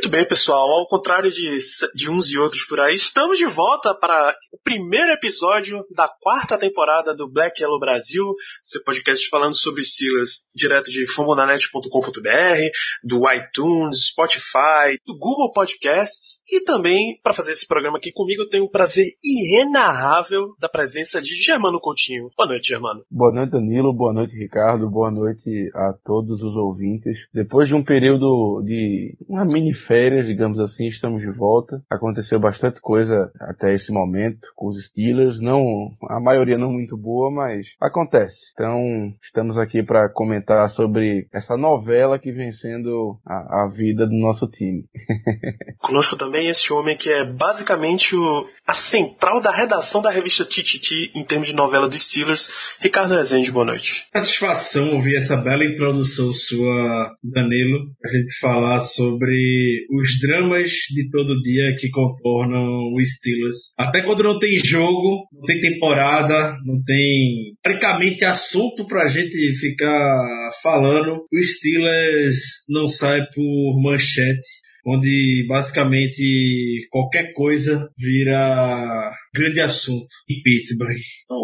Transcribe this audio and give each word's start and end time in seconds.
Muito 0.00 0.12
bem, 0.12 0.24
pessoal. 0.24 0.66
Ao 0.66 0.88
contrário 0.88 1.30
de, 1.30 1.58
de 1.94 2.10
uns 2.10 2.30
e 2.30 2.38
outros 2.38 2.64
por 2.64 2.80
aí, 2.80 2.96
estamos 2.96 3.36
de 3.36 3.44
volta 3.44 3.94
para 3.94 4.34
o 4.50 4.58
primeiro 4.64 5.12
episódio 5.12 5.84
da 5.94 6.08
quarta 6.08 6.56
temporada 6.56 7.14
do 7.14 7.30
Black 7.30 7.60
Yellow 7.60 7.78
Brasil, 7.78 8.24
seu 8.62 8.82
podcast 8.82 9.28
falando 9.28 9.54
sobre 9.54 9.84
Steelers 9.84 10.46
direto 10.56 10.90
de 10.90 11.06
fambonanet.com.br, 11.06 12.60
do 13.04 13.30
iTunes, 13.30 14.06
Spotify, 14.06 14.96
do 15.06 15.18
Google 15.18 15.52
Podcasts 15.52 16.40
e 16.50 16.64
também 16.64 17.20
para 17.22 17.34
fazer 17.34 17.52
esse 17.52 17.66
programa 17.66 17.98
aqui 17.98 18.10
comigo 18.10 18.44
eu 18.44 18.48
tenho 18.48 18.64
o 18.64 18.70
prazer 18.70 19.04
inenarrável 19.22 20.54
da 20.58 20.70
presença 20.70 21.20
de 21.20 21.36
Germano 21.36 21.78
Coutinho. 21.78 22.30
Boa 22.34 22.48
noite, 22.48 22.68
Germano. 22.68 23.04
Boa 23.10 23.34
noite, 23.34 23.50
Danilo. 23.50 23.92
Boa 23.92 24.14
noite, 24.14 24.34
Ricardo. 24.34 24.88
Boa 24.88 25.10
noite 25.10 25.70
a 25.74 25.92
todos 26.02 26.42
os 26.42 26.56
ouvintes. 26.56 27.28
Depois 27.34 27.68
de 27.68 27.74
um 27.74 27.84
período 27.84 28.62
de 28.64 29.14
uma 29.28 29.44
mini 29.44 29.74
férias, 29.90 30.24
digamos 30.24 30.60
assim, 30.60 30.86
estamos 30.86 31.20
de 31.20 31.32
volta. 31.32 31.82
Aconteceu 31.90 32.38
bastante 32.38 32.80
coisa 32.80 33.28
até 33.40 33.74
esse 33.74 33.90
momento 33.90 34.46
com 34.54 34.68
os 34.68 34.86
Steelers. 34.86 35.40
Não, 35.40 35.60
a 36.08 36.20
maioria 36.20 36.56
não 36.56 36.70
muito 36.70 36.96
boa, 36.96 37.28
mas 37.28 37.66
acontece. 37.80 38.52
Então, 38.52 39.12
estamos 39.20 39.58
aqui 39.58 39.82
para 39.82 40.08
comentar 40.08 40.68
sobre 40.68 41.26
essa 41.34 41.56
novela 41.56 42.20
que 42.20 42.30
vem 42.30 42.52
sendo 42.52 43.18
a, 43.26 43.64
a 43.64 43.68
vida 43.68 44.06
do 44.06 44.14
nosso 44.14 44.46
time. 44.46 44.84
Conosco 45.82 46.16
também 46.16 46.48
esse 46.48 46.72
homem 46.72 46.96
que 46.96 47.10
é 47.10 47.24
basicamente 47.24 48.14
o, 48.14 48.46
a 48.64 48.72
central 48.72 49.40
da 49.40 49.50
redação 49.50 50.00
da 50.00 50.10
revista 50.10 50.44
Tititi 50.44 51.10
em 51.16 51.24
termos 51.24 51.48
de 51.48 51.52
novela 51.52 51.88
dos 51.88 52.06
Steelers, 52.06 52.52
Ricardo 52.78 53.14
Rezende, 53.16 53.50
boa 53.50 53.64
noite. 53.64 54.06
Satisfação 54.12 54.94
ouvir 54.94 55.16
essa 55.16 55.36
bela 55.36 55.64
introdução 55.64 56.30
sua, 56.30 57.10
Danilo, 57.24 57.90
a 58.04 58.16
gente 58.16 58.38
falar 58.38 58.78
sobre 58.78 59.79
os 59.90 60.18
dramas 60.20 60.70
de 60.90 61.10
todo 61.10 61.40
dia 61.42 61.74
que 61.78 61.90
contornam 61.90 62.92
os 62.94 63.08
Steelers. 63.16 63.72
Até 63.78 64.02
quando 64.02 64.22
não 64.22 64.38
tem 64.38 64.62
jogo, 64.64 65.28
não 65.32 65.42
tem 65.46 65.60
temporada, 65.60 66.56
não 66.64 66.82
tem 66.84 67.54
praticamente 67.62 68.24
assunto 68.24 68.86
pra 68.86 69.08
gente 69.08 69.52
ficar 69.54 70.50
falando, 70.62 71.24
os 71.32 71.56
Steelers 71.56 72.36
não 72.68 72.88
sai 72.88 73.20
por 73.34 73.82
manchete 73.82 74.48
onde 74.86 75.44
basicamente 75.48 76.86
qualquer 76.90 77.32
coisa 77.32 77.88
vira 77.98 79.12
grande 79.34 79.60
assunto 79.60 80.08
em 80.28 80.42
Pittsburgh. 80.42 80.98
Então, 81.24 81.38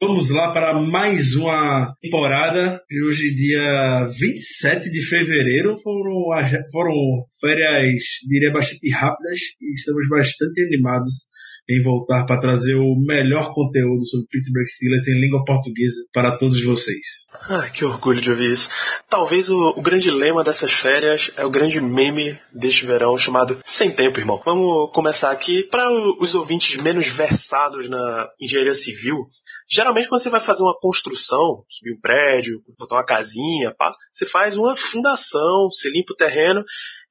vamos 0.00 0.30
lá 0.30 0.52
para 0.52 0.74
mais 0.74 1.34
uma 1.34 1.92
temporada. 2.00 2.80
Hoje, 3.06 3.34
dia 3.34 4.04
27 4.04 4.90
de 4.90 5.02
fevereiro, 5.06 5.76
foram, 5.82 6.30
foram 6.70 6.94
férias, 7.40 8.04
diria, 8.28 8.52
bastante 8.52 8.90
rápidas 8.90 9.40
e 9.60 9.74
estamos 9.74 10.08
bastante 10.08 10.62
animados 10.62 11.33
em 11.68 11.82
voltar 11.82 12.24
para 12.26 12.38
trazer 12.38 12.74
o 12.74 12.94
melhor 12.94 13.54
conteúdo 13.54 14.04
sobre 14.04 14.26
Pittsburgh 14.28 14.66
Steelers 14.66 15.08
em 15.08 15.20
língua 15.20 15.44
portuguesa 15.44 16.04
para 16.12 16.36
todos 16.36 16.62
vocês. 16.62 17.24
Ah, 17.48 17.68
que 17.68 17.84
orgulho 17.84 18.20
de 18.20 18.30
ouvir 18.30 18.52
isso. 18.52 18.70
Talvez 19.08 19.48
o, 19.48 19.70
o, 19.70 19.82
grande 19.82 20.10
lema 20.10 20.44
dessas 20.44 20.72
férias 20.72 21.30
é 21.36 21.44
o 21.44 21.50
grande 21.50 21.80
meme 21.80 22.38
deste 22.52 22.86
verão 22.86 23.16
chamado 23.16 23.58
Sem 23.64 23.90
Tempo, 23.90 24.18
irmão. 24.18 24.40
Vamos 24.44 24.90
começar 24.92 25.30
aqui. 25.30 25.62
Para 25.64 25.90
os 26.20 26.34
ouvintes 26.34 26.76
menos 26.76 27.06
versados 27.06 27.88
na 27.88 28.28
engenharia 28.40 28.74
civil, 28.74 29.26
geralmente 29.68 30.08
quando 30.08 30.22
você 30.22 30.30
vai 30.30 30.40
fazer 30.40 30.62
uma 30.62 30.78
construção, 30.78 31.64
subir 31.68 31.94
um 31.94 32.00
prédio, 32.00 32.62
botar 32.78 32.96
uma 32.96 33.04
casinha, 33.04 33.74
pá, 33.76 33.92
você 34.10 34.26
faz 34.26 34.56
uma 34.56 34.76
fundação, 34.76 35.68
você 35.70 35.90
limpa 35.90 36.12
o 36.12 36.16
terreno 36.16 36.64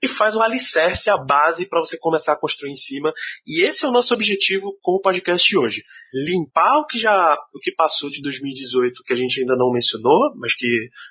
e 0.04 0.08
faz 0.08 0.36
o 0.36 0.42
alicerce, 0.42 1.10
a 1.10 1.18
base 1.18 1.66
para 1.66 1.80
você 1.80 1.98
começar 1.98 2.34
a 2.34 2.36
construir 2.36 2.72
em 2.72 2.76
cima. 2.76 3.14
E 3.48 3.64
esse 3.64 3.86
é 3.86 3.88
o 3.88 3.92
nosso 3.92 4.14
objetivo 4.14 4.78
com 4.82 4.92
o 4.92 5.00
podcast 5.00 5.48
de 5.48 5.58
hoje. 5.58 5.82
Limpar 6.14 6.80
o 6.80 6.86
que 6.86 7.00
já 7.00 7.38
o 7.54 7.60
que 7.60 7.72
passou 7.72 8.10
de 8.10 8.22
2018, 8.22 9.02
que 9.06 9.14
a 9.14 9.16
gente 9.16 9.40
ainda 9.40 9.56
não 9.56 9.72
mencionou, 9.72 10.36
mas 10.36 10.54
que 10.56 10.68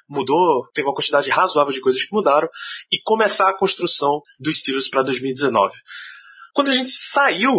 mudou, 0.06 0.68
teve 0.74 0.86
uma 0.86 0.94
quantidade 0.94 1.30
razoável 1.30 1.72
de 1.72 1.80
coisas 1.80 2.04
que 2.04 2.14
mudaram, 2.14 2.46
e 2.92 3.00
começar 3.02 3.48
a 3.48 3.56
construção 3.56 4.20
dos 4.38 4.60
Steelers 4.60 4.90
para 4.90 5.02
2019. 5.02 5.74
Quando 6.52 6.68
a 6.68 6.74
gente 6.74 6.90
saiu 6.90 7.54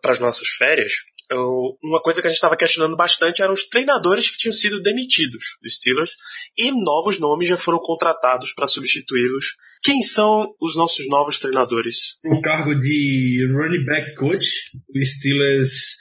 para 0.00 0.12
as 0.12 0.20
nossas 0.20 0.46
férias, 0.46 0.92
eu, 1.32 1.78
uma 1.82 2.00
coisa 2.00 2.20
que 2.20 2.26
a 2.26 2.30
gente 2.30 2.36
estava 2.36 2.56
questionando 2.56 2.96
bastante 2.96 3.42
eram 3.42 3.52
os 3.52 3.64
treinadores 3.66 4.30
que 4.30 4.38
tinham 4.38 4.52
sido 4.52 4.80
demitidos 4.82 5.56
dos 5.62 5.76
Steelers 5.76 6.16
e 6.56 6.70
novos 6.70 7.18
nomes 7.18 7.48
já 7.48 7.56
foram 7.56 7.78
contratados 7.78 8.52
para 8.52 8.66
substituí-los. 8.66 9.56
Quem 9.82 10.02
são 10.02 10.54
os 10.60 10.76
nossos 10.76 11.08
novos 11.08 11.38
treinadores? 11.38 12.18
O 12.24 12.40
cargo 12.40 12.74
de 12.74 13.48
running 13.52 13.84
back 13.84 14.14
coach, 14.14 14.48
o 14.94 15.04
Steelers 15.04 15.96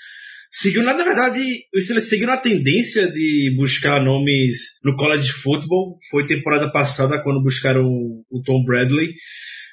seguiu, 0.52 0.84
na 0.84 0.94
verdade, 0.94 1.41
o 1.74 1.81
Steelers 1.81 2.09
seguiu 2.09 2.28
na 2.28 2.38
tendência 2.38 3.12
de 3.12 3.56
buscar 3.58 4.03
nomes 4.03 4.80
no 4.84 4.96
college 4.96 5.31
football. 5.31 5.97
Foi 6.12 6.28
temporada 6.28 6.72
passada 6.72 7.22
quando 7.24 7.41
buscaram 7.41 7.84
o 7.86 8.41
Tom 8.46 8.64
Bradley 8.66 9.14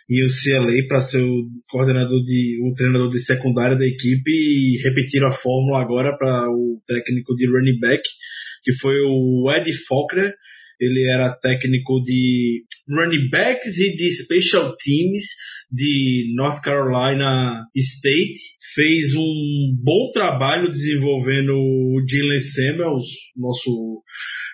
e 0.09 0.25
o 0.25 0.29
CLA 0.29 0.89
para 0.89 1.03
ser 1.03 1.23
o 1.23 1.49
coordenador 1.69 2.25
de 2.25 2.59
o 2.63 2.73
treinador 2.73 3.11
de 3.11 3.19
secundária 3.19 3.77
da 3.77 3.87
equipe 3.87 4.31
e 4.31 4.81
repetiram 4.83 5.29
a 5.29 5.33
fórmula 5.33 5.83
agora 5.83 6.17
para 6.17 6.49
o 6.49 6.81
técnico 6.87 7.35
de 7.37 7.47
running 7.47 7.79
back, 7.79 8.03
que 8.65 8.73
foi 8.73 8.95
o 9.05 9.53
Ed 9.53 9.71
Faulkner. 9.87 10.35
Ele 10.81 11.11
era 11.11 11.35
técnico 11.35 12.01
de 12.03 12.65
running 12.89 13.29
backs 13.31 13.79
e 13.79 13.97
de 13.97 14.11
special 14.13 14.77
teams 14.77 15.27
de 15.71 16.33
North 16.35 16.63
Carolina 16.63 17.67
State. 17.77 18.39
Fez 18.75 19.15
um 19.15 19.77
bom 19.83 20.11
trabalho 20.13 20.69
desenvolvendo 20.69 21.53
o 21.53 22.03
Jalen 22.09 22.41
Samuels, 22.41 23.07
nosso 23.37 24.03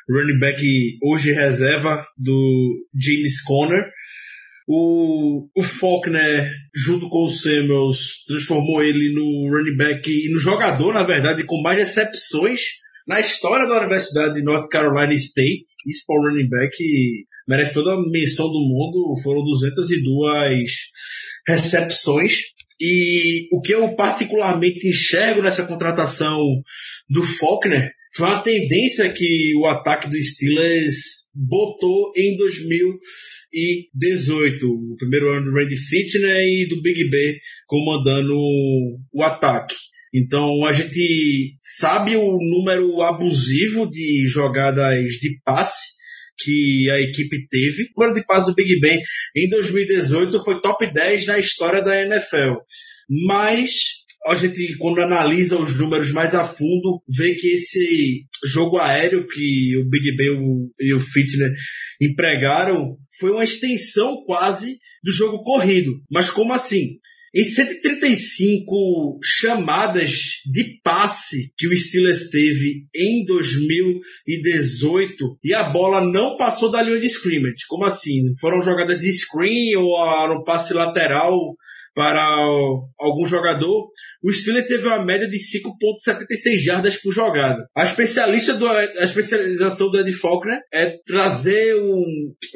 running 0.09 0.39
back 0.39 0.63
hoje 1.03 1.33
reserva 1.33 2.05
do 2.19 2.87
James 2.99 3.43
Conner 3.43 3.85
o, 4.67 5.49
o 5.55 5.63
Faulkner, 5.63 6.51
junto 6.75 7.09
com 7.09 7.25
o 7.25 7.29
Samuels, 7.29 8.25
transformou 8.27 8.83
ele 8.83 9.13
no 9.13 9.51
running 9.51 9.77
back 9.77 10.11
e 10.11 10.33
no 10.33 10.39
jogador, 10.39 10.95
na 10.95 11.03
verdade, 11.03 11.45
com 11.45 11.61
mais 11.63 11.79
recepções 11.79 12.61
na 13.07 13.21
história 13.21 13.67
da 13.69 13.81
Universidade 13.81 14.35
de 14.35 14.43
North 14.43 14.69
Carolina 14.71 15.13
State. 15.13 15.61
Isso 15.87 16.05
para 16.07 16.17
o 16.17 16.29
running 16.29 16.49
back 16.49 16.75
merece 17.47 17.75
toda 17.75 17.93
a 17.93 18.11
menção 18.11 18.47
do 18.47 18.61
mundo. 18.61 19.21
Foram 19.23 19.45
202 19.45 20.71
recepções. 21.47 22.39
E 22.81 23.49
o 23.53 23.61
que 23.61 23.73
eu 23.73 23.95
particularmente 23.95 24.89
enxergo 24.89 25.43
nessa 25.43 25.65
contratação 25.65 26.41
do 27.09 27.23
Faulkner 27.23 27.93
foi 28.17 28.27
uma 28.27 28.43
tendência 28.43 29.13
que 29.13 29.53
o 29.61 29.67
ataque 29.67 30.09
do 30.09 30.21
Steelers 30.21 31.25
botou 31.35 32.13
em 32.17 32.37
2000 32.37 32.99
e 33.55 33.89
18, 33.95 34.67
o 34.67 34.97
primeiro 34.97 35.31
ano 35.31 35.45
do 35.47 35.57
Randy 35.57 35.77
Fitner 35.77 36.45
e 36.45 36.67
do 36.67 36.83
Big 36.83 37.09
Ben 37.09 37.37
comandando 37.69 38.37
o 38.37 39.23
ataque. 39.23 39.77
Então 40.13 40.67
a 40.67 40.73
gente 40.73 41.57
sabe 41.63 42.17
o 42.17 42.39
número 42.39 43.01
abusivo 43.03 43.89
de 43.89 44.27
jogadas 44.27 45.15
de 45.15 45.41
passe 45.45 45.95
que 46.37 46.91
a 46.91 47.01
equipe 47.01 47.47
teve. 47.49 47.85
O 47.97 48.01
número 48.01 48.21
de 48.21 48.27
passes 48.27 48.47
do 48.47 48.55
Big 48.55 48.81
Ben 48.81 49.01
em 49.37 49.49
2018 49.49 50.41
foi 50.41 50.61
top 50.61 50.93
10 50.93 51.27
na 51.27 51.39
história 51.39 51.83
da 51.83 52.03
NFL. 52.03 52.59
Mas 53.27 54.04
a 54.27 54.35
gente, 54.35 54.77
quando 54.79 55.03
analisa 55.03 55.59
os 55.59 55.79
números 55.79 56.13
mais 56.13 56.35
a 56.35 56.45
fundo, 56.45 57.03
vê 57.09 57.35
que 57.35 57.49
esse 57.49 58.25
jogo 58.47 58.79
aéreo 58.79 59.27
que 59.27 59.77
o 59.77 59.89
Big 59.89 60.17
Ben 60.17 60.71
e 60.81 60.95
o 60.95 61.01
Fitner 61.01 61.53
empregaram 62.01 62.97
foi 63.19 63.31
uma 63.31 63.45
extensão 63.45 64.25
quase 64.25 64.79
do 65.03 65.13
jogo 65.13 65.43
corrido. 65.43 66.01
Mas 66.11 66.31
como 66.31 66.55
assim? 66.55 66.99
Em 67.35 67.43
135 67.43 69.19
chamadas 69.23 70.41
de 70.47 70.79
passe 70.85 71.53
que 71.59 71.67
o 71.67 71.77
Steelers 71.77 72.31
teve 72.31 72.87
em 72.95 73.25
2018 73.27 75.39
e 75.43 75.53
a 75.53 75.65
bola 75.65 76.01
não 76.01 76.37
passou 76.37 76.71
da 76.71 76.81
linha 76.81 77.01
de 77.01 77.09
scrimmage. 77.09 77.67
Como 77.69 77.85
assim? 77.85 78.23
Foram 78.41 78.63
jogadas 78.63 79.01
de 79.01 79.13
screen 79.13 79.75
ou 79.75 79.99
no 80.29 80.45
passe 80.45 80.73
lateral 80.73 81.57
para 81.95 82.23
algum 82.99 83.25
jogador, 83.25 83.89
o 84.23 84.33
Steelers 84.33 84.67
teve 84.67 84.87
uma 84.87 85.05
média 85.05 85.29
de 85.29 85.37
5.76 85.37 86.57
jardas 86.59 86.97
por 86.97 87.13
jogada. 87.13 87.65
A 87.75 87.85
especialista 87.85 88.55
do, 88.55 88.67
a 88.67 89.05
especialização 89.05 89.91
do 89.91 90.01
Ed 90.01 90.13
Faulkner 90.13 90.59
é 90.73 90.97
trazer 91.07 91.77
um, 91.77 92.05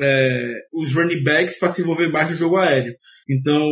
é, 0.00 0.55
os 0.75 0.93
running 0.94 1.23
backs 1.23 1.58
para 1.58 1.69
se 1.69 1.82
envolver 1.82 2.08
mais 2.08 2.29
no 2.29 2.35
jogo 2.35 2.56
aéreo. 2.56 2.94
Então, 3.31 3.62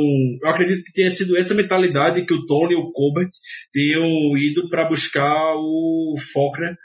eu 0.43 0.49
acredito 0.49 0.85
que 0.85 0.93
tenha 0.93 1.11
sido 1.11 1.37
essa 1.37 1.55
mentalidade 1.55 2.25
que 2.25 2.35
o 2.35 2.47
Tony 2.47 2.75
e 2.75 2.77
o 2.77 2.93
Colbert 2.93 3.31
tenham 3.73 4.39
ido 4.39 4.69
para 4.69 4.89
buscar 4.89 5.55
o 5.57 6.15
Faulkner 6.33 6.77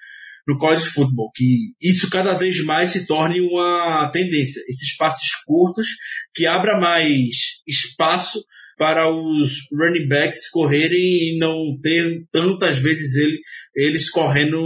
no 0.47 0.57
college 0.57 0.85
football, 0.85 1.31
que 1.35 1.73
isso 1.81 2.09
cada 2.09 2.33
vez 2.33 2.63
mais 2.63 2.89
se 2.89 3.05
torne 3.05 3.39
uma 3.41 4.09
tendência. 4.11 4.61
Esses 4.67 4.95
passes 4.97 5.29
curtos 5.45 5.87
que 6.33 6.47
abra 6.47 6.79
mais 6.79 7.61
espaço 7.67 8.43
para 8.77 9.09
os 9.09 9.67
running 9.71 10.07
backs 10.07 10.49
correrem 10.49 11.35
e 11.35 11.37
não 11.37 11.77
ter 11.81 12.23
tantas 12.31 12.79
vezes 12.79 13.15
ele, 13.15 13.37
eles 13.75 14.09
correndo 14.09 14.61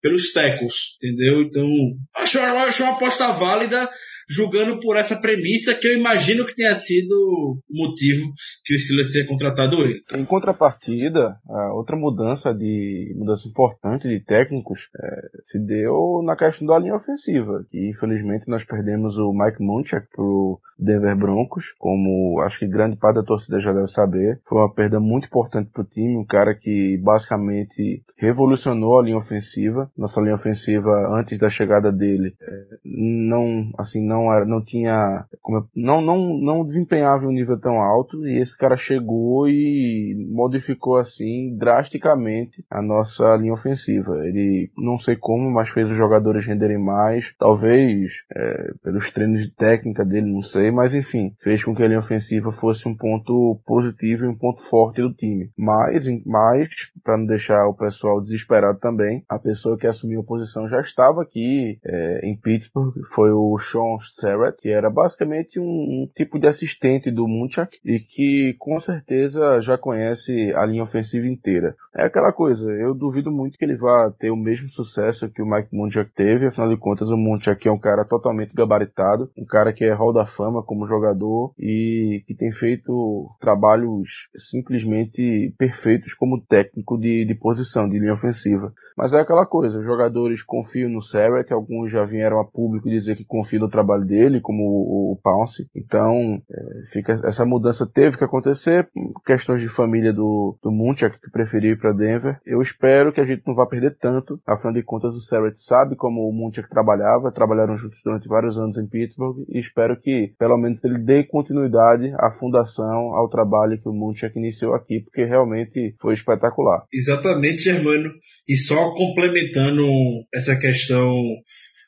pelos 0.00 0.32
tackles, 0.32 0.96
entendeu? 0.96 1.42
Então, 1.42 1.68
acho, 2.16 2.38
acho 2.40 2.82
uma 2.82 2.92
aposta 2.92 3.30
válida 3.32 3.88
julgando 4.28 4.78
por 4.80 4.96
essa 4.96 5.16
premissa 5.16 5.74
que 5.74 5.86
eu 5.86 5.98
imagino 5.98 6.46
que 6.46 6.54
tenha 6.54 6.74
sido 6.74 7.12
o 7.12 7.58
motivo 7.70 8.30
que 8.64 8.74
o 8.74 8.78
Steelers 8.78 9.12
tenha 9.12 9.26
contratado 9.26 9.76
ele. 9.82 10.00
Em 10.14 10.24
contrapartida, 10.24 11.36
outra 11.74 11.96
mudança 11.96 12.52
de 12.54 13.12
mudança 13.16 13.48
importante 13.48 14.08
de 14.08 14.20
técnicos 14.24 14.88
é, 14.98 15.20
se 15.44 15.58
deu 15.58 16.22
na 16.24 16.36
questão 16.36 16.66
da 16.66 16.78
linha 16.78 16.94
ofensiva, 16.94 17.64
que 17.70 17.90
infelizmente 17.90 18.48
nós 18.48 18.64
perdemos 18.64 19.16
o 19.16 19.32
Mike 19.32 19.62
Munchak 19.62 20.06
pro 20.14 20.60
Denver 20.78 21.16
Broncos, 21.16 21.66
como 21.78 22.40
acho 22.40 22.58
que 22.58 22.66
grande 22.66 22.96
parte 22.96 23.16
da 23.16 23.22
torcida 23.22 23.60
já 23.60 23.72
deve 23.72 23.88
saber. 23.88 24.40
Foi 24.46 24.58
uma 24.58 24.72
perda 24.72 24.98
muito 24.98 25.26
importante 25.26 25.70
para 25.72 25.82
o 25.82 25.86
time, 25.86 26.16
um 26.16 26.24
cara 26.24 26.54
que 26.54 26.98
basicamente 26.98 28.02
revolucionou 28.18 28.41
a 28.46 29.02
linha 29.02 29.16
ofensiva. 29.16 29.88
Nossa 29.96 30.20
linha 30.20 30.34
ofensiva 30.34 30.90
antes 31.16 31.38
da 31.38 31.48
chegada 31.48 31.92
dele 31.92 32.34
é, 32.40 32.64
não, 32.84 33.70
assim, 33.78 34.04
não 34.04 34.32
era, 34.32 34.44
não 34.44 34.62
tinha, 34.62 35.24
como, 35.40 35.66
não, 35.74 36.00
não, 36.00 36.38
não 36.38 36.64
desempenhava 36.64 37.26
um 37.26 37.32
nível 37.32 37.58
tão 37.58 37.80
alto 37.80 38.26
e 38.26 38.40
esse 38.40 38.56
cara 38.56 38.76
chegou 38.76 39.48
e 39.48 40.28
modificou 40.30 40.96
assim 40.96 41.56
drasticamente 41.56 42.64
a 42.70 42.82
nossa 42.82 43.36
linha 43.36 43.54
ofensiva. 43.54 44.26
Ele 44.26 44.70
não 44.76 44.98
sei 44.98 45.16
como, 45.16 45.50
mas 45.50 45.68
fez 45.68 45.88
os 45.88 45.96
jogadores 45.96 46.46
renderem 46.46 46.78
mais, 46.78 47.34
talvez 47.38 48.10
é, 48.34 48.72
pelos 48.82 49.10
treinos 49.12 49.42
de 49.42 49.54
técnica 49.54 50.04
dele, 50.04 50.32
não 50.32 50.42
sei 50.42 50.72
mas 50.72 50.94
enfim, 50.94 51.34
fez 51.40 51.62
com 51.62 51.74
que 51.74 51.82
a 51.82 51.86
linha 51.86 51.98
ofensiva 51.98 52.50
fosse 52.50 52.88
um 52.88 52.96
ponto 52.96 53.60
positivo 53.64 54.24
e 54.24 54.28
um 54.28 54.36
ponto 54.36 54.62
forte 54.62 55.00
do 55.00 55.12
time. 55.12 55.50
Mas, 55.56 56.04
mas 56.24 56.68
para 57.04 57.18
não 57.18 57.26
deixar 57.26 57.66
o 57.66 57.74
pessoal 57.74 58.20
desesperado 58.32 58.78
também, 58.78 59.24
a 59.28 59.38
pessoa 59.38 59.76
que 59.76 59.86
assumiu 59.86 60.20
a 60.20 60.24
posição 60.24 60.68
já 60.68 60.80
estava 60.80 61.22
aqui 61.22 61.78
é, 61.84 62.20
em 62.26 62.36
Pittsburgh, 62.36 62.94
foi 63.14 63.30
o 63.30 63.58
Sean 63.58 63.98
Serrett, 64.18 64.56
que 64.58 64.70
era 64.70 64.90
basicamente 64.90 65.60
um, 65.60 65.64
um 65.64 66.10
tipo 66.14 66.38
de 66.38 66.46
assistente 66.46 67.10
do 67.10 67.28
Munchak 67.28 67.78
e 67.84 67.98
que 67.98 68.54
com 68.58 68.80
certeza 68.80 69.60
já 69.60 69.76
conhece 69.76 70.52
a 70.54 70.64
linha 70.64 70.82
ofensiva 70.82 71.26
inteira. 71.26 71.76
É 71.94 72.04
aquela 72.04 72.32
coisa, 72.32 72.70
eu 72.70 72.94
duvido 72.94 73.30
muito 73.30 73.58
que 73.58 73.64
ele 73.64 73.76
vá 73.76 74.10
ter 74.18 74.30
o 74.30 74.36
mesmo 74.36 74.68
sucesso 74.70 75.28
que 75.28 75.42
o 75.42 75.46
Mike 75.46 75.68
Munchak 75.72 76.10
teve, 76.14 76.46
afinal 76.46 76.68
de 76.68 76.76
contas 76.76 77.10
o 77.10 77.16
Munchak 77.16 77.68
é 77.68 77.72
um 77.72 77.78
cara 77.78 78.04
totalmente 78.04 78.54
gabaritado, 78.54 79.30
um 79.36 79.44
cara 79.44 79.72
que 79.72 79.84
é 79.84 79.92
hall 79.92 80.12
da 80.12 80.24
fama 80.24 80.62
como 80.62 80.86
jogador 80.86 81.52
e 81.58 82.22
que 82.26 82.34
tem 82.34 82.50
feito 82.50 83.30
trabalhos 83.40 84.28
simplesmente 84.36 85.54
perfeitos 85.58 86.14
como 86.14 86.40
técnico 86.40 86.98
de, 86.98 87.24
de 87.24 87.34
posição, 87.34 87.88
de 87.88 87.98
linha 87.98 88.16
ofensiva. 88.22 88.72
Mas 88.96 89.14
é 89.14 89.20
aquela 89.20 89.46
coisa, 89.46 89.78
os 89.78 89.84
jogadores 89.84 90.42
confiam 90.42 90.90
no 90.90 91.02
Serret, 91.02 91.52
alguns 91.52 91.90
já 91.90 92.04
vieram 92.04 92.40
a 92.40 92.44
público 92.44 92.88
dizer 92.88 93.16
que 93.16 93.24
confiam 93.24 93.62
no 93.62 93.68
trabalho 93.68 94.04
dele, 94.04 94.40
como 94.40 94.62
o, 94.62 95.12
o 95.12 95.16
Pounce. 95.22 95.66
Então, 95.74 96.40
é, 96.50 96.92
fica, 96.92 97.20
essa 97.24 97.44
mudança 97.44 97.86
teve 97.86 98.18
que 98.18 98.24
acontecer, 98.24 98.88
questões 99.24 99.60
de 99.60 99.68
família 99.68 100.12
do, 100.12 100.56
do 100.62 100.70
Munchak, 100.70 101.18
que 101.18 101.30
preferiu 101.30 101.72
ir 101.72 101.78
para 101.78 101.92
Denver. 101.92 102.38
Eu 102.44 102.60
espero 102.60 103.12
que 103.12 103.20
a 103.20 103.24
gente 103.24 103.42
não 103.46 103.54
vá 103.54 103.66
perder 103.66 103.96
tanto, 103.98 104.38
afinal 104.46 104.74
de 104.74 104.82
contas 104.82 105.14
o 105.14 105.20
Serret 105.20 105.56
sabe 105.56 105.96
como 105.96 106.28
o 106.28 106.32
Munchak 106.32 106.68
trabalhava, 106.68 107.32
trabalharam 107.32 107.76
juntos 107.76 108.00
durante 108.04 108.28
vários 108.28 108.58
anos 108.58 108.76
em 108.76 108.86
Pittsburgh, 108.86 109.44
e 109.48 109.58
espero 109.58 109.98
que, 109.98 110.34
pelo 110.38 110.58
menos, 110.58 110.84
ele 110.84 110.98
dê 110.98 111.24
continuidade 111.24 112.12
à 112.18 112.30
fundação, 112.30 113.16
ao 113.16 113.28
trabalho 113.28 113.80
que 113.80 113.88
o 113.88 113.92
Munchak 113.92 114.38
iniciou 114.38 114.74
aqui, 114.74 115.00
porque 115.00 115.24
realmente 115.24 115.94
foi 115.98 116.14
espetacular. 116.14 116.84
Exatamente, 116.92 117.62
Germano. 117.62 118.11
E 118.48 118.56
só 118.56 118.92
complementando 118.92 119.86
essa 120.34 120.56
questão 120.56 121.12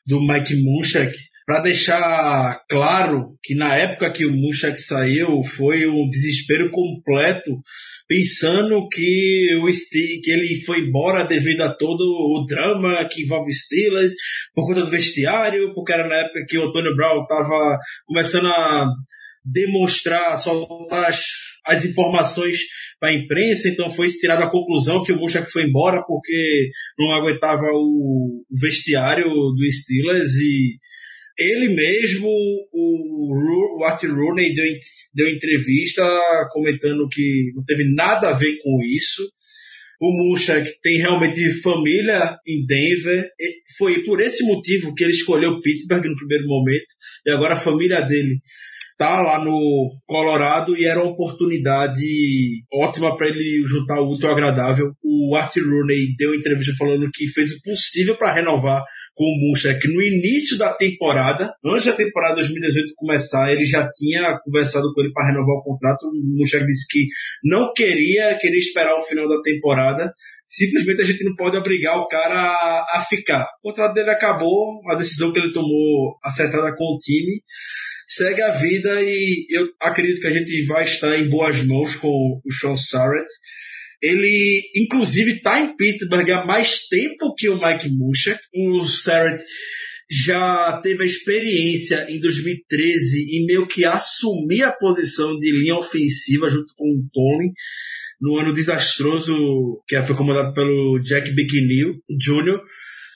do 0.05 0.21
Mike 0.21 0.55
Munchak, 0.61 1.15
para 1.45 1.59
deixar 1.59 2.59
claro 2.67 3.37
que 3.43 3.53
na 3.53 3.75
época 3.75 4.11
que 4.11 4.25
o 4.25 4.31
Munchak 4.31 4.77
saiu 4.79 5.43
foi 5.43 5.87
um 5.87 6.09
desespero 6.09 6.71
completo, 6.71 7.51
pensando 8.07 8.87
que 8.89 9.55
o 9.61 9.67
que 10.21 10.31
ele 10.31 10.63
foi 10.65 10.79
embora 10.79 11.27
devido 11.27 11.61
a 11.61 11.73
todo 11.73 12.01
o 12.01 12.45
drama 12.47 13.07
que 13.09 13.23
envolve 13.23 13.53
Steelers, 13.53 14.13
por 14.55 14.65
conta 14.65 14.81
do 14.81 14.89
vestiário, 14.89 15.73
porque 15.75 15.93
era 15.93 16.07
na 16.07 16.15
época 16.15 16.45
que 16.47 16.57
o 16.57 16.65
Antônio 16.67 16.95
Brown 16.95 17.21
estava 17.21 17.77
começando 18.07 18.47
a 18.47 18.87
demonstrar, 19.45 20.37
soltar 20.39 21.05
as, 21.05 21.21
as 21.65 21.85
informações 21.85 22.59
para 22.99 23.09
a 23.09 23.13
imprensa, 23.13 23.69
então 23.69 23.89
foi 23.89 24.07
tirada 24.07 24.45
a 24.45 24.49
conclusão 24.49 25.03
que 25.03 25.11
o 25.11 25.17
Munchak 25.17 25.51
foi 25.51 25.63
embora 25.63 26.03
porque 26.07 26.69
não 26.97 27.11
aguentava 27.11 27.65
o 27.73 28.43
vestiário 28.49 29.27
do 29.27 29.71
Steelers 29.71 30.35
e 30.35 30.77
ele 31.37 31.69
mesmo, 31.69 32.29
o, 32.71 33.79
o 33.79 33.83
Art 33.83 34.01
Rooney 34.03 34.53
deu, 34.53 34.65
deu 35.13 35.29
entrevista 35.29 36.01
comentando 36.51 37.09
que 37.09 37.51
não 37.53 37.63
teve 37.63 37.83
nada 37.93 38.29
a 38.29 38.33
ver 38.33 38.57
com 38.63 38.81
isso. 38.83 39.21
O 40.01 40.11
Munchak 40.11 40.69
tem 40.81 40.97
realmente 40.97 41.51
família 41.61 42.37
em 42.47 42.65
Denver. 42.65 43.29
Foi 43.77 44.01
por 44.03 44.21
esse 44.21 44.43
motivo 44.45 44.93
que 44.93 45.03
ele 45.03 45.13
escolheu 45.13 45.59
Pittsburgh 45.61 46.05
no 46.05 46.15
primeiro 46.15 46.47
momento. 46.47 46.87
E 47.25 47.31
agora 47.31 47.55
a 47.55 47.59
família 47.59 48.01
dele 48.01 48.39
tá 48.97 49.21
lá 49.21 49.43
no 49.43 49.91
Colorado 50.05 50.77
e 50.77 50.85
era 50.85 51.01
uma 51.01 51.11
oportunidade 51.11 52.05
ótima 52.73 53.15
para 53.17 53.27
ele 53.27 53.63
juntar 53.65 53.99
o 53.99 54.11
útil 54.11 54.29
ao 54.29 54.33
agradável. 54.33 54.93
O 55.03 55.35
Art 55.35 55.55
Rooney 55.57 56.15
deu 56.17 56.33
entrevista 56.33 56.73
falando 56.77 57.09
que 57.13 57.27
fez 57.27 57.51
o 57.51 57.61
possível 57.61 58.15
para 58.15 58.33
renovar 58.33 58.83
com 59.13 59.23
o 59.23 59.49
Munchak 59.49 59.85
no 59.87 60.01
início 60.01 60.57
da 60.57 60.73
temporada, 60.73 61.53
antes 61.65 61.85
da 61.85 61.93
temporada 61.93 62.35
2018 62.35 62.93
começar, 62.95 63.51
ele 63.51 63.65
já 63.65 63.89
tinha 63.91 64.37
conversado 64.43 64.93
com 64.93 65.01
ele 65.01 65.11
para 65.11 65.27
renovar 65.27 65.55
o 65.55 65.63
contrato. 65.63 66.03
O 66.03 66.39
Munchak 66.39 66.65
disse 66.65 66.85
que 66.89 67.07
não 67.43 67.73
queria, 67.73 68.35
queria 68.35 68.59
esperar 68.59 68.95
o 68.95 69.01
final 69.01 69.27
da 69.27 69.41
temporada. 69.41 70.13
Simplesmente 70.45 71.01
a 71.01 71.05
gente 71.05 71.23
não 71.23 71.35
pode 71.35 71.57
obrigar 71.57 71.97
o 71.97 72.07
cara 72.07 72.35
a, 72.35 72.97
a 72.97 73.05
ficar. 73.09 73.47
O 73.63 73.69
contrato 73.69 73.93
dele 73.93 74.11
acabou, 74.11 74.79
a 74.89 74.95
decisão 74.95 75.33
que 75.33 75.39
ele 75.39 75.51
tomou 75.51 76.17
acertada 76.23 76.73
com 76.75 76.83
o 76.83 76.97
time 76.99 77.41
segue 78.05 78.41
a 78.41 78.51
vida 78.51 79.01
e 79.01 79.47
eu 79.49 79.69
acredito 79.81 80.21
que 80.21 80.27
a 80.27 80.33
gente 80.33 80.65
vai 80.65 80.83
estar 80.83 81.17
em 81.17 81.27
boas 81.27 81.61
mãos 81.63 81.95
com 81.95 82.41
o 82.43 82.51
Sean 82.51 82.75
Sarrett. 82.75 83.29
Ele, 84.01 84.61
inclusive, 84.75 85.33
está 85.33 85.59
em 85.59 85.75
Pittsburgh 85.75 86.29
há 86.29 86.45
mais 86.45 86.87
tempo 86.87 87.33
que 87.35 87.49
o 87.49 87.59
Mike 87.59 87.89
Munchak. 87.89 88.39
O 88.53 88.85
Sarrett 88.85 89.43
já 90.09 90.79
teve 90.83 91.03
a 91.03 91.05
experiência 91.05 92.05
em 92.09 92.19
2013 92.19 93.37
em 93.37 93.45
meio 93.47 93.65
que 93.67 93.85
assumir 93.85 94.63
a 94.63 94.71
posição 94.71 95.37
de 95.39 95.51
linha 95.51 95.75
ofensiva 95.75 96.49
junto 96.49 96.73
com 96.75 96.85
o 96.85 97.09
Tony 97.11 97.51
no 98.21 98.37
ano 98.37 98.53
desastroso 98.53 99.81
que 99.87 100.01
foi 100.03 100.15
comandado 100.15 100.53
pelo 100.53 100.99
Jack 100.99 101.31
Bicknell 101.33 101.95
Jr. 102.19 102.61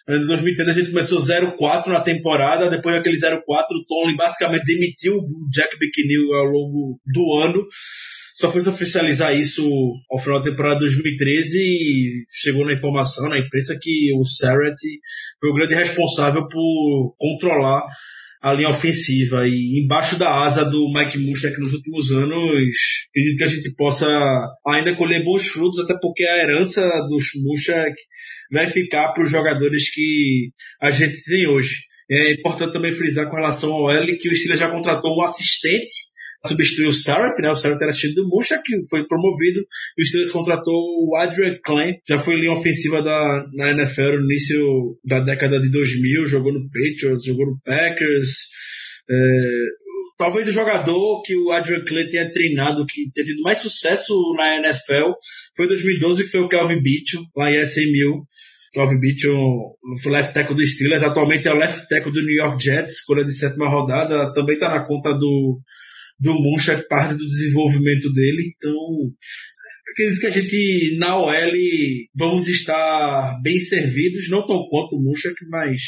Em 0.09 0.25
2013 0.25 0.71
a 0.71 0.73
gente 0.73 0.89
começou 0.89 1.19
0-4 1.19 1.87
na 1.87 2.01
temporada, 2.01 2.67
depois 2.67 2.95
daquele 2.95 3.15
0-4 3.15 3.41
o 3.43 3.85
Tony 3.87 4.17
basicamente 4.17 4.65
demitiu 4.65 5.17
o 5.17 5.49
Jack 5.51 5.77
Bicknell 5.77 6.33
ao 6.33 6.45
longo 6.45 6.99
do 7.05 7.37
ano. 7.37 7.63
Só 8.33 8.51
foi 8.51 8.61
oficializar 8.61 9.37
isso 9.37 9.69
ao 10.09 10.17
final 10.17 10.39
da 10.41 10.49
temporada 10.49 10.79
2013 10.79 11.59
e 11.59 12.25
chegou 12.31 12.65
na 12.65 12.73
informação 12.73 13.29
na 13.29 13.37
imprensa 13.37 13.77
que 13.79 14.11
o 14.17 14.23
Sarrett 14.23 14.79
foi 15.39 15.51
o 15.51 15.53
grande 15.53 15.75
responsável 15.75 16.47
por 16.47 17.15
controlar 17.19 17.83
a 18.41 18.53
linha 18.53 18.69
ofensiva 18.69 19.45
e 19.47 19.83
embaixo 19.83 20.17
da 20.17 20.43
asa 20.43 20.63
do 20.63 20.91
Mike 20.91 21.19
Munchak 21.19 21.59
nos 21.59 21.73
últimos 21.73 22.11
anos, 22.11 22.71
acredito 23.09 23.37
que 23.37 23.43
a 23.43 23.47
gente 23.47 23.75
possa 23.75 24.07
ainda 24.65 24.95
colher 24.95 25.23
bons 25.23 25.49
frutos, 25.49 25.79
até 25.79 25.93
porque 26.01 26.23
a 26.23 26.37
herança 26.37 26.81
dos 27.09 27.25
Munchak 27.35 27.93
vai 28.51 28.67
ficar 28.67 29.09
para 29.09 29.23
os 29.23 29.31
jogadores 29.31 29.91
que 29.93 30.51
a 30.81 30.91
gente 30.91 31.23
tem 31.23 31.47
hoje. 31.47 31.75
É 32.09 32.31
importante 32.31 32.73
também 32.73 32.91
frisar 32.91 33.29
com 33.29 33.35
relação 33.35 33.71
ao 33.71 33.91
L 33.91 34.17
que 34.17 34.29
o 34.29 34.35
Steelers 34.35 34.59
já 34.59 34.69
contratou 34.69 35.15
um 35.15 35.23
assistente 35.23 36.09
substituiu 36.45 36.89
o 36.89 36.93
Sarrett, 36.93 37.41
né? 37.41 37.49
O 37.51 37.55
Sarrett 37.55 37.81
era 37.81 37.91
assistente 37.91 38.15
do 38.15 38.27
Musha, 38.27 38.61
que 38.63 38.73
foi 38.89 39.05
promovido, 39.07 39.59
e 39.97 40.01
o 40.01 40.05
Steelers 40.05 40.31
contratou 40.31 40.73
o 40.73 41.15
Adrian 41.15 41.57
Klein, 41.63 41.99
já 42.07 42.17
foi 42.17 42.35
linha 42.35 42.51
ofensiva 42.51 43.01
da, 43.01 43.43
na 43.55 43.71
NFL 43.71 44.19
no 44.19 44.25
início 44.25 44.97
da 45.03 45.19
década 45.19 45.59
de 45.59 45.69
2000, 45.69 46.25
jogou 46.25 46.53
no 46.53 46.69
Patriots, 46.69 47.25
jogou 47.25 47.45
no 47.45 47.59
Packers, 47.63 48.29
é, 49.09 49.49
talvez 50.19 50.49
o 50.49 50.51
jogador 50.51 51.21
que 51.23 51.35
o 51.35 51.49
Adrian 51.49 51.83
Klein 51.85 52.09
tenha 52.09 52.29
treinado, 52.29 52.85
que 52.85 53.09
tenha 53.11 53.25
tido 53.25 53.41
mais 53.41 53.59
sucesso 53.59 54.13
na 54.35 54.57
NFL, 54.57 55.13
foi 55.55 55.65
em 55.65 55.69
2012, 55.69 56.25
que 56.25 56.29
foi 56.29 56.41
o 56.41 56.49
Calvin 56.49 56.83
Beachum, 56.83 57.25
lá 57.35 57.49
em 57.49 57.61
SMU. 57.61 58.27
Calvin 58.73 58.99
Beachum 58.99 59.71
foi 60.03 60.11
left 60.11 60.33
tackle 60.33 60.55
do 60.55 60.65
Steelers, 60.65 61.03
atualmente 61.03 61.47
é 61.47 61.53
o 61.53 61.57
left 61.57 61.87
tackle 61.87 62.11
do 62.11 62.21
New 62.21 62.35
York 62.35 62.61
Jets, 62.61 62.95
escolha 62.95 63.23
de 63.23 63.31
sétima 63.31 63.69
rodada, 63.69 64.31
também 64.33 64.55
está 64.55 64.69
na 64.69 64.85
conta 64.85 65.13
do, 65.13 65.61
do 66.19 66.33
Munchak, 66.33 66.85
parte 66.89 67.15
do 67.15 67.25
desenvolvimento 67.25 68.11
dele, 68.11 68.53
então 68.55 68.75
acredito 69.89 70.19
que 70.19 70.27
a 70.27 70.29
gente 70.29 70.97
na 70.97 71.17
OL 71.17 71.51
vamos 72.15 72.47
estar 72.49 73.39
bem 73.41 73.57
servidos, 73.57 74.29
não 74.29 74.45
tão 74.45 74.67
quanto 74.69 74.97
o 74.97 75.01
Munchak, 75.01 75.33
mas 75.49 75.81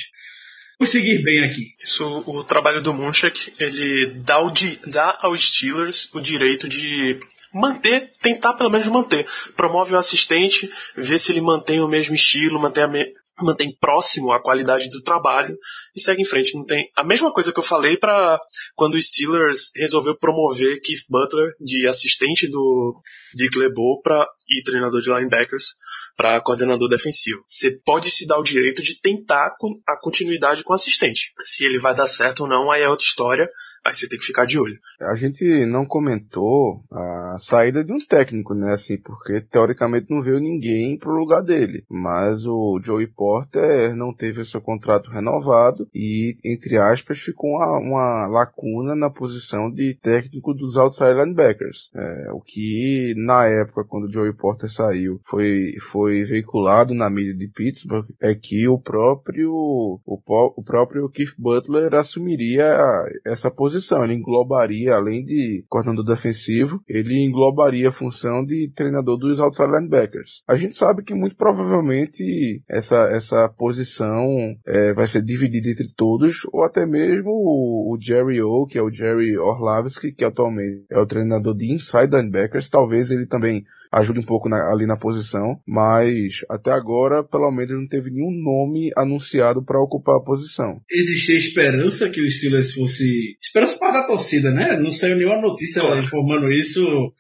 conseguir 0.82 1.22
bem 1.22 1.44
aqui. 1.44 1.76
Isso, 1.80 2.24
o 2.26 2.44
trabalho 2.44 2.82
do 2.82 2.92
Munchak, 2.92 3.54
ele 3.60 4.16
dá, 4.26 4.44
o, 4.44 4.52
dá 4.88 5.16
aos 5.22 5.48
Steelers 5.48 6.10
o 6.12 6.20
direito 6.20 6.68
de 6.68 7.20
manter, 7.54 8.12
tentar 8.20 8.56
pelo 8.56 8.72
menos 8.72 8.88
manter. 8.88 9.28
Promove 9.56 9.94
o 9.94 9.98
assistente, 9.98 10.72
vê 10.98 11.20
se 11.20 11.32
ele 11.32 11.40
mantém 11.40 11.80
o 11.82 11.88
mesmo 11.88 12.16
estilo, 12.16 12.60
mantém, 12.60 12.90
me... 12.90 13.14
mantém 13.40 13.78
próximo 13.80 14.34
a 14.34 14.42
qualidade 14.42 14.90
do 14.90 15.04
trabalho 15.04 15.56
e 15.96 16.02
segue 16.02 16.24
em 16.24 16.26
frente. 16.26 16.56
Não 16.56 16.66
tem 16.66 16.90
a 16.98 17.04
mesma 17.04 17.32
coisa 17.32 17.54
que 17.54 17.60
eu 17.60 17.64
falei 17.64 17.96
para 17.96 18.40
quando 18.74 18.96
o 18.96 19.02
Steelers 19.02 19.70
resolveu 19.76 20.18
promover 20.18 20.82
Keith 20.82 21.06
Butler 21.08 21.54
de 21.60 21.88
assistente 21.88 22.48
do 22.48 23.00
Dick 23.36 23.56
LeBeau 23.56 24.02
para 24.02 24.28
e 24.50 24.64
treinador 24.64 25.00
de 25.00 25.14
linebackers 25.14 25.76
para 26.22 26.40
coordenador 26.40 26.88
defensivo. 26.88 27.44
Você 27.48 27.72
pode 27.84 28.12
se 28.12 28.28
dar 28.28 28.38
o 28.38 28.44
direito 28.44 28.84
de 28.84 29.02
tentar 29.02 29.56
a 29.88 29.98
continuidade 30.00 30.64
com 30.64 30.72
o 30.72 30.76
assistente. 30.76 31.34
Se 31.42 31.66
ele 31.66 31.80
vai 31.80 31.96
dar 31.96 32.06
certo 32.06 32.42
ou 32.42 32.48
não, 32.48 32.70
aí 32.70 32.84
é 32.84 32.88
outra 32.88 33.04
história. 33.04 33.50
Aí 33.84 33.96
você 33.96 34.08
tem 34.08 34.20
que 34.20 34.26
ficar 34.26 34.46
de 34.46 34.60
olho. 34.60 34.78
A 35.02 35.16
gente 35.16 35.66
não 35.66 35.86
comentou 35.86 36.84
a 36.92 37.38
saída 37.40 37.84
de 37.84 37.92
um 37.92 37.98
técnico, 37.98 38.54
né? 38.54 38.74
Assim, 38.74 38.96
porque 38.96 39.42
teoricamente 39.42 40.06
não 40.10 40.22
veio 40.22 40.40
ninguém 40.40 40.98
pro 40.98 41.18
lugar 41.18 41.42
dele. 41.42 41.84
Mas 41.90 42.46
o 42.46 42.80
Joey 42.84 43.08
Porter 43.08 43.96
não 43.96 44.14
teve 44.14 44.42
o 44.42 44.46
seu 44.46 44.62
contrato 44.62 45.10
renovado 45.10 45.88
e, 45.96 46.38
entre 46.46 46.78
aspas, 46.78 47.20
ficou 47.20 47.56
uma, 47.56 47.80
uma 47.80 48.28
lacuna 48.28 48.96
na 48.96 49.10
posição 49.10 49.72
de 49.72 49.96
técnico 49.96 50.54
dos 50.54 50.78
outside 50.78 51.16
linebackers. 51.16 51.90
É, 51.96 52.32
o 52.34 52.40
que, 52.40 53.16
na 53.18 53.48
época, 53.48 53.84
quando 53.84 54.06
o 54.06 54.12
Joey 54.12 54.34
Porter 54.34 54.70
saiu, 54.70 55.20
foi, 55.24 55.74
foi 55.82 56.24
veiculado 56.24 56.94
na 56.94 57.10
mídia 57.10 57.34
de 57.34 57.48
Pittsburgh, 57.48 58.06
é 58.22 58.36
que 58.36 58.68
o 58.68 58.78
próprio, 58.78 59.52
o, 59.52 60.00
o 60.06 60.64
próprio 60.64 61.10
Keith 61.10 61.34
Butler 61.40 61.96
assumiria 61.96 62.78
essa 63.26 63.50
posição 63.50 63.71
posição. 63.72 64.04
Ele 64.04 64.16
englobaria, 64.16 64.94
além 64.94 65.24
de 65.24 65.64
coordenador 65.70 66.06
defensivo, 66.06 66.82
ele 66.88 67.26
englobaria 67.26 67.90
a 67.90 67.92
função 67.92 68.44
de 68.46 68.70
treinador 68.76 69.18
dos 69.18 69.40
outside 69.40 69.72
linebackers. 69.72 70.44
A 70.48 70.56
gente 70.56 70.78
sabe 70.78 71.04
que 71.04 71.14
muito 71.14 71.36
provavelmente 71.36 72.62
essa, 72.70 73.10
essa 73.12 73.48
posição 73.50 74.26
é, 74.66 74.94
vai 74.94 75.06
ser 75.06 75.22
dividida 75.22 75.70
entre 75.70 75.88
todos, 75.96 76.42
ou 76.52 76.64
até 76.64 76.86
mesmo 76.86 77.30
o, 77.30 77.94
o 77.96 77.98
Jerry 78.00 78.42
O, 78.42 78.66
que 78.66 78.78
é 78.78 78.82
o 78.82 78.92
Jerry 78.92 79.38
Orlavsky, 79.38 80.12
que 80.12 80.26
atualmente 80.26 80.86
é 80.90 81.00
o 81.00 81.06
treinador 81.06 81.56
de 81.56 81.74
inside 81.74 82.16
linebackers. 82.16 82.70
Talvez 82.70 83.12
ele 83.12 83.26
também 83.26 83.64
ajude 83.92 84.20
um 84.20 84.26
pouco 84.26 84.48
na, 84.48 84.72
ali 84.72 84.86
na 84.86 84.96
posição, 84.96 85.60
mas 85.68 86.46
até 86.50 86.72
agora, 86.72 87.24
pelo 87.24 87.52
menos, 87.52 87.78
não 87.78 87.88
teve 87.88 88.10
nenhum 88.10 88.32
nome 88.32 88.90
anunciado 88.96 89.64
para 89.64 89.82
ocupar 89.82 90.16
a 90.16 90.24
posição. 90.24 90.82
Existia 90.90 91.38
esperança 91.38 92.10
que 92.10 92.22
o 92.22 92.30
Steelers 92.30 92.74
fosse. 92.74 93.36
Esperança 93.64 93.80
para 93.80 94.00
a 94.00 94.08
torcida, 94.08 94.52
né? 94.52 94.78
Não 94.80 94.92
saiu 94.92 95.16
nenhuma 95.16 95.42
notícia 95.42 95.82
claro. 95.82 96.04
informando 96.04 96.52
isso. 96.52 97.14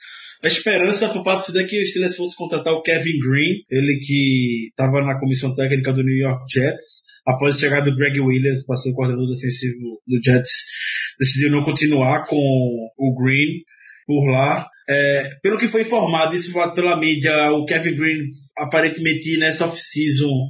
A 0.43 0.47
esperança 0.47 1.09
por 1.09 1.23
parte 1.23 1.55
é 1.57 1.63
que 1.65 1.81
o 1.81 1.85
Steelers 1.85 2.15
fosse 2.15 2.35
contratar 2.35 2.73
o 2.73 2.81
Kevin 2.81 3.19
Green, 3.19 3.63
ele 3.69 3.99
que 3.99 4.69
estava 4.69 5.01
na 5.01 5.19
comissão 5.19 5.53
técnica 5.55 5.93
do 5.93 6.03
New 6.03 6.17
York 6.17 6.43
Jets. 6.51 7.11
Após 7.27 7.55
a 7.55 7.59
chegada 7.59 7.91
do 7.91 7.95
Greg 7.95 8.19
Williams, 8.19 8.65
passou 8.65 8.91
o 8.91 8.95
coordenador 8.95 9.29
defensivo 9.29 10.01
do 10.07 10.19
Jets, 10.23 10.49
decidiu 11.19 11.51
não 11.51 11.63
continuar 11.63 12.25
com 12.25 12.35
o 12.35 13.15
Green 13.21 13.61
por 14.07 14.25
lá. 14.31 14.67
É, 14.89 15.29
pelo 15.43 15.59
que 15.59 15.67
foi 15.67 15.81
informado, 15.81 16.35
isso 16.35 16.51
pela 16.73 16.99
mídia, 16.99 17.51
o 17.51 17.65
Kevin 17.65 17.95
Green, 17.95 18.21
aparentemente 18.57 19.37
nessa 19.37 19.67
off-season, 19.67 20.49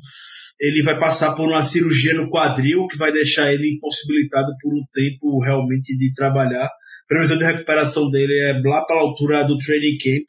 ele 0.62 0.84
vai 0.84 0.98
passar 1.00 1.34
por 1.34 1.50
uma 1.50 1.64
cirurgia 1.64 2.14
no 2.14 2.30
quadril 2.30 2.88
que 2.88 2.98
vai 2.98 3.12
deixar 3.12 3.52
ele 3.52 3.74
impossibilitado 3.74 4.52
por 4.62 4.72
um 4.72 4.84
tempo 4.94 5.42
realmente 5.44 5.98
de 5.98 6.14
trabalhar. 6.14 6.66
A 6.66 7.08
previsão 7.08 7.38
de 7.40 7.44
recuperação 7.44 8.12
dele 8.12 8.38
é 8.40 8.62
lá 8.64 8.86
para 8.86 8.98
a 8.98 9.02
altura 9.02 9.44
do 9.44 9.58
training 9.58 9.98
camp. 9.98 10.26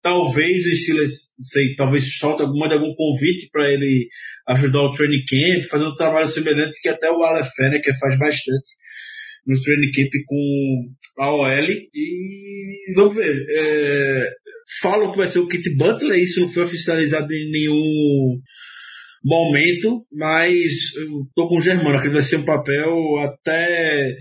Talvez 0.00 0.66
o 0.66 0.76
Steelers, 0.76 1.34
sei, 1.40 1.74
talvez 1.74 2.16
solte 2.16 2.42
alguma 2.42 2.68
de 2.68 2.74
algum 2.74 2.94
convite 2.94 3.48
para 3.52 3.72
ele 3.72 4.08
ajudar 4.48 4.82
o 4.82 4.92
training 4.92 5.24
camp, 5.24 5.64
fazendo 5.68 5.90
um 5.90 5.94
trabalho 5.94 6.28
semelhante 6.28 6.80
que 6.80 6.88
até 6.88 7.10
o 7.10 7.22
Aleph 7.22 7.50
que 7.82 7.92
faz 7.94 8.16
bastante 8.18 8.70
no 9.44 9.60
training 9.60 9.90
camp 9.90 10.10
com 10.26 10.92
a 11.18 11.34
OL 11.34 11.68
e 11.92 12.92
vamos 12.94 13.16
ver. 13.16 13.44
É, 13.48 14.30
falam 14.80 15.10
que 15.10 15.18
vai 15.18 15.26
ser 15.26 15.40
o 15.40 15.48
Kit 15.48 15.68
Butler, 15.76 16.20
isso 16.20 16.40
não 16.40 16.48
foi 16.48 16.62
oficializado 16.62 17.32
em 17.32 17.50
nenhum 17.50 18.40
momento, 19.24 20.00
mas 20.12 20.94
eu 20.96 21.26
tô 21.34 21.46
com 21.46 21.58
o 21.58 21.62
Germano, 21.62 22.00
que 22.00 22.08
vai 22.08 22.22
ser 22.22 22.36
um 22.36 22.44
papel 22.44 23.18
até 23.18 24.14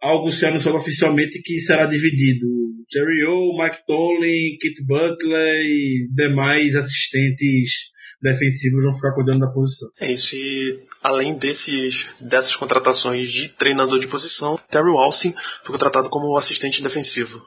algo 0.00 0.32
se 0.32 0.44
anunciado 0.44 0.76
oficialmente 0.76 1.40
que 1.42 1.58
será 1.60 1.86
dividido. 1.86 2.46
Jerry 2.92 3.24
O, 3.24 3.56
Mike 3.56 3.86
Tollin, 3.86 4.56
Kit 4.60 4.84
Butler 4.84 5.64
e 5.64 6.08
demais 6.14 6.74
assistentes 6.74 7.92
defensivos 8.22 8.84
vão 8.84 8.94
ficar 8.94 9.14
cuidando 9.14 9.40
da 9.40 9.50
posição. 9.50 9.88
É 10.00 10.12
isso, 10.12 10.36
e 10.36 10.80
além 11.02 11.36
desses, 11.36 12.06
dessas 12.20 12.54
contratações 12.54 13.30
de 13.30 13.48
treinador 13.48 13.98
de 13.98 14.06
posição, 14.06 14.58
Terry 14.70 14.90
Walsing 14.90 15.34
foi 15.64 15.72
contratado 15.72 16.08
como 16.08 16.36
assistente 16.36 16.82
defensivo. 16.82 17.42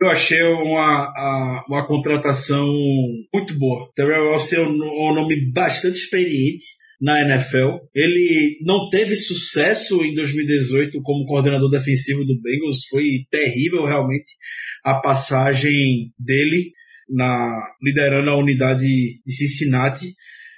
Eu 0.00 0.08
achei 0.08 0.42
uma, 0.42 1.64
uma 1.68 1.86
contratação 1.86 2.66
muito 3.32 3.58
boa. 3.58 3.90
Terry 3.94 4.12
Walsing 4.12 4.56
é 4.56 4.60
um 4.60 5.14
nome 5.14 5.52
bastante 5.52 5.96
experiente 5.96 6.64
na 7.00 7.20
NFL. 7.20 7.78
Ele 7.94 8.58
não 8.62 8.88
teve 8.88 9.14
sucesso 9.16 10.02
em 10.04 10.14
2018 10.14 11.02
como 11.02 11.26
coordenador 11.26 11.70
defensivo 11.70 12.24
do 12.24 12.40
Bengals, 12.40 12.86
foi 12.88 13.26
terrível 13.30 13.84
realmente 13.84 14.32
a 14.84 14.94
passagem 14.94 16.12
dele 16.18 16.70
na 17.08 17.62
liderando 17.82 18.30
a 18.30 18.38
unidade 18.38 18.86
de 18.86 19.32
Cincinnati, 19.32 20.14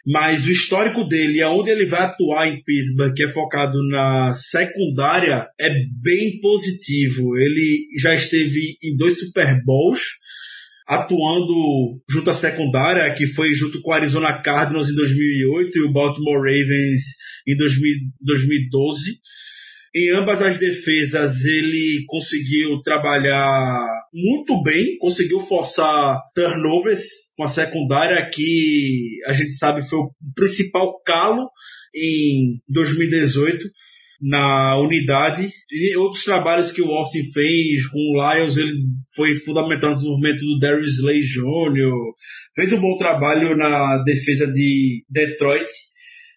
mas 0.06 0.46
o 0.46 0.52
histórico 0.52 1.02
dele, 1.02 1.42
aonde 1.42 1.70
ele 1.70 1.84
vai 1.84 2.02
atuar 2.02 2.46
em 2.46 2.62
Pittsburgh, 2.62 3.12
que 3.12 3.24
é 3.24 3.28
focado 3.28 3.76
na 3.88 4.32
secundária, 4.32 5.48
é 5.58 5.68
bem 6.00 6.40
positivo. 6.40 7.36
Ele 7.36 7.88
já 8.00 8.14
esteve 8.14 8.76
em 8.82 8.96
dois 8.96 9.18
Super 9.18 9.60
Bowls, 9.64 10.00
atuando 10.86 12.00
junto 12.08 12.30
à 12.30 12.34
secundária, 12.34 13.12
que 13.14 13.26
foi 13.26 13.52
junto 13.52 13.82
com 13.82 13.90
o 13.90 13.94
Arizona 13.94 14.40
Cardinals 14.40 14.88
em 14.88 14.94
2008 14.94 15.76
e 15.76 15.82
o 15.82 15.92
Baltimore 15.92 16.38
Ravens 16.38 17.02
em 17.44 17.56
2012 17.56 19.20
em 19.96 20.10
ambas 20.10 20.42
as 20.42 20.58
defesas 20.58 21.42
ele 21.46 22.04
conseguiu 22.06 22.82
trabalhar 22.82 23.82
muito 24.12 24.62
bem, 24.62 24.98
conseguiu 24.98 25.40
forçar 25.40 26.20
turnovers 26.34 27.02
com 27.34 27.44
a 27.44 27.48
secundária 27.48 28.28
que 28.30 29.18
a 29.26 29.32
gente 29.32 29.52
sabe 29.52 29.88
foi 29.88 30.00
o 30.00 30.10
principal 30.34 31.00
calo 31.02 31.48
em 31.94 32.58
2018 32.68 33.66
na 34.20 34.76
unidade 34.78 35.50
e 35.70 35.96
outros 35.96 36.24
trabalhos 36.24 36.72
que 36.72 36.82
o 36.82 36.90
Austin 36.90 37.22
fez 37.32 37.86
com 37.86 37.98
o 37.98 38.34
Lions 38.34 38.58
ele 38.58 38.72
foi 39.14 39.34
fundamental 39.34 39.90
no 39.90 39.96
desenvolvimento 39.96 40.40
do 40.40 40.58
Darius 40.58 40.98
Slay 40.98 41.20
Jr. 41.20 41.90
fez 42.54 42.70
um 42.74 42.80
bom 42.80 42.96
trabalho 42.98 43.56
na 43.56 44.02
defesa 44.04 44.46
de 44.46 45.04
Detroit 45.08 45.68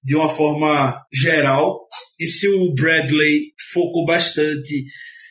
de 0.04 0.16
uma 0.16 0.30
forma 0.30 0.96
geral. 1.14 1.80
E 2.20 2.26
se 2.26 2.48
o 2.48 2.74
Bradley 2.74 3.54
focou 3.74 4.06
bastante 4.06 4.84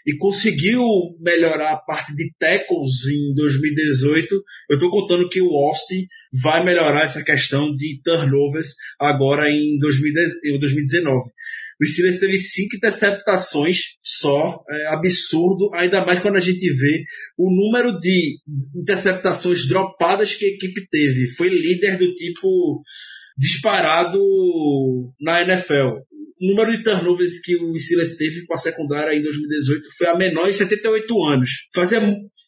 e 0.07 0.17
conseguiu 0.17 0.83
melhorar 1.21 1.75
a 1.75 1.77
parte 1.77 2.15
de 2.15 2.33
tackles 2.39 3.07
em 3.11 3.35
2018, 3.35 4.43
eu 4.71 4.77
estou 4.77 4.91
contando 4.91 5.29
que 5.29 5.41
o 5.41 5.55
Austin 5.55 6.07
vai 6.43 6.65
melhorar 6.65 7.05
essa 7.05 7.23
questão 7.23 7.75
de 7.77 8.01
turnovers 8.03 8.75
agora 8.99 9.51
em 9.51 9.79
2019. 9.79 11.31
O 11.81 11.85
Steelers 11.87 12.19
teve 12.19 12.39
cinco 12.39 12.77
interceptações 12.77 13.97
só, 14.01 14.65
é 14.69 14.87
absurdo, 14.87 15.71
ainda 15.75 16.05
mais 16.05 16.21
quando 16.21 16.37
a 16.37 16.41
gente 16.41 16.69
vê 16.71 17.05
o 17.37 17.51
número 17.51 17.99
de 18.01 18.39
interceptações 18.75 19.69
dropadas 19.69 20.35
que 20.35 20.45
a 20.45 20.49
equipe 20.49 20.89
teve. 20.91 21.29
Foi 21.29 21.49
líder 21.49 21.97
do 21.97 22.13
tipo 22.15 22.81
disparado 23.39 24.19
na 25.21 25.43
NFL 25.43 26.09
o 26.41 26.49
número 26.51 26.77
de 26.77 26.85
turnovers 26.85 27.41
que 27.41 27.57
o 27.57 27.77
Steelers 27.79 28.17
teve 28.17 28.47
com 28.47 28.55
a 28.55 28.57
secundária 28.57 29.17
em 29.17 29.23
2018 29.23 29.89
foi 29.97 30.07
a 30.07 30.17
menor 30.17 30.49
em 30.49 30.53
78 30.53 31.25
anos. 31.25 31.51
Fazia, 31.75 32.01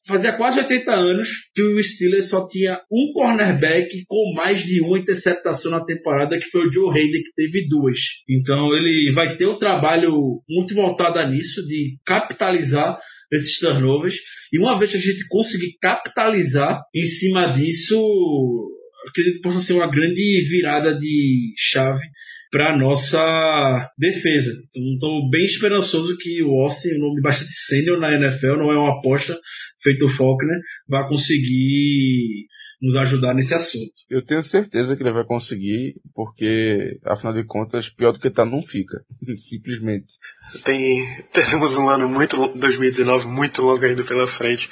fazia 0.06 0.32
quase 0.32 0.60
80 0.60 0.92
anos 0.92 1.28
que 1.54 1.62
o 1.62 1.82
Steelers 1.82 2.26
só 2.26 2.46
tinha 2.46 2.80
um 2.90 3.12
cornerback 3.12 4.04
com 4.06 4.34
mais 4.34 4.62
de 4.62 4.80
uma 4.80 4.98
interceptação 4.98 5.72
na 5.72 5.84
temporada, 5.84 6.38
que 6.38 6.46
foi 6.46 6.68
o 6.68 6.72
Joe 6.72 6.90
Hayden, 6.90 7.22
que 7.22 7.32
teve 7.34 7.68
duas. 7.68 7.98
Então 8.28 8.74
ele 8.74 9.10
vai 9.10 9.36
ter 9.36 9.46
um 9.46 9.58
trabalho 9.58 10.40
muito 10.48 10.74
voltado 10.74 11.20
nisso, 11.28 11.66
de 11.66 11.98
capitalizar 12.04 12.96
esses 13.32 13.58
turnovers. 13.58 14.16
E 14.52 14.58
uma 14.58 14.78
vez 14.78 14.92
que 14.92 14.96
a 14.96 15.00
gente 15.00 15.26
conseguir 15.28 15.76
capitalizar 15.80 16.80
em 16.94 17.04
cima 17.04 17.46
disso, 17.48 18.00
acredito 19.08 19.36
que 19.36 19.42
possa 19.42 19.60
ser 19.60 19.74
uma 19.74 19.90
grande 19.90 20.40
virada 20.48 20.96
de 20.96 21.52
chave 21.56 22.02
para 22.50 22.76
nossa 22.76 23.90
defesa. 23.96 24.50
Então, 24.70 24.82
estou 24.94 25.30
bem 25.30 25.44
esperançoso 25.44 26.16
que 26.18 26.42
o 26.42 26.62
Austin, 26.62 26.96
um 26.96 27.08
nome 27.08 27.22
bastante 27.22 27.52
sênior 27.52 27.98
na 27.98 28.12
NFL, 28.12 28.56
não 28.56 28.72
é 28.72 28.76
uma 28.76 28.98
aposta 28.98 29.38
feito 29.80 30.04
o 30.04 30.08
Faulkner, 30.08 30.58
vai 30.88 31.06
conseguir 31.08 32.46
nos 32.82 32.96
ajudar 32.96 33.34
nesse 33.34 33.54
assunto. 33.54 33.92
Eu 34.08 34.24
tenho 34.24 34.42
certeza 34.42 34.96
que 34.96 35.02
ele 35.02 35.12
vai 35.12 35.24
conseguir, 35.24 35.94
porque, 36.14 36.98
afinal 37.04 37.34
de 37.34 37.44
contas, 37.44 37.90
pior 37.90 38.12
do 38.12 38.18
que 38.18 38.30
tá 38.30 38.44
não 38.44 38.62
fica. 38.62 39.04
Simplesmente. 39.36 40.14
Tem, 40.64 41.06
teremos 41.32 41.76
um 41.76 41.88
ano 41.88 42.08
muito, 42.08 42.36
2019 42.56 43.26
muito 43.28 43.62
longo 43.62 43.84
ainda 43.84 44.02
pela 44.02 44.26
frente. 44.26 44.68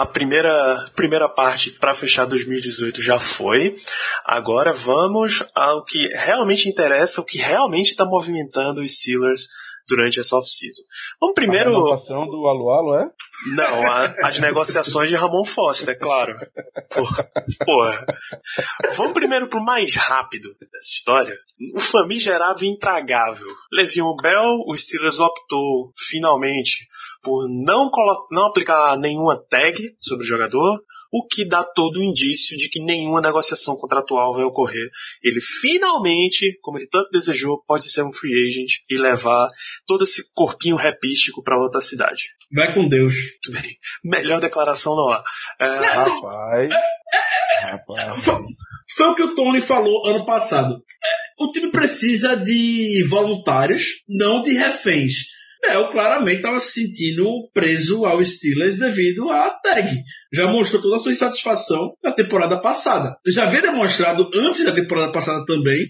A 0.00 0.06
primeira, 0.06 0.90
primeira 0.96 1.28
parte 1.28 1.72
para 1.72 1.92
fechar 1.92 2.24
2018 2.24 3.02
já 3.02 3.20
foi. 3.20 3.76
Agora 4.24 4.72
vamos 4.72 5.44
ao 5.54 5.84
que 5.84 6.08
realmente 6.08 6.70
interessa, 6.70 7.20
o 7.20 7.24
que 7.26 7.36
realmente 7.36 7.90
está 7.90 8.06
movimentando 8.06 8.80
os 8.80 8.98
Steelers 8.98 9.46
durante 9.86 10.18
essa 10.18 10.36
off-season. 10.36 10.80
Vamos 11.20 11.34
primeiro. 11.34 11.68
A 11.68 11.72
renovação 11.74 12.26
do 12.26 12.46
Alualo, 12.46 12.94
é? 12.94 13.10
Não, 13.54 13.92
a, 13.92 14.14
as 14.24 14.38
negociações 14.38 15.10
de 15.10 15.16
Ramon 15.16 15.44
Foster, 15.44 15.94
é 15.94 15.98
claro. 15.98 16.34
Porra, 16.88 17.30
porra. 17.66 18.06
Vamos 18.96 19.12
primeiro 19.12 19.48
pro 19.48 19.62
mais 19.62 19.94
rápido 19.94 20.48
dessa 20.72 20.88
história. 20.88 21.36
O 21.74 21.80
famigerado 21.80 22.64
intragável. 22.64 23.48
Levion 23.70 24.16
Bell, 24.16 24.64
o 24.66 24.74
Steelers 24.74 25.18
optou 25.18 25.92
finalmente 26.08 26.88
por 27.22 27.48
não, 27.48 27.90
não 28.30 28.46
aplicar 28.46 28.96
nenhuma 28.98 29.42
tag 29.48 29.94
sobre 29.98 30.24
o 30.24 30.28
jogador, 30.28 30.82
o 31.12 31.26
que 31.26 31.44
dá 31.44 31.64
todo 31.64 31.98
o 31.98 32.02
indício 32.02 32.56
de 32.56 32.68
que 32.68 32.80
nenhuma 32.80 33.20
negociação 33.20 33.76
contratual 33.76 34.32
vai 34.32 34.44
ocorrer. 34.44 34.88
Ele 35.22 35.40
finalmente, 35.40 36.58
como 36.62 36.78
ele 36.78 36.86
tanto 36.86 37.10
desejou, 37.10 37.62
pode 37.66 37.90
ser 37.90 38.02
um 38.02 38.12
free 38.12 38.48
agent 38.48 38.70
e 38.88 38.96
levar 38.96 39.48
todo 39.86 40.04
esse 40.04 40.32
corpinho 40.32 40.76
repístico 40.76 41.42
para 41.42 41.60
outra 41.60 41.80
cidade. 41.80 42.30
Vai 42.52 42.72
com 42.74 42.88
Deus. 42.88 43.14
Melhor 44.04 44.40
declaração 44.40 44.94
não 44.94 45.10
há. 45.10 45.22
É... 45.60 45.66
Rapaz. 45.66 46.74
Rapaz. 47.62 48.24
Foi 48.96 49.06
o 49.06 49.14
que 49.14 49.22
o 49.22 49.34
Tony 49.34 49.60
falou 49.60 50.06
ano 50.06 50.24
passado. 50.24 50.82
O 51.38 51.50
time 51.52 51.70
precisa 51.70 52.36
de 52.36 53.06
voluntários, 53.08 54.02
não 54.08 54.42
de 54.42 54.52
reféns. 54.52 55.39
Bell 55.60 55.90
claramente 55.90 56.36
estava 56.36 56.58
se 56.58 56.80
sentindo 56.80 57.48
preso 57.52 58.04
ao 58.06 58.24
Steelers 58.24 58.78
devido 58.78 59.30
à 59.30 59.50
tag. 59.50 60.02
Já 60.32 60.46
mostrou 60.48 60.82
toda 60.82 60.96
a 60.96 60.98
sua 60.98 61.12
insatisfação 61.12 61.94
na 62.02 62.12
temporada 62.12 62.60
passada. 62.60 63.16
Já 63.26 63.44
havia 63.44 63.62
demonstrado 63.62 64.30
antes 64.34 64.64
da 64.64 64.72
temporada 64.72 65.12
passada 65.12 65.44
também, 65.44 65.88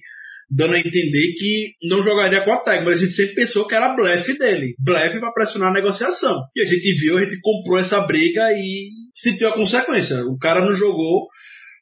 dando 0.50 0.74
a 0.74 0.78
entender 0.78 1.34
que 1.38 1.74
não 1.84 2.02
jogaria 2.02 2.44
com 2.44 2.52
a 2.52 2.58
tag, 2.58 2.84
mas 2.84 2.96
a 2.96 2.98
gente 2.98 3.12
sempre 3.12 3.34
pensou 3.36 3.66
que 3.66 3.74
era 3.74 3.94
blefe 3.94 4.36
dele. 4.36 4.74
Blefe 4.78 5.20
para 5.20 5.32
pressionar 5.32 5.70
a 5.70 5.74
negociação. 5.74 6.42
E 6.56 6.62
a 6.62 6.66
gente 6.66 6.92
viu, 6.98 7.18
a 7.18 7.24
gente 7.24 7.40
comprou 7.40 7.78
essa 7.78 8.00
briga 8.00 8.52
e 8.52 8.88
sentiu 9.14 9.48
a 9.48 9.52
consequência. 9.52 10.24
O 10.26 10.38
cara 10.38 10.64
não 10.64 10.74
jogou 10.74 11.28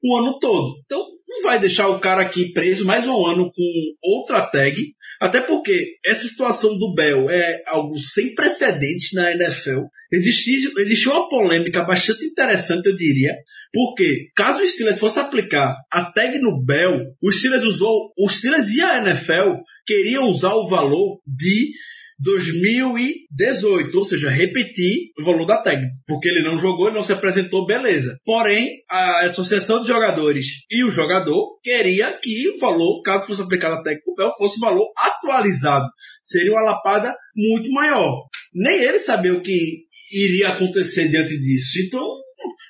o 0.02 0.16
ano 0.16 0.38
todo. 0.38 0.80
Então, 0.84 1.04
não 1.28 1.42
vai 1.42 1.58
deixar 1.58 1.88
o 1.88 2.00
cara 2.00 2.22
aqui 2.22 2.52
preso 2.52 2.84
mais 2.84 3.06
um 3.06 3.26
ano 3.26 3.50
com 3.52 3.62
outra 4.02 4.40
tag, 4.42 4.76
até 5.20 5.40
porque 5.40 5.96
essa 6.04 6.26
situação 6.26 6.78
do 6.78 6.94
Bell 6.94 7.28
é 7.30 7.62
algo 7.66 7.98
sem 7.98 8.34
precedentes 8.34 9.12
na 9.12 9.30
NFL. 9.32 9.82
Existiu, 10.12 10.72
existiu 10.78 11.12
uma 11.12 11.28
polêmica 11.28 11.84
bastante 11.84 12.24
interessante, 12.24 12.86
eu 12.86 12.94
diria, 12.94 13.34
porque 13.72 14.30
caso 14.34 14.62
o 14.62 14.66
Steelers 14.66 14.98
fosse 14.98 15.18
aplicar 15.18 15.76
a 15.92 16.10
tag 16.12 16.38
no 16.38 16.64
Bell, 16.64 17.14
o 17.22 17.30
Steelers 17.30 17.64
usou, 17.64 18.12
o 18.16 18.28
Steelers 18.28 18.68
e 18.70 18.80
a 18.80 18.98
NFL 18.98 19.60
queriam 19.86 20.24
usar 20.24 20.54
o 20.54 20.68
valor 20.68 21.20
de 21.26 21.72
2018, 22.20 23.96
ou 23.96 24.04
seja, 24.04 24.28
repetir 24.28 25.12
o 25.18 25.24
valor 25.24 25.46
da 25.46 25.62
tag, 25.62 25.86
porque 26.06 26.28
ele 26.28 26.42
não 26.42 26.58
jogou 26.58 26.88
e 26.88 26.92
não 26.92 27.02
se 27.02 27.12
apresentou, 27.12 27.66
beleza. 27.66 28.18
Porém, 28.24 28.82
a 28.90 29.26
associação 29.26 29.80
de 29.80 29.88
jogadores 29.88 30.46
e 30.70 30.82
o 30.82 30.90
jogador 30.90 31.58
queria 31.62 32.12
que 32.20 32.48
o 32.50 32.58
valor, 32.58 33.02
caso 33.02 33.26
fosse 33.26 33.42
aplicado 33.42 33.76
a 33.76 33.82
tag 33.82 34.00
pro 34.02 34.32
fosse 34.36 34.58
valor 34.58 34.90
atualizado. 34.96 35.86
Seria 36.22 36.52
uma 36.52 36.62
lapada 36.62 37.16
muito 37.36 37.70
maior. 37.70 38.24
Nem 38.52 38.82
ele 38.82 38.98
sabia 38.98 39.34
o 39.34 39.42
que 39.42 39.86
iria 40.12 40.48
acontecer 40.48 41.08
diante 41.08 41.38
disso. 41.38 41.78
Então, 41.86 42.04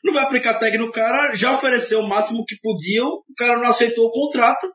não 0.05 0.13
vai 0.13 0.25
aplicar 0.25 0.55
tag 0.55 0.77
no 0.79 0.93
cara, 0.93 1.35
já 1.35 1.53
ofereceu 1.53 2.01
o 2.01 2.09
máximo 2.09 2.45
que 2.45 2.57
podiam, 2.61 3.09
o 3.09 3.35
cara 3.37 3.59
não 3.59 3.67
aceitou 3.67 4.07
o 4.07 4.13
contrato, 4.13 4.67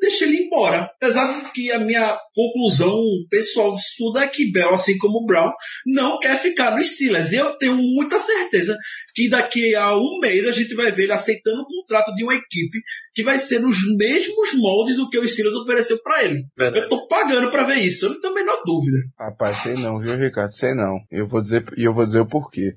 deixa 0.00 0.24
ele 0.24 0.44
embora. 0.44 0.90
Apesar 0.96 1.26
de 1.32 1.52
que 1.52 1.70
a 1.72 1.78
minha 1.78 2.16
conclusão 2.34 2.96
pessoal 3.30 3.72
disso 3.72 3.94
tudo 3.96 4.18
é 4.18 4.28
que 4.28 4.50
Bell, 4.50 4.74
assim 4.74 4.96
como 4.98 5.22
o 5.22 5.26
Brown, 5.26 5.50
não 5.86 6.18
quer 6.18 6.38
ficar 6.38 6.76
no 6.76 6.82
Steelers. 6.82 7.32
Eu 7.32 7.56
tenho 7.56 7.76
muita 7.76 8.18
certeza 8.18 8.76
que 9.14 9.28
daqui 9.28 9.74
a 9.74 9.96
um 9.96 10.18
mês 10.20 10.46
a 10.46 10.52
gente 10.52 10.74
vai 10.74 10.90
ver 10.90 11.04
ele 11.04 11.12
aceitando 11.12 11.62
o 11.62 11.66
contrato 11.66 12.14
de 12.14 12.24
uma 12.24 12.34
equipe 12.34 12.80
que 13.14 13.22
vai 13.22 13.38
ser 13.38 13.60
nos 13.60 13.78
mesmos 13.96 14.54
moldes 14.54 14.96
do 14.96 15.08
que 15.08 15.18
o 15.18 15.28
Steelers 15.28 15.56
ofereceu 15.56 15.98
para 16.02 16.24
ele. 16.24 16.44
Verdade. 16.56 16.84
Eu 16.84 16.88
tô 16.88 17.06
pagando 17.06 17.50
para 17.50 17.64
ver 17.64 17.78
isso, 17.78 18.06
eu 18.06 18.10
não 18.10 18.20
tenho 18.20 18.32
a 18.32 18.36
menor 18.36 18.62
dúvida. 18.64 18.98
Rapaz, 19.18 19.56
sei 19.58 19.74
não, 19.74 19.98
viu, 19.98 20.16
Ricardo? 20.16 20.54
Sei 20.54 20.74
não. 20.74 20.98
Eu 21.10 21.26
vou 21.26 21.40
dizer, 21.40 21.64
e 21.76 21.84
eu 21.84 21.94
vou 21.94 22.06
dizer 22.06 22.20
o 22.20 22.28
porquê 22.28 22.74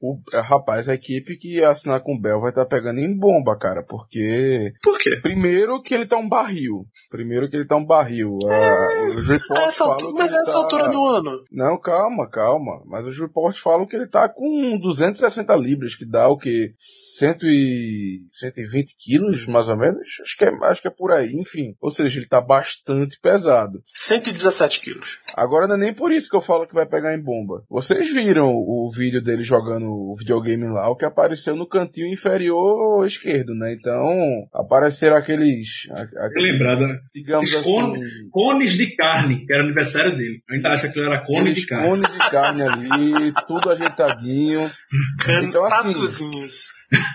o 0.00 0.18
rapaz, 0.42 0.88
a 0.88 0.94
equipe 0.94 1.36
que 1.36 1.62
assinar 1.62 2.00
com 2.00 2.14
o 2.14 2.20
Bell 2.20 2.40
vai 2.40 2.50
estar 2.50 2.64
tá 2.64 2.68
pegando 2.68 3.00
em 3.00 3.16
bomba, 3.16 3.56
cara, 3.56 3.82
porque. 3.82 4.72
Por 4.82 4.98
quê? 4.98 5.16
Primeiro 5.22 5.80
que 5.82 5.94
ele 5.94 6.06
tá 6.06 6.16
um 6.16 6.28
barril. 6.28 6.86
Primeiro 7.10 7.48
que 7.48 7.56
ele 7.56 7.66
tá 7.66 7.76
um 7.76 7.84
barril. 7.84 8.38
É, 8.46 9.06
os 9.06 9.26
reports 9.26 9.76
falam 9.76 10.12
mas 10.12 10.34
essa 10.34 10.52
tá... 10.52 10.58
altura 10.58 10.90
do 10.90 11.04
ano. 11.06 11.44
Não, 11.50 11.78
calma, 11.78 12.28
calma. 12.28 12.82
Mas 12.86 13.06
os 13.06 13.18
reports 13.18 13.60
falam 13.60 13.86
que 13.86 13.96
ele 13.96 14.08
tá 14.08 14.28
com 14.28 14.78
260 14.80 15.54
libras, 15.56 15.94
que 15.94 16.06
dá 16.06 16.28
o 16.28 16.36
quê? 16.36 16.74
100 17.18 17.36
e... 17.42 18.20
120 18.30 18.96
quilos, 18.98 19.46
mais 19.46 19.68
ou 19.68 19.76
menos? 19.76 20.00
Acho 20.22 20.36
que, 20.36 20.44
é, 20.44 20.50
acho 20.64 20.82
que 20.82 20.88
é 20.88 20.90
por 20.90 21.12
aí, 21.12 21.32
enfim. 21.32 21.74
Ou 21.80 21.90
seja, 21.90 22.18
ele 22.18 22.26
tá 22.26 22.40
bastante 22.40 23.18
pesado. 23.20 23.82
117 23.94 24.80
quilos. 24.80 25.18
Agora 25.34 25.66
não 25.66 25.76
é 25.76 25.78
nem 25.78 25.94
por 25.94 26.12
isso 26.12 26.28
que 26.28 26.36
eu 26.36 26.40
falo 26.40 26.66
que 26.66 26.74
vai 26.74 26.86
pegar 26.86 27.14
em 27.14 27.22
bomba. 27.22 27.64
Vocês 27.68 28.12
viram 28.12 28.52
o 28.52 28.90
vídeo 28.94 29.22
dele 29.22 29.42
jogando 29.42 29.85
no 29.86 30.14
videogame 30.18 30.66
lá, 30.68 30.88
o 30.90 30.96
que 30.96 31.04
apareceu 31.04 31.54
no 31.54 31.68
cantinho 31.68 32.12
inferior 32.12 33.06
esquerdo, 33.06 33.54
né? 33.54 33.72
Então, 33.72 34.48
apareceram 34.52 35.16
aqueles. 35.16 35.88
aqueles 35.90 36.52
Lembrado, 36.52 36.86
né? 36.86 36.98
Digamos 37.14 37.54
assim, 37.54 38.28
cones 38.30 38.72
de 38.72 38.94
carne, 38.96 39.46
que 39.46 39.52
era 39.52 39.62
aniversário 39.62 40.16
dele. 40.16 40.42
A 40.50 40.54
gente 40.54 40.66
acha 40.66 40.88
que 40.88 40.98
ele 40.98 41.06
era 41.06 41.24
cone 41.24 41.52
de 41.52 41.66
carne. 41.66 41.88
Cones 41.88 42.12
de 42.12 42.18
carne 42.30 42.62
ali, 42.62 43.32
tudo 43.46 43.70
ajeitadinho. 43.70 44.70
então, 45.42 45.64
assim, 45.64 46.46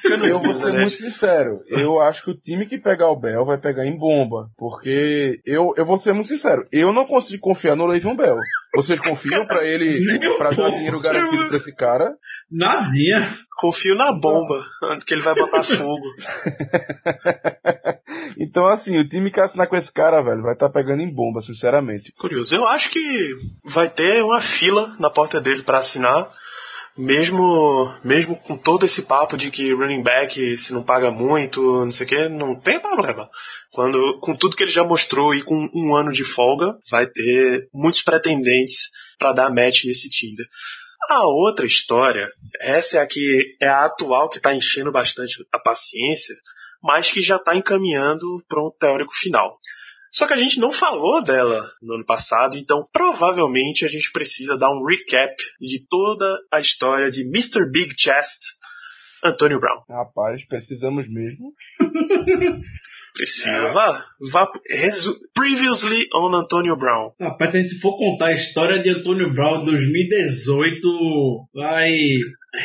eu 0.06 0.40
vou 0.40 0.54
ser 0.54 0.74
muito 0.74 0.98
sincero. 0.98 1.56
Eu 1.68 2.00
acho 2.00 2.24
que 2.24 2.32
o 2.32 2.38
time 2.38 2.66
que 2.66 2.78
pegar 2.78 3.10
o 3.10 3.16
Bell 3.16 3.46
vai 3.46 3.58
pegar 3.58 3.86
em 3.86 3.98
bomba. 3.98 4.50
Porque 4.58 5.40
eu, 5.46 5.74
eu 5.78 5.86
vou 5.86 5.98
ser 5.98 6.14
muito 6.14 6.28
sincero. 6.28 6.68
Eu 6.72 6.92
não 6.92 7.06
consigo 7.06 7.42
confiar 7.42 7.76
no 7.76 7.86
Le'Veon 7.86 8.16
Bell. 8.16 8.38
Vocês 8.76 9.00
confiam 9.00 9.46
para 9.46 9.66
ele, 9.66 10.02
para 10.38 10.52
dar 10.52 10.70
dinheiro 10.72 11.00
garantido 11.00 11.48
pra 11.48 11.58
esse 11.58 11.74
cara? 11.74 12.16
Nadinha. 12.50 13.38
Confio 13.58 13.96
na 13.96 14.12
bomba, 14.12 14.60
que 15.06 15.14
ele 15.14 15.22
vai 15.22 15.36
botar 15.36 15.62
fogo. 15.64 16.06
então, 18.38 18.66
assim, 18.66 18.98
o 18.98 19.08
time 19.08 19.30
que 19.30 19.40
assinar 19.40 19.68
com 19.68 19.76
esse 19.76 19.92
cara, 19.92 20.22
velho, 20.24 20.42
vai 20.42 20.54
estar 20.54 20.68
tá 20.68 20.74
pegando 20.74 21.02
em 21.02 21.14
bomba, 21.14 21.42
sinceramente. 21.42 22.12
Curioso. 22.14 22.56
Eu 22.56 22.68
acho 22.68 22.90
que 22.90 23.36
vai 23.64 23.90
ter 23.90 24.24
uma 24.24 24.42
fila 24.42 24.96
na 25.00 25.10
porta 25.12 25.40
dele 25.40 25.62
para 25.62 25.78
assinar 25.78 26.32
Mesmo, 26.98 27.94
mesmo 28.04 28.36
com 28.36 28.58
todo 28.58 28.86
esse 28.86 29.04
papo 29.04 29.38
de 29.38 29.50
que 29.50 29.74
running 29.74 30.04
back 30.04 30.58
se 30.58 30.74
não 30.74 30.84
paga 30.84 31.10
muito, 31.10 31.86
não 31.86 31.92
sei 31.92 32.06
o 32.06 32.10
que, 32.10 32.30
não 32.30 32.60
tem 32.60 32.82
problema. 32.82 33.30
Quando, 33.72 34.20
com 34.20 34.36
tudo 34.36 34.56
que 34.56 34.64
ele 34.64 34.72
já 34.72 34.84
mostrou 34.84 35.34
e 35.34 35.42
com 35.42 35.70
um 35.74 35.96
ano 35.96 36.12
de 36.12 36.24
folga, 36.24 36.78
vai 36.90 37.08
ter 37.08 37.70
muitos 37.74 38.02
pretendentes 38.02 38.90
para 39.18 39.32
dar 39.32 39.50
match 39.50 39.86
nesse 39.86 40.10
Tinder. 40.10 40.46
A 41.10 41.26
outra 41.26 41.66
história, 41.66 42.28
essa 42.60 42.98
é 42.98 43.02
a 43.02 43.08
que 43.08 43.56
é 43.60 43.68
a 43.68 43.86
atual 43.86 44.30
que 44.30 44.38
está 44.38 44.54
enchendo 44.54 44.92
bastante 44.92 45.44
a 45.52 45.60
paciência, 45.60 46.36
mas 46.84 47.10
que 47.10 47.22
já 47.22 47.38
está 47.38 47.56
encaminhando 47.56 48.44
para 48.48 48.62
um 48.62 48.72
teórico 48.80 49.14
final. 49.14 49.58
Só 50.12 50.28
que 50.28 50.34
a 50.34 50.38
gente 50.38 50.60
não 50.60 50.74
falou 50.74 51.24
dela 51.24 51.64
no 51.82 51.96
ano 51.96 52.06
passado, 52.06 52.58
então 52.58 52.86
provavelmente 52.92 53.86
a 53.86 53.88
gente 53.88 54.12
precisa 54.12 54.58
dar 54.58 54.70
um 54.70 54.84
recap 54.86 55.34
de 55.62 55.88
toda 55.88 56.38
a 56.52 56.60
história 56.60 57.10
de 57.10 57.22
Mr. 57.22 57.72
Big 57.72 57.96
Chest, 57.98 58.42
Antônio 59.24 59.58
Brown. 59.60 59.80
Rapaz, 59.90 60.46
precisamos 60.46 61.08
mesmo. 61.10 61.54
Precisa. 63.14 63.70
Vá, 63.70 64.06
vá. 64.32 64.48
Resu... 64.70 65.20
Previously 65.34 66.08
on 66.14 66.34
Antônio 66.36 66.76
Brown. 66.76 67.12
Rapaz, 67.20 67.52
se 67.52 67.58
a 67.58 67.62
gente 67.62 67.80
for 67.80 67.98
contar 67.98 68.28
a 68.28 68.34
história 68.34 68.80
de 68.80 68.90
Antônio 68.90 69.34
Brown 69.34 69.64
2018, 69.64 71.48
vai. 71.54 71.98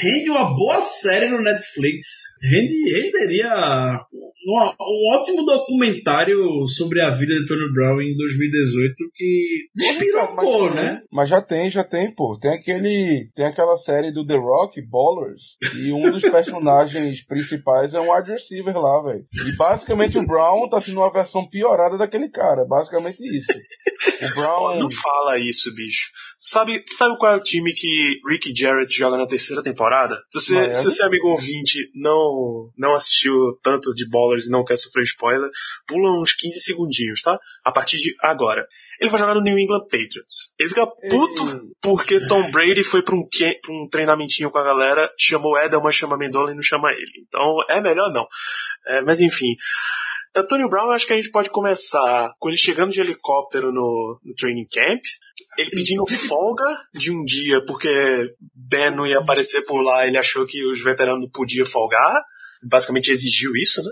Rende 0.03 0.31
uma 0.31 0.53
boa 0.55 0.81
série 0.81 1.29
no 1.29 1.41
Netflix. 1.41 2.07
Rende, 2.43 2.93
renderia 2.93 4.01
um, 4.47 4.73
um 4.81 5.15
ótimo 5.15 5.45
documentário 5.45 6.67
sobre 6.67 7.01
a 7.01 7.11
vida 7.11 7.35
de 7.35 7.45
Antônio 7.45 7.73
Brown 7.73 8.01
em 8.01 8.17
2018 8.17 8.95
que 9.15 9.69
despirocou, 9.75 10.75
né? 10.75 11.03
Mas 11.11 11.29
já 11.29 11.41
tem, 11.41 11.71
já 11.71 11.85
tem, 11.85 12.15
pô. 12.15 12.39
Tem 12.41 12.53
aquele. 12.53 13.31
Tem 13.35 13.47
aquela 13.47 13.77
série 13.77 14.13
do 14.13 14.27
The 14.27 14.37
Rock, 14.37 14.81
Ballers, 14.83 15.57
e 15.77 15.93
um 15.93 16.11
dos 16.11 16.23
personagens 16.31 17.25
principais 17.25 17.95
é 17.95 18.01
um 18.01 18.13
wide 18.13 18.31
receiver 18.31 18.77
lá, 18.77 19.03
velho. 19.03 19.25
E 19.49 19.57
basicamente 19.57 20.19
o 20.19 20.27
Brown 20.27 20.36
tá 20.71 20.81
sendo 20.81 21.01
uma 21.01 21.13
versão 21.13 21.49
piorada 21.49 21.97
daquele 21.99 22.29
cara. 22.31 22.65
Basicamente 22.65 23.19
isso. 23.37 23.53
O 23.53 24.35
Brown. 24.35 24.79
Não 24.79 24.91
fala 24.91 25.39
isso, 25.39 25.75
bicho. 25.75 26.11
Sabe, 26.39 26.85
sabe 26.89 27.17
qual 27.19 27.33
é 27.33 27.37
o 27.37 27.41
time 27.43 27.73
que 27.75 28.21
Ricky 28.29 28.55
Jarrett 28.55 28.95
joga 28.95 29.17
na 29.17 29.27
terceira 29.27 29.63
temporada? 29.63 30.17
Se 30.31 30.41
você, 30.41 30.55
Miami? 30.55 30.75
se 30.75 30.85
você 30.85 31.03
amigo 31.03 31.29
ouvinte, 31.29 31.79
não, 31.95 32.71
não 32.77 32.93
assistiu 32.93 33.35
tanto 33.63 33.93
de 33.95 34.09
Ballers 34.09 34.47
e 34.47 34.51
não 34.51 34.65
quer 34.65 34.77
sofrer 34.77 35.03
spoiler, 35.05 35.49
pula 35.87 36.11
uns 36.21 36.33
15 36.35 36.61
segundinhos, 36.61 37.23
tá? 37.23 37.39
A 37.65 37.73
partir 37.73 37.97
de 37.99 38.15
agora. 38.21 38.67
Ele 38.99 39.11
vai 39.11 39.21
jogar 39.21 39.35
no 39.35 39.43
New 39.43 39.59
England 39.59 39.83
Patriots. 39.91 40.55
Ele 40.59 40.71
fica 40.71 40.87
puto 40.87 41.47
Ei. 41.49 41.61
porque 41.83 42.27
Tom 42.29 42.51
Brady 42.51 42.83
foi 42.83 43.03
pra 43.03 43.15
um, 43.15 43.29
que- 43.31 43.59
pra 43.61 43.71
um 43.75 43.87
treinamentinho 43.91 44.51
com 44.51 44.57
a 44.57 44.65
galera, 44.65 45.11
chamou 45.19 45.59
Edelman, 45.59 45.93
chama 45.93 46.17
Mendola 46.17 46.51
e 46.51 46.55
não 46.55 46.63
chama 46.63 46.91
ele. 46.93 47.27
Então 47.29 47.57
é 47.69 47.79
melhor 47.79 48.11
não. 48.11 48.27
É, 48.87 49.03
mas 49.03 49.21
enfim. 49.21 49.55
Antônio 50.37 50.69
Brown, 50.69 50.91
acho 50.91 51.07
que 51.07 51.15
a 51.15 51.17
gente 51.17 51.31
pode 51.31 51.49
começar 51.49 52.35
com 52.39 52.49
ele 52.49 52.59
chegando 52.59 52.93
de 52.93 53.01
helicóptero 53.01 53.73
no, 53.73 54.21
no 54.23 54.35
training 54.35 54.67
camp, 54.71 55.03
ele 55.57 55.71
pedindo 55.71 56.07
folga 56.07 56.79
de 56.93 57.11
um 57.11 57.25
dia 57.25 57.65
porque 57.65 58.35
Ben 58.55 58.91
não 58.91 59.07
ia 59.07 59.19
aparecer 59.19 59.63
por 59.63 59.81
lá, 59.81 60.07
ele 60.07 60.19
achou 60.19 60.47
que 60.47 60.63
os 60.67 60.83
veteranos 60.83 61.23
não 61.23 61.31
podiam 61.31 61.65
folgar, 61.65 62.23
basicamente 62.63 63.11
exigiu 63.11 63.57
isso, 63.57 63.83
né? 63.83 63.91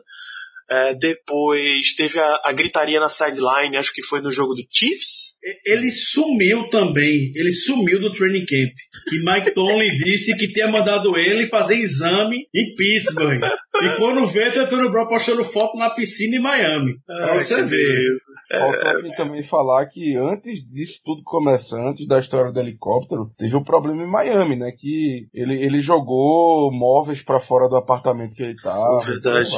É, 0.71 0.95
depois 0.95 1.95
teve 1.97 2.19
a, 2.19 2.41
a 2.45 2.53
gritaria 2.53 2.99
na 2.99 3.09
sideline, 3.09 3.77
acho 3.77 3.93
que 3.93 4.03
foi 4.03 4.21
no 4.21 4.33
jogo 4.33 4.55
do 4.55 4.65
Chiefs. 4.71 5.35
Ele 5.65 5.91
sumiu 5.91 6.69
também. 6.71 7.33
Ele 7.35 7.53
sumiu 7.53 8.01
do 8.01 8.11
training 8.11 8.47
camp. 8.47 8.73
E 9.13 9.19
Mike 9.25 9.53
Tomlin 9.55 9.95
disse 9.97 10.37
que 10.37 10.49
tinha 10.49 10.69
mandado 10.69 11.17
ele 11.19 11.47
fazer 11.49 11.77
exame 11.77 12.47
em 12.55 12.75
Pittsburgh. 12.75 13.43
E 13.43 13.97
quando 13.99 14.27
vê, 14.27 14.51
tá 14.51 14.63
Antônio 14.63 14.91
Brown 14.91 15.07
postando 15.07 15.45
foto 15.45 15.77
na 15.77 15.91
piscina 15.91 16.37
em 16.37 16.41
Miami. 16.41 16.95
Pra 17.07 17.35
você 17.35 17.57
que 17.57 17.63
ver. 17.63 18.19
Faltou 18.51 18.91
aqui 18.91 19.17
também 19.17 19.43
falar 19.43 19.87
que 19.87 20.17
antes 20.17 20.63
disso 20.67 21.01
tudo 21.05 21.23
começar, 21.25 21.77
antes 21.89 22.07
da 22.07 22.19
história 22.19 22.53
do 22.53 22.61
helicóptero, 22.61 23.31
teve 23.37 23.57
um 23.57 23.65
problema 23.65 24.03
em 24.03 24.11
Miami, 24.11 24.57
né? 24.57 24.71
Que 24.71 25.27
ele, 25.35 25.55
ele 25.63 25.81
jogou 25.81 26.71
móveis 26.73 27.23
pra 27.23 27.41
fora 27.41 27.69
do 27.69 27.77
apartamento 27.77 28.35
que 28.35 28.43
ele 28.43 28.57
tava. 28.57 29.01
Verdade. 29.01 29.51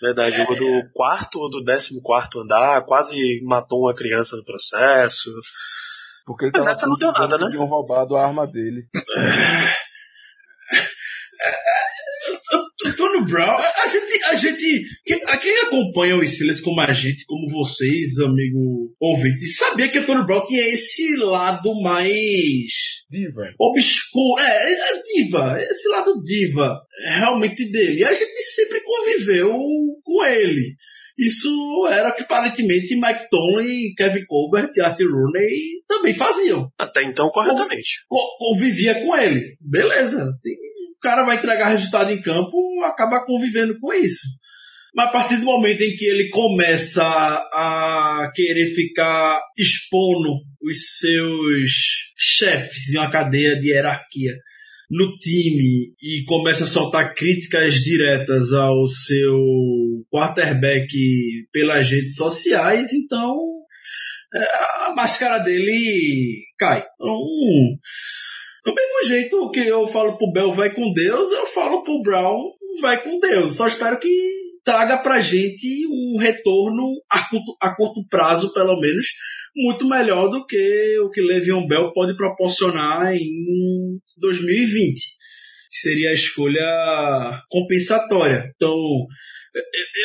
Vai. 0.00 0.14
Verdade, 0.14 0.36
jogou 0.36 0.56
do 0.56 0.90
quarto 0.92 1.38
ou 1.38 1.50
do 1.50 1.62
décimo 1.62 2.00
quarto 2.02 2.40
andar, 2.40 2.84
quase 2.84 3.16
matou 3.44 3.80
uma 3.80 3.94
criança 3.94 4.36
no 4.36 4.44
processo. 4.44 5.30
Porque 6.24 6.44
ele 6.44 6.52
tava 6.52 6.70
essa 6.70 6.86
não 6.86 6.96
deu 6.96 7.12
nada, 7.12 7.38
né? 7.38 7.48
tinham 7.50 7.66
roubado 7.66 8.16
a 8.16 8.26
arma 8.26 8.46
dele. 8.46 8.86
Antônio 13.00 13.24
Brown, 13.24 13.56
a 13.56 13.86
gente, 13.86 14.24
a 14.24 14.34
gente, 14.34 14.82
quem, 15.06 15.22
a 15.24 15.36
quem 15.38 15.58
acompanha 15.60 16.16
o 16.16 16.28
Steelers 16.28 16.60
como 16.60 16.80
a 16.82 16.92
gente, 16.92 17.24
como 17.24 17.50
vocês, 17.50 18.18
amigo 18.18 18.94
ouvinte, 19.00 19.46
sabia 19.48 19.88
que 19.88 19.98
Antônio 19.98 20.26
Brown 20.26 20.46
tinha 20.46 20.68
esse 20.68 21.16
lado 21.16 21.80
mais 21.80 23.00
Diva. 23.10 23.54
obscuro, 23.58 24.42
é, 24.42 24.72
é 24.72 25.02
diva, 25.02 25.62
esse 25.62 25.88
lado 25.88 26.22
diva, 26.22 26.78
realmente 27.04 27.70
dele. 27.70 28.00
E 28.00 28.04
a 28.04 28.12
gente 28.12 28.42
sempre 28.54 28.82
conviveu 28.82 29.56
com 30.04 30.26
ele. 30.26 30.76
Isso 31.20 31.86
era 31.90 32.08
o 32.10 32.14
que 32.14 32.22
aparentemente 32.22 32.94
Mike 32.94 33.28
Tomlin, 33.30 33.94
Kevin 33.96 34.24
Colbert 34.26 34.70
e 34.74 34.80
Art 34.80 34.98
Rooney 35.00 35.82
também 35.86 36.14
faziam. 36.14 36.72
Até 36.78 37.02
então, 37.04 37.28
corretamente. 37.30 38.04
Co- 38.08 38.36
Convivia 38.38 38.94
com 38.94 39.16
ele. 39.16 39.56
Beleza. 39.60 40.24
O 40.96 41.00
cara 41.00 41.24
vai 41.24 41.36
entregar 41.36 41.68
resultado 41.68 42.10
em 42.10 42.20
campo, 42.22 42.56
acaba 42.84 43.24
convivendo 43.26 43.78
com 43.78 43.92
isso. 43.92 44.26
Mas 44.94 45.08
a 45.08 45.10
partir 45.12 45.36
do 45.36 45.44
momento 45.44 45.82
em 45.82 45.94
que 45.96 46.04
ele 46.04 46.30
começa 46.30 47.02
a 47.04 48.30
querer 48.34 48.66
ficar 48.74 49.40
expondo 49.56 50.30
os 50.62 50.96
seus 50.98 51.70
chefes 52.16 52.92
em 52.92 52.98
uma 52.98 53.10
cadeia 53.10 53.56
de 53.60 53.68
hierarquia 53.68 54.32
no 54.90 55.16
time 55.18 55.94
e 56.02 56.24
começa 56.26 56.64
a 56.64 56.66
soltar 56.66 57.14
críticas 57.14 57.74
diretas 57.74 58.52
ao 58.52 58.86
seu 58.86 59.38
quarterback 60.10 60.88
pelas 61.52 61.88
redes 61.88 62.16
sociais, 62.16 62.92
então 62.92 63.38
é, 64.34 64.44
a 64.86 64.94
máscara 64.94 65.38
dele 65.38 66.42
cai. 66.58 66.84
Então, 66.94 67.18
do 68.64 68.74
mesmo 68.74 69.06
jeito 69.06 69.50
que 69.52 69.60
eu 69.60 69.86
falo 69.86 70.18
pro 70.18 70.32
Bell 70.32 70.50
vai 70.50 70.74
com 70.74 70.92
Deus, 70.92 71.30
eu 71.30 71.46
falo 71.46 71.82
pro 71.82 72.02
Brown 72.02 72.36
vai 72.80 73.02
com 73.02 73.20
Deus. 73.20 73.56
Só 73.56 73.66
espero 73.66 73.98
que 73.98 74.50
traga 74.64 74.98
pra 74.98 75.20
gente 75.20 75.86
um 75.88 76.18
retorno 76.18 76.84
a 77.10 77.28
curto, 77.28 77.56
a 77.60 77.74
curto 77.74 78.06
prazo, 78.08 78.52
pelo 78.52 78.78
menos, 78.80 79.06
muito 79.56 79.88
melhor 79.88 80.28
do 80.28 80.46
que 80.46 80.98
o 81.00 81.10
que 81.10 81.20
Le'Veon 81.20 81.66
Bell 81.66 81.92
pode 81.92 82.16
proporcionar 82.16 83.14
em 83.14 83.98
2020. 84.18 85.00
Que 85.72 85.78
seria 85.78 86.10
a 86.10 86.14
escolha 86.14 87.42
compensatória. 87.48 88.50
Então, 88.56 88.74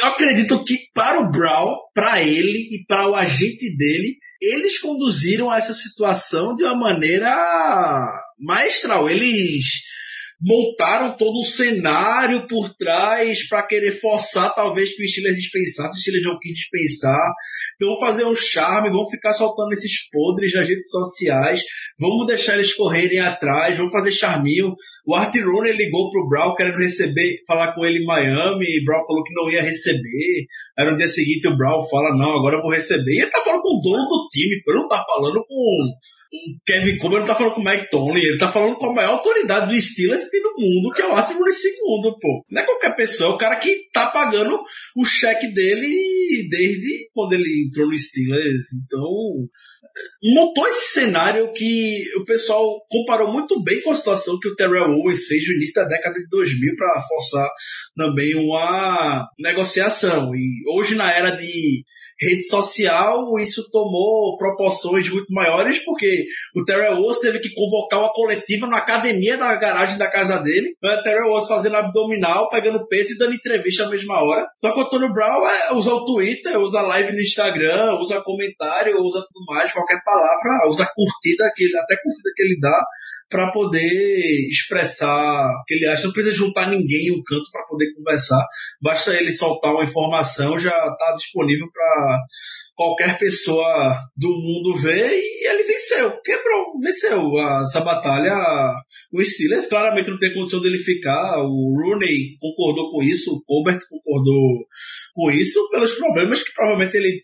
eu 0.01 0.05
acredito 0.07 0.63
que 0.63 0.77
para 0.93 1.21
o 1.21 1.31
Brown, 1.31 1.75
para 1.93 2.21
ele 2.21 2.69
e 2.71 2.85
para 2.87 3.09
o 3.09 3.15
agente 3.15 3.75
dele, 3.75 4.17
eles 4.41 4.79
conduziram 4.79 5.53
essa 5.53 5.73
situação 5.73 6.55
de 6.55 6.63
uma 6.63 6.75
maneira 6.75 7.33
maestral. 8.39 9.09
Eles 9.09 9.65
montaram 10.41 11.15
todo 11.17 11.39
um 11.39 11.43
cenário 11.43 12.47
por 12.47 12.73
trás 12.75 13.47
para 13.47 13.65
querer 13.65 13.91
forçar 13.99 14.53
talvez 14.53 14.95
que 14.95 15.03
o 15.03 15.07
Steelers 15.07 15.35
dispensasse, 15.35 15.97
o 15.97 16.01
Steelers 16.01 16.25
não 16.25 16.39
quis 16.39 16.53
dispensar. 16.53 17.31
Então 17.75 17.89
vamos 17.89 17.99
fazer 18.01 18.25
um 18.25 18.35
charme, 18.35 18.89
vamos 18.89 19.09
ficar 19.09 19.33
soltando 19.33 19.71
esses 19.73 20.09
podres 20.09 20.53
nas 20.53 20.67
redes 20.67 20.89
sociais, 20.89 21.61
vamos 21.99 22.27
deixar 22.27 22.55
eles 22.55 22.73
correrem 22.73 23.19
atrás, 23.19 23.77
vamos 23.77 23.91
fazer 23.91 24.11
charminho. 24.11 24.73
O 25.05 25.15
Art 25.15 25.33
Rooney 25.35 25.73
ligou 25.73 26.09
pro 26.11 26.27
Brown 26.27 26.55
querendo 26.55 26.77
receber, 26.77 27.37
falar 27.47 27.73
com 27.73 27.85
ele 27.85 27.99
em 27.99 28.05
Miami, 28.05 28.65
e 28.65 28.83
Brown 28.83 29.05
falou 29.05 29.23
que 29.23 29.33
não 29.33 29.49
ia 29.49 29.61
receber. 29.61 30.45
Aí 30.77 30.89
no 30.89 30.97
dia 30.97 31.07
seguinte 31.07 31.47
o 31.47 31.57
Brown 31.57 31.81
fala, 31.89 32.15
não, 32.17 32.37
agora 32.37 32.57
eu 32.57 32.61
vou 32.61 32.71
receber. 32.71 33.13
E 33.13 33.21
ele 33.21 33.31
tá 33.31 33.41
falando 33.41 33.61
com 33.61 33.77
o 33.77 33.81
dono 33.81 34.03
do 34.03 34.27
time, 34.27 34.61
ele 34.67 34.77
não 34.77 34.87
tá 34.87 35.03
falando 35.03 35.43
com 35.47 35.55
o 36.31 36.65
Kevin 36.65 36.89
ele 36.89 36.99
não 36.99 37.25
tá 37.25 37.35
falando 37.35 37.53
com 37.53 37.61
o 37.61 37.63
Mike 37.63 37.89
Tomlin, 37.89 38.21
ele 38.21 38.37
tá 38.37 38.51
falando 38.51 38.75
com 38.77 38.87
a 38.87 38.93
maior 38.93 39.13
autoridade 39.13 39.73
do 39.73 39.81
Steelers 39.81 40.25
que 40.25 40.31
tem 40.31 40.41
no 40.41 40.53
mundo, 40.57 40.93
que 40.93 41.01
é 41.01 41.07
o 41.07 41.13
Art 41.13 41.31
Rooney 41.31 41.53
segundo, 41.53 42.17
pô. 42.19 42.45
Não 42.49 42.61
é 42.61 42.65
qualquer 42.65 42.95
pessoa, 42.95 43.31
é 43.31 43.33
o 43.33 43.37
cara 43.37 43.55
que 43.57 43.89
tá 43.93 44.07
pagando 44.07 44.59
o 44.95 45.05
cheque 45.05 45.47
dele 45.47 46.47
desde 46.49 47.09
quando 47.13 47.33
ele 47.33 47.67
entrou 47.67 47.89
no 47.89 47.97
Steelers. 47.97 48.63
Então, 48.83 49.09
montou 50.33 50.67
esse 50.67 50.93
cenário 50.93 51.53
que 51.53 52.03
o 52.17 52.25
pessoal 52.25 52.85
comparou 52.89 53.31
muito 53.31 53.63
bem 53.63 53.81
com 53.81 53.91
a 53.91 53.95
situação 53.95 54.39
que 54.39 54.49
o 54.49 54.55
Terrell 54.55 54.91
Owens 54.91 55.25
fez 55.25 55.47
no 55.47 55.55
início 55.55 55.75
da 55.75 55.87
década 55.87 56.19
de 56.19 56.27
2000 56.27 56.75
para 56.75 57.01
forçar 57.01 57.49
também 57.95 58.35
uma 58.35 59.27
negociação. 59.39 60.35
E 60.35 60.63
hoje, 60.69 60.95
na 60.95 61.11
era 61.11 61.31
de 61.31 61.83
rede 62.19 62.43
social, 62.43 63.37
isso 63.39 63.69
tomou 63.71 64.37
proporções 64.37 65.09
muito 65.09 65.33
maiores, 65.33 65.83
porque 65.83 66.25
o 66.55 66.63
Terrell 66.63 66.97
Owens 66.97 67.19
teve 67.19 67.39
que 67.39 67.53
convocar 67.53 67.99
uma 67.99 68.13
coletiva 68.13 68.67
na 68.67 68.77
academia 68.77 69.37
da 69.37 69.55
garagem 69.55 69.97
da 69.97 70.09
casa 70.09 70.39
dele. 70.39 70.75
O 70.83 71.03
Terrell 71.03 71.31
Owens 71.31 71.47
fazendo 71.47 71.75
abdominal, 71.75 72.49
pegando 72.49 72.87
peso 72.87 73.13
e 73.13 73.17
dando 73.17 73.35
entrevista 73.35 73.83
à 73.83 73.89
mesma 73.89 74.21
hora. 74.21 74.45
Só 74.57 74.71
que 74.71 74.79
o 74.79 74.83
Antônio 74.83 75.11
Brown 75.11 75.47
é, 75.47 75.73
usa 75.73 75.93
o 75.93 76.05
Twitter, 76.05 76.59
usa 76.59 76.81
live 76.81 77.13
no 77.13 77.19
Instagram, 77.19 77.99
usa 77.99 78.21
comentário, 78.21 79.01
usa 79.01 79.19
tudo 79.31 79.45
mais, 79.47 79.73
qualquer 79.73 80.01
palavra, 80.03 80.67
usa 80.67 80.89
curtida, 80.95 81.51
que 81.55 81.65
até 81.77 81.95
curtida 81.97 82.31
que 82.35 82.43
ele 82.43 82.59
dá 82.59 82.85
para 83.29 83.51
poder 83.51 84.47
expressar 84.47 85.47
o 85.47 85.63
que 85.65 85.75
ele 85.75 85.87
acha. 85.87 86.05
Não 86.05 86.13
precisa 86.13 86.35
juntar 86.35 86.69
ninguém 86.69 87.07
em 87.07 87.11
um 87.11 87.23
canto 87.23 87.49
para 87.51 87.65
poder 87.67 87.91
conversar. 87.93 88.45
Basta 88.81 89.15
ele 89.15 89.31
soltar 89.31 89.73
uma 89.73 89.83
informação, 89.83 90.59
já 90.59 90.69
está 90.69 91.13
disponível 91.15 91.67
para 91.71 92.19
qualquer 92.75 93.17
pessoa 93.17 93.97
do 94.15 94.27
mundo 94.27 94.77
ver 94.77 95.11
e 95.11 95.47
ele 95.47 95.63
venceu, 95.63 96.21
quebrou, 96.21 96.79
venceu 96.81 97.39
essa 97.61 97.81
batalha. 97.81 98.35
O 99.11 99.23
Steelers 99.23 99.67
claramente 99.67 100.09
não 100.09 100.19
tem 100.19 100.33
condição 100.33 100.61
dele 100.61 100.77
ficar. 100.77 101.37
O 101.39 101.75
Rooney 101.75 102.37
concordou 102.39 102.91
com 102.91 103.01
isso, 103.01 103.31
o 103.31 103.43
Colbert 103.43 103.79
concordou 103.89 104.65
com 105.13 105.31
isso, 105.31 105.69
pelos 105.71 105.93
problemas 105.93 106.43
que 106.43 106.53
provavelmente 106.53 106.97
ele 106.97 107.21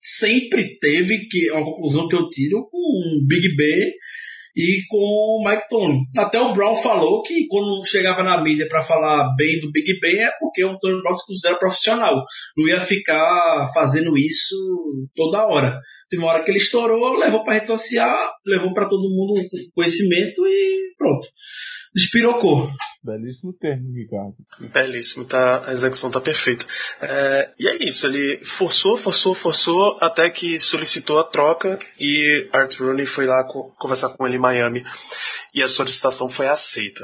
sempre 0.00 0.78
teve, 0.78 1.26
que 1.28 1.48
é 1.48 1.52
uma 1.52 1.64
conclusão 1.64 2.06
que 2.06 2.14
eu 2.14 2.28
tiro 2.28 2.68
com 2.70 2.78
o 2.78 3.26
Big 3.26 3.56
Ben 3.56 3.90
e 4.54 4.82
com 4.88 4.98
o 4.98 5.44
Mike 5.44 5.68
Tony. 5.68 6.00
Até 6.16 6.40
o 6.40 6.52
Brown 6.52 6.76
falou 6.76 7.22
que 7.22 7.46
quando 7.48 7.86
chegava 7.86 8.22
na 8.22 8.40
mídia 8.40 8.68
para 8.68 8.82
falar 8.82 9.34
bem 9.36 9.58
do 9.60 9.70
Big 9.70 9.98
Ben 10.00 10.24
é 10.24 10.30
porque 10.38 10.64
o 10.64 10.78
Tony 10.78 11.00
Brown 11.00 11.14
se 11.14 11.26
considera 11.26 11.58
profissional. 11.58 12.22
Não 12.56 12.68
ia 12.68 12.80
ficar 12.80 13.66
fazendo 13.72 14.16
isso 14.16 14.56
toda 15.14 15.46
hora. 15.46 15.80
Teve 16.08 16.22
uma 16.22 16.32
hora 16.32 16.44
que 16.44 16.50
ele 16.50 16.58
estourou, 16.58 17.16
levou 17.16 17.44
para 17.44 17.54
rede 17.54 17.66
social, 17.66 18.30
levou 18.46 18.72
para 18.74 18.88
todo 18.88 19.10
mundo 19.10 19.40
conhecimento 19.74 20.46
e 20.46 20.94
pronto. 20.98 21.26
Despirocou. 21.94 22.70
Belíssimo 23.02 23.52
termo, 23.52 23.92
Ricardo. 23.92 24.36
Belíssimo, 24.72 25.24
tá, 25.24 25.68
a 25.68 25.72
execução 25.72 26.10
tá 26.10 26.20
perfeita. 26.20 26.64
É, 27.00 27.50
e 27.58 27.68
é 27.68 27.84
isso, 27.84 28.06
ele 28.06 28.40
forçou, 28.44 28.96
forçou, 28.96 29.34
forçou, 29.34 29.98
até 30.00 30.30
que 30.30 30.60
solicitou 30.60 31.18
a 31.18 31.24
troca 31.24 31.78
e 31.98 32.48
Art 32.52 32.78
Rooney 32.78 33.04
foi 33.04 33.26
lá 33.26 33.42
co 33.44 33.72
conversar 33.78 34.10
com 34.10 34.26
ele 34.26 34.36
em 34.36 34.40
Miami 34.40 34.84
e 35.52 35.62
a 35.62 35.68
solicitação 35.68 36.30
foi 36.30 36.46
aceita. 36.46 37.02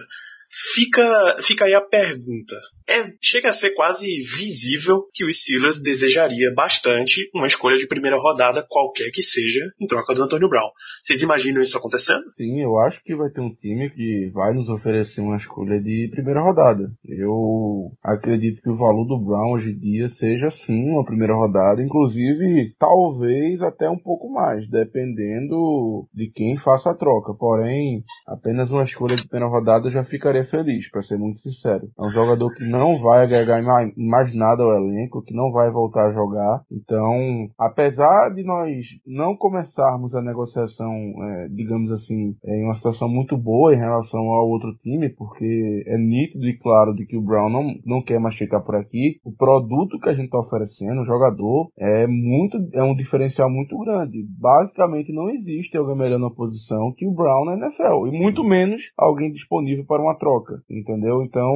Fica, 0.50 1.36
fica 1.42 1.64
aí 1.64 1.74
a 1.74 1.80
pergunta. 1.80 2.56
É, 2.88 3.12
chega 3.20 3.50
a 3.50 3.52
ser 3.52 3.74
quase 3.74 4.06
visível 4.20 5.04
que 5.12 5.22
o 5.22 5.32
Steelers 5.32 5.78
desejaria 5.78 6.50
bastante 6.54 7.28
uma 7.34 7.46
escolha 7.46 7.76
de 7.76 7.86
primeira 7.86 8.16
rodada, 8.16 8.64
qualquer 8.66 9.10
que 9.10 9.22
seja, 9.22 9.60
em 9.78 9.86
troca 9.86 10.14
do 10.14 10.22
Antônio 10.22 10.48
Brown. 10.48 10.70
Vocês 11.04 11.20
imaginam 11.20 11.60
isso 11.60 11.76
acontecendo? 11.76 12.24
Sim, 12.32 12.62
eu 12.62 12.78
acho 12.78 13.02
que 13.04 13.14
vai 13.14 13.28
ter 13.28 13.42
um 13.42 13.54
time 13.54 13.90
que 13.90 14.30
vai 14.32 14.54
nos 14.54 14.70
oferecer 14.70 15.20
uma 15.20 15.36
escolha 15.36 15.78
de 15.78 16.08
primeira 16.10 16.40
rodada. 16.40 16.90
Eu 17.04 17.92
acredito 18.02 18.62
que 18.62 18.70
o 18.70 18.76
valor 18.76 19.04
do 19.04 19.18
Brown 19.18 19.52
hoje 19.52 19.72
em 19.72 19.78
dia 19.78 20.08
seja 20.08 20.48
sim 20.48 20.88
uma 20.88 21.04
primeira 21.04 21.34
rodada, 21.34 21.82
inclusive 21.82 22.74
talvez 22.78 23.60
até 23.60 23.88
um 23.90 23.98
pouco 23.98 24.32
mais, 24.32 24.66
dependendo 24.66 26.08
de 26.14 26.30
quem 26.30 26.56
faça 26.56 26.90
a 26.90 26.94
troca. 26.94 27.34
Porém, 27.34 28.02
apenas 28.26 28.70
uma 28.70 28.84
escolha 28.84 29.14
de 29.14 29.28
primeira 29.28 29.50
rodada 29.50 29.90
já 29.90 30.02
ficaria 30.02 30.37
feliz, 30.44 30.90
para 30.90 31.02
ser 31.02 31.18
muito 31.18 31.40
sincero. 31.40 31.88
É 31.98 32.06
um 32.06 32.10
jogador 32.10 32.52
que 32.52 32.64
não 32.68 32.98
vai 32.98 33.24
agregar 33.24 33.62
mais 33.96 34.34
nada 34.34 34.62
ao 34.62 34.76
elenco, 34.76 35.22
que 35.22 35.34
não 35.34 35.50
vai 35.50 35.70
voltar 35.70 36.06
a 36.06 36.10
jogar. 36.10 36.62
Então, 36.70 37.48
apesar 37.58 38.30
de 38.34 38.42
nós 38.42 38.86
não 39.06 39.36
começarmos 39.36 40.14
a 40.14 40.22
negociação, 40.22 40.92
é, 40.92 41.48
digamos 41.48 41.90
assim, 41.92 42.34
em 42.44 42.64
uma 42.64 42.74
situação 42.74 43.08
muito 43.08 43.36
boa 43.36 43.74
em 43.74 43.78
relação 43.78 44.20
ao 44.20 44.48
outro 44.48 44.74
time, 44.76 45.08
porque 45.08 45.84
é 45.86 45.96
nítido 45.98 46.46
e 46.46 46.58
claro 46.58 46.94
de 46.94 47.04
que 47.04 47.16
o 47.16 47.22
Brown 47.22 47.50
não, 47.50 47.74
não 47.84 48.02
quer 48.02 48.18
mais 48.18 48.36
ficar 48.36 48.60
por 48.60 48.76
aqui, 48.76 49.18
o 49.24 49.32
produto 49.32 49.98
que 49.98 50.08
a 50.08 50.12
gente 50.12 50.26
está 50.26 50.38
oferecendo, 50.38 51.00
o 51.00 51.04
jogador, 51.04 51.70
é 51.78 52.06
muito, 52.06 52.58
é 52.74 52.82
um 52.82 52.94
diferencial 52.94 53.50
muito 53.50 53.78
grande. 53.78 54.24
Basicamente, 54.38 55.12
não 55.12 55.30
existe 55.30 55.76
alguém 55.76 55.96
melhor 55.96 56.18
na 56.18 56.30
posição 56.30 56.92
que 56.96 57.06
o 57.06 57.12
Brown 57.12 57.44
na 57.44 57.54
NFL, 57.54 58.06
e 58.08 58.18
muito 58.18 58.44
menos 58.44 58.92
alguém 58.96 59.30
disponível 59.30 59.84
para 59.84 60.02
uma 60.02 60.16
troca, 60.16 60.27
entendeu? 60.70 61.22
Então, 61.22 61.52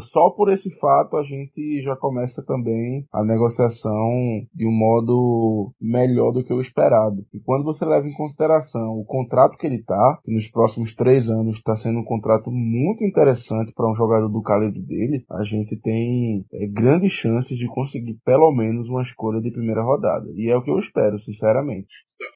só 0.00 0.30
por 0.30 0.52
esse 0.52 0.70
fato, 0.78 1.16
a 1.16 1.22
gente 1.22 1.82
já 1.82 1.96
começa 1.96 2.42
também 2.44 3.06
a 3.12 3.24
negociação 3.24 4.10
de 4.54 4.66
um 4.66 4.72
modo 4.72 5.72
melhor 5.80 6.32
do 6.32 6.44
que 6.44 6.52
o 6.52 6.60
esperado. 6.60 7.24
E 7.32 7.40
quando 7.40 7.64
você 7.64 7.84
leva 7.84 8.06
em 8.06 8.14
consideração 8.14 8.98
o 8.98 9.04
contrato 9.04 9.56
que 9.56 9.66
ele 9.66 9.76
está, 9.76 10.18
que 10.24 10.32
nos 10.32 10.48
próximos 10.48 10.94
três 10.94 11.28
anos 11.28 11.56
está 11.56 11.74
sendo 11.76 12.00
um 12.00 12.04
contrato 12.04 12.50
muito 12.50 13.04
interessante 13.04 13.72
para 13.74 13.90
um 13.90 13.94
jogador 13.94 14.28
do 14.28 14.42
calibre 14.42 14.80
dele, 14.80 15.24
a 15.30 15.42
gente 15.42 15.76
tem 15.76 16.44
é, 16.52 16.66
grandes 16.66 17.12
chances 17.12 17.56
de 17.56 17.66
conseguir 17.66 18.18
pelo 18.24 18.52
menos 18.52 18.88
uma 18.88 19.02
escolha 19.02 19.40
de 19.40 19.50
primeira 19.50 19.82
rodada. 19.82 20.26
E 20.34 20.50
é 20.50 20.56
o 20.56 20.62
que 20.62 20.70
eu 20.70 20.78
espero, 20.78 21.18
sinceramente. 21.18 21.88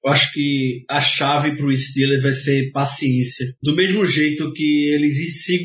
Eu 0.05 0.13
acho 0.13 0.33
que 0.33 0.85
a 0.89 1.01
chave 1.01 1.57
para 1.57 1.67
o 1.67 1.77
Steelers 1.77 2.23
vai 2.23 2.33
ser 2.33 2.71
paciência. 2.73 3.47
Do 3.63 3.75
mesmo 3.75 4.07
jeito 4.07 4.53
que 4.53 4.91
eles 4.95 5.19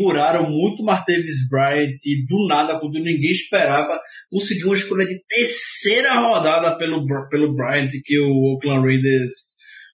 seguraram 0.04 0.50
muito 0.50 0.84
Martavis 0.84 1.48
Bryant 1.50 1.98
e 2.06 2.26
do 2.26 2.48
nada, 2.48 2.78
quando 2.80 2.96
ninguém 2.96 3.32
esperava, 3.32 3.98
conseguiu 4.30 4.68
uma 4.68 4.76
escolha 4.76 5.06
de 5.06 5.18
terceira 5.28 6.14
rodada 6.16 6.78
pelo, 6.78 7.06
pelo 7.30 7.56
Bryant 7.56 7.90
que 8.04 8.20
o 8.20 8.54
Oakland 8.54 8.86
Raiders 8.86 9.32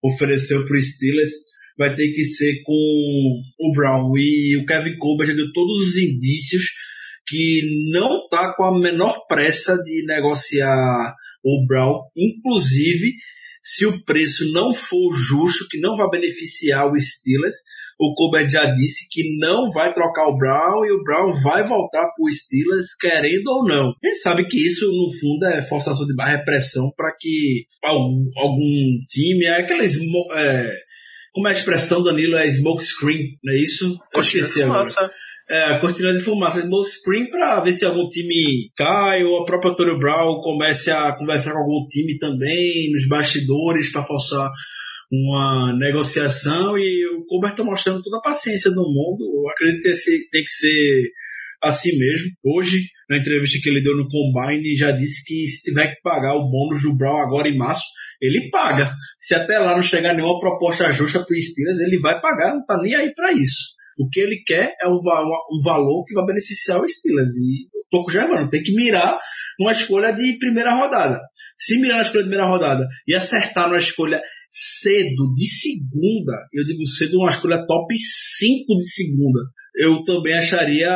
ofereceu 0.04 0.65
para 0.65 0.78
o 0.78 0.82
Steelers. 0.82 1.32
Vai 1.78 1.95
ter 1.95 2.12
que 2.12 2.24
ser 2.24 2.62
com 2.63 2.74
o 2.74 3.72
Brown. 3.74 4.17
E 4.17 4.58
o 4.58 4.65
Kevin 4.65 4.98
Colbert 4.98 5.28
já 5.28 5.34
deu 5.34 5.52
todos 5.54 5.88
os 5.88 5.98
indícios 5.98 6.63
que 7.28 7.62
não 7.93 8.24
está 8.24 8.54
com 8.56 8.63
a 8.65 8.80
menor 8.80 9.26
pressa 9.28 9.78
de 9.78 10.04
negociar 10.06 11.13
o 11.43 11.65
Brown. 11.67 12.02
Inclusive, 12.17 13.13
se 13.62 13.86
o 13.86 14.04
preço 14.04 14.52
não 14.52 14.74
for 14.74 15.13
justo, 15.13 15.67
que 15.69 15.80
não 15.80 15.95
vai 15.95 16.10
beneficiar 16.10 16.91
o 16.91 17.00
Steelers, 17.00 17.56
o 18.00 18.14
Colbert 18.16 18.50
já 18.50 18.66
disse 18.76 19.10
que 19.12 19.38
não 19.40 19.70
vai 19.72 19.94
trocar 19.94 20.30
o 20.30 20.38
Brown 20.38 20.86
e 20.86 20.92
o 20.94 21.04
Brown 21.04 21.34
vai 21.42 21.66
voltar 21.66 22.04
para 22.04 22.24
o 22.24 22.32
Steelers, 22.32 22.96
querendo 22.98 23.48
ou 23.48 23.68
não. 23.68 23.94
Gente 24.02 24.20
sabe 24.20 24.48
que 24.48 24.56
isso, 24.56 24.88
no 24.88 25.12
fundo, 25.20 25.46
é 25.46 25.62
forçação 25.62 26.08
de 26.08 26.16
barra, 26.16 26.34
é 26.34 26.38
pressão 26.38 26.90
para 26.96 27.14
que 27.20 27.66
algum, 27.84 28.30
algum 28.38 29.06
time, 29.10 29.44
é 29.44 29.60
aqueles. 29.60 29.98
É, 30.34 30.74
como 31.34 31.50
é 31.50 31.52
a 31.52 31.54
expressão, 31.54 32.02
Danilo? 32.02 32.38
É 32.38 32.50
smoke 32.50 32.82
screen, 32.82 33.38
não 33.44 33.54
é 33.54 33.58
isso? 33.58 33.94
Eu 34.14 34.22
esqueci 34.22 34.64
agora. 34.64 34.90
É, 35.52 35.80
cortina 35.80 36.14
de 36.14 36.22
fumaça, 36.22 36.62
smoke 36.62 36.88
screen 36.88 37.30
para 37.30 37.60
ver 37.60 37.74
se 37.74 37.84
algum 37.84 38.08
time 38.08 38.72
cai 38.78 39.24
ou 39.24 39.42
a 39.42 39.46
própria 39.46 39.76
Tony 39.76 39.98
Brown 40.00 40.40
comece 40.42 40.90
a 40.90 41.12
conversar 41.18 41.52
com 41.52 41.60
algum 41.60 41.86
time 41.88 42.18
também 42.18 42.92
nos 42.94 43.08
bastidores 43.10 43.92
para 43.92 44.04
forçar 44.04 44.50
uma 45.12 45.76
negociação 45.78 46.78
e 46.78 47.06
o 47.17 47.26
Colbert 47.26 47.52
está 47.52 47.63
mostrando 47.63 48.02
toda 48.02 48.17
a 48.17 48.22
paciência 48.22 48.69
do 48.72 48.84
mundo. 48.84 49.43
Eu 49.43 49.50
acredito 49.50 49.84
que 49.84 50.30
tem 50.30 50.43
que 50.43 50.52
ser 50.52 51.12
assim 51.62 51.98
mesmo. 51.98 52.30
Hoje, 52.43 52.86
na 53.10 53.17
entrevista 53.17 53.60
que 53.62 53.69
ele 53.69 53.84
deu 53.84 53.98
no 53.98 54.08
Combine, 54.08 54.76
já 54.76 54.91
disse 54.91 55.24
que 55.26 55.48
se 55.48 55.63
tiver 55.63 55.95
que 55.95 56.02
pagar 56.02 56.36
o 56.36 56.50
bônus 56.50 56.84
do 56.84 56.95
Brown 56.95 57.22
agora 57.22 57.50
em 57.50 57.58
março, 57.58 57.86
ele 58.22 58.50
paga. 58.50 58.93
Se 59.17 59.34
até 59.34 59.58
lá 59.58 59.76
não 59.76 59.82
chegar 59.82 60.13
nenhuma 60.13 60.39
proposta 60.39 60.91
justa 60.91 61.26
para 61.26 61.36
o 61.36 61.41
Steelers, 61.41 61.80
ele 61.80 62.00
vai 62.00 62.22
pagar, 62.22 62.54
não 62.54 62.62
está 62.62 62.78
nem 62.78 62.95
aí 62.95 63.13
para 63.13 63.32
isso. 63.34 63.78
O 63.98 64.08
que 64.10 64.19
ele 64.19 64.43
quer 64.45 64.76
é 64.82 64.88
um, 64.88 64.95
um 64.95 65.62
valor 65.63 66.06
que 66.06 66.13
vai 66.13 66.26
beneficiar 66.26 66.82
o 66.82 66.88
Steelers. 66.88 67.32
E 67.36 67.67
o 67.91 68.10
Germano, 68.10 68.50
tem 68.50 68.63
que 68.63 68.74
mirar 68.74 69.19
numa 69.60 69.72
escolha 69.72 70.12
de 70.13 70.38
primeira 70.38 70.74
rodada. 70.74 71.19
Se 71.58 71.78
mirar 71.78 71.98
na 71.98 72.04
escolha 72.04 72.24
de 72.24 72.30
primeira 72.30 72.50
rodada 72.50 72.88
e 73.06 73.13
acertar 73.13 73.67
numa 73.67 73.80
escolha 73.80 74.22
cedo 74.50 75.32
de 75.34 75.48
segunda, 75.48 76.48
eu 76.52 76.66
digo 76.66 76.86
cedo, 76.88 77.20
uma 77.20 77.30
escolha 77.30 77.66
top 77.68 77.96
5 77.96 78.76
de 78.76 78.90
segunda, 78.90 79.40
eu 79.76 80.04
também 80.04 80.34
acharia 80.34 80.92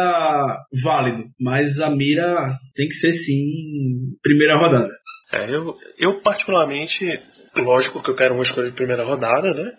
válido. 0.81 1.25
Mas 1.39 1.79
a 1.79 1.89
mira 1.89 2.57
tem 2.73 2.87
que 2.87 2.95
ser 2.95 3.13
sim 3.13 4.15
primeira 4.21 4.57
rodada. 4.57 4.89
É, 5.31 5.49
eu, 5.49 5.77
eu 5.97 6.21
particularmente, 6.21 7.19
lógico 7.55 8.01
que 8.01 8.09
eu 8.09 8.15
quero 8.15 8.33
uma 8.33 8.43
escolha 8.43 8.69
de 8.69 8.75
primeira 8.75 9.03
rodada, 9.03 9.53
né? 9.53 9.71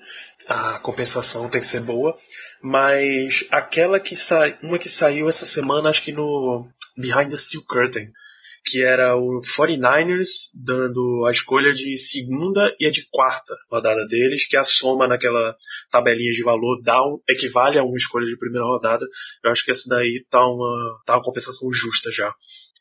A 0.48 0.78
compensação 0.78 1.48
tem 1.48 1.60
que 1.60 1.66
ser 1.66 1.80
boa. 1.80 2.16
Mas 2.62 3.44
aquela 3.50 4.00
que 4.00 4.16
sai, 4.16 4.58
uma 4.62 4.78
que 4.78 4.88
saiu 4.88 5.28
essa 5.28 5.44
semana, 5.44 5.90
acho 5.90 6.02
que 6.02 6.12
no 6.12 6.66
Behind 6.96 7.30
the 7.30 7.36
Steel 7.36 7.62
Curtain, 7.68 8.08
que 8.64 8.82
era 8.82 9.14
o 9.14 9.42
49ers 9.42 10.28
dando 10.54 11.26
a 11.26 11.30
escolha 11.30 11.72
de 11.72 11.98
segunda 11.98 12.74
e 12.80 12.86
a 12.86 12.90
de 12.90 13.06
quarta 13.10 13.54
rodada 13.70 14.06
deles, 14.06 14.46
que 14.46 14.56
a 14.56 14.64
soma 14.64 15.06
naquela 15.06 15.54
tabelinha 15.90 16.32
de 16.32 16.42
valor 16.42 16.80
dá 16.82 17.02
um, 17.02 17.18
equivale 17.28 17.78
a 17.78 17.84
uma 17.84 17.96
escolha 17.96 18.26
de 18.26 18.38
primeira 18.38 18.66
rodada. 18.66 19.06
Eu 19.44 19.50
acho 19.50 19.64
que 19.64 19.70
essa 19.70 19.88
daí 19.88 20.24
tá 20.30 20.40
uma, 20.40 21.02
tá 21.04 21.16
uma 21.16 21.22
compensação 21.22 21.70
justa 21.72 22.10
já. 22.10 22.32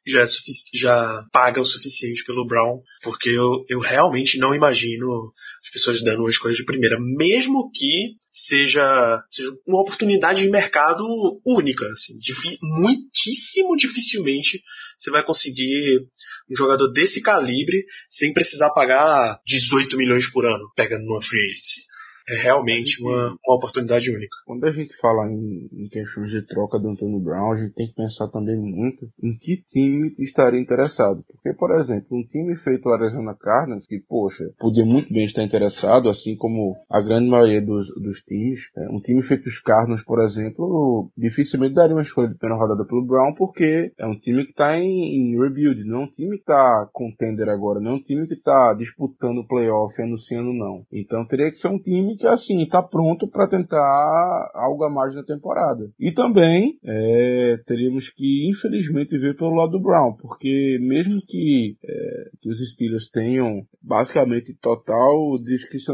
já, 0.07 0.21
é 0.21 0.25
já 0.73 1.25
paga 1.33 1.59
o 1.59 1.65
suficiente 1.65 2.23
pelo 2.23 2.47
Brown, 2.47 2.81
porque 3.01 3.29
eu, 3.29 3.65
eu 3.67 3.79
realmente 3.79 4.37
não 4.37 4.55
imagino 4.55 5.33
as 5.61 5.69
pessoas 5.69 6.01
dando 6.01 6.21
uma 6.21 6.29
escolha 6.29 6.53
de 6.53 6.63
primeira, 6.63 6.97
mesmo 6.97 7.69
que 7.71 8.15
seja, 8.31 9.21
seja 9.29 9.49
uma 9.67 9.81
oportunidade 9.81 10.41
de 10.41 10.49
mercado 10.49 11.05
única. 11.45 11.85
Assim, 11.87 12.13
muitíssimo 12.61 13.75
dificilmente 13.75 14.61
você 15.03 15.11
vai 15.11 15.23
conseguir 15.23 16.07
um 16.49 16.55
jogador 16.55 16.87
desse 16.91 17.21
calibre 17.21 17.85
sem 18.09 18.33
precisar 18.33 18.69
pagar 18.69 19.39
18 19.45 19.97
milhões 19.97 20.29
por 20.29 20.45
ano, 20.45 20.71
pegando 20.75 21.05
numa 21.05 21.21
free 21.21 21.41
agency 21.51 21.92
é 22.27 22.41
realmente 22.41 23.01
uma, 23.01 23.35
uma 23.45 23.55
oportunidade 23.55 24.09
única. 24.11 24.35
Quando 24.45 24.65
a 24.65 24.71
gente 24.71 24.95
fala 24.97 25.31
em, 25.31 25.69
em 25.71 25.87
questões 25.89 26.29
de 26.29 26.41
troca 26.45 26.79
do 26.79 26.89
Antônio 26.89 27.19
Brown, 27.19 27.51
a 27.51 27.55
gente 27.55 27.73
tem 27.73 27.87
que 27.87 27.95
pensar 27.95 28.27
também 28.27 28.57
muito 28.57 29.09
em 29.21 29.35
que 29.37 29.57
time 29.57 30.13
estaria 30.19 30.59
interessado. 30.59 31.23
Porque, 31.27 31.53
por 31.57 31.75
exemplo, 31.75 32.17
um 32.17 32.23
time 32.23 32.55
feito 32.55 32.89
Arizona 32.89 33.35
Cardinals, 33.35 33.87
que, 33.87 33.99
poxa, 33.99 34.45
podia 34.59 34.85
muito 34.85 35.13
bem 35.13 35.25
estar 35.25 35.43
interessado, 35.43 36.09
assim 36.09 36.35
como 36.35 36.75
a 36.89 37.01
grande 37.01 37.29
maioria 37.29 37.61
dos, 37.61 37.87
dos 37.95 38.21
times, 38.21 38.69
é, 38.77 38.89
um 38.89 38.99
time 38.99 39.21
feito 39.21 39.47
os 39.47 39.59
Cardinals, 39.59 40.03
por 40.03 40.21
exemplo, 40.21 41.11
dificilmente 41.17 41.73
daria 41.73 41.95
uma 41.95 42.01
escolha 42.01 42.29
de 42.29 42.35
primeira 42.35 42.61
rodada 42.61 42.85
pelo 42.85 43.05
Brown, 43.05 43.33
porque 43.33 43.91
é 43.97 44.05
um 44.05 44.17
time 44.17 44.45
que 44.45 44.51
está 44.51 44.77
em, 44.77 45.33
em, 45.33 45.39
rebuild, 45.39 45.83
não 45.83 46.01
é 46.01 46.03
um 46.05 46.11
time 46.11 46.37
que 46.37 46.43
está 46.43 46.89
contender 46.91 47.49
agora, 47.49 47.79
não 47.79 47.91
é 47.91 47.95
um 47.95 48.01
time 48.01 48.27
que 48.27 48.33
está 48.33 48.73
disputando 48.73 49.39
o 49.39 49.47
playoff 49.47 50.01
anunciando 50.01 50.53
não. 50.53 50.85
Então 50.91 51.25
teria 51.25 51.49
que 51.49 51.57
ser 51.57 51.67
um 51.67 51.79
time 51.79 52.12
que 52.17 52.27
assim 52.27 52.61
está 52.61 52.81
pronto 52.81 53.27
para 53.27 53.47
tentar 53.47 54.51
algo 54.53 54.83
a 54.83 54.89
mais 54.89 55.15
na 55.15 55.23
temporada. 55.23 55.89
E 55.99 56.11
também 56.11 56.77
é, 56.83 57.57
teríamos 57.65 58.09
que 58.09 58.49
infelizmente 58.49 59.17
ver 59.17 59.35
pelo 59.35 59.55
lado 59.55 59.71
do 59.71 59.81
Brown, 59.81 60.15
porque 60.19 60.77
mesmo 60.81 61.21
que, 61.27 61.77
é, 61.83 62.29
que 62.41 62.49
os 62.49 62.59
Steelers 62.71 63.09
tenham 63.09 63.65
basicamente 63.81 64.53
total 64.53 65.37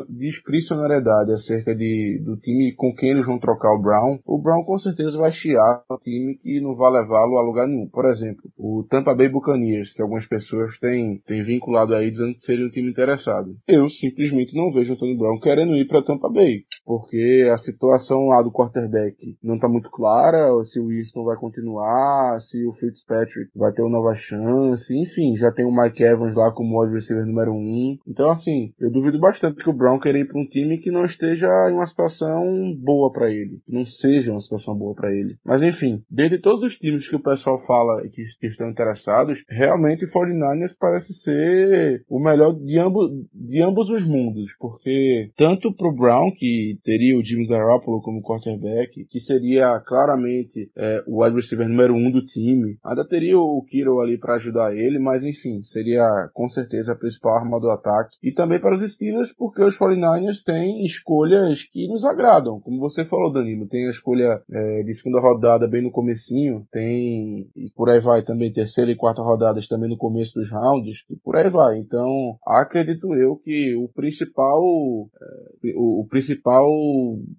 discricionariedade 0.10 1.32
acerca 1.32 1.76
de, 1.76 2.22
do 2.24 2.38
time 2.38 2.74
com 2.74 2.94
quem 2.94 3.12
eles 3.12 3.26
vão 3.26 3.40
trocar 3.40 3.74
o 3.74 3.82
Brown, 3.82 4.20
o 4.26 4.42
Brown 4.42 4.64
com 4.64 4.78
certeza 4.78 5.18
vai 5.18 5.32
chiar 5.32 5.84
o 5.90 5.98
time 5.98 6.38
que 6.38 6.62
não 6.62 6.76
vai 6.76 6.92
levá-lo 6.92 7.38
a 7.38 7.42
lugar 7.44 7.68
nenhum. 7.68 7.88
Por 7.88 8.06
exemplo, 8.06 8.50
o 8.58 8.84
Tampa 8.90 9.16
Bay 9.16 9.30
Buccaneers, 9.30 9.94
que 9.94 10.02
algumas 10.02 10.26
pessoas 10.26 10.78
têm, 10.78 11.18
têm 11.26 11.42
vinculado 11.44 11.94
aí 11.94 12.12
dizendo 12.12 12.36
que 12.36 12.46
seria 12.46 12.66
um 12.66 12.70
time 12.70 12.90
interessado. 12.90 13.56
Eu 13.68 13.88
simplesmente 13.88 14.56
não 14.56 14.72
vejo 14.72 14.94
o 14.94 14.98
Tony 14.98 15.18
Brown 15.18 15.40
querendo 15.40 15.76
ir 15.76 15.88
para 15.88 16.04
Tampa 16.10 16.28
Bay, 16.28 16.64
porque 16.84 17.48
a 17.54 17.58
situação 17.58 18.30
lá 18.30 18.42
do 18.42 18.52
quarterback 18.52 19.38
não 19.44 19.56
está 19.56 19.70
muito 19.70 19.92
clara, 19.92 20.52
se 20.64 20.80
o 20.80 20.88
Winston 20.88 21.24
vai 21.24 21.38
continuar, 21.38 22.40
se 22.40 22.66
o 22.66 22.74
Fitzpatrick 22.74 23.52
vai 23.56 23.72
ter 23.72 23.84
uma 23.84 23.92
nova 23.92 24.16
chance, 24.16 24.92
enfim, 24.98 25.38
já 25.38 25.52
tem 25.52 25.66
o 25.66 25.72
Mike 25.72 26.04
Evans 26.04 26.36
lá 26.36 26.52
como 26.52 26.82
wide 26.82 26.96
receiver 26.96 27.28
número 27.28 27.54
um. 27.54 27.96
Então, 28.08 28.32
assim, 28.32 28.74
eu 28.80 28.90
duvido 28.92 29.20
bastante 29.20 29.62
que 29.62 29.70
o 29.70 29.74
Brown 29.74 30.00
queira 30.00 30.18
ir 30.18 30.28
para 30.28 30.42
um 30.42 30.48
time 30.48 30.80
que 30.80 30.90
não 30.90 31.06
esteja 31.06 31.48
em 31.70 31.74
uma 31.74 31.86
situação 31.86 32.44
boa 32.80 33.12
para 33.12 33.30
ele, 33.30 33.62
que 33.64 33.72
não 33.72 33.86
seja 33.86 34.32
uma 34.32 34.42
situação 34.42 34.76
boa 34.76 34.96
para 34.96 35.14
ele. 35.14 35.38
Mas, 35.46 35.62
enfim, 35.62 36.02
dentre 36.10 36.40
todos 36.40 36.64
os 36.64 36.76
times 36.76 37.08
que 37.08 37.16
o 37.16 37.22
pessoal 37.22 37.60
fala 37.60 38.02
que, 38.10 38.24
que 38.40 38.48
estão 38.48 38.68
interessados, 38.68 39.44
realmente 39.48 40.06
o 40.06 40.08
49ers 40.08 40.76
parece 40.80 41.14
ser 41.14 42.04
o 42.10 42.20
melhor 42.20 42.54
de 42.54 42.80
ambos, 42.80 43.12
de 43.32 43.62
ambos 43.62 43.92
os 43.92 44.04
mundos, 44.04 44.56
porque 44.60 45.32
tanto 45.36 45.72
pro 45.72 45.99
Brown, 46.00 46.32
que 46.32 46.80
teria 46.84 47.18
o 47.18 47.24
Jimmy 47.24 47.48
Garoppolo 47.48 48.02
como 48.02 48.22
quarterback, 48.22 49.06
que 49.06 49.20
seria 49.20 49.80
claramente 49.86 50.72
é, 50.76 51.04
o 51.06 51.24
wide 51.24 51.36
receiver 51.36 51.68
número 51.68 51.94
um 51.94 52.10
do 52.10 52.26
time. 52.26 52.78
Ainda 52.84 53.08
teria 53.08 53.38
o 53.38 53.62
Kiro 53.64 54.00
ali 54.00 54.18
para 54.18 54.36
ajudar 54.36 54.76
ele, 54.76 54.98
mas 54.98 55.24
enfim, 55.24 55.62
seria 55.62 56.08
com 56.34 56.48
certeza 56.48 56.94
a 56.94 56.96
principal 56.96 57.36
arma 57.36 57.60
do 57.60 57.70
ataque. 57.70 58.18
E 58.24 58.32
também 58.32 58.60
para 58.60 58.74
os 58.74 58.82
Steelers, 58.82 59.34
porque 59.34 59.64
os 59.64 59.78
49ers 59.78 60.44
têm 60.44 60.86
escolhas 60.86 61.64
que 61.64 61.88
nos 61.88 62.06
agradam. 62.06 62.60
Como 62.60 62.80
você 62.80 63.04
falou, 63.04 63.32
Danilo, 63.32 63.68
tem 63.68 63.88
a 63.88 63.92
escolha 63.92 64.42
é, 64.50 64.84
de 64.84 64.94
segunda 64.94 65.20
rodada 65.20 65.68
bem 65.68 65.84
no 65.84 65.92
comecinho, 65.92 66.66
tem 66.72 67.50
e 67.56 67.70
por 67.76 67.90
aí 67.90 68.00
vai 68.00 68.22
também 68.22 68.52
terceira 68.52 68.92
e 68.92 68.96
quarta 68.96 69.22
rodadas 69.22 69.68
também 69.68 69.90
no 69.90 69.98
começo 69.98 70.40
dos 70.40 70.52
rounds, 70.52 71.04
e 71.10 71.16
por 71.16 71.36
aí 71.36 71.50
vai. 71.50 71.78
Então, 71.78 72.38
acredito 72.46 73.14
eu 73.16 73.36
que 73.36 73.76
o 73.76 73.88
principal 73.90 74.62
é, 74.62 75.74
o 75.76 75.89
o, 75.90 76.08
principal 76.08 76.68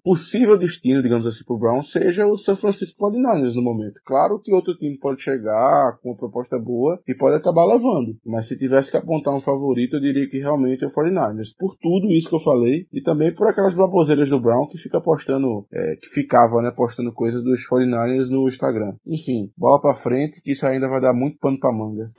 possível 0.03 0.57
destino, 0.57 1.01
digamos 1.01 1.25
assim, 1.27 1.43
para 1.45 1.55
o 1.55 1.59
Brown 1.59 1.81
seja 1.81 2.25
o 2.25 2.37
San 2.37 2.55
Francisco 2.55 3.05
49ers 3.05 3.53
no 3.55 3.61
momento. 3.61 4.01
Claro 4.05 4.39
que 4.39 4.53
outro 4.53 4.75
time 4.77 4.97
pode 4.97 5.21
chegar 5.21 5.97
com 6.01 6.09
uma 6.09 6.17
proposta 6.17 6.57
boa 6.57 6.99
e 7.07 7.15
pode 7.15 7.35
acabar 7.35 7.65
levando, 7.65 8.17
mas 8.25 8.47
se 8.47 8.57
tivesse 8.57 8.91
que 8.91 8.97
apontar 8.97 9.33
um 9.33 9.41
favorito, 9.41 9.95
eu 9.95 10.01
diria 10.01 10.27
que 10.29 10.39
realmente 10.39 10.83
é 10.83 10.87
o 10.87 10.89
49ers. 10.89 11.55
Por 11.57 11.75
tudo 11.81 12.11
isso 12.11 12.29
que 12.29 12.35
eu 12.35 12.39
falei 12.39 12.87
e 12.91 13.01
também 13.01 13.33
por 13.33 13.47
aquelas 13.47 13.75
baboseiras 13.75 14.29
do 14.29 14.39
Brown 14.39 14.67
que 14.67 14.77
fica 14.77 15.01
postando, 15.01 15.65
é, 15.71 15.95
que 15.95 16.07
ficava, 16.07 16.61
né, 16.61 16.71
postando 16.75 17.13
coisas 17.13 17.43
dos 17.43 17.61
49ers 17.67 18.29
no 18.29 18.47
Instagram. 18.47 18.93
Enfim, 19.05 19.51
bola 19.57 19.81
para 19.81 19.95
frente 19.95 20.41
que 20.41 20.51
isso 20.51 20.65
ainda 20.65 20.87
vai 20.87 21.01
dar 21.01 21.13
muito 21.13 21.37
pano 21.39 21.59
para 21.59 21.71
manga. 21.71 22.11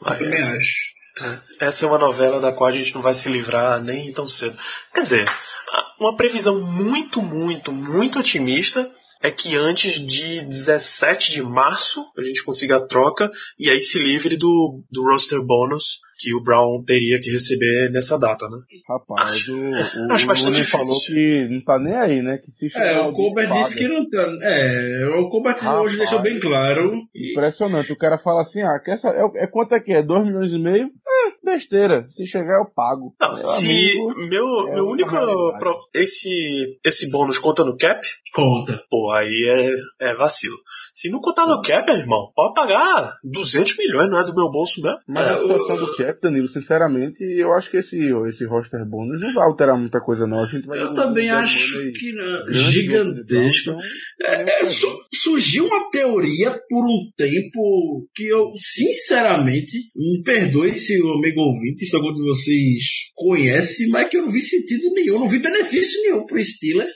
Essa 1.60 1.84
é 1.84 1.88
uma 1.88 1.98
novela 1.98 2.40
da 2.40 2.52
qual 2.52 2.68
a 2.68 2.72
gente 2.72 2.94
não 2.94 3.02
vai 3.02 3.14
se 3.14 3.28
livrar 3.28 3.80
nem 3.80 4.12
tão 4.12 4.28
cedo. 4.28 4.56
Quer 4.94 5.02
dizer, 5.02 5.28
uma 5.98 6.16
previsão 6.16 6.60
muito, 6.60 7.22
muito, 7.22 7.72
muito 7.72 8.18
otimista 8.18 8.90
é 9.22 9.30
que 9.30 9.56
antes 9.56 10.00
de 10.00 10.44
17 10.44 11.32
de 11.32 11.42
março 11.42 12.04
a 12.18 12.22
gente 12.22 12.44
consiga 12.44 12.76
a 12.76 12.86
troca 12.86 13.30
e 13.58 13.70
aí 13.70 13.80
se 13.80 13.98
livre 13.98 14.36
do, 14.36 14.82
do 14.90 15.04
roster 15.04 15.40
bônus 15.42 16.00
que 16.18 16.34
o 16.34 16.42
Brown 16.42 16.82
teria 16.84 17.20
que 17.20 17.30
receber 17.30 17.90
nessa 17.90 18.16
data, 18.16 18.48
né? 18.48 18.58
Rapaz, 18.88 19.30
acho, 19.30 19.52
o, 19.52 19.70
o, 20.08 20.12
acho 20.12 20.26
bastante 20.26 20.62
o 20.62 20.66
falou 20.66 20.96
que 21.04 21.48
não 21.50 21.64
tá 21.64 21.78
nem 21.80 21.94
aí, 21.94 22.22
né? 22.22 22.38
Que 22.38 22.50
se 22.50 22.66
é, 22.76 23.00
o 23.00 23.12
Colbert 23.12 23.52
disse 23.52 23.76
que 23.76 23.88
não 23.88 24.08
tá. 24.08 24.38
É, 24.42 25.06
o 25.18 25.28
Colbert 25.28 25.58
Rapaz, 25.58 25.80
hoje 25.80 25.98
deixou 25.98 26.20
bem 26.20 26.38
claro. 26.38 26.92
Impressionante. 27.14 27.92
O 27.92 27.98
cara 27.98 28.18
fala 28.18 28.42
assim: 28.42 28.62
ah, 28.62 28.78
quer 28.78 28.96
saber, 28.96 29.18
é, 29.18 29.44
é 29.44 29.46
quanto 29.48 29.74
é 29.74 29.80
que 29.80 29.92
é? 29.92 30.02
2 30.02 30.24
milhões 30.24 30.52
e 30.52 30.58
meio? 30.58 30.90
Besteira. 31.52 32.06
Se 32.08 32.26
chegar, 32.26 32.58
eu 32.58 32.72
pago. 32.74 33.14
Não, 33.20 33.34
meu 33.34 33.44
se 33.44 33.66
amigo, 33.66 34.28
meu, 34.28 34.68
é 34.68 34.74
meu 34.74 34.86
único. 34.86 35.10
Pro, 35.58 35.78
esse, 35.94 36.78
esse 36.84 37.10
bônus 37.10 37.38
conta 37.38 37.64
no 37.64 37.76
cap? 37.76 38.00
Conta. 38.32 38.82
Pô, 38.88 39.10
aí 39.12 39.74
é, 40.00 40.10
é 40.10 40.14
vacilo. 40.14 40.56
Se 40.94 41.10
não 41.10 41.20
contar 41.20 41.46
no 41.46 41.62
cap, 41.62 41.90
irmão, 41.90 42.30
pode 42.34 42.54
pagar 42.54 43.10
200 43.24 43.76
milhões, 43.78 44.10
não 44.10 44.18
é 44.18 44.24
do 44.24 44.34
meu 44.34 44.50
bolso 44.50 44.82
mesmo. 44.82 44.98
Mas 45.08 45.26
a 45.26 45.38
situação 45.38 45.76
do 45.76 45.96
cap, 45.96 46.20
Danilo, 46.20 46.48
sinceramente, 46.48 47.22
eu 47.22 47.52
acho 47.54 47.70
que 47.70 47.78
esse, 47.78 47.98
esse 48.28 48.44
roster 48.44 48.84
bônus 48.86 49.20
não 49.20 49.32
vai 49.32 49.44
alterar 49.44 49.78
muita 49.78 50.00
coisa, 50.00 50.26
não. 50.26 50.40
A 50.40 50.46
gente 50.46 50.66
vai 50.66 50.80
eu 50.80 50.92
também 50.92 51.30
acho 51.30 51.78
que 51.92 52.12
não. 52.12 52.52
Gigantesco. 52.52 53.70
Então, 53.70 53.78
é, 54.22 54.42
é, 54.42 54.64
su 54.64 54.86
surgiu 55.14 55.66
uma 55.66 55.90
teoria 55.90 56.50
por 56.68 56.84
um 56.84 57.10
tempo 57.16 58.08
que 58.14 58.26
eu, 58.26 58.52
sinceramente, 58.56 59.78
me 59.94 60.22
perdoe 60.22 60.72
se 60.72 61.00
o 61.02 61.12
amigo 61.12 61.41
ouvinte, 61.42 61.84
se 61.84 61.96
algum 61.96 62.14
de 62.14 62.22
vocês 62.22 62.84
conhece, 63.14 63.88
mas 63.88 64.08
que 64.08 64.16
eu 64.16 64.22
não 64.22 64.30
vi 64.30 64.42
sentido 64.42 64.92
nenhum, 64.94 65.20
não 65.20 65.28
vi 65.28 65.38
benefício 65.38 66.02
nenhum 66.02 66.26
pro 66.26 66.42
Steelers 66.42 66.90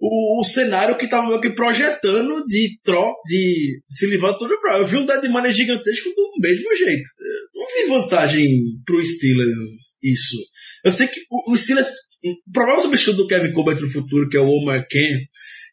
o, 0.00 0.40
o 0.40 0.44
cenário 0.44 0.96
que 0.96 1.04
estava 1.04 1.26
projetando 1.54 2.44
de 2.46 2.78
troca, 2.82 3.18
de 3.26 3.80
se 3.86 4.06
livrar 4.06 4.36
todo 4.36 4.60
Brown. 4.60 4.78
Eu 4.78 4.86
vi 4.86 4.96
um 4.96 5.06
dead 5.06 5.24
money 5.30 5.52
gigantesco 5.52 6.10
do 6.10 6.32
mesmo 6.40 6.74
jeito. 6.74 7.08
Eu 7.54 7.60
não 7.60 7.66
vi 7.66 8.02
vantagem 8.02 8.48
pro 8.84 9.04
Steelers 9.04 9.58
isso. 10.02 10.36
Eu 10.84 10.90
sei 10.90 11.06
que 11.06 11.20
o, 11.30 11.52
o 11.52 11.56
Steelers, 11.56 11.88
o 12.24 12.52
provável 12.52 12.82
substituto 12.82 13.16
do 13.16 13.26
Kevin 13.26 13.52
Colbert 13.52 13.80
no 13.80 13.90
futuro, 13.90 14.28
que 14.28 14.36
é 14.36 14.40
o 14.40 14.48
Omar 14.48 14.86
Ken, 14.88 15.18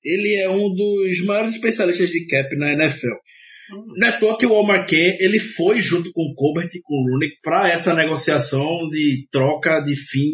ele 0.04 0.36
é 0.36 0.50
um 0.50 0.74
dos 0.74 1.22
maiores 1.26 1.56
especialistas 1.56 2.10
de 2.10 2.26
cap 2.28 2.56
na 2.58 2.74
NFL. 2.74 3.16
Não 3.70 4.08
é 4.08 4.10
à 4.10 4.20
toa 4.20 4.38
que 4.38 4.46
o 4.46 4.86
Ken, 4.86 5.18
ele 5.20 5.40
foi 5.40 5.80
junto 5.80 6.12
com 6.12 6.22
o 6.22 6.36
Colbert 6.36 6.70
e 6.74 6.82
com 6.82 6.96
o 6.96 7.12
Rooney 7.12 7.30
para 7.42 7.70
essa 7.70 7.94
negociação 7.94 8.90
de 8.90 9.28
troca 9.32 9.80
de 9.82 9.96
fim 9.96 10.32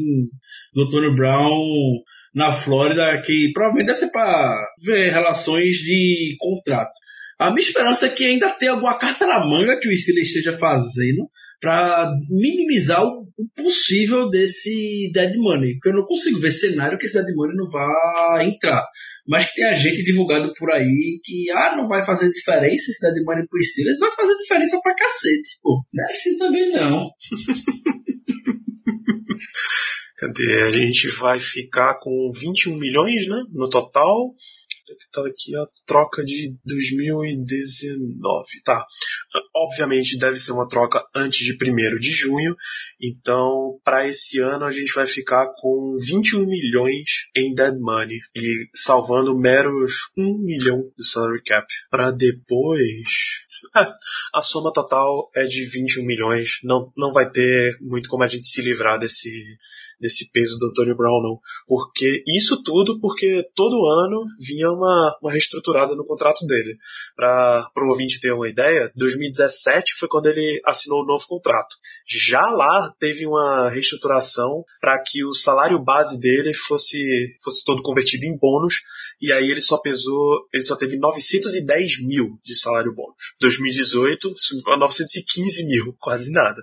do 0.73 0.89
Tony 0.89 1.15
Brown 1.15 2.01
na 2.33 2.51
Flórida, 2.51 3.21
que 3.25 3.51
provavelmente 3.53 3.87
deve 3.87 3.99
ser 3.99 4.11
para 4.11 4.57
ver 4.83 5.11
relações 5.11 5.75
de 5.75 6.35
contrato. 6.39 6.91
A 7.39 7.51
minha 7.51 7.65
esperança 7.65 8.07
é 8.07 8.09
que 8.09 8.25
ainda 8.25 8.49
tenha 8.49 8.73
alguma 8.73 8.97
carta 8.97 9.25
na 9.25 9.39
manga 9.39 9.79
que 9.79 9.87
o 9.87 9.95
Steelers 9.95 10.27
esteja 10.27 10.51
fazendo 10.51 11.27
para 11.59 12.11
minimizar 12.39 13.03
o, 13.03 13.27
possível 13.55 14.29
desse 14.29 15.09
dead 15.13 15.35
money. 15.37 15.73
Porque 15.75 15.89
eu 15.89 15.93
não 15.93 16.05
consigo 16.05 16.39
ver 16.39 16.51
cenário 16.51 16.97
que 16.97 17.05
esse 17.05 17.21
dead 17.23 17.35
money 17.35 17.55
não 17.55 17.69
vá 17.69 18.43
entrar. 18.43 18.85
Mas 19.27 19.45
que 19.45 19.55
tem 19.55 19.65
a 19.65 19.73
gente 19.73 20.03
divulgado 20.03 20.53
por 20.57 20.71
aí 20.71 21.19
que 21.23 21.49
ah, 21.51 21.75
não 21.75 21.87
vai 21.87 22.03
fazer 22.05 22.29
diferença 22.29 22.91
esse 22.91 23.01
dead 23.01 23.23
money 23.23 23.47
pro 23.47 23.61
Steelers, 23.63 23.99
vai 23.99 24.11
fazer 24.11 24.35
diferença 24.35 24.79
pra 24.81 24.95
cacete. 24.95 25.59
Pô, 25.61 25.83
não 25.93 26.05
é 26.05 26.11
assim 26.11 26.37
também 26.37 26.71
não. 26.71 27.09
Cadê? 30.17 30.63
A 30.63 30.71
gente 30.71 31.07
vai 31.07 31.39
ficar 31.39 31.97
com 31.99 32.29
21 32.33 32.77
milhões, 32.77 33.25
né? 33.27 33.41
No 33.53 33.69
total. 33.69 34.33
Tá 35.11 35.21
aqui 35.25 35.55
a 35.55 35.65
troca 35.85 36.23
de 36.23 36.55
2019. 36.65 38.45
Tá. 38.63 38.85
obviamente 39.55 40.17
deve 40.17 40.37
ser 40.37 40.51
uma 40.51 40.67
troca 40.67 41.03
antes 41.15 41.45
de 41.45 41.53
1 41.53 41.99
de 41.99 42.11
junho, 42.11 42.55
então 43.01 43.79
para 43.83 44.07
esse 44.07 44.39
ano 44.39 44.65
a 44.65 44.71
gente 44.71 44.93
vai 44.93 45.05
ficar 45.05 45.47
com 45.57 45.97
21 45.99 46.45
milhões 46.45 47.27
em 47.35 47.53
dead 47.53 47.75
money 47.79 48.19
e 48.35 48.69
salvando 48.73 49.37
meros 49.37 50.11
1 50.17 50.43
milhão 50.43 50.81
do 50.97 51.03
salary 51.03 51.43
cap. 51.43 51.67
Para 51.89 52.11
depois 52.11 53.07
é, 53.75 53.81
a 54.33 54.41
soma 54.41 54.71
total 54.71 55.29
é 55.35 55.45
de 55.45 55.65
21 55.65 56.05
milhões. 56.05 56.59
Não, 56.63 56.91
não 56.95 57.11
vai 57.11 57.29
ter 57.29 57.77
muito 57.81 58.09
como 58.09 58.23
a 58.23 58.27
gente 58.27 58.47
se 58.47 58.61
livrar 58.61 58.99
desse, 58.99 59.29
desse 59.99 60.31
peso 60.31 60.57
do 60.57 60.67
Antônio 60.67 60.95
Brown, 60.95 61.21
não. 61.21 61.39
Porque 61.67 62.23
isso 62.27 62.61
tudo 62.63 62.99
porque 62.99 63.43
todo 63.53 63.85
ano 63.85 64.25
vinha 64.39 64.69
uma, 64.71 65.17
uma 65.21 65.31
reestruturada 65.31 65.95
no 65.95 66.05
contrato 66.05 66.45
dele. 66.45 66.77
Para 67.15 67.69
o 67.77 67.89
ouvinte 67.89 68.19
ter 68.19 68.31
uma 68.31 68.49
ideia, 68.49 68.91
2017 68.95 69.95
foi 69.97 70.07
quando 70.07 70.27
ele 70.27 70.61
assinou 70.65 71.01
o 71.01 71.05
novo 71.05 71.25
contrato. 71.27 71.75
Já 72.07 72.41
lá 72.41 72.93
teve 72.99 73.25
uma 73.25 73.69
reestruturação 73.69 74.63
para 74.79 75.01
que 75.03 75.23
o 75.23 75.33
salário 75.33 75.83
base 75.83 76.19
dele 76.19 76.53
fosse, 76.53 77.35
fosse 77.43 77.63
todo 77.65 77.81
convertido 77.81 78.25
em 78.25 78.37
bônus 78.37 78.81
e 79.21 79.33
aí 79.33 79.49
ele 79.49 79.61
só 79.61 79.77
pesou, 79.77 80.47
ele 80.53 80.63
só 80.63 80.75
teve 80.75 80.97
910 80.97 82.05
mil 82.05 82.39
de 82.43 82.57
salário 82.57 82.93
bônus. 82.93 83.35
2018, 83.41 84.33
subiu 84.37 84.63
para 84.63 84.77
915 84.77 85.65
mil, 85.65 85.95
quase 85.99 86.31
nada. 86.31 86.61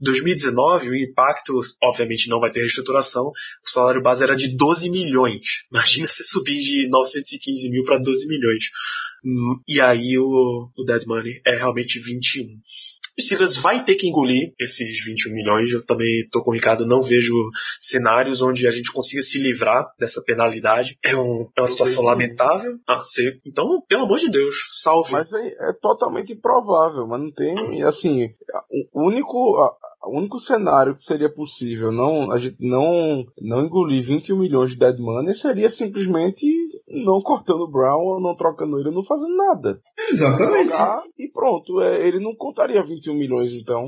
2019, 0.00 0.88
o 0.88 0.96
impacto, 0.96 1.60
obviamente, 1.82 2.28
não 2.28 2.40
vai 2.40 2.50
ter 2.50 2.60
reestruturação. 2.60 3.30
O 3.64 3.70
salário 3.70 4.02
base 4.02 4.22
era 4.22 4.34
de 4.34 4.56
12 4.56 4.90
milhões. 4.90 5.64
Imagina 5.70 6.08
você 6.08 6.24
subir 6.24 6.60
de 6.60 6.88
915 6.88 7.70
mil 7.70 7.84
para 7.84 7.98
12 7.98 8.26
milhões. 8.26 8.64
Hum, 9.24 9.60
e 9.68 9.80
aí 9.80 10.16
o, 10.18 10.70
o 10.76 10.84
Dead 10.84 11.04
Money 11.06 11.42
é 11.46 11.56
realmente 11.56 12.00
21. 12.00 12.46
O 13.18 13.22
Steelers 13.22 13.56
vai 13.56 13.84
ter 13.84 13.96
que 13.96 14.08
engolir 14.08 14.54
esses 14.58 15.04
21 15.04 15.34
milhões. 15.34 15.70
Eu 15.70 15.84
também 15.84 16.26
tô 16.30 16.42
com 16.42 16.50
o 16.50 16.54
Ricardo, 16.54 16.86
não 16.86 17.02
vejo 17.02 17.34
cenários 17.78 18.40
onde 18.40 18.66
a 18.66 18.70
gente 18.70 18.90
consiga 18.92 19.20
se 19.20 19.38
livrar 19.38 19.84
dessa 19.98 20.22
penalidade. 20.22 20.98
É, 21.04 21.14
um, 21.14 21.46
é 21.54 21.60
uma 21.60 21.68
situação 21.68 22.02
lamentável. 22.02 22.78
Ah. 22.88 23.02
Então, 23.44 23.82
pelo 23.86 24.04
amor 24.04 24.18
de 24.18 24.30
Deus, 24.30 24.56
salve. 24.70 25.12
Mas 25.12 25.30
é, 25.32 25.48
é 25.48 25.72
totalmente 25.82 26.32
improvável, 26.32 27.06
mas 27.06 27.20
não 27.20 27.30
tem, 27.30 27.82
assim, 27.82 28.30
o 28.92 29.06
único, 29.08 29.58
o 30.02 30.18
único 30.18 30.38
cenário 30.38 30.94
que 30.94 31.02
seria 31.02 31.32
possível 31.32 31.92
não, 31.92 32.32
a 32.32 32.38
gente 32.38 32.56
não, 32.58 33.24
não 33.40 33.64
engolir 33.64 34.04
21 34.04 34.38
milhões 34.38 34.70
de 34.70 34.78
dead 34.78 34.98
money 34.98 35.34
seria 35.34 35.68
simplesmente 35.68 36.46
não 36.88 37.20
cortando 37.20 37.62
o 37.62 37.70
Brown 37.70 38.00
ou 38.00 38.20
não 38.20 38.34
trocando 38.34 38.78
ele, 38.78 38.90
não 38.90 39.04
fazendo 39.04 39.36
nada. 39.36 39.80
Exatamente. 40.10 40.72
E 41.18 41.30
pronto. 41.30 41.80
É, 41.80 42.06
ele 42.06 42.18
não 42.18 42.34
contaria 42.34 42.82
21 42.82 43.14
milhões, 43.14 43.52
então. 43.54 43.84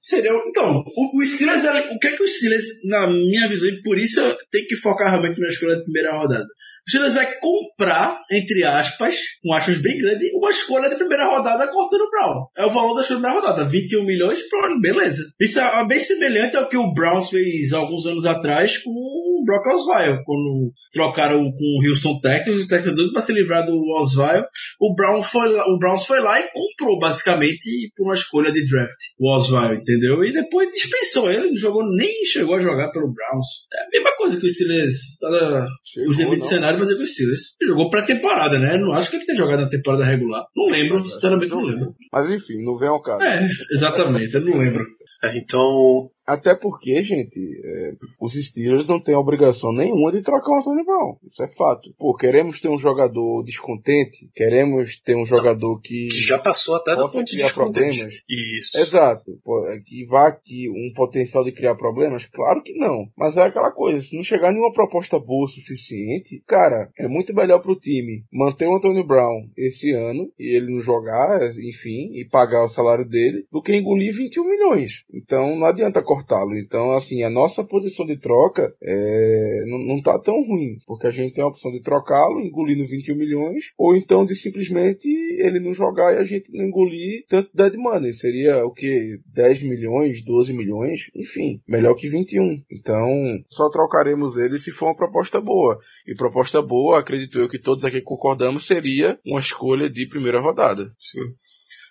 Seria, 0.00 0.32
então, 0.46 0.82
o, 0.96 1.18
o 1.18 1.26
Steelers, 1.26 1.62
o 1.64 1.98
que 1.98 2.08
é 2.08 2.16
que 2.16 2.22
o 2.22 2.26
Steelers, 2.26 2.64
na 2.84 3.06
minha 3.06 3.46
visão, 3.48 3.68
e 3.68 3.82
por 3.82 3.98
isso 3.98 4.20
tem 4.50 4.64
que 4.66 4.76
focar 4.76 5.10
realmente 5.10 5.38
na 5.38 5.48
escolha 5.48 5.76
da 5.76 5.82
primeira 5.82 6.18
rodada. 6.18 6.46
O 6.90 6.92
Steelers 6.92 7.14
vai 7.14 7.38
comprar, 7.38 8.18
entre 8.32 8.64
aspas, 8.64 9.16
com 9.40 9.54
aspas 9.54 9.78
bem 9.78 9.96
grande, 9.96 10.28
uma 10.34 10.50
escolha 10.50 10.90
de 10.90 10.96
primeira 10.96 11.24
rodada 11.26 11.68
cortando 11.68 12.00
o 12.00 12.10
Brown. 12.10 12.46
É 12.56 12.66
o 12.66 12.70
valor 12.70 12.94
da 12.94 13.02
escolha 13.02 13.20
de 13.20 13.22
primeira 13.22 13.46
rodada. 13.46 13.64
21 13.64 14.04
milhões, 14.04 14.42
pronto, 14.48 14.80
beleza. 14.80 15.22
Isso 15.40 15.60
é 15.60 15.86
bem 15.86 16.00
semelhante 16.00 16.56
ao 16.56 16.68
que 16.68 16.76
o 16.76 16.92
Browns 16.92 17.30
fez 17.30 17.72
alguns 17.72 18.06
anos 18.06 18.26
atrás 18.26 18.78
com 18.78 18.90
o 18.90 19.44
Brock 19.44 19.66
Osweiler, 19.68 20.22
quando 20.24 20.72
trocaram 20.92 21.38
com 21.38 21.78
o 21.78 21.88
Houston 21.88 22.20
Texans, 22.20 22.58
os 22.58 22.66
Texans 22.66 22.94
doidos 22.94 23.12
para 23.12 23.22
se 23.22 23.32
livrar 23.32 23.64
do 23.64 23.78
Osweiler, 23.98 24.44
o, 24.80 24.94
Brown 24.94 25.22
foi 25.22 25.48
lá, 25.48 25.64
o 25.66 25.78
Browns 25.78 26.04
foi 26.06 26.20
lá 26.20 26.40
e 26.40 26.50
comprou 26.52 26.98
basicamente 26.98 27.90
por 27.96 28.04
uma 28.04 28.14
escolha 28.14 28.52
de 28.52 28.64
draft 28.66 28.90
o 29.18 29.34
Osweiler, 29.34 29.78
entendeu? 29.78 30.22
E 30.24 30.32
depois 30.32 30.68
dispensou 30.70 31.30
ele, 31.30 31.48
não 31.48 31.56
jogou, 31.56 31.84
nem 31.96 32.24
chegou 32.26 32.56
a 32.56 32.58
jogar 32.58 32.90
pelo 32.90 33.12
Browns. 33.12 33.46
É 33.72 33.82
a 33.82 33.88
mesma 33.90 34.16
coisa 34.16 34.38
que 34.38 34.46
o 34.46 34.50
Steelers, 34.50 35.18
tá, 35.20 35.66
os 36.06 36.16
limites 36.16 36.48
de 36.48 36.54
cenário 36.54 36.78
fazer 36.80 36.96
com 36.96 37.02
o 37.02 37.06
Steelers. 37.06 37.56
Ele 37.60 37.70
jogou 37.70 37.90
pré-temporada, 37.90 38.58
né? 38.58 38.76
Não 38.78 38.92
acho 38.92 39.10
que 39.10 39.16
ele 39.16 39.26
tenha 39.26 39.38
jogado 39.38 39.60
na 39.60 39.68
temporada 39.68 40.04
regular. 40.04 40.44
Não 40.56 40.70
lembro, 40.70 41.04
sinceramente 41.04 41.52
não 41.52 41.62
lembro. 41.62 41.94
Mas 42.12 42.30
enfim, 42.30 42.64
não 42.64 42.76
vem 42.76 42.88
ao 42.88 43.02
caso. 43.02 43.22
É, 43.22 43.48
exatamente, 43.72 44.34
eu 44.34 44.44
não 44.44 44.58
lembro. 44.58 44.84
É, 45.22 45.36
então, 45.36 46.10
Até 46.26 46.54
porque, 46.54 47.02
gente, 47.02 47.38
é, 47.62 47.92
os 48.20 48.34
Steelers 48.34 48.88
não 48.88 49.00
têm 49.00 49.14
obrigação 49.14 49.72
nenhuma 49.72 50.12
de 50.12 50.22
trocar 50.22 50.50
o 50.50 50.58
Antônio 50.60 50.84
Brown. 50.84 51.16
Isso 51.24 51.42
é 51.42 51.48
fato. 51.48 51.92
Pô, 51.98 52.14
queremos 52.14 52.60
ter 52.60 52.68
um 52.68 52.78
jogador 52.78 53.42
descontente, 53.42 54.30
queremos 54.34 54.98
ter 54.98 55.16
um 55.16 55.24
jogador 55.24 55.80
que, 55.80 56.08
que 56.08 56.18
já 56.18 56.38
passou 56.38 56.76
até 56.76 56.92
do 56.92 57.02
possa 57.02 57.18
ponto 57.18 57.36
de 57.36 57.52
problemas. 57.52 58.22
Isso. 58.28 58.78
Exato. 58.78 59.38
Pô, 59.44 59.68
é 59.68 59.78
que 59.80 60.06
vá 60.06 60.28
aqui 60.28 60.70
um 60.70 60.92
potencial 60.94 61.44
de 61.44 61.52
criar 61.52 61.74
problemas? 61.74 62.26
Claro 62.26 62.62
que 62.62 62.74
não. 62.74 63.08
Mas 63.16 63.36
é 63.36 63.42
aquela 63.42 63.70
coisa, 63.70 64.00
se 64.00 64.16
não 64.16 64.22
chegar 64.22 64.52
nenhuma 64.52 64.72
proposta 64.72 65.18
boa 65.18 65.44
o 65.44 65.48
suficiente, 65.48 66.42
cara, 66.46 66.90
é 66.98 67.08
muito 67.08 67.34
melhor 67.34 67.60
pro 67.60 67.78
time 67.78 68.24
manter 68.32 68.66
o 68.66 68.76
Antônio 68.76 69.06
Brown 69.06 69.48
esse 69.56 69.90
ano 69.92 70.30
e 70.38 70.56
ele 70.56 70.72
não 70.72 70.80
jogar, 70.80 71.40
enfim, 71.58 72.12
e 72.14 72.24
pagar 72.24 72.64
o 72.64 72.68
salário 72.68 73.08
dele, 73.08 73.46
do 73.50 73.62
que 73.62 73.74
engolir 73.74 74.14
21 74.14 74.44
milhões. 74.44 75.04
Então 75.12 75.56
não 75.56 75.66
adianta 75.66 76.02
cortá-lo. 76.02 76.56
Então, 76.56 76.92
assim, 76.92 77.22
a 77.22 77.30
nossa 77.30 77.64
posição 77.64 78.06
de 78.06 78.16
troca 78.16 78.74
é, 78.82 79.64
não, 79.66 79.78
não 79.78 80.02
tá 80.02 80.18
tão 80.18 80.42
ruim, 80.42 80.78
porque 80.86 81.06
a 81.06 81.10
gente 81.10 81.34
tem 81.34 81.44
a 81.44 81.48
opção 81.48 81.70
de 81.70 81.80
trocá-lo, 81.80 82.40
engolindo 82.40 82.86
21 82.86 83.16
milhões, 83.16 83.72
ou 83.76 83.96
então 83.96 84.24
de 84.24 84.34
simplesmente 84.34 85.08
ele 85.38 85.60
não 85.60 85.72
jogar 85.72 86.14
e 86.14 86.18
a 86.18 86.24
gente 86.24 86.50
não 86.52 86.66
engolir 86.66 87.24
tanto 87.28 87.50
dead 87.54 87.74
money. 87.74 88.12
Seria 88.12 88.64
o 88.64 88.72
que? 88.72 89.18
10 89.34 89.62
milhões, 89.62 90.24
12 90.24 90.52
milhões? 90.52 91.10
Enfim, 91.14 91.60
melhor 91.66 91.94
que 91.94 92.08
21. 92.08 92.62
Então, 92.70 93.08
só 93.48 93.68
trocaremos 93.70 94.36
ele 94.36 94.58
se 94.58 94.70
for 94.70 94.86
uma 94.86 94.96
proposta 94.96 95.40
boa. 95.40 95.78
E 96.06 96.14
proposta 96.14 96.62
boa, 96.62 96.98
acredito 96.98 97.38
eu 97.38 97.48
que 97.48 97.58
todos 97.58 97.84
aqui 97.84 98.00
concordamos, 98.00 98.66
seria 98.66 99.18
uma 99.24 99.40
escolha 99.40 99.88
de 99.88 100.06
primeira 100.06 100.40
rodada. 100.40 100.92
Sim. 100.98 101.20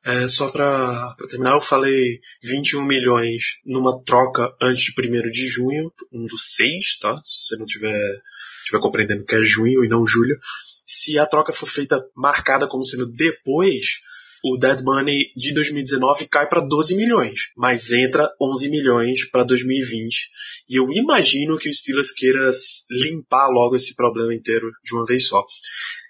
É, 0.05 0.27
só 0.27 0.49
pra 0.49 1.15
terminar, 1.29 1.55
eu 1.55 1.61
falei 1.61 2.19
21 2.41 2.83
milhões 2.83 3.59
numa 3.65 4.01
troca 4.03 4.49
antes 4.61 4.83
de 4.83 4.93
1 4.97 5.29
de 5.29 5.47
junho, 5.47 5.91
um 6.11 6.25
dos 6.25 6.55
seis, 6.55 6.97
tá? 6.99 7.19
Se 7.23 7.43
você 7.43 7.57
não 7.57 7.65
tiver, 7.65 8.21
tiver 8.65 8.79
compreendendo 8.79 9.25
que 9.25 9.35
é 9.35 9.43
junho 9.43 9.83
e 9.83 9.89
não 9.89 10.07
julho. 10.07 10.39
Se 10.85 11.19
a 11.19 11.25
troca 11.25 11.51
for 11.51 11.67
feita 11.67 12.01
marcada 12.15 12.67
como 12.67 12.85
sendo 12.85 13.11
depois, 13.11 13.99
o 14.43 14.57
Dead 14.57 14.81
Money 14.81 15.31
de 15.35 15.53
2019 15.53 16.27
cai 16.27 16.47
para 16.47 16.61
12 16.61 16.95
milhões, 16.95 17.41
mas 17.57 17.91
entra 17.91 18.29
11 18.41 18.69
milhões 18.69 19.29
para 19.29 19.43
2020. 19.43 20.29
E 20.69 20.79
eu 20.79 20.91
imagino 20.91 21.57
que 21.57 21.69
o 21.69 21.73
Steelers 21.73 22.11
queira 22.11 22.49
limpar 22.89 23.49
logo 23.49 23.75
esse 23.75 23.95
problema 23.95 24.33
inteiro 24.33 24.69
de 24.83 24.95
uma 24.95 25.05
vez 25.05 25.27
só. 25.27 25.43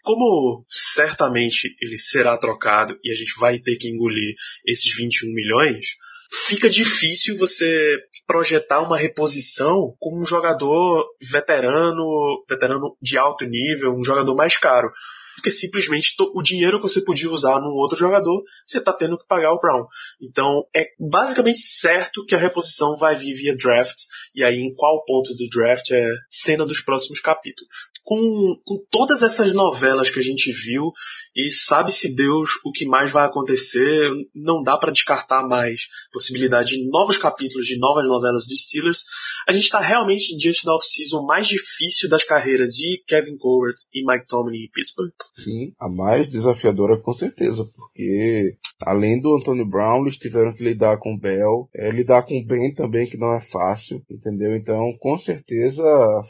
Como 0.04 0.66
certamente 0.70 1.76
ele 1.82 1.98
será 1.98 2.38
trocado 2.38 2.98
e 3.04 3.12
a 3.12 3.16
gente 3.16 3.34
vai 3.40 3.60
ter 3.60 3.76
que 3.78 3.90
engolir 3.90 4.36
esses 4.66 4.96
21 4.96 5.34
milhões, 5.34 5.86
fica 6.32 6.70
difícil 6.70 7.38
você 7.38 7.98
projetar 8.26 8.82
uma 8.82 8.98
reposição 8.98 9.96
com 10.00 10.22
um 10.22 10.26
jogador 10.26 11.06
veterano, 11.22 12.44
veterano 12.48 12.96
de 13.02 13.18
alto 13.18 13.46
nível, 13.46 13.96
um 13.96 14.04
jogador 14.04 14.36
mais 14.36 14.58
caro. 14.58 14.92
Porque 15.40 15.52
simplesmente 15.52 16.16
o 16.34 16.42
dinheiro 16.44 16.82
que 16.82 16.90
você 16.90 17.02
podia 17.02 17.32
usar 17.32 17.62
num 17.62 17.72
outro 17.72 17.98
jogador, 17.98 18.44
você 18.66 18.78
está 18.78 18.92
tendo 18.92 19.18
que 19.18 19.26
pagar 19.26 19.54
o 19.54 19.60
Brown. 19.60 19.86
Então 20.22 20.66
é 20.76 20.86
basicamente 21.00 21.60
certo 21.60 22.26
que 22.26 22.36
a 22.36 22.38
reposição 22.38 22.98
vai 22.98 23.16
vir 23.16 23.34
via 23.34 23.56
draft, 23.56 23.96
e 24.36 24.44
aí 24.44 24.58
em 24.58 24.74
qual 24.76 25.04
ponto 25.06 25.34
do 25.34 25.48
draft 25.50 25.92
é 25.92 26.04
cena 26.30 26.66
dos 26.66 26.82
próximos 26.82 27.22
capítulos. 27.22 27.90
Com, 28.10 28.60
com 28.66 28.84
todas 28.90 29.22
essas 29.22 29.54
novelas 29.54 30.10
que 30.10 30.20
a 30.20 30.24
gente 30.24 30.52
viu, 30.52 30.92
e 31.36 31.52
sabe-se 31.52 32.16
Deus 32.16 32.50
o 32.66 32.72
que 32.72 32.86
mais 32.86 33.12
vai 33.12 33.26
acontecer, 33.26 34.10
não 34.34 34.64
dá 34.64 34.78
para 34.78 34.92
descartar 34.92 35.48
mais 35.48 35.82
possibilidade 36.12 36.76
de 36.76 36.90
novos 36.90 37.18
capítulos, 37.18 37.68
de 37.68 37.78
novas 37.78 38.08
novelas 38.08 38.48
dos 38.48 38.64
Steelers. 38.64 39.04
A 39.48 39.52
gente 39.52 39.66
está 39.66 39.80
realmente 39.80 40.36
diante 40.36 40.66
da 40.66 40.74
off-season 40.74 41.24
mais 41.24 41.48
difícil 41.48 42.10
das 42.10 42.24
carreiras 42.24 42.72
de 42.72 43.04
Kevin 43.08 43.38
Cowart 43.38 43.78
e 43.94 44.04
Mike 44.06 44.28
Tomlin 44.28 44.66
em 44.66 44.72
Pittsburgh. 44.72 45.14
Sim, 45.32 45.74
a 45.80 45.88
mais 45.88 46.28
desafiadora 46.28 47.00
com 47.00 47.14
certeza, 47.14 47.64
porque 47.76 48.58
além 48.82 49.22
do 49.22 49.36
Antônio 49.36 49.66
Brown, 49.66 50.02
eles 50.02 50.18
tiveram 50.18 50.54
que 50.54 50.64
lidar 50.64 50.98
com 50.98 51.14
o 51.14 51.20
Bell, 51.20 51.70
é, 51.76 51.90
lidar 51.90 52.24
com 52.24 52.40
o 52.40 52.46
Ben 52.46 52.74
também, 52.74 53.08
que 53.08 53.18
não 53.18 53.36
é 53.36 53.40
fácil, 53.40 54.04
entendeu? 54.10 54.56
Então, 54.56 54.94
com 55.00 55.18
certeza, 55.18 55.84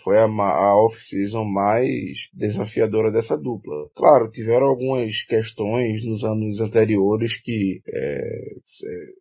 foi 0.03 0.17
a, 0.17 0.25
a 0.25 0.85
off-season 0.85 1.45
mais 1.45 1.68
desafiadora 2.33 3.11
dessa 3.11 3.37
dupla. 3.37 3.75
Claro, 3.95 4.29
tiveram 4.29 4.67
algumas 4.67 5.23
questões 5.23 6.03
nos 6.05 6.23
anos 6.23 6.59
anteriores 6.59 7.39
que, 7.41 7.81
é, 7.87 8.21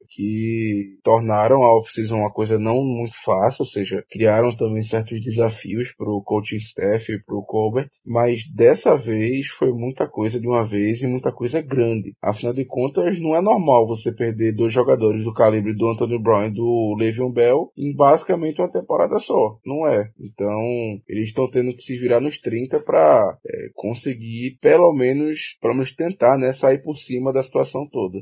que 0.09 0.99
tornaram 1.03 1.63
a 1.63 1.77
off-season 1.77 2.19
uma 2.19 2.33
coisa 2.33 2.59
não 2.59 2.83
muito 2.83 3.15
fácil, 3.23 3.63
ou 3.63 3.67
seja, 3.67 4.05
criaram 4.11 4.55
também 4.55 4.83
certos 4.83 5.21
desafios 5.21 5.93
para 5.97 6.11
o 6.11 6.23
coaching 6.23 6.57
staff 6.57 7.13
e 7.13 7.23
para 7.23 7.37
o 7.37 7.45
Colbert, 7.45 7.89
mas 8.05 8.49
dessa 8.49 8.97
vez 8.97 9.49
foi 9.49 9.73
muita 9.73 10.07
coisa 10.09 10.41
de 10.41 10.47
uma 10.47 10.65
vez 10.65 11.03
e 11.03 11.07
muita 11.07 11.33
coisa 11.33 11.61
grande. 11.61 12.15
Afinal 12.23 12.53
de 12.53 12.65
contas, 12.65 13.21
não 13.21 13.35
é 13.35 13.41
normal 13.41 13.87
você 13.87 14.13
perder 14.13 14.53
dois 14.53 14.73
jogadores 14.73 15.25
do 15.25 15.33
calibre 15.33 15.75
do 15.75 15.89
Anthony 15.89 16.19
Brown 16.19 16.47
e 16.47 16.55
do 16.55 16.97
Le'Veon 16.99 17.31
Bell 17.31 17.73
em 17.77 17.95
basicamente 17.95 18.61
uma 18.61 18.71
temporada 18.71 19.19
só. 19.19 19.59
Não 19.65 19.87
é. 19.87 20.11
Então, 20.19 20.61
eles 21.09 21.29
estão 21.29 21.49
tendo 21.51 21.75
que 21.75 21.83
se 21.83 21.97
virar 21.97 22.21
nos 22.21 22.38
30 22.41 22.81
para 22.81 23.39
é, 23.47 23.69
conseguir, 23.75 24.59
pelo 24.61 24.95
menos, 24.95 25.57
pelo 25.61 25.75
menos 25.75 25.93
tentar, 25.93 26.39
né, 26.39 26.53
sair 26.53 26.83
por 26.83 26.97
cima 26.97 27.33
da 27.33 27.43
situação 27.43 27.89
toda. 27.91 28.19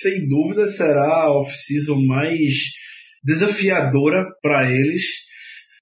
Sem 0.00 0.26
dúvida 0.26 0.66
será 0.66 1.22
a 1.22 1.32
off-season 1.32 2.04
mais 2.06 2.54
desafiadora 3.22 4.24
para 4.42 4.70
eles. 4.70 5.04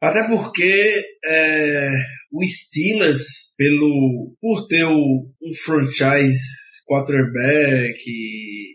Até 0.00 0.26
porque 0.26 1.04
é, 1.24 1.90
o 2.32 2.44
Steelers, 2.44 3.54
pelo, 3.56 4.34
por 4.40 4.66
ter 4.66 4.84
um 4.84 5.24
franchise 5.64 6.72
quarterback, 6.86 8.02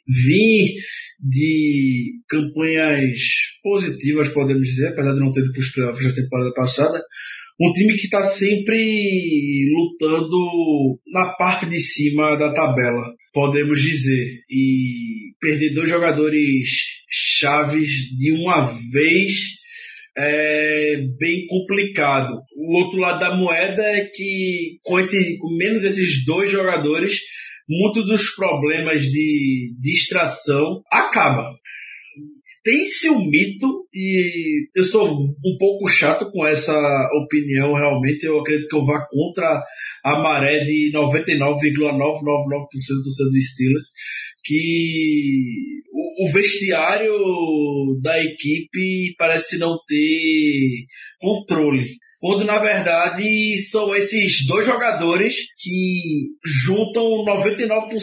vir 0.08 0.76
de 1.20 2.22
campanhas 2.30 3.18
positivas, 3.62 4.30
podemos 4.30 4.68
dizer, 4.68 4.90
apesar 4.90 5.14
de 5.14 5.20
não 5.20 5.32
ter 5.32 5.42
ido 5.42 5.52
para 5.52 5.60
os 5.60 5.72
playoffs 5.72 6.08
da 6.08 6.22
temporada 6.22 6.54
passada, 6.54 7.04
um 7.60 7.72
time 7.72 7.96
que 7.96 8.06
está 8.06 8.22
sempre 8.22 9.68
lutando 9.74 11.00
na 11.12 11.30
parte 11.34 11.66
de 11.66 11.80
cima 11.80 12.36
da 12.36 12.54
tabela, 12.54 13.04
podemos 13.34 13.82
dizer. 13.82 14.42
E 14.50 15.34
perder 15.40 15.74
dois 15.74 15.90
jogadores 15.90 16.70
chaves 17.10 17.90
de 18.16 18.32
uma 18.32 18.62
vez 18.92 19.58
é 20.18 20.98
bem 21.20 21.46
complicado. 21.48 22.34
O 22.58 22.78
outro 22.78 23.00
lado 23.00 23.20
da 23.20 23.36
moeda 23.36 23.84
é 23.84 24.06
que 24.06 24.80
com, 24.84 25.00
esse, 25.00 25.38
com 25.38 25.56
menos 25.58 25.84
esses 25.84 26.26
dois 26.26 26.52
jogadores, 26.52 27.20
muitos 27.70 28.06
dos 28.06 28.30
problemas 28.32 29.04
de 29.04 29.76
distração 29.80 30.82
acaba 30.92 31.56
tem-se 32.68 33.10
um 33.10 33.30
mito 33.30 33.88
e 33.94 34.68
eu 34.76 34.84
sou 34.84 35.10
um 35.10 35.58
pouco 35.58 35.88
chato 35.88 36.30
com 36.30 36.46
essa 36.46 36.78
opinião, 37.24 37.74
realmente. 37.74 38.26
Eu 38.26 38.42
acredito 38.42 38.68
que 38.68 38.76
eu 38.76 38.84
vá 38.84 39.08
contra 39.10 39.64
a 40.04 40.20
maré 40.20 40.66
de 40.66 40.92
99,999% 40.94 41.38
do 41.40 43.30
do 43.30 43.42
Steelers, 43.42 43.86
que 44.44 45.82
o 46.20 46.30
vestiário 46.30 47.14
da 48.02 48.22
equipe 48.22 49.16
parece 49.18 49.58
não 49.58 49.78
ter 49.88 50.84
controle. 51.22 51.88
Quando 52.20 52.44
na 52.44 52.58
verdade 52.58 53.58
são 53.60 53.96
esses 53.96 54.46
dois 54.46 54.66
jogadores 54.66 55.36
que 55.58 56.02
juntam 56.44 57.24
99% 57.24 58.02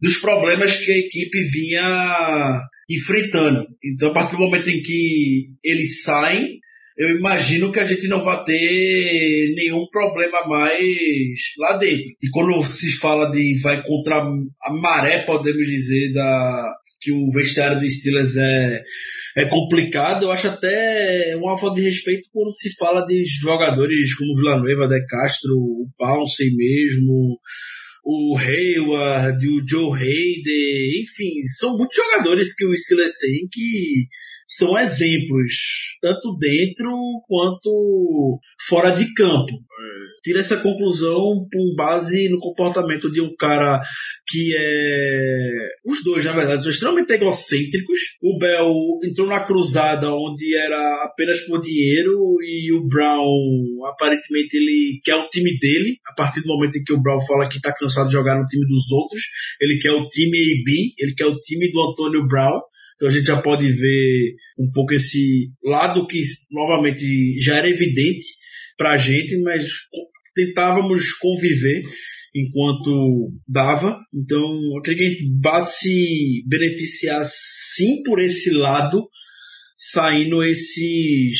dos 0.00 0.16
problemas 0.16 0.76
que 0.76 0.92
a 0.92 0.98
equipe 0.98 1.40
vinha 1.52 2.62
enfrentando. 2.88 3.66
Então, 3.84 4.10
a 4.10 4.14
partir 4.14 4.36
do 4.36 4.42
momento 4.42 4.68
em 4.68 4.80
que 4.80 5.48
eles 5.64 6.02
saem, 6.02 6.58
eu 6.96 7.18
imagino 7.18 7.70
que 7.70 7.78
a 7.78 7.84
gente 7.84 8.08
não 8.08 8.24
vai 8.24 8.42
ter 8.44 9.54
nenhum 9.54 9.86
problema 9.90 10.46
mais 10.46 11.38
lá 11.58 11.76
dentro. 11.76 12.08
E 12.22 12.30
quando 12.30 12.64
se 12.64 12.96
fala 12.98 13.30
de 13.30 13.60
vai 13.60 13.82
contra 13.82 14.16
a 14.16 14.72
maré, 14.72 15.18
podemos 15.22 15.66
dizer, 15.66 16.12
da 16.12 16.72
que 16.98 17.12
o 17.12 17.30
vestiário 17.30 17.78
do 17.78 17.90
Steelers 17.90 18.36
é, 18.36 18.82
é 19.36 19.44
complicado, 19.44 20.24
eu 20.24 20.32
acho 20.32 20.48
até 20.48 21.36
uma 21.36 21.58
falta 21.58 21.80
de 21.80 21.86
respeito 21.86 22.28
quando 22.32 22.50
se 22.50 22.74
fala 22.76 23.04
de 23.04 23.22
jogadores 23.42 24.14
como 24.14 24.34
Villanueva, 24.34 24.88
De 24.88 25.06
Castro, 25.06 25.52
o 25.54 25.88
Pounce 25.98 26.44
mesmo, 26.56 27.38
o 28.08 28.38
Hayward, 28.38 29.44
o 29.48 29.68
Joe 29.68 29.98
Hayden, 29.98 31.02
enfim, 31.02 31.42
são 31.58 31.76
muitos 31.76 31.96
jogadores 31.96 32.54
que 32.54 32.64
o 32.64 32.76
Steelers 32.76 33.18
tem 33.18 33.48
que 33.50 34.06
são 34.46 34.78
exemplos, 34.78 35.52
tanto 36.00 36.36
dentro 36.38 36.94
quanto 37.26 38.38
fora 38.68 38.90
de 38.90 39.12
campo. 39.14 39.52
Tira 40.22 40.40
essa 40.40 40.56
conclusão 40.56 41.46
com 41.52 41.74
base 41.76 42.28
no 42.28 42.38
comportamento 42.38 43.10
de 43.10 43.20
um 43.20 43.34
cara 43.36 43.80
que 44.28 44.54
é. 44.56 45.68
Os 45.84 46.02
dois, 46.02 46.24
na 46.24 46.32
verdade, 46.32 46.62
são 46.62 46.70
extremamente 46.70 47.12
egocêntricos. 47.12 47.98
O 48.22 48.38
Bell 48.38 48.72
entrou 49.04 49.26
na 49.26 49.40
cruzada 49.40 50.12
onde 50.12 50.56
era 50.56 51.04
apenas 51.04 51.40
por 51.40 51.60
dinheiro 51.60 52.36
e 52.42 52.72
o 52.72 52.86
Brown, 52.86 53.86
aparentemente, 53.86 54.56
ele 54.56 55.00
quer 55.04 55.16
o 55.16 55.28
time 55.28 55.58
dele. 55.58 55.98
A 56.08 56.14
partir 56.14 56.40
do 56.40 56.48
momento 56.48 56.78
em 56.78 56.84
que 56.84 56.92
o 56.92 57.00
Brown 57.00 57.20
fala 57.20 57.48
que 57.48 57.56
está 57.56 57.72
cansado 57.72 58.06
de 58.06 58.14
jogar 58.14 58.38
no 58.38 58.46
time 58.46 58.66
dos 58.66 58.90
outros, 58.90 59.22
ele 59.60 59.78
quer 59.80 59.92
o 59.92 60.08
time 60.08 60.38
AB, 60.38 60.94
ele 60.98 61.14
quer 61.14 61.26
o 61.26 61.38
time 61.38 61.70
do 61.70 61.90
Antônio 61.90 62.26
Brown. 62.26 62.60
Então 62.96 63.08
a 63.08 63.12
gente 63.12 63.26
já 63.26 63.40
pode 63.40 63.70
ver 63.70 64.34
um 64.58 64.70
pouco 64.72 64.94
esse 64.94 65.50
lado 65.62 66.06
que 66.06 66.20
novamente 66.50 67.38
já 67.38 67.56
era 67.56 67.68
evidente 67.68 68.26
para 68.76 68.92
a 68.92 68.96
gente, 68.96 69.36
mas 69.42 69.68
tentávamos 70.34 71.12
conviver 71.14 71.82
enquanto 72.34 73.32
dava. 73.48 73.98
Então, 74.14 74.78
acredito 74.78 74.98
que 74.98 75.04
a 75.04 75.10
gente 75.10 75.40
vai 75.42 75.64
se 75.64 76.44
beneficiar 76.46 77.24
sim 77.24 78.02
por 78.02 78.20
esse 78.20 78.50
lado, 78.50 79.08
saindo 79.76 80.42
esses 80.44 81.38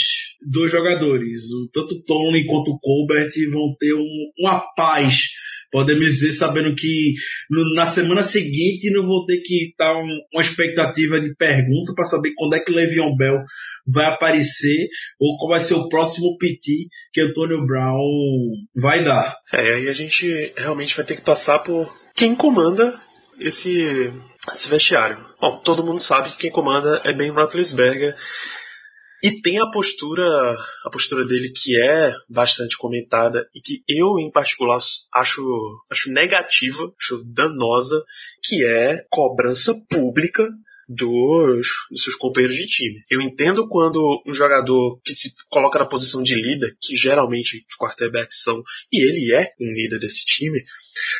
dois 0.51 0.71
jogadores. 0.71 1.43
Tanto 1.73 2.03
Tony 2.05 2.47
quanto 2.47 2.71
o 2.71 2.79
Colbert 2.79 3.31
vão 3.51 3.75
ter 3.79 3.95
um, 3.95 4.33
uma 4.39 4.61
paz 4.75 5.29
podemos 5.71 6.07
dizer, 6.07 6.33
sabendo 6.33 6.75
que 6.75 7.14
no, 7.51 7.75
na 7.75 7.87
semana 7.87 8.23
seguinte 8.23 8.91
não 8.91 9.07
vou 9.07 9.25
ter 9.25 9.41
que 9.43 9.71
estar 9.71 9.97
um, 9.97 10.19
uma 10.33 10.43
expectativa 10.43 11.21
de 11.21 11.35
pergunta 11.35 11.95
para 11.95 12.05
saber 12.05 12.33
quando 12.37 12.55
é 12.55 12.61
que 12.61 12.73
Le'Veon 12.73 13.14
Bell 13.17 13.39
vai 13.93 14.07
aparecer 14.07 14.89
ou 15.21 15.37
qual 15.37 15.51
vai 15.51 15.61
ser 15.61 15.75
o 15.75 15.89
próximo 15.89 16.37
PT 16.39 16.73
que 17.12 17.21
Antônio 17.21 17.64
Brown 17.67 18.01
vai 18.75 19.05
dar. 19.05 19.37
É, 19.53 19.75
aí 19.75 19.89
a 19.89 19.93
gente 19.93 20.53
realmente 20.57 20.97
vai 20.97 21.05
ter 21.05 21.17
que 21.17 21.23
passar 21.23 21.61
por 21.61 21.93
quem 22.14 22.35
comanda 22.35 22.99
esse, 23.39 24.12
esse 24.51 24.69
vestiário. 24.69 25.19
Bom, 25.41 25.59
todo 25.59 25.85
mundo 25.85 26.01
sabe 26.01 26.31
que 26.31 26.39
quem 26.39 26.51
comanda 26.51 27.01
é 27.05 27.12
Ben 27.12 27.31
Roethlisberger 27.31 28.17
e 29.23 29.41
tem 29.41 29.59
a 29.59 29.71
postura, 29.71 30.25
a 30.85 30.91
postura 30.91 31.25
dele 31.25 31.51
que 31.51 31.81
é 31.81 32.14
bastante 32.29 32.77
comentada 32.77 33.49
e 33.55 33.61
que 33.61 33.83
eu, 33.89 34.19
em 34.19 34.31
particular, 34.31 34.79
acho, 35.14 35.85
acho 35.91 36.11
negativa, 36.12 36.93
acho 37.01 37.25
danosa, 37.25 38.05
que 38.43 38.64
é 38.64 39.05
cobrança 39.11 39.75
pública 39.89 40.47
dos, 40.89 41.68
dos, 41.91 42.03
seus 42.03 42.16
companheiros 42.16 42.57
de 42.57 42.66
time. 42.66 43.05
Eu 43.11 43.20
entendo 43.20 43.68
quando 43.68 44.22
um 44.26 44.32
jogador 44.32 45.01
que 45.05 45.14
se 45.14 45.34
coloca 45.49 45.78
na 45.78 45.87
posição 45.87 46.22
de 46.22 46.34
líder, 46.34 46.76
que 46.80 46.97
geralmente 46.97 47.64
os 47.68 47.76
quarterbacks 47.76 48.43
são, 48.43 48.62
e 48.93 49.03
ele 49.03 49.34
é 49.34 49.53
um 49.61 49.72
líder 49.72 49.99
desse 49.99 50.24
time, 50.24 50.62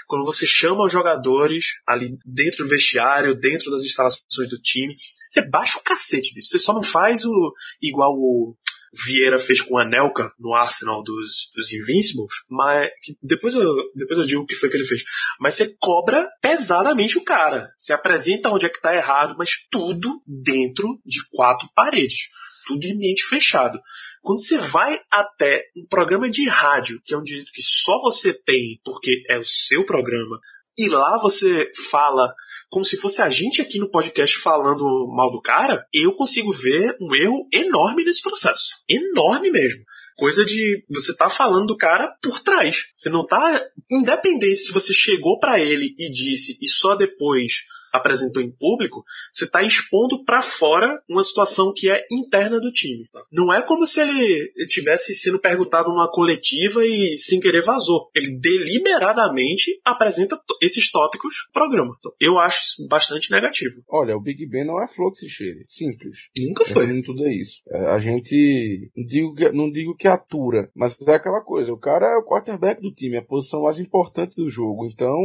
quando 0.07 0.25
você 0.25 0.47
chama 0.47 0.85
os 0.85 0.93
jogadores 0.93 1.67
ali 1.87 2.17
dentro 2.25 2.65
do 2.65 2.71
vestiário, 2.71 3.35
dentro 3.35 3.71
das 3.71 3.85
instalações 3.85 4.49
do 4.49 4.61
time, 4.61 4.95
você 5.29 5.43
baixa 5.43 5.79
o 5.79 5.83
cacete, 5.83 6.33
bicho. 6.35 6.49
Você 6.49 6.59
só 6.59 6.73
não 6.73 6.83
faz 6.83 7.25
o 7.25 7.53
igual 7.83 8.13
o 8.13 8.57
Vieira 8.93 9.39
fez 9.39 9.61
com 9.61 9.79
a 9.79 9.85
Nelka 9.85 10.33
no 10.39 10.55
Arsenal 10.55 11.03
dos, 11.03 11.51
dos 11.55 11.73
Invincibles, 11.73 12.33
mas 12.49 12.91
depois 13.23 13.55
eu, 13.55 13.63
depois 13.95 14.19
eu 14.19 14.27
digo 14.27 14.43
o 14.43 14.47
que 14.47 14.55
foi 14.55 14.69
que 14.69 14.77
ele 14.77 14.87
fez. 14.87 15.03
Mas 15.41 15.55
você 15.55 15.75
cobra 15.79 16.29
pesadamente 16.41 17.19
o 17.19 17.25
cara. 17.25 17.69
Você 17.77 17.93
apresenta 17.93 18.51
onde 18.51 18.67
é 18.67 18.69
que 18.69 18.81
tá 18.81 18.95
errado, 18.95 19.35
mas 19.39 19.51
tudo 19.71 20.23
dentro 20.27 21.01
de 21.05 21.21
quatro 21.31 21.69
paredes. 21.75 22.29
Tudo 22.67 22.85
em 22.85 22.95
ambiente 22.95 23.25
fechado. 23.25 23.81
Quando 24.23 24.41
você 24.41 24.59
vai 24.59 25.01
até 25.11 25.63
um 25.77 25.87
programa 25.87 26.29
de 26.29 26.49
rádio, 26.49 27.01
que 27.05 27.15
é 27.15 27.19
um 27.19 27.23
direito 27.23 27.53
que 27.53 27.63
só 27.63 28.01
você 28.01 28.35
tem 28.35 28.81
porque 28.85 29.23
é 29.29 29.39
o 29.39 29.45
seu 29.45 29.87
programa, 29.87 30.41
e 30.77 30.89
lá 30.89 31.19
você 31.19 31.71
fala 31.91 32.35
como 32.77 32.85
se 32.85 32.99
fosse 32.99 33.23
a 33.23 33.31
gente 33.31 33.63
aqui 33.63 33.79
no 33.79 33.89
podcast 33.89 34.37
falando 34.37 35.09
mal 35.09 35.31
do 35.31 35.41
cara, 35.41 35.87
eu 35.95 36.13
consigo 36.13 36.53
ver 36.53 36.95
um 37.01 37.17
erro 37.17 37.49
enorme 37.51 38.05
nesse 38.05 38.21
processo. 38.21 38.75
Enorme 38.87 39.51
mesmo. 39.51 39.83
Coisa 40.15 40.45
de 40.45 40.85
você 40.87 41.17
tá 41.17 41.31
falando 41.31 41.69
do 41.69 41.77
cara 41.79 42.15
por 42.23 42.39
trás. 42.39 42.85
Você 42.95 43.09
não 43.09 43.27
tá 43.27 43.67
independente 43.91 44.57
se 44.57 44.73
você 44.73 44.93
chegou 44.93 45.39
para 45.39 45.59
ele 45.59 45.95
e 45.99 46.11
disse 46.11 46.59
e 46.61 46.69
só 46.69 46.95
depois 46.95 47.63
apresentou 47.97 48.43
em 48.43 48.51
público, 48.51 49.05
você 49.33 49.45
está 49.45 49.63
expondo 49.63 50.25
para 50.25 50.43
fora 50.43 51.01
uma 51.09 51.23
situação 51.23 51.73
que 51.75 51.91
é 51.91 52.05
interna 52.11 52.61
do 52.61 52.73
time. 52.73 53.09
Não 53.33 53.53
é 53.53 53.63
como 53.63 53.87
se 53.87 54.01
ele 54.01 54.53
tivesse 54.67 55.15
sendo 55.15 55.39
perguntado 55.39 55.89
numa 55.89 56.11
coletiva 56.11 56.85
e 56.85 57.19
sem 57.19 57.41
querer 57.41 57.63
vazou. 57.63 58.11
Ele 58.15 58.39
deliberadamente 58.39 59.81
apresenta 59.85 60.39
esses 60.63 60.91
tópicos 60.91 61.35
no 61.49 61.53
programa. 61.53 61.95
Então, 61.99 62.13
eu 62.21 62.39
acho 62.39 62.63
isso 62.63 62.87
bastante 62.89 63.31
negativo. 63.31 63.83
Olha, 63.89 64.17
o 64.17 64.21
Big 64.21 64.47
Ben 64.47 64.65
não 64.65 64.83
é 64.83 64.89
fluxo 64.89 65.25
e 65.25 65.29
cheire. 65.29 65.67
Simples. 65.69 66.29
Nunca 66.37 66.65
foi. 66.65 66.85
Resumindo 66.87 67.07
tudo 67.07 67.27
é 67.27 67.33
isso. 67.33 67.61
É, 67.69 67.87
a 67.91 67.99
gente 67.99 68.91
não 68.97 69.05
digo, 69.05 69.35
que, 69.35 69.53
não 69.53 69.71
digo 69.71 69.97
que 69.97 70.09
atura, 70.09 70.71
mas 70.75 70.97
é 71.07 71.15
aquela 71.15 71.41
coisa. 71.41 71.73
O 71.73 71.79
cara 71.79 72.07
é 72.07 72.17
o 72.17 72.25
quarterback 72.25 72.81
do 72.81 72.93
time, 72.93 73.17
a 73.17 73.23
posição 73.23 73.63
mais 73.63 73.79
importante 73.79 74.37
do 74.37 74.49
jogo. 74.49 74.87
Então, 74.87 75.17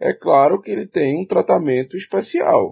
é 0.00 0.12
claro 0.12 0.60
que 0.60 0.70
ele 0.70 0.86
tem 0.86 1.18
um 1.20 1.26
tratamento 1.26 1.96
especial. 1.96 2.19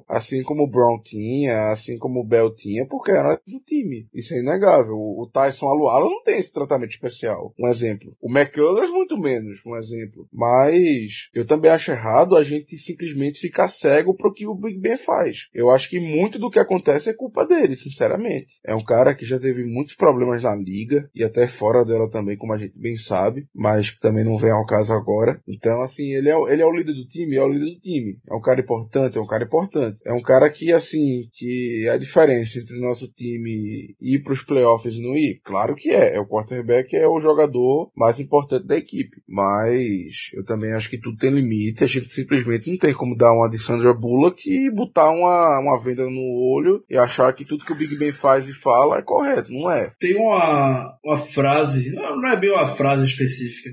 Assim 0.08 0.42
como 0.42 0.64
o 0.64 0.70
Brown 0.70 1.00
tinha, 1.02 1.72
assim 1.72 1.98
como 1.98 2.20
o 2.20 2.26
Bell 2.26 2.54
tinha, 2.54 2.86
porque 2.86 3.10
era 3.10 3.40
do 3.46 3.60
time. 3.60 4.06
Isso 4.14 4.34
é 4.34 4.38
inegável. 4.38 4.96
O 4.96 5.28
Tyson 5.32 5.66
Aluala 5.66 6.04
não 6.04 6.22
tem 6.22 6.38
esse 6.38 6.52
tratamento 6.52 6.90
especial. 6.90 7.54
Um 7.58 7.68
exemplo. 7.68 8.16
O 8.20 8.30
McCullers 8.30 8.90
muito 8.90 9.16
menos, 9.18 9.60
um 9.66 9.76
exemplo. 9.76 10.28
Mas 10.32 11.28
eu 11.34 11.46
também 11.46 11.70
acho 11.70 11.90
errado 11.90 12.36
a 12.36 12.42
gente 12.42 12.76
simplesmente 12.76 13.40
ficar 13.40 13.68
cego 13.68 14.14
pro 14.14 14.32
que 14.32 14.46
o 14.46 14.54
Big 14.54 14.78
Ben 14.78 14.96
faz. 14.96 15.48
Eu 15.52 15.70
acho 15.70 15.88
que 15.88 16.00
muito 16.00 16.38
do 16.38 16.50
que 16.50 16.58
acontece 16.58 17.10
é 17.10 17.14
culpa 17.14 17.46
dele, 17.46 17.76
sinceramente. 17.76 18.60
É 18.64 18.74
um 18.74 18.84
cara 18.84 19.14
que 19.14 19.24
já 19.24 19.38
teve 19.38 19.64
muitos 19.64 19.94
problemas 19.94 20.42
na 20.42 20.54
liga 20.54 21.08
e 21.14 21.24
até 21.24 21.46
fora 21.46 21.84
dela 21.84 22.10
também, 22.10 22.36
como 22.36 22.52
a 22.52 22.58
gente 22.58 22.78
bem 22.78 22.96
sabe, 22.96 23.46
mas 23.54 23.90
que 23.90 24.00
também 24.00 24.24
não 24.24 24.36
vem 24.36 24.50
ao 24.50 24.66
caso 24.66 24.92
agora. 24.92 25.40
Então, 25.46 25.82
assim, 25.82 26.14
ele 26.14 26.28
é, 26.28 26.36
ele 26.52 26.62
é 26.62 26.66
o 26.66 26.74
líder 26.74 26.92
do 26.92 27.06
time, 27.06 27.36
é 27.36 27.42
o 27.42 27.48
líder 27.48 27.74
do 27.74 27.80
time. 27.80 28.18
É 28.28 28.34
um 28.34 28.40
cara 28.40 28.60
importante, 28.60 29.18
é 29.18 29.20
um 29.20 29.26
cara 29.28 29.44
importante. 29.44 29.98
É 30.04 30.12
um 30.12 30.22
cara 30.22 30.50
que, 30.50 30.72
assim, 30.72 31.28
que 31.32 31.84
é 31.86 31.90
a 31.90 31.98
diferença 31.98 32.58
entre 32.58 32.76
o 32.76 32.80
nosso 32.80 33.06
time 33.08 33.94
ir 34.00 34.22
pros 34.24 34.42
playoffs 34.42 34.96
e 34.96 35.02
não 35.02 35.14
ir. 35.14 35.40
Claro 35.44 35.74
que 35.76 35.90
é. 35.90 36.16
É 36.16 36.20
o 36.20 36.26
quarterback, 36.26 36.96
é 36.96 37.06
o 37.06 37.20
jogador 37.20 37.90
mais 37.96 38.18
importante 38.18 38.66
da 38.66 38.76
equipe. 38.76 39.22
Mas 39.28 40.30
eu 40.34 40.44
também 40.44 40.72
acho 40.72 40.90
que 40.90 41.00
tudo 41.00 41.16
tem 41.16 41.30
limite. 41.30 41.84
A 41.84 41.86
gente 41.86 42.10
simplesmente 42.10 42.70
não 42.70 42.78
tem 42.78 42.94
como 42.94 43.16
dar 43.16 43.32
uma 43.32 43.48
de 43.48 43.58
Sandra 43.58 43.94
Bullock 43.94 44.48
e 44.50 44.70
botar 44.70 45.10
uma, 45.10 45.60
uma 45.60 45.78
venda 45.78 46.04
no 46.04 46.54
olho 46.54 46.82
e 46.88 46.96
achar 46.96 47.32
que 47.32 47.44
tudo 47.44 47.64
que 47.64 47.72
o 47.72 47.76
Big 47.76 47.96
Ben 47.98 48.12
faz 48.12 48.48
e 48.48 48.52
fala 48.52 48.98
é 48.98 49.02
correto. 49.02 49.52
Não 49.52 49.70
é. 49.70 49.92
Tem 50.00 50.16
uma, 50.16 50.98
uma 51.04 51.18
frase, 51.18 51.94
não 51.94 52.28
é 52.28 52.36
bem 52.36 52.50
uma 52.50 52.66
frase 52.66 53.06
específica, 53.06 53.70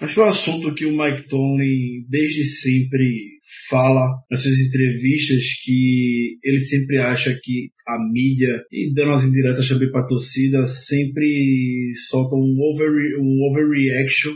mas 0.00 0.12
foi 0.12 0.24
um 0.24 0.28
assunto 0.28 0.74
que 0.74 0.86
o 0.86 0.96
Mike 0.96 1.28
Tomlin 1.28 2.06
desde 2.08 2.44
sempre 2.44 3.37
fala 3.68 4.06
nas 4.30 4.42
suas 4.42 4.58
entrevistas 4.58 5.42
que 5.62 6.38
ele 6.42 6.60
sempre 6.60 6.98
acha 6.98 7.38
que 7.42 7.70
a 7.86 7.98
mídia, 8.12 8.62
e 8.72 8.92
dando 8.92 9.12
as 9.12 9.24
indiretas 9.24 9.68
também 9.68 9.90
para 9.90 10.02
a 10.02 10.06
torcida, 10.06 10.66
sempre 10.66 11.90
solta 12.08 12.34
um, 12.34 12.56
over, 12.60 12.90
um 13.20 13.50
overreaction 13.50 14.32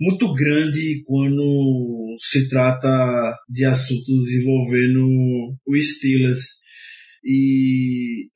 muito 0.00 0.32
grande 0.34 1.02
quando 1.04 2.16
se 2.18 2.48
trata 2.48 3.36
de 3.48 3.64
assuntos 3.64 4.30
envolvendo 4.32 5.56
o 5.66 5.80
Steelers. 5.80 6.60
E 7.24 8.26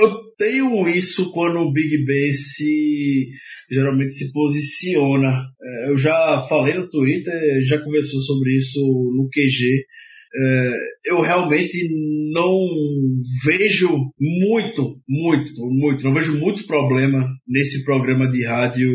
eu 0.00 0.30
tenho 0.36 0.88
isso 0.88 1.30
quando 1.32 1.58
o 1.58 1.72
Big 1.72 2.04
Ben 2.04 2.32
se 2.32 3.28
geralmente 3.70 4.12
se 4.12 4.32
posiciona. 4.32 5.30
Uh, 5.30 5.90
eu 5.90 5.96
já 5.96 6.40
falei 6.48 6.74
no 6.74 6.88
Twitter, 6.88 7.60
já 7.62 7.78
conversou 7.82 8.20
sobre 8.20 8.56
isso 8.56 8.80
no 8.80 9.28
QG. 9.28 9.84
Uh, 10.32 10.76
eu 11.06 11.20
realmente 11.20 11.78
não 12.32 12.56
vejo 13.44 13.88
muito, 14.18 15.00
muito, 15.08 15.66
muito, 15.68 16.04
não 16.04 16.14
vejo 16.14 16.38
muito 16.38 16.66
problema 16.66 17.28
nesse 17.48 17.84
programa 17.84 18.30
de 18.30 18.44
rádio 18.44 18.90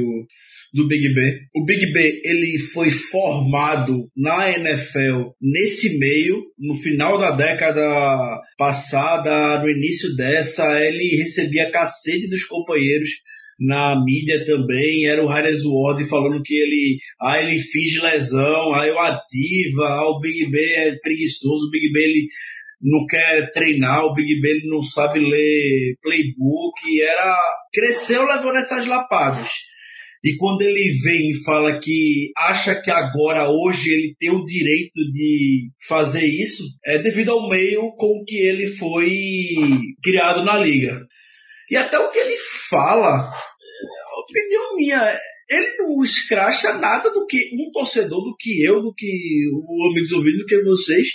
do 0.76 0.90
Big 0.90 1.14
Ben. 1.14 1.40
O 1.56 1.64
Big 1.64 1.94
Ben 1.94 2.20
ele 2.26 2.60
foi 2.60 2.92
formado 2.92 4.10
na 4.14 4.52
NFL 4.52 5.30
nesse 5.42 5.98
meio, 5.98 6.36
no 6.60 6.76
final 6.76 7.18
da 7.18 7.32
década 7.32 8.42
passada, 8.58 9.64
no 9.64 9.70
início 9.70 10.14
dessa, 10.18 10.84
ele 10.84 11.16
recebia 11.16 11.72
cacete 11.72 12.28
dos 12.28 12.44
companheiros 12.44 13.10
na 13.58 14.04
mídia 14.04 14.44
também, 14.46 15.06
era 15.06 15.24
o 15.24 15.30
Harris 15.30 15.64
Ward 15.64 16.04
falando 16.10 16.44
que 16.44 16.54
ele, 16.54 16.98
ah, 17.22 17.42
ele 17.42 17.58
finge 17.58 18.02
lesão, 18.02 18.74
ah, 18.74 18.86
eu 18.86 19.00
ativa, 19.00 19.88
ah, 19.88 20.10
o 20.10 20.20
Big 20.20 20.52
Ben 20.52 20.74
é 20.74 20.96
preguiçoso, 20.98 21.68
o 21.68 21.72
Big 21.72 21.90
Ben 21.94 22.04
ele 22.04 22.28
não 22.82 23.06
quer 23.06 23.50
treinar, 23.54 24.04
o 24.04 24.14
Big 24.14 24.42
Ben 24.42 24.60
não 24.66 24.84
sabe 24.84 25.22
ler 25.22 25.96
playbook, 26.02 27.02
era, 27.02 27.38
cresceu 27.72 28.26
levando 28.26 28.58
essas 28.58 28.86
lapadas. 28.86 29.50
E 30.26 30.38
quando 30.38 30.64
ele 30.64 30.92
vem 31.04 31.30
e 31.30 31.44
fala 31.44 31.80
que 31.80 32.32
acha 32.36 32.74
que 32.82 32.90
agora, 32.90 33.48
hoje, 33.48 33.94
ele 33.94 34.16
tem 34.20 34.32
o 34.32 34.44
direito 34.44 35.00
de 35.12 35.70
fazer 35.88 36.26
isso, 36.26 36.64
é 36.84 36.98
devido 36.98 37.30
ao 37.30 37.48
meio 37.48 37.92
com 37.96 38.24
que 38.26 38.36
ele 38.36 38.66
foi 38.66 39.08
criado 40.02 40.44
na 40.44 40.58
liga. 40.58 41.00
E 41.70 41.78
até 41.78 42.00
o 42.00 42.10
que 42.12 42.18
ele 42.18 42.38
fala, 42.68 43.32
é 43.32 44.20
opinião 44.20 44.76
minha, 44.76 45.16
ele 45.48 45.78
não 45.78 46.04
escracha 46.04 46.74
nada 46.74 47.12
do 47.12 47.28
que 47.28 47.52
um 47.54 47.72
torcedor, 47.72 48.24
do 48.24 48.36
que 48.36 48.64
eu, 48.64 48.82
do 48.82 48.96
que 48.96 49.08
o 49.54 49.92
Amigos 49.92 50.12
Ouvidos, 50.12 50.42
do 50.42 50.48
que 50.48 50.64
vocês 50.64 51.08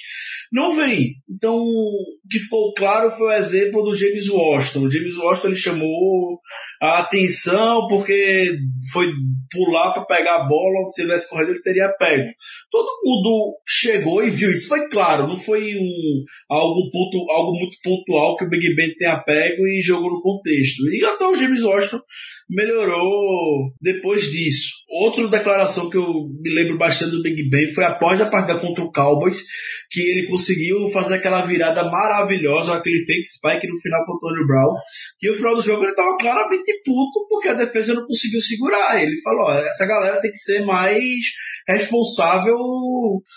não 0.53 0.75
vem. 0.75 1.15
Então, 1.29 1.55
o 1.55 2.29
que 2.29 2.41
ficou 2.41 2.75
claro 2.75 3.11
foi 3.11 3.29
o 3.29 3.37
exemplo 3.37 3.83
do 3.83 3.95
James 3.95 4.29
Washington. 4.29 4.87
O 4.87 4.91
James 4.91 5.17
Washington 5.17 5.49
ele 5.49 5.57
chamou 5.57 6.41
a 6.83 6.99
atenção 6.99 7.87
porque 7.87 8.57
foi 8.93 9.07
pular 9.51 9.93
para 9.93 10.05
pegar 10.07 10.37
a 10.37 10.49
bola, 10.49 10.87
se 10.87 11.03
ele 11.03 11.09
tivesse 11.09 11.31
corrido 11.31 11.51
ele 11.51 11.63
teria 11.63 11.95
pego. 11.99 12.31
Todo 12.71 13.01
mundo 13.05 13.59
chegou 13.67 14.25
e 14.25 14.31
viu 14.31 14.51
isso, 14.51 14.69
foi 14.69 14.89
claro, 14.89 15.29
não 15.29 15.39
foi 15.39 15.75
um, 15.77 16.25
algo, 16.49 16.91
ponto, 16.91 17.31
algo 17.31 17.53
muito 17.53 17.77
pontual 17.83 18.37
que 18.37 18.45
o 18.45 18.49
Big 18.49 18.75
Ben 18.75 18.95
tenha 18.95 19.23
pego 19.23 19.67
e 19.67 19.81
jogou 19.83 20.11
no 20.11 20.23
contexto. 20.23 20.83
E 20.93 21.05
até 21.05 21.27
o 21.27 21.37
James 21.37 21.63
Washington 21.63 22.01
melhorou 22.51 23.73
depois 23.81 24.23
disso. 24.31 24.81
Outra 24.89 25.29
declaração 25.29 25.89
que 25.89 25.97
eu 25.97 26.05
me 26.43 26.53
lembro 26.53 26.77
bastante 26.77 27.13
do 27.13 27.23
Big 27.23 27.49
Ben 27.49 27.73
foi 27.73 27.85
após 27.85 28.21
a 28.21 28.27
partida 28.27 28.59
contra 28.59 28.83
o 28.83 28.91
Cowboys, 28.91 29.45
que 29.89 30.01
ele 30.01 30.27
conseguiu 30.27 30.89
fazer 30.89 31.15
aquela 31.15 31.43
virada 31.43 31.85
maravilhosa, 31.85 32.75
aquele 32.75 32.99
fake 33.05 33.25
spike 33.25 33.69
no 33.69 33.79
final 33.81 34.05
com 34.05 34.15
o 34.15 34.19
Tony 34.19 34.47
Brown, 34.47 34.75
que 35.19 35.29
no 35.29 35.37
final 35.37 35.55
do 35.55 35.63
jogo 35.63 35.85
ele 35.85 35.93
estava 35.93 36.17
claramente 36.19 36.83
puto 36.85 37.27
porque 37.29 37.49
a 37.49 37.55
defesa 37.55 37.95
não 37.95 38.07
conseguiu 38.07 38.41
segurar. 38.41 39.01
Ele 39.01 39.17
falou: 39.23 39.53
essa 39.53 39.87
galera 39.87 40.21
tem 40.21 40.33
que 40.33 40.39
ser 40.39 40.65
mais 40.65 41.05
responsável 41.73 42.57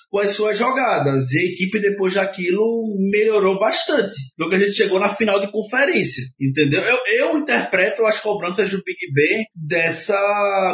com 0.09 0.19
as 0.19 0.31
suas 0.31 0.57
jogadas. 0.57 1.31
E 1.31 1.39
a 1.39 1.43
equipe, 1.43 1.79
depois 1.79 2.13
daquilo, 2.13 2.83
melhorou 3.11 3.59
bastante. 3.59 4.15
Do 4.37 4.49
que 4.49 4.55
a 4.55 4.59
gente 4.59 4.73
chegou 4.73 4.99
na 4.99 5.13
final 5.13 5.39
de 5.39 5.51
conferência. 5.51 6.23
Entendeu? 6.39 6.81
Eu, 6.81 6.97
eu 7.07 7.37
interpreto 7.37 8.05
as 8.05 8.19
cobranças 8.19 8.69
do 8.69 8.83
Big 8.83 9.13
Ben 9.13 9.45
dessa 9.55 10.17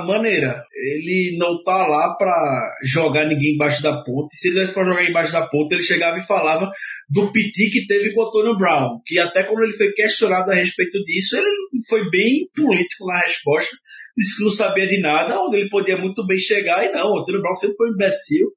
maneira. 0.05 0.64
Ele 0.74 1.38
não 1.38 1.64
tá 1.64 1.88
lá 1.88 2.16
para 2.16 2.72
jogar 2.84 3.26
ninguém 3.26 3.53
embaixo 3.55 3.82
da 3.82 4.03
ponte. 4.03 4.36
Se 4.36 4.49
ele 4.49 4.60
desse 4.60 4.74
pra 4.74 4.84
jogar 4.84 5.03
embaixo 5.03 5.34
da 5.34 5.47
ponte, 5.47 5.74
ele 5.74 5.84
chegava 5.84 6.18
e 6.18 6.26
falava 6.26 6.70
do 7.10 7.32
piti 7.32 7.70
que 7.70 7.88
teve 7.88 8.14
com 8.14 8.22
o 8.22 8.28
Antônio 8.28 8.57
Brown. 8.57 8.99
Que 9.05 9.20
até 9.20 9.43
quando 9.43 9.64
ele 9.64 9.74
foi 9.74 9.91
questionado 9.93 10.51
a 10.51 10.55
respeito 10.55 11.01
disso, 11.03 11.38
ele 11.38 11.49
foi 11.88 12.10
bem 12.10 12.47
político 12.55 13.05
na 13.05 13.20
resposta 13.20 13.76
disse 14.20 14.38
que 14.38 14.43
não 14.43 14.51
sabia 14.51 14.86
de 14.86 14.99
nada, 14.99 15.39
onde 15.39 15.57
ele 15.57 15.70
podia 15.70 15.97
muito 15.97 16.26
bem 16.28 16.38
chegar, 16.38 16.86
e 16.86 16.91
não, 16.91 17.11
o 17.11 17.20
Antônio 17.20 17.41
Brown 17.41 17.55
sempre 17.55 17.78
foi 17.78 17.89
um 17.89 17.93
imbecil, 17.93 18.47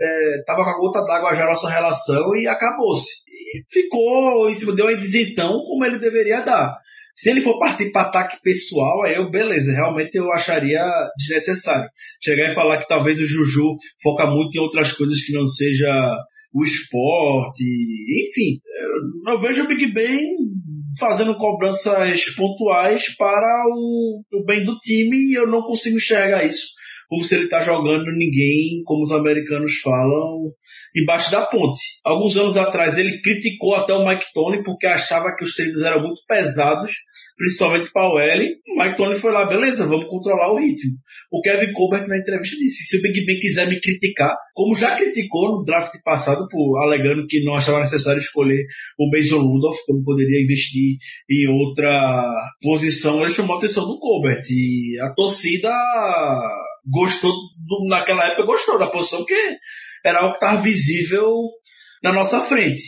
é, 0.00 0.42
tava 0.46 0.64
com 0.64 0.70
a 0.70 0.78
gota 0.78 1.04
d'água 1.04 1.34
já 1.34 1.44
na 1.44 1.50
nossa 1.50 1.68
relação 1.68 2.34
e 2.34 2.48
acabou-se. 2.48 3.22
Ficou 3.70 4.48
em 4.48 4.54
cima, 4.54 4.74
deu 4.74 4.86
uma 4.86 4.92
isentão 4.92 5.52
como 5.52 5.84
ele 5.84 5.98
deveria 5.98 6.40
dar. 6.40 6.74
Se 7.14 7.28
ele 7.28 7.42
for 7.42 7.58
partir 7.58 7.92
para 7.92 8.08
ataque 8.08 8.40
pessoal, 8.42 9.04
aí 9.04 9.16
eu, 9.16 9.30
beleza, 9.30 9.70
realmente 9.70 10.16
eu 10.16 10.32
acharia 10.32 10.82
desnecessário. 11.14 11.90
Chegar 12.22 12.50
e 12.50 12.54
falar 12.54 12.78
que 12.78 12.88
talvez 12.88 13.20
o 13.20 13.26
Juju 13.26 13.76
foca 14.02 14.26
muito 14.26 14.56
em 14.56 14.60
outras 14.60 14.92
coisas 14.92 15.20
que 15.20 15.34
não 15.34 15.46
seja 15.46 15.92
o 16.54 16.64
esporte, 16.64 17.62
enfim. 17.62 18.60
Eu, 19.26 19.34
eu 19.34 19.40
vejo 19.42 19.64
o 19.64 19.68
Big 19.68 19.92
Ben 19.92 20.22
fazendo 20.98 21.36
cobranças 21.36 22.24
pontuais 22.34 23.14
para 23.16 23.64
o, 23.68 24.22
o 24.32 24.44
bem 24.44 24.64
do 24.64 24.78
time 24.78 25.16
e 25.16 25.34
eu 25.34 25.46
não 25.46 25.62
consigo 25.62 25.96
enxergar 25.96 26.44
isso 26.44 26.66
como 27.12 27.24
se 27.24 27.34
ele 27.34 27.46
tá 27.46 27.60
jogando 27.60 28.06
ninguém, 28.06 28.82
como 28.86 29.02
os 29.02 29.12
americanos 29.12 29.76
falam, 29.82 30.50
embaixo 30.96 31.30
da 31.30 31.44
ponte. 31.44 32.00
Alguns 32.02 32.38
anos 32.38 32.56
atrás 32.56 32.96
ele 32.96 33.20
criticou 33.20 33.74
até 33.74 33.92
o 33.92 34.02
Mike 34.02 34.32
Tony 34.32 34.62
porque 34.62 34.86
achava 34.86 35.36
que 35.36 35.44
os 35.44 35.54
treinos 35.54 35.82
eram 35.82 36.00
muito 36.00 36.22
pesados, 36.26 36.90
principalmente 37.36 37.90
para 37.92 38.12
o 38.12 38.18
L. 38.18 38.54
O 38.68 38.82
Mike 38.82 38.96
Tony 38.96 39.16
foi 39.16 39.32
lá, 39.32 39.46
beleza, 39.46 39.86
vamos 39.86 40.06
controlar 40.06 40.52
o 40.52 40.58
ritmo. 40.58 40.92
O 41.30 41.40
Kevin 41.40 41.72
Colbert 41.72 42.06
na 42.08 42.18
entrevista 42.18 42.56
disse, 42.56 42.84
se 42.84 42.98
o 42.98 43.02
Big 43.02 43.24
Ben 43.24 43.40
quiser 43.40 43.68
me 43.68 43.80
criticar, 43.80 44.34
como 44.54 44.76
já 44.76 44.96
criticou 44.96 45.58
no 45.58 45.64
draft 45.64 45.92
passado, 46.04 46.46
por, 46.48 46.82
alegando 46.82 47.26
que 47.26 47.44
não 47.44 47.54
achava 47.54 47.80
necessário 47.80 48.20
escolher 48.20 48.64
o 48.98 49.10
Mason 49.10 49.40
Rudolph, 49.40 49.78
não 49.88 50.02
poderia 50.02 50.42
investir 50.42 50.96
em 51.30 51.48
outra 51.48 52.34
posição, 52.60 53.22
ele 53.22 53.32
chamou 53.32 53.56
a 53.56 53.58
atenção 53.58 53.86
do 53.86 53.98
Colbert. 53.98 54.42
E 54.50 54.98
a 55.00 55.10
torcida 55.12 55.70
gostou, 56.86 57.32
naquela 57.88 58.26
época 58.26 58.46
gostou 58.46 58.78
da 58.78 58.86
posição, 58.86 59.24
que 59.24 59.34
era 60.04 60.20
algo 60.20 60.38
que 60.38 60.44
estava 60.44 60.60
visível 60.60 61.32
na 62.02 62.12
nossa 62.12 62.40
frente. 62.40 62.82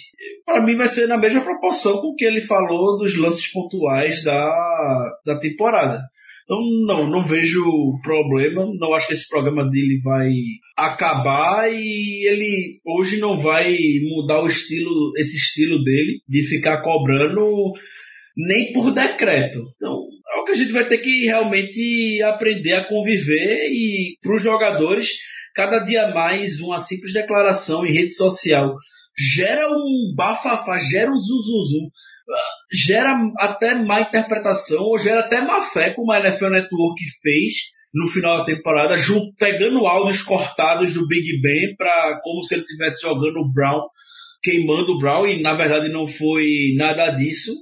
Para 0.45 0.65
mim 0.65 0.77
vai 0.77 0.89
ser 0.89 1.07
na 1.07 1.17
mesma 1.17 1.41
proporção 1.43 2.01
com 2.01 2.15
que 2.15 2.25
ele 2.25 2.41
falou 2.41 2.99
dos 2.99 3.17
lances 3.17 3.51
pontuais 3.51 4.23
da, 4.23 5.19
da 5.25 5.39
temporada. 5.39 6.01
Então 6.45 6.59
não, 6.87 7.09
não 7.09 7.25
vejo 7.25 7.65
problema, 8.03 8.67
não 8.79 8.93
acho 8.93 9.07
que 9.07 9.15
esse 9.15 9.29
programa 9.29 9.65
dele 9.71 9.99
vai 10.05 10.31
acabar 10.77 11.73
e 11.73 12.27
ele 12.29 12.81
hoje 12.85 13.19
não 13.19 13.39
vai 13.39 13.75
mudar 14.03 14.43
o 14.43 14.47
estilo, 14.47 15.13
esse 15.17 15.37
estilo 15.37 15.83
dele 15.83 16.21
de 16.29 16.43
ficar 16.43 16.83
cobrando 16.83 17.73
nem 18.37 18.73
por 18.73 18.93
decreto. 18.93 19.65
Então, 19.77 19.97
é 20.35 20.41
o 20.41 20.45
que 20.45 20.53
a 20.53 20.57
gente 20.57 20.73
vai 20.73 20.87
ter 20.87 20.99
que 20.99 21.25
realmente 21.25 22.21
aprender 22.23 22.75
a 22.75 22.89
conviver 22.89 23.69
e 23.71 24.19
para 24.21 24.37
os 24.37 24.43
jogadores 24.43 25.13
cada 25.55 25.79
dia 25.79 26.13
mais 26.13 26.61
uma 26.61 26.79
simples 26.79 27.13
declaração 27.13 27.87
em 27.87 27.93
rede 27.93 28.11
social 28.11 28.75
gera 29.17 29.69
um 29.71 30.15
bafafá, 30.17 30.79
gera 30.79 31.11
um 31.11 31.17
zuzuzu, 31.17 31.91
gera 32.73 33.17
até 33.39 33.75
má 33.75 34.01
interpretação 34.01 34.83
ou 34.83 34.99
gera 34.99 35.21
até 35.21 35.41
má 35.41 35.63
fé, 35.63 35.91
como 35.95 36.13
a 36.13 36.21
NFL 36.21 36.51
Network 36.51 37.03
fez 37.23 37.53
no 37.95 38.09
final 38.09 38.39
da 38.39 38.45
temporada, 38.45 38.97
junto, 38.97 39.33
pegando 39.37 39.87
áudios 39.87 40.21
cortados 40.23 40.93
do 40.95 41.07
Big 41.07 41.41
Ben 41.41 41.77
para 41.77 42.21
como 42.23 42.43
se 42.43 42.55
ele 42.55 42.63
estivesse 42.63 43.01
jogando 43.01 43.39
o 43.39 43.53
Brown, 43.53 43.83
queimando 44.43 44.93
o 44.93 44.99
Brown, 44.99 45.29
e 45.29 45.41
na 45.41 45.55
verdade 45.55 45.89
não 45.89 46.09
foi 46.09 46.75
nada 46.77 47.11
disso. 47.11 47.53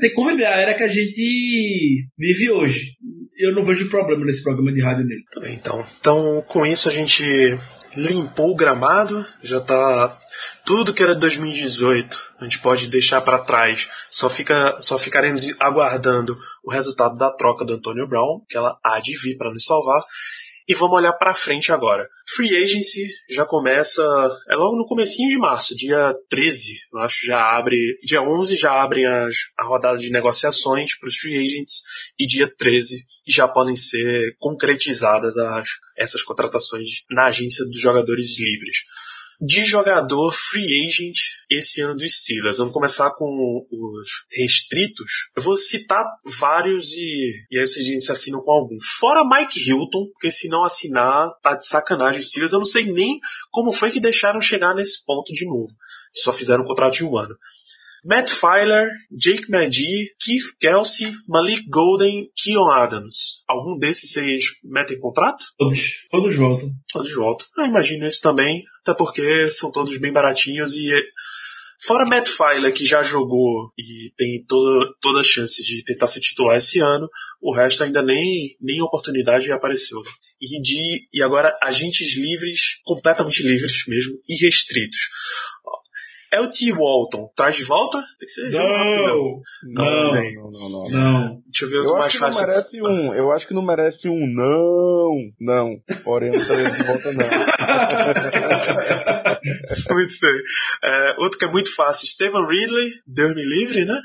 Tem 0.00 0.10
que 0.10 0.16
conviver 0.16 0.46
a 0.46 0.56
era 0.56 0.74
que 0.74 0.82
a 0.82 0.88
gente 0.88 2.08
vive 2.18 2.50
hoje. 2.50 2.94
Eu 3.38 3.54
não 3.54 3.64
vejo 3.64 3.88
problema 3.88 4.24
nesse 4.24 4.42
programa 4.42 4.72
de 4.72 4.82
rádio 4.82 5.04
nele. 5.04 5.22
Tudo 5.30 5.44
bem, 5.44 5.54
então. 5.54 5.86
Então, 6.00 6.44
com 6.48 6.66
isso 6.66 6.88
a 6.88 6.92
gente 6.92 7.24
limpou 7.96 8.52
o 8.52 8.56
gramado, 8.56 9.26
já 9.42 9.60
tá 9.60 10.18
tudo 10.64 10.92
que 10.92 11.02
era 11.02 11.14
2018, 11.14 12.34
a 12.38 12.44
gente 12.44 12.58
pode 12.58 12.86
deixar 12.88 13.20
para 13.22 13.38
trás. 13.38 13.88
Só 14.10 14.28
fica 14.28 14.76
só 14.80 14.98
ficaremos 14.98 15.54
aguardando 15.58 16.36
o 16.62 16.70
resultado 16.70 17.16
da 17.16 17.30
troca 17.30 17.64
do 17.64 17.74
Antonio 17.74 18.06
Brown, 18.06 18.40
que 18.48 18.56
ela 18.56 18.78
há 18.84 19.00
de 19.00 19.16
vir 19.16 19.36
para 19.36 19.52
nos 19.52 19.64
salvar. 19.64 20.02
E 20.68 20.74
vamos 20.74 20.96
olhar 20.96 21.12
para 21.12 21.32
frente 21.32 21.70
agora. 21.70 22.08
Free 22.28 22.56
Agency 22.56 23.08
já 23.30 23.44
começa, 23.44 24.02
é 24.48 24.56
logo 24.56 24.76
no 24.76 24.86
comecinho 24.86 25.28
de 25.28 25.38
março, 25.38 25.76
dia 25.76 26.12
13, 26.28 26.74
eu 26.92 26.98
acho, 26.98 27.24
já 27.24 27.40
abre, 27.56 27.96
dia 28.02 28.20
11 28.20 28.56
já 28.56 28.82
abrem 28.82 29.06
as, 29.06 29.36
a 29.56 29.64
rodada 29.64 29.98
de 29.98 30.10
negociações 30.10 30.98
para 30.98 31.08
os 31.08 31.16
free 31.16 31.36
agents 31.36 31.82
e 32.18 32.26
dia 32.26 32.52
13 32.52 33.04
já 33.28 33.46
podem 33.46 33.76
ser 33.76 34.34
concretizadas 34.38 35.38
as, 35.38 35.68
essas 35.96 36.22
contratações 36.22 37.04
na 37.10 37.26
agência 37.26 37.64
dos 37.66 37.80
jogadores 37.80 38.36
livres 38.38 38.78
de 39.40 39.64
jogador 39.64 40.32
free 40.32 40.88
agent 40.88 41.16
esse 41.50 41.80
ano 41.80 41.96
dos 41.96 42.20
Steelers. 42.20 42.58
Vamos 42.58 42.72
começar 42.72 43.10
com 43.12 43.66
os 43.70 44.08
restritos. 44.32 45.30
Eu 45.36 45.42
vou 45.42 45.56
citar 45.56 46.04
vários 46.38 46.92
e, 46.92 47.32
e 47.50 47.58
aí 47.58 47.66
vocês 47.66 48.04
se 48.04 48.12
assinam 48.12 48.42
com 48.42 48.50
algum. 48.50 48.76
Fora 48.98 49.24
Mike 49.28 49.68
Hilton, 49.68 50.06
porque 50.12 50.30
se 50.30 50.48
não 50.48 50.64
assinar, 50.64 51.30
tá 51.42 51.54
de 51.54 51.66
sacanagem 51.66 52.20
os 52.20 52.28
Steelers. 52.28 52.52
Eu 52.52 52.58
não 52.58 52.66
sei 52.66 52.84
nem 52.84 53.18
como 53.50 53.72
foi 53.72 53.90
que 53.90 54.00
deixaram 54.00 54.40
chegar 54.40 54.74
nesse 54.74 55.04
ponto 55.04 55.32
de 55.32 55.44
novo. 55.44 55.72
Se 56.12 56.22
só 56.22 56.32
fizeram 56.32 56.64
um 56.64 56.66
contrato 56.66 56.94
de 56.94 57.04
um 57.04 57.16
ano. 57.16 57.36
Matt 58.06 58.30
Filer, 58.30 58.88
Jake 59.10 59.50
Magee, 59.50 60.12
Keith 60.20 60.56
Kelsey, 60.60 61.12
Malik 61.28 61.68
Golden, 61.68 62.30
Keon 62.36 62.70
Adams. 62.70 63.42
Algum 63.48 63.76
desses 63.76 64.12
vocês 64.12 64.44
metem 64.62 65.00
contrato? 65.00 65.44
Todos, 65.58 66.06
todos 66.08 66.36
voltam. 66.36 66.70
Todos 66.92 67.12
voltam. 67.12 67.46
Eu 67.58 67.66
imagino 67.66 68.06
isso 68.06 68.22
também, 68.22 68.62
até 68.86 68.94
porque 68.94 69.48
são 69.50 69.72
todos 69.72 69.98
bem 69.98 70.12
baratinhos 70.12 70.72
e 70.74 70.88
Fora 71.78 72.06
Matt 72.06 72.28
Filer, 72.28 72.72
que 72.72 72.86
já 72.86 73.02
jogou 73.02 73.70
e 73.76 74.10
tem 74.16 74.42
toda, 74.48 74.94
toda 75.00 75.20
a 75.20 75.24
chance 75.24 75.62
de 75.62 75.84
tentar 75.84 76.06
se 76.06 76.20
titular 76.20 76.56
esse 76.56 76.80
ano, 76.80 77.06
o 77.40 77.54
resto 77.54 77.84
ainda 77.84 78.02
nem, 78.02 78.56
nem 78.60 78.80
oportunidade 78.80 79.52
apareceu. 79.52 80.02
E, 80.40 80.60
de, 80.62 81.06
e 81.12 81.22
agora 81.22 81.54
agentes 81.62 82.16
livres, 82.16 82.80
completamente 82.82 83.42
livres 83.42 83.84
mesmo, 83.86 84.14
e 84.26 84.42
restritos. 84.42 85.00
LT 86.32 86.72
Walton, 86.72 87.30
traz 87.36 87.56
de 87.56 87.64
volta? 87.64 87.98
Tem 87.98 88.26
que 88.26 88.28
ser 88.28 88.50
não, 88.50 88.72
rápido, 88.72 89.40
não, 89.64 89.84
Não, 89.84 90.12
não, 90.12 90.50
não, 90.50 90.52
não, 90.70 90.70
não. 90.70 90.90
não. 90.90 91.42
Deixa 91.46 91.64
eu 91.64 91.68
ver 91.70 91.76
Eu 91.76 91.84
outro 91.84 92.02
acho 92.02 92.20
mais 92.20 92.34
que 92.36 92.40
não 92.46 92.46
fácil. 92.46 92.48
merece 92.48 92.82
um. 92.82 93.14
Eu 93.14 93.32
acho 93.32 93.46
que 93.48 93.54
não 93.54 93.62
merece 93.62 94.08
um 94.08 94.26
não. 94.26 95.16
Não. 95.40 95.76
Porém, 96.04 96.30
não 96.32 96.44
traria 96.44 96.70
de 96.70 96.82
volta, 96.82 97.12
não. 97.12 97.26
muito 99.94 100.14
bem. 100.20 100.40
É, 100.84 101.14
outro 101.18 101.38
que 101.38 101.44
é 101.44 101.50
muito 101.50 101.74
fácil, 101.74 102.06
Steven 102.08 102.46
Ridley, 102.46 102.90
Deus 103.06 103.34
me 103.34 103.44
livre, 103.44 103.84
né? 103.84 103.98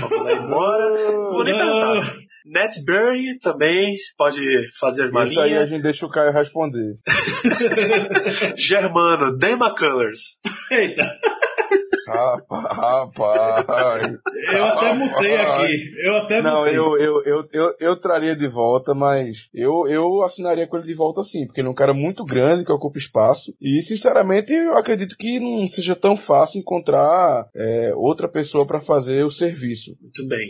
Vamos 0.00 0.22
lá 0.24 0.32
embora. 0.32 0.88
Não 0.90 1.30
vou 1.32 1.44
nem 1.44 1.54
perguntar. 1.56 2.14
Nat 2.46 2.72
Berry 2.84 3.38
também 3.38 3.96
pode 4.16 4.40
fazer 4.78 5.04
as 5.04 5.10
Isso 5.10 5.18
aí 5.18 5.36
a 5.36 5.40
malinhas. 5.40 5.68
gente 5.68 5.82
deixa 5.82 6.06
o 6.06 6.10
Caio 6.10 6.32
responder. 6.32 6.96
Germano, 8.56 9.36
Dan 9.36 9.58
McCullers. 9.58 10.40
Eita, 10.70 11.06
Rapaz, 12.08 12.64
rapaz. 12.76 14.18
eu 14.54 14.64
até 14.64 14.94
mutei 14.94 15.36
aqui. 15.36 15.92
Eu 16.04 16.16
até 16.16 16.42
Não, 16.42 16.60
mutei. 16.60 16.76
eu, 16.76 16.98
eu, 16.98 17.22
eu, 17.24 17.48
eu, 17.52 17.74
eu 17.78 17.96
traria 18.00 18.36
de 18.36 18.48
volta, 18.48 18.94
mas 18.94 19.48
eu, 19.54 19.86
eu 19.88 20.22
assinaria 20.22 20.66
com 20.66 20.76
ele 20.76 20.86
de 20.86 20.94
volta 20.94 21.22
sim, 21.22 21.46
porque 21.46 21.60
ele 21.60 21.68
é 21.68 21.70
um 21.70 21.74
cara 21.74 21.94
muito 21.94 22.24
grande 22.24 22.64
que 22.64 22.72
ocupa 22.72 22.98
espaço. 22.98 23.54
E, 23.60 23.80
sinceramente, 23.82 24.52
eu 24.52 24.76
acredito 24.76 25.16
que 25.16 25.38
não 25.38 25.66
seja 25.68 25.94
tão 25.94 26.16
fácil 26.16 26.58
encontrar 26.60 27.48
é, 27.54 27.92
outra 27.94 28.28
pessoa 28.28 28.66
para 28.66 28.80
fazer 28.80 29.24
o 29.24 29.30
serviço. 29.30 29.96
Muito 30.00 30.26
bem. 30.26 30.48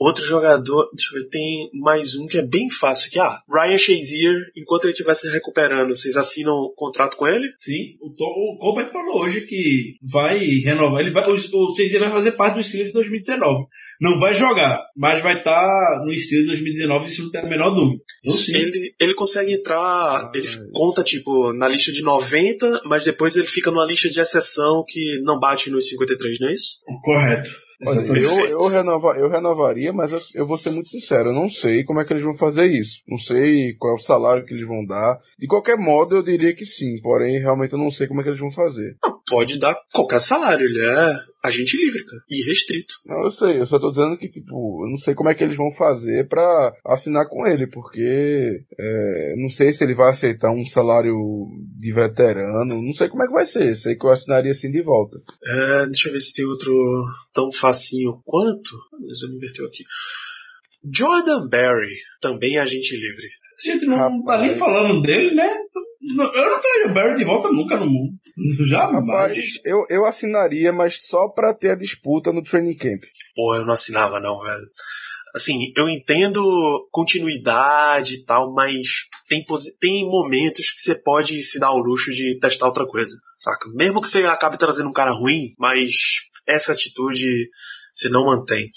Outro 0.00 0.24
jogador, 0.24 0.88
deixa 0.94 1.14
eu 1.14 1.20
ver, 1.20 1.28
tem 1.28 1.70
mais 1.74 2.14
um 2.14 2.26
que 2.26 2.38
é 2.38 2.42
bem 2.42 2.70
fácil 2.70 3.08
aqui. 3.08 3.18
Ah, 3.18 3.38
Ryan 3.52 3.76
Shazier, 3.76 4.34
enquanto 4.56 4.84
ele 4.84 4.92
estiver 4.92 5.12
se 5.14 5.28
recuperando, 5.28 5.94
vocês 5.94 6.16
assinam 6.16 6.54
um 6.54 6.72
contrato 6.74 7.18
com 7.18 7.28
ele? 7.28 7.46
Sim, 7.58 7.96
o, 8.00 8.08
Tom, 8.14 8.24
o 8.24 8.58
Colbert 8.58 8.88
falou 8.88 9.20
hoje 9.20 9.42
que 9.42 9.96
vai 10.02 10.38
renovar. 10.38 11.02
Ele 11.02 11.10
vai, 11.10 11.28
o, 11.28 11.34
o 11.34 11.38
Steelers 11.38 11.98
vai 12.00 12.10
fazer 12.10 12.32
parte 12.32 12.54
do 12.54 12.62
Steelers 12.62 12.88
em 12.88 12.94
2019. 12.94 13.66
Não 14.00 14.18
vai 14.18 14.32
jogar, 14.32 14.82
mas 14.96 15.22
vai 15.22 15.36
estar 15.36 16.02
no 16.02 16.16
Steelers 16.16 16.46
em 16.46 16.52
2019, 16.52 17.04
isso 17.04 17.22
não 17.24 17.30
tem 17.30 17.42
a 17.42 17.46
menor 17.46 17.74
dúvida. 17.74 18.02
Então, 18.24 18.36
sim. 18.38 18.56
Ele, 18.56 18.94
ele 18.98 19.14
consegue 19.14 19.52
entrar, 19.52 20.30
ele 20.34 20.48
Ah, 20.48 20.64
conta 20.72 21.04
tipo 21.04 21.52
na 21.52 21.68
lista 21.68 21.92
de 21.92 22.00
90, 22.00 22.84
mas 22.86 23.04
depois 23.04 23.36
ele 23.36 23.46
fica 23.46 23.70
numa 23.70 23.84
lista 23.84 24.08
de 24.08 24.18
exceção 24.18 24.82
que 24.88 25.20
não 25.22 25.38
bate 25.38 25.68
nos 25.68 25.88
53, 25.88 26.40
não 26.40 26.48
é 26.48 26.54
isso? 26.54 26.78
Correto. 27.02 27.50
Olha, 27.86 28.00
eu, 28.00 28.46
eu, 28.46 28.66
renova, 28.66 29.16
eu 29.16 29.28
renovaria, 29.28 29.92
mas 29.92 30.12
eu, 30.12 30.20
eu 30.34 30.46
vou 30.46 30.58
ser 30.58 30.70
muito 30.70 30.88
sincero, 30.88 31.30
eu 31.30 31.34
não 31.34 31.48
sei 31.48 31.82
como 31.82 32.00
é 32.00 32.04
que 32.04 32.12
eles 32.12 32.24
vão 32.24 32.34
fazer 32.34 32.66
isso. 32.66 33.00
Não 33.08 33.16
sei 33.16 33.74
qual 33.74 33.94
é 33.94 33.96
o 33.96 34.02
salário 34.02 34.44
que 34.44 34.52
eles 34.52 34.66
vão 34.66 34.84
dar. 34.84 35.18
De 35.38 35.46
qualquer 35.46 35.78
modo, 35.78 36.16
eu 36.16 36.22
diria 36.22 36.54
que 36.54 36.64
sim, 36.64 37.00
porém, 37.00 37.38
realmente 37.38 37.72
eu 37.72 37.78
não 37.78 37.90
sei 37.90 38.06
como 38.06 38.20
é 38.20 38.22
que 38.22 38.30
eles 38.30 38.40
vão 38.40 38.50
fazer. 38.50 38.96
Pode 39.30 39.58
dar 39.58 39.76
qualquer 39.92 40.20
salário, 40.20 40.66
ele 40.66 40.84
é 40.84 41.16
agente 41.42 41.76
livre, 41.76 42.04
cara, 42.04 42.22
e 42.28 42.46
restrito. 42.46 42.94
Não, 43.06 43.22
eu 43.22 43.30
sei, 43.30 43.60
eu 43.60 43.66
só 43.66 43.78
tô 43.78 43.88
dizendo 43.90 44.18
que, 44.18 44.28
tipo, 44.28 44.84
eu 44.84 44.90
não 44.90 44.96
sei 44.96 45.14
como 45.14 45.30
é 45.30 45.34
que 45.34 45.42
eles 45.42 45.56
vão 45.56 45.70
fazer 45.70 46.28
pra 46.28 46.72
assinar 46.84 47.26
com 47.28 47.46
ele, 47.46 47.66
porque 47.68 48.60
é, 48.78 49.34
não 49.38 49.48
sei 49.48 49.72
se 49.72 49.84
ele 49.84 49.94
vai 49.94 50.10
aceitar 50.10 50.50
um 50.50 50.66
salário 50.66 51.14
de 51.78 51.92
veterano, 51.92 52.82
não 52.82 52.92
sei 52.92 53.08
como 53.08 53.22
é 53.22 53.26
que 53.26 53.32
vai 53.32 53.46
ser, 53.46 53.74
sei 53.74 53.96
que 53.96 54.04
eu 54.04 54.10
assinaria 54.10 54.50
assim 54.50 54.70
de 54.70 54.82
volta. 54.82 55.16
É, 55.46 55.86
deixa 55.86 56.08
eu 56.08 56.12
ver 56.12 56.20
se 56.20 56.34
tem 56.34 56.44
outro 56.44 56.74
tão 57.32 57.52
facinho 57.52 58.20
quanto. 58.24 58.70
Mas 59.06 59.22
eu 59.22 59.30
me 59.30 59.36
inverteu 59.36 59.66
aqui. 59.66 59.84
Jordan 60.92 61.48
Berry, 61.48 61.96
também 62.20 62.58
agente 62.58 62.94
livre. 62.96 63.26
A 63.26 63.72
gente 63.72 63.86
não 63.86 64.24
tá 64.24 64.38
nem 64.38 64.52
Rapaz. 64.52 64.58
falando 64.58 65.02
dele, 65.02 65.34
né? 65.34 65.54
Eu 66.02 66.16
não 66.16 66.60
traria 66.60 66.90
o 66.90 66.94
Barry 66.94 67.18
de 67.18 67.24
volta 67.24 67.48
nunca 67.50 67.76
no 67.76 67.84
mundo. 67.84 68.12
Jamais. 68.66 69.04
Rapaz, 69.04 69.60
eu, 69.64 69.84
eu 69.88 70.04
assinaria, 70.04 70.72
mas 70.72 71.06
só 71.06 71.28
pra 71.28 71.54
ter 71.54 71.70
a 71.70 71.76
disputa 71.76 72.32
no 72.32 72.42
training 72.42 72.76
camp. 72.76 73.02
Porra, 73.34 73.58
eu 73.58 73.66
não 73.66 73.74
assinava 73.74 74.18
não, 74.20 74.40
velho. 74.40 74.66
Assim, 75.34 75.72
eu 75.76 75.88
entendo 75.88 76.42
continuidade 76.90 78.14
e 78.14 78.24
tal, 78.24 78.52
mas 78.52 79.06
tem, 79.28 79.44
tem 79.80 80.04
momentos 80.04 80.72
que 80.72 80.80
você 80.80 80.94
pode 80.94 81.40
se 81.42 81.60
dar 81.60 81.68
ao 81.68 81.78
luxo 81.78 82.10
de 82.12 82.36
testar 82.40 82.66
outra 82.66 82.84
coisa, 82.84 83.14
saca? 83.38 83.68
Mesmo 83.74 84.00
que 84.00 84.08
você 84.08 84.24
acabe 84.24 84.58
trazendo 84.58 84.88
um 84.88 84.92
cara 84.92 85.12
ruim, 85.12 85.54
mas 85.56 85.92
essa 86.46 86.72
atitude 86.72 87.48
você 87.94 88.08
não 88.08 88.26
mantém. 88.26 88.70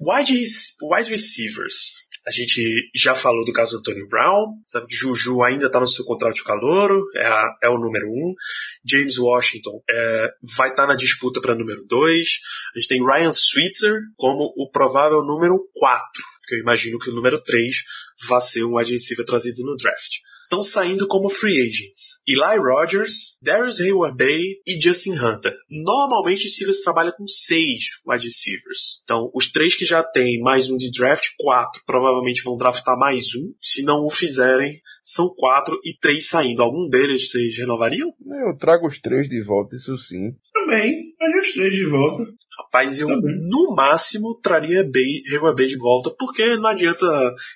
Wide, 0.00 0.32
wide 0.34 1.10
receivers. 1.10 2.01
A 2.26 2.30
gente 2.30 2.62
já 2.94 3.14
falou 3.14 3.44
do 3.44 3.52
caso 3.52 3.76
do 3.78 3.82
Tony 3.82 4.06
Brown, 4.06 4.54
sabe 4.66 4.86
que 4.86 4.94
Juju 4.94 5.42
ainda 5.42 5.66
está 5.66 5.80
no 5.80 5.86
seu 5.88 6.04
contrato 6.04 6.34
de 6.34 6.44
calouro, 6.44 7.02
é, 7.16 7.26
a- 7.26 7.56
é 7.64 7.68
o 7.68 7.78
número 7.78 8.06
um. 8.08 8.32
James 8.84 9.18
Washington 9.18 9.82
é, 9.90 10.28
vai 10.56 10.70
estar 10.70 10.86
na 10.86 10.94
disputa 10.94 11.40
para 11.40 11.54
número 11.56 11.84
dois. 11.86 12.28
A 12.74 12.78
gente 12.78 12.88
tem 12.88 13.04
Ryan 13.04 13.32
Switzer 13.32 13.98
como 14.16 14.52
o 14.56 14.70
provável 14.70 15.22
número 15.24 15.58
4, 15.74 16.02
que 16.46 16.54
eu 16.54 16.60
imagino 16.60 16.98
que 16.98 17.10
o 17.10 17.14
número 17.14 17.40
3 17.42 17.76
vai 18.28 18.40
ser 18.42 18.64
um 18.64 18.76
wide 18.76 18.92
receiver 18.92 19.24
trazido 19.26 19.64
no 19.64 19.76
draft. 19.76 20.18
Estão 20.52 20.62
saindo 20.62 21.08
como 21.08 21.30
free 21.30 21.62
agents. 21.62 22.20
Eli 22.28 22.58
Rogers, 22.58 23.38
Darius 23.40 23.80
Hayward 23.80 24.18
Bay 24.18 24.38
e 24.66 24.78
Justin 24.78 25.12
Hunter. 25.12 25.54
Normalmente 25.70 26.46
o 26.46 26.50
Steelers 26.50 26.82
trabalha 26.82 27.10
com 27.10 27.26
seis 27.26 27.84
wide 28.06 28.26
receivers. 28.26 29.00
Então, 29.02 29.30
os 29.34 29.50
três 29.50 29.74
que 29.74 29.86
já 29.86 30.02
tem 30.02 30.42
mais 30.42 30.68
um 30.68 30.76
de 30.76 30.90
draft, 30.90 31.24
quatro 31.38 31.80
provavelmente 31.86 32.42
vão 32.44 32.58
draftar 32.58 32.98
mais 32.98 33.34
um. 33.34 33.54
Se 33.62 33.82
não 33.82 34.04
o 34.04 34.10
fizerem, 34.10 34.78
são 35.02 35.34
quatro 35.34 35.80
e 35.86 35.96
três 35.98 36.28
saindo. 36.28 36.62
Algum 36.62 36.86
deles 36.86 37.30
vocês 37.30 37.56
renovariam? 37.56 38.12
Eu 38.46 38.54
trago 38.58 38.86
os 38.86 38.98
três 38.98 39.30
de 39.30 39.42
volta, 39.42 39.76
isso 39.76 39.96
sim. 39.96 40.34
Também, 40.52 41.14
olha 41.18 41.40
os 41.40 41.52
três 41.52 41.72
de 41.72 41.86
volta. 41.86 42.24
Rapaz, 42.58 43.00
eu 43.00 43.08
bem. 43.08 43.18
no 43.48 43.74
máximo 43.74 44.38
traria 44.42 44.82
Bay, 44.82 45.22
Hayward 45.30 45.56
Bay 45.56 45.66
de 45.66 45.78
volta, 45.78 46.10
porque 46.18 46.56
não 46.56 46.68
adianta 46.68 47.06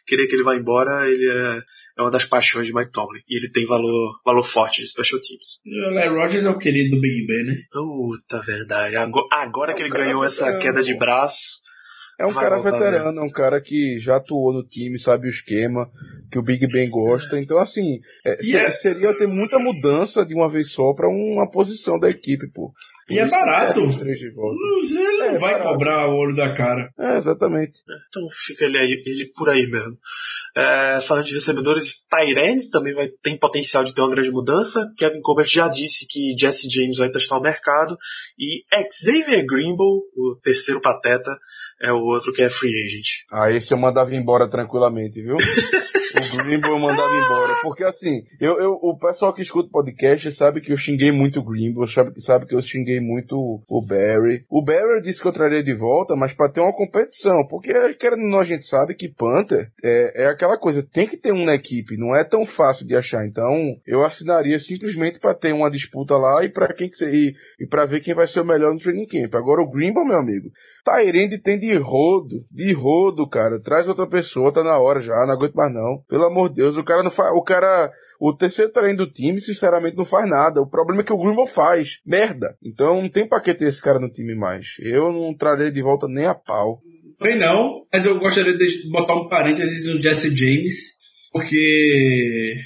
querer 0.07 0.27
que 0.27 0.35
ele 0.35 0.43
vá 0.43 0.57
embora, 0.57 1.07
ele 1.09 1.29
é, 1.31 1.61
é 1.99 2.03
uma 2.03 2.11
das 2.11 2.25
paixões 2.25 2.67
de 2.67 2.75
Mike 2.75 2.93
Tomlin. 2.93 3.21
E 3.29 3.37
ele 3.39 3.51
tem 3.51 3.65
valor, 3.67 4.21
valor 4.25 4.43
forte 4.45 4.83
de 4.83 4.89
special 4.89 5.21
teams. 5.21 5.61
O 5.89 5.95
Larry 5.95 6.09
Rogers 6.09 6.45
é 6.45 6.51
o 6.51 6.59
querido 6.59 6.97
do 6.97 7.01
Big 7.01 7.27
Ben, 7.27 7.45
né? 7.45 7.55
Puta 7.73 8.41
verdade. 8.43 8.97
Agora, 8.97 9.27
agora 9.33 9.75
que 9.75 9.83
ele 9.83 9.91
ganhou 9.91 10.25
essa 10.25 10.59
queda 10.59 10.83
de 10.83 10.95
braço. 10.95 11.65
É 12.19 12.25
um 12.25 12.33
cara 12.33 12.57
voltar, 12.57 12.71
veterano, 12.79 13.21
é 13.21 13.23
um 13.23 13.31
cara 13.31 13.61
que 13.61 14.01
já 14.01 14.17
atuou 14.17 14.51
no 14.51 14.65
time, 14.67 14.99
sabe 14.99 15.27
o 15.29 15.31
esquema, 15.31 15.87
que 16.33 16.39
o 16.39 16.43
Big 16.43 16.67
Ben 16.67 16.89
gosta. 16.89 17.39
Então, 17.39 17.59
assim, 17.59 17.99
é, 18.25 18.39
é- 18.57 18.71
seria 18.71 19.15
ter 19.19 19.27
muita 19.27 19.59
mudança 19.59 20.25
de 20.25 20.33
uma 20.35 20.49
vez 20.49 20.71
só 20.73 20.95
pra 20.95 21.09
uma 21.11 21.51
posição 21.51 21.99
da 21.99 22.09
equipe, 22.09 22.51
pô. 22.55 22.73
Por 23.07 23.15
E 23.15 23.19
é 23.19 23.29
barato. 23.29 23.81
Ele 23.81 24.33
não 24.35 25.25
É, 25.27 25.39
vai 25.39 25.53
barato. 25.53 25.69
cobrar 25.69 26.09
o 26.09 26.17
olho 26.17 26.35
da 26.35 26.55
cara. 26.55 26.91
É, 26.99 27.19
exatamente. 27.19 27.83
Então 28.09 28.27
fica 28.33 28.65
ele, 28.65 28.79
aí, 28.79 29.03
ele 29.07 29.31
por 29.37 29.49
aí 29.51 29.67
mesmo. 29.71 29.97
É, 30.57 31.03
falando 31.03 31.27
de 31.27 31.35
recebedores, 31.35 32.07
Tyrande 32.09 32.71
também 32.71 32.95
vai, 32.95 33.09
tem 33.23 33.39
potencial 33.39 33.85
de 33.85 33.93
ter 33.93 34.01
uma 34.01 34.11
grande 34.11 34.31
mudança. 34.31 34.91
Kevin 34.97 35.21
Colbert 35.21 35.47
já 35.47 35.69
disse 35.69 36.07
que 36.09 36.35
Jesse 36.39 36.71
James 36.71 36.97
vai 36.97 37.11
testar 37.11 37.37
o 37.37 37.43
mercado. 37.43 37.95
E 38.39 38.65
Xavier 38.91 39.45
Greenbow, 39.45 40.03
o 40.17 40.35
terceiro 40.43 40.81
pateta, 40.81 41.39
é 41.81 41.93
o 41.93 41.99
outro 41.99 42.33
que 42.33 42.43
é 42.43 42.49
free 42.49 42.71
agent. 42.85 43.07
Ah, 43.31 43.51
esse 43.51 43.73
eu 43.73 43.79
mandava 43.79 44.15
embora 44.15 44.49
tranquilamente, 44.49 45.23
viu? 45.23 45.37
o 46.35 46.45
Greenbow 46.45 46.73
eu 46.73 46.79
mandava 46.79 47.15
embora. 47.15 47.55
Porque 47.63 47.85
assim, 47.85 48.23
eu, 48.41 48.59
eu, 48.59 48.73
o 48.73 48.99
pessoal 48.99 49.33
que 49.35 49.43
escuta 49.43 49.69
o 49.69 49.73
podcast 49.73 50.33
sabe 50.33 50.61
que 50.61 50.73
eu 50.73 50.77
xinguei 50.77 51.13
muito 51.13 51.41
o 51.41 51.45
Greenbow, 51.45 51.87
sabe, 51.87 52.21
sabe 52.21 52.47
que 52.47 52.55
eu 52.55 52.63
xinguei 52.63 53.01
muito 53.01 53.37
o 53.37 53.87
Barry. 53.87 54.45
O 54.49 54.63
Barry 54.63 55.03
disse 55.03 55.21
que 55.21 55.29
eu 55.29 55.33
traria 55.33 55.63
de 55.63 55.75
volta, 55.75 56.17
mas 56.17 56.33
pra 56.33 56.49
ter 56.49 56.61
uma 56.61 56.75
competição. 56.75 57.47
Porque, 57.49 57.73
querendo 57.95 58.27
não, 58.27 58.41
a 58.41 58.45
gente 58.45 58.67
sabe 58.67 58.95
que 58.95 59.09
Panther 59.09 59.71
é, 59.83 60.25
é 60.25 60.27
aquela 60.27 60.59
coisa, 60.59 60.83
tem 60.83 61.07
que 61.07 61.17
ter 61.17 61.33
um 61.33 61.45
na 61.45 61.55
equipe, 61.55 61.97
não 61.99 62.15
é 62.15 62.25
tão 62.25 62.45
fácil 62.45 62.87
de 62.87 62.97
achar. 62.97 63.27
Então, 63.27 63.77
eu 63.87 64.03
assinaria 64.03 64.59
simplesmente 64.59 65.19
pra 65.19 65.35
ter 65.35 65.53
uma 65.53 65.71
disputa 65.71 66.17
lá 66.17 66.45
e 66.45 66.49
pra 66.49 66.73
quem 66.73 66.89
que 66.89 67.05
e, 67.05 67.35
e 67.61 67.67
para 67.67 67.85
ver 67.85 68.01
quem 68.01 68.15
vai 68.15 68.27
ser 68.27 68.41
o 68.41 68.47
melhor 68.47 68.73
no 68.73 68.81
training 68.81 69.07
camp. 69.07 69.35
Agora 69.35 69.61
o 69.61 69.71
Greenbow, 69.71 70.05
meu 70.05 70.19
amigo, 70.19 70.51
Tyrande 70.85 71.39
tem 71.39 71.59
de 71.59 71.66
rodo, 71.75 72.45
de 72.51 72.73
rodo, 72.73 73.29
cara. 73.29 73.61
Traz 73.61 73.89
outra 73.89 74.07
pessoa, 74.07 74.53
tá 74.53 74.63
na 74.63 74.79
hora 74.79 75.01
já, 75.01 75.15
não 75.27 75.33
aguento 75.33 75.55
mais 75.55 75.73
não. 75.73 76.03
Pelo 76.09 76.25
amor 76.25 76.51
de 76.51 76.57
Deus, 76.57 76.77
o 76.77 76.85
cara 76.85 77.03
não 77.03 77.11
faz, 77.11 77.33
o 77.33 77.43
cara, 77.43 77.91
o 78.21 78.33
terceiro 78.35 78.71
Tyrande 78.71 78.99
do 78.99 79.11
time, 79.11 79.41
sinceramente, 79.41 79.97
não 79.97 80.05
faz 80.05 80.29
nada. 80.29 80.61
O 80.61 80.69
problema 80.69 81.03
é 81.03 81.05
que 81.05 81.13
o 81.13 81.19
Greenbow 81.19 81.47
faz, 81.47 82.01
merda. 82.05 82.57
Então 82.63 83.03
não 83.03 83.09
tem 83.09 83.29
pra 83.29 83.41
que 83.41 83.55
ter 83.55 83.67
esse 83.67 83.81
cara 83.81 83.99
no 83.99 84.11
time 84.11 84.35
mais. 84.35 84.75
Eu 84.81 85.13
não 85.13 85.35
trarei 85.35 85.71
de 85.71 85.83
volta 85.83 86.07
nem 86.07 86.27
a 86.27 86.35
pau. 86.35 86.79
Bem 87.21 87.39
não, 87.39 87.87
mas 87.91 88.05
eu 88.05 88.19
gostaria 88.19 88.57
de 88.57 88.91
botar 88.91 89.15
um 89.15 89.29
parênteses 89.29 89.93
no 89.93 90.03
Jesse 90.03 90.37
James, 90.37 90.97
porque 91.33 92.57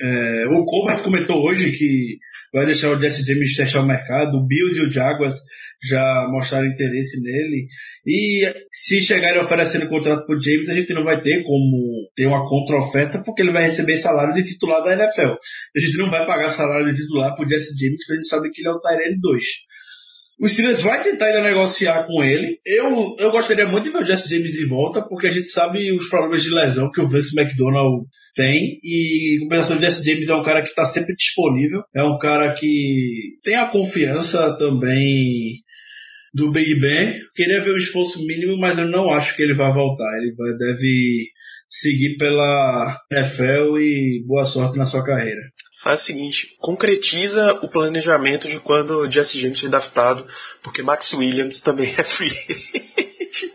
é, 0.00 0.46
o 0.48 0.64
Colbert 0.64 1.02
comentou 1.02 1.42
hoje 1.42 1.72
que 1.72 2.18
vai 2.52 2.66
deixar 2.66 2.90
o 2.90 3.00
Jesse 3.00 3.24
James 3.24 3.56
testar 3.56 3.80
o 3.80 3.86
mercado, 3.86 4.36
o 4.36 4.46
Bills 4.46 4.78
e 4.78 4.82
o 4.82 4.90
Jaguars 4.90 5.36
já 5.82 6.26
mostraram 6.30 6.66
interesse 6.66 7.20
nele, 7.22 7.66
e 8.06 8.52
se 8.70 9.02
chegarem 9.02 9.40
oferecendo 9.40 9.88
contrato 9.88 10.24
pro 10.26 10.40
James, 10.40 10.68
a 10.68 10.74
gente 10.74 10.92
não 10.92 11.02
vai 11.02 11.20
ter 11.20 11.42
como 11.42 12.08
ter 12.14 12.26
uma 12.26 12.46
contra-oferta, 12.46 13.22
porque 13.24 13.42
ele 13.42 13.52
vai 13.52 13.64
receber 13.64 13.96
salário 13.96 14.32
de 14.34 14.44
titular 14.44 14.82
da 14.82 14.92
NFL. 14.92 15.32
A 15.76 15.80
gente 15.80 15.98
não 15.98 16.10
vai 16.10 16.24
pagar 16.26 16.50
salário 16.50 16.92
de 16.92 17.00
titular 17.00 17.34
pro 17.34 17.48
Jesse 17.48 17.76
James, 17.78 18.00
porque 18.00 18.12
a 18.12 18.16
gente 18.16 18.28
sabe 18.28 18.50
que 18.50 18.60
ele 18.60 18.68
é 18.68 18.72
o 18.72 18.80
Tyrell 18.80 19.18
2. 19.20 19.44
O 20.40 20.48
Steelers 20.48 20.82
vai 20.82 21.02
tentar 21.02 21.26
ainda 21.26 21.42
negociar 21.42 22.04
com 22.04 22.22
ele. 22.22 22.58
Eu, 22.64 23.14
eu 23.18 23.30
gostaria 23.30 23.66
muito 23.66 23.84
de 23.84 23.90
ver 23.90 24.02
o 24.02 24.06
Jesse 24.06 24.28
James 24.28 24.52
de 24.52 24.66
volta, 24.66 25.02
porque 25.02 25.26
a 25.26 25.30
gente 25.30 25.46
sabe 25.48 25.92
os 25.92 26.08
problemas 26.08 26.42
de 26.42 26.50
lesão 26.50 26.90
que 26.90 27.00
o 27.00 27.08
Vince 27.08 27.38
McDonald 27.38 28.06
tem. 28.34 28.78
E, 28.82 29.36
em 29.36 29.40
compensação, 29.40 29.76
o 29.76 29.80
Jesse 29.80 30.04
James 30.04 30.28
é 30.28 30.34
um 30.34 30.42
cara 30.42 30.62
que 30.62 30.70
está 30.70 30.84
sempre 30.84 31.14
disponível. 31.14 31.82
É 31.94 32.02
um 32.02 32.18
cara 32.18 32.54
que 32.54 33.38
tem 33.42 33.54
a 33.54 33.66
confiança 33.66 34.56
também 34.56 35.56
do 36.34 36.50
Big 36.50 36.80
Ben. 36.80 37.20
Queria 37.34 37.60
ver 37.60 37.74
um 37.74 37.78
esforço 37.78 38.24
mínimo, 38.26 38.58
mas 38.58 38.78
eu 38.78 38.88
não 38.88 39.10
acho 39.10 39.36
que 39.36 39.42
ele 39.42 39.54
vai 39.54 39.72
voltar. 39.72 40.16
Ele 40.18 40.34
vai, 40.34 40.56
deve 40.56 41.26
seguir 41.68 42.16
pela 42.16 42.98
NFL 43.10 43.78
e 43.78 44.24
boa 44.26 44.44
sorte 44.44 44.76
na 44.76 44.86
sua 44.86 45.04
carreira. 45.04 45.40
Faz 45.82 46.02
o 46.02 46.04
seguinte, 46.04 46.54
concretiza 46.60 47.54
o 47.54 47.68
planejamento 47.68 48.46
de 48.46 48.60
quando 48.60 48.98
o 48.98 49.10
Jesse 49.10 49.40
James 49.40 49.58
foi 49.58 49.68
draftado, 49.68 50.24
porque 50.62 50.80
Max 50.80 51.12
Williams 51.12 51.60
também 51.60 51.92
é 51.98 52.04
free 52.04 52.28
agent. 52.28 53.52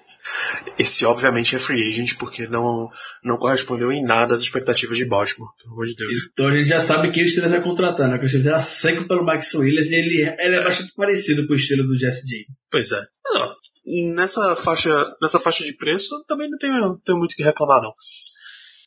Esse 0.78 1.06
obviamente 1.06 1.56
é 1.56 1.60
free 1.60 1.90
agent, 1.90 2.18
porque 2.18 2.46
não, 2.46 2.90
não 3.24 3.38
correspondeu 3.38 3.94
em 3.94 4.04
nada 4.04 4.36
às 4.36 4.42
expectativas 4.42 4.98
de 4.98 5.06
Baltimore, 5.06 5.50
pelo 5.58 5.74
amor 5.76 5.86
de 5.86 5.96
Deus. 5.96 6.12
Então 6.34 6.48
a 6.48 6.52
gente 6.52 6.68
já 6.68 6.82
sabe 6.82 7.12
quem 7.12 7.24
o 7.24 7.28
Steelers 7.28 7.54
vai 7.54 7.64
contratar, 7.64 8.10
né? 8.10 8.16
Porque 8.16 8.26
o 8.26 8.30
Steelers 8.30 8.52
era 8.52 8.60
seco 8.60 9.08
pelo 9.08 9.24
Max 9.24 9.54
Williams 9.54 9.90
e 9.90 9.96
ele, 9.96 10.36
ele 10.38 10.56
é 10.56 10.64
bastante 10.64 10.94
parecido 10.96 11.48
com 11.48 11.54
o 11.54 11.56
estilo 11.56 11.88
do 11.88 11.98
Jesse 11.98 12.28
James. 12.30 12.68
Pois 12.70 12.92
é. 12.92 13.02
Não, 13.24 13.56
nessa 14.16 14.54
faixa, 14.58 15.02
nessa 15.22 15.40
faixa 15.40 15.64
de 15.64 15.72
preço 15.72 16.22
também 16.28 16.50
não 16.50 16.58
tenho 16.58 17.18
muito 17.18 17.32
o 17.32 17.36
que 17.36 17.44
reclamar, 17.44 17.82
não. 17.82 17.94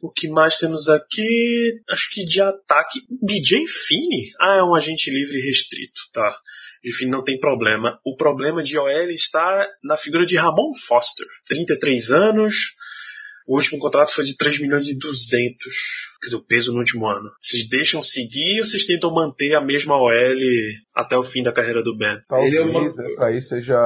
O 0.00 0.10
que 0.10 0.28
mais 0.28 0.56
temos 0.58 0.88
aqui? 0.88 1.80
Acho 1.90 2.10
que 2.10 2.24
de 2.24 2.40
ataque. 2.40 3.00
BJ 3.22 3.66
Finney? 3.66 4.30
Ah, 4.40 4.56
é 4.56 4.62
um 4.62 4.74
agente 4.74 5.10
livre 5.10 5.40
restrito, 5.40 6.00
tá. 6.12 6.34
Enfim, 6.84 7.06
não 7.06 7.22
tem 7.22 7.38
problema. 7.38 7.98
O 8.04 8.16
problema 8.16 8.62
de 8.62 8.78
OL 8.78 9.10
está 9.10 9.68
na 9.84 9.96
figura 9.98 10.24
de 10.24 10.36
Ramon 10.36 10.74
Foster. 10.86 11.26
33 11.48 12.10
anos. 12.10 12.54
O 13.46 13.56
último 13.56 13.80
contrato 13.80 14.14
foi 14.14 14.24
de 14.24 14.36
3 14.36 14.60
milhões 14.60 14.86
e 14.86 14.96
200. 14.96 15.58
Quer 16.20 16.26
dizer, 16.26 16.36
o 16.36 16.44
peso 16.44 16.72
no 16.72 16.78
último 16.78 17.06
ano. 17.08 17.28
Vocês 17.40 17.68
deixam 17.68 18.00
seguir 18.02 18.60
ou 18.60 18.64
vocês 18.64 18.86
tentam 18.86 19.12
manter 19.12 19.54
a 19.54 19.60
mesma 19.60 19.96
OL 19.96 20.36
até 20.94 21.16
o 21.18 21.22
fim 21.22 21.42
da 21.42 21.52
carreira 21.52 21.82
do 21.82 21.96
Ben? 21.96 22.16
Talvez 22.28 22.52
Ele 22.52 22.62
é 22.62 22.64
uma- 22.64 22.86
essa 22.86 23.26
aí 23.26 23.42
seja 23.42 23.76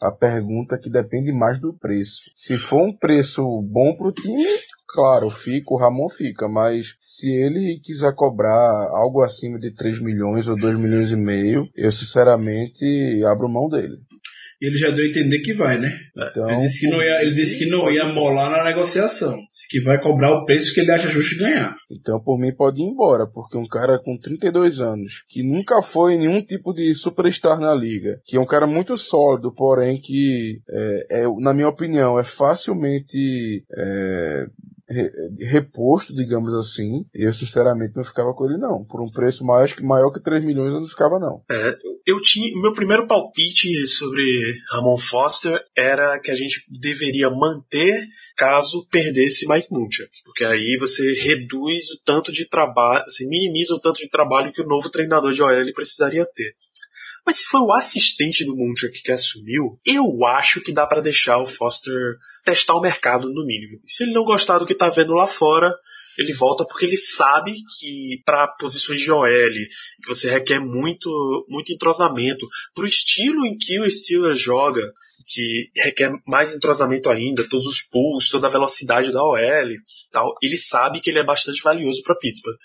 a 0.00 0.10
pergunta 0.10 0.78
que 0.78 0.90
depende 0.90 1.30
mais 1.30 1.60
do 1.60 1.74
preço. 1.76 2.22
Se 2.34 2.56
for 2.56 2.88
um 2.88 2.96
preço 2.96 3.42
bom 3.70 3.94
pro 3.96 4.12
time, 4.12 4.44
claro, 4.92 5.30
fica, 5.30 5.72
o 5.72 5.78
Ramon 5.78 6.08
fica, 6.08 6.48
mas 6.48 6.94
se 7.00 7.28
ele 7.28 7.80
quiser 7.82 8.14
cobrar 8.14 8.88
algo 8.90 9.22
acima 9.22 9.58
de 9.58 9.72
3 9.72 10.00
milhões 10.00 10.48
ou 10.48 10.56
2 10.56 10.78
milhões 10.78 11.10
e 11.10 11.16
meio, 11.16 11.68
eu 11.74 11.90
sinceramente 11.90 12.84
abro 13.24 13.48
mão 13.48 13.68
dele. 13.68 13.96
E 14.62 14.66
ele 14.66 14.76
já 14.76 14.90
deu 14.90 15.04
a 15.04 15.08
entender 15.08 15.40
que 15.40 15.52
vai, 15.52 15.76
né? 15.76 15.92
Então, 16.16 16.48
Ele 16.48 16.60
disse 16.60 16.86
que 16.86 16.86
não 16.88 17.02
ia, 17.02 17.22
ele 17.22 17.34
disse 17.34 17.58
que 17.58 17.66
não 17.68 17.90
ia 17.90 18.04
molar 18.04 18.48
na 18.48 18.62
negociação. 18.62 19.36
Disse 19.50 19.66
que 19.68 19.80
vai 19.80 20.00
cobrar 20.00 20.30
o 20.36 20.44
preço 20.44 20.72
que 20.72 20.80
ele 20.80 20.92
acha 20.92 21.08
justo 21.08 21.36
ganhar. 21.36 21.74
Então, 21.90 22.22
por 22.22 22.38
mim, 22.38 22.54
pode 22.54 22.80
ir 22.80 22.84
embora, 22.84 23.26
porque 23.26 23.58
um 23.58 23.66
cara 23.66 23.98
com 23.98 24.16
32 24.16 24.80
anos, 24.80 25.24
que 25.28 25.42
nunca 25.42 25.82
foi 25.82 26.16
nenhum 26.16 26.40
tipo 26.40 26.72
de 26.72 26.94
superstar 26.94 27.58
na 27.58 27.74
liga, 27.74 28.20
que 28.24 28.36
é 28.36 28.40
um 28.40 28.46
cara 28.46 28.64
muito 28.64 28.96
sólido, 28.96 29.52
porém 29.52 30.00
que, 30.00 30.60
é, 30.70 31.22
é, 31.22 31.40
na 31.40 31.52
minha 31.52 31.68
opinião, 31.68 32.16
é 32.16 32.22
facilmente 32.22 33.64
é, 33.76 34.46
reposto, 35.38 36.14
digamos 36.14 36.54
assim, 36.54 37.04
eu 37.14 37.32
sinceramente 37.32 37.96
não 37.96 38.04
ficava 38.04 38.32
com 38.34 38.44
ele 38.44 38.58
não. 38.58 38.84
Por 38.84 39.02
um 39.02 39.10
preço 39.10 39.44
que 39.76 39.82
maior 39.82 40.10
que 40.10 40.22
3 40.22 40.44
milhões 40.44 40.72
eu 40.72 40.80
não 40.80 40.88
ficava 40.88 41.18
não. 41.18 41.42
É, 41.50 41.76
eu 42.06 42.20
tinha. 42.20 42.60
Meu 42.60 42.72
primeiro 42.72 43.06
palpite 43.06 43.86
sobre 43.86 44.22
Ramon 44.70 44.98
Foster 44.98 45.58
era 45.76 46.18
que 46.18 46.30
a 46.30 46.34
gente 46.34 46.64
deveria 46.68 47.30
manter 47.30 48.06
caso 48.36 48.86
perdesse 48.90 49.46
Mike 49.46 49.68
Munchak. 49.70 50.10
Porque 50.24 50.44
aí 50.44 50.76
você 50.78 51.12
reduz 51.12 51.90
o 51.90 52.00
tanto 52.04 52.32
de 52.32 52.48
trabalho, 52.48 53.04
você 53.04 53.26
minimiza 53.26 53.74
o 53.74 53.80
tanto 53.80 53.98
de 53.98 54.08
trabalho 54.08 54.52
que 54.52 54.62
o 54.62 54.66
novo 54.66 54.90
treinador 54.90 55.32
de 55.32 55.42
OL 55.42 55.74
precisaria 55.74 56.26
ter. 56.26 56.54
Mas 57.24 57.38
se 57.38 57.46
foi 57.46 57.60
o 57.60 57.72
assistente 57.72 58.44
do 58.44 58.56
Munchak 58.56 59.00
que 59.00 59.12
assumiu, 59.12 59.78
eu 59.86 60.24
acho 60.26 60.60
que 60.60 60.72
dá 60.72 60.86
pra 60.86 61.00
deixar 61.00 61.38
o 61.38 61.46
Foster 61.46 62.16
testar 62.44 62.74
o 62.74 62.80
mercado 62.80 63.32
no 63.32 63.46
mínimo. 63.46 63.80
Se 63.86 64.04
ele 64.04 64.12
não 64.12 64.24
gostar 64.24 64.58
do 64.58 64.66
que 64.66 64.74
tá 64.74 64.88
vendo 64.88 65.12
lá 65.12 65.26
fora, 65.26 65.72
ele 66.18 66.32
volta 66.32 66.64
porque 66.64 66.84
ele 66.84 66.96
sabe 66.96 67.54
que 67.78 68.20
para 68.24 68.48
posições 68.48 69.00
de 69.00 69.10
OL, 69.10 69.26
que 69.26 70.08
você 70.08 70.30
requer 70.30 70.60
muito, 70.60 71.46
muito 71.48 71.72
entrosamento, 71.72 72.46
pro 72.74 72.86
estilo 72.86 73.46
em 73.46 73.56
que 73.56 73.80
o 73.80 73.90
Steelers 73.90 74.40
joga, 74.40 74.82
que 75.28 75.70
requer 75.76 76.12
mais 76.26 76.54
entrosamento 76.54 77.08
ainda, 77.08 77.48
todos 77.48 77.66
os 77.66 77.80
pulls, 77.82 78.28
toda 78.30 78.46
a 78.46 78.50
velocidade 78.50 79.12
da 79.12 79.22
OL, 79.22 79.68
tal, 80.10 80.34
ele 80.42 80.56
sabe 80.56 81.00
que 81.00 81.10
ele 81.10 81.20
é 81.20 81.24
bastante 81.24 81.62
valioso 81.62 82.02
para 82.02 82.16
Pittsburgh. 82.16 82.56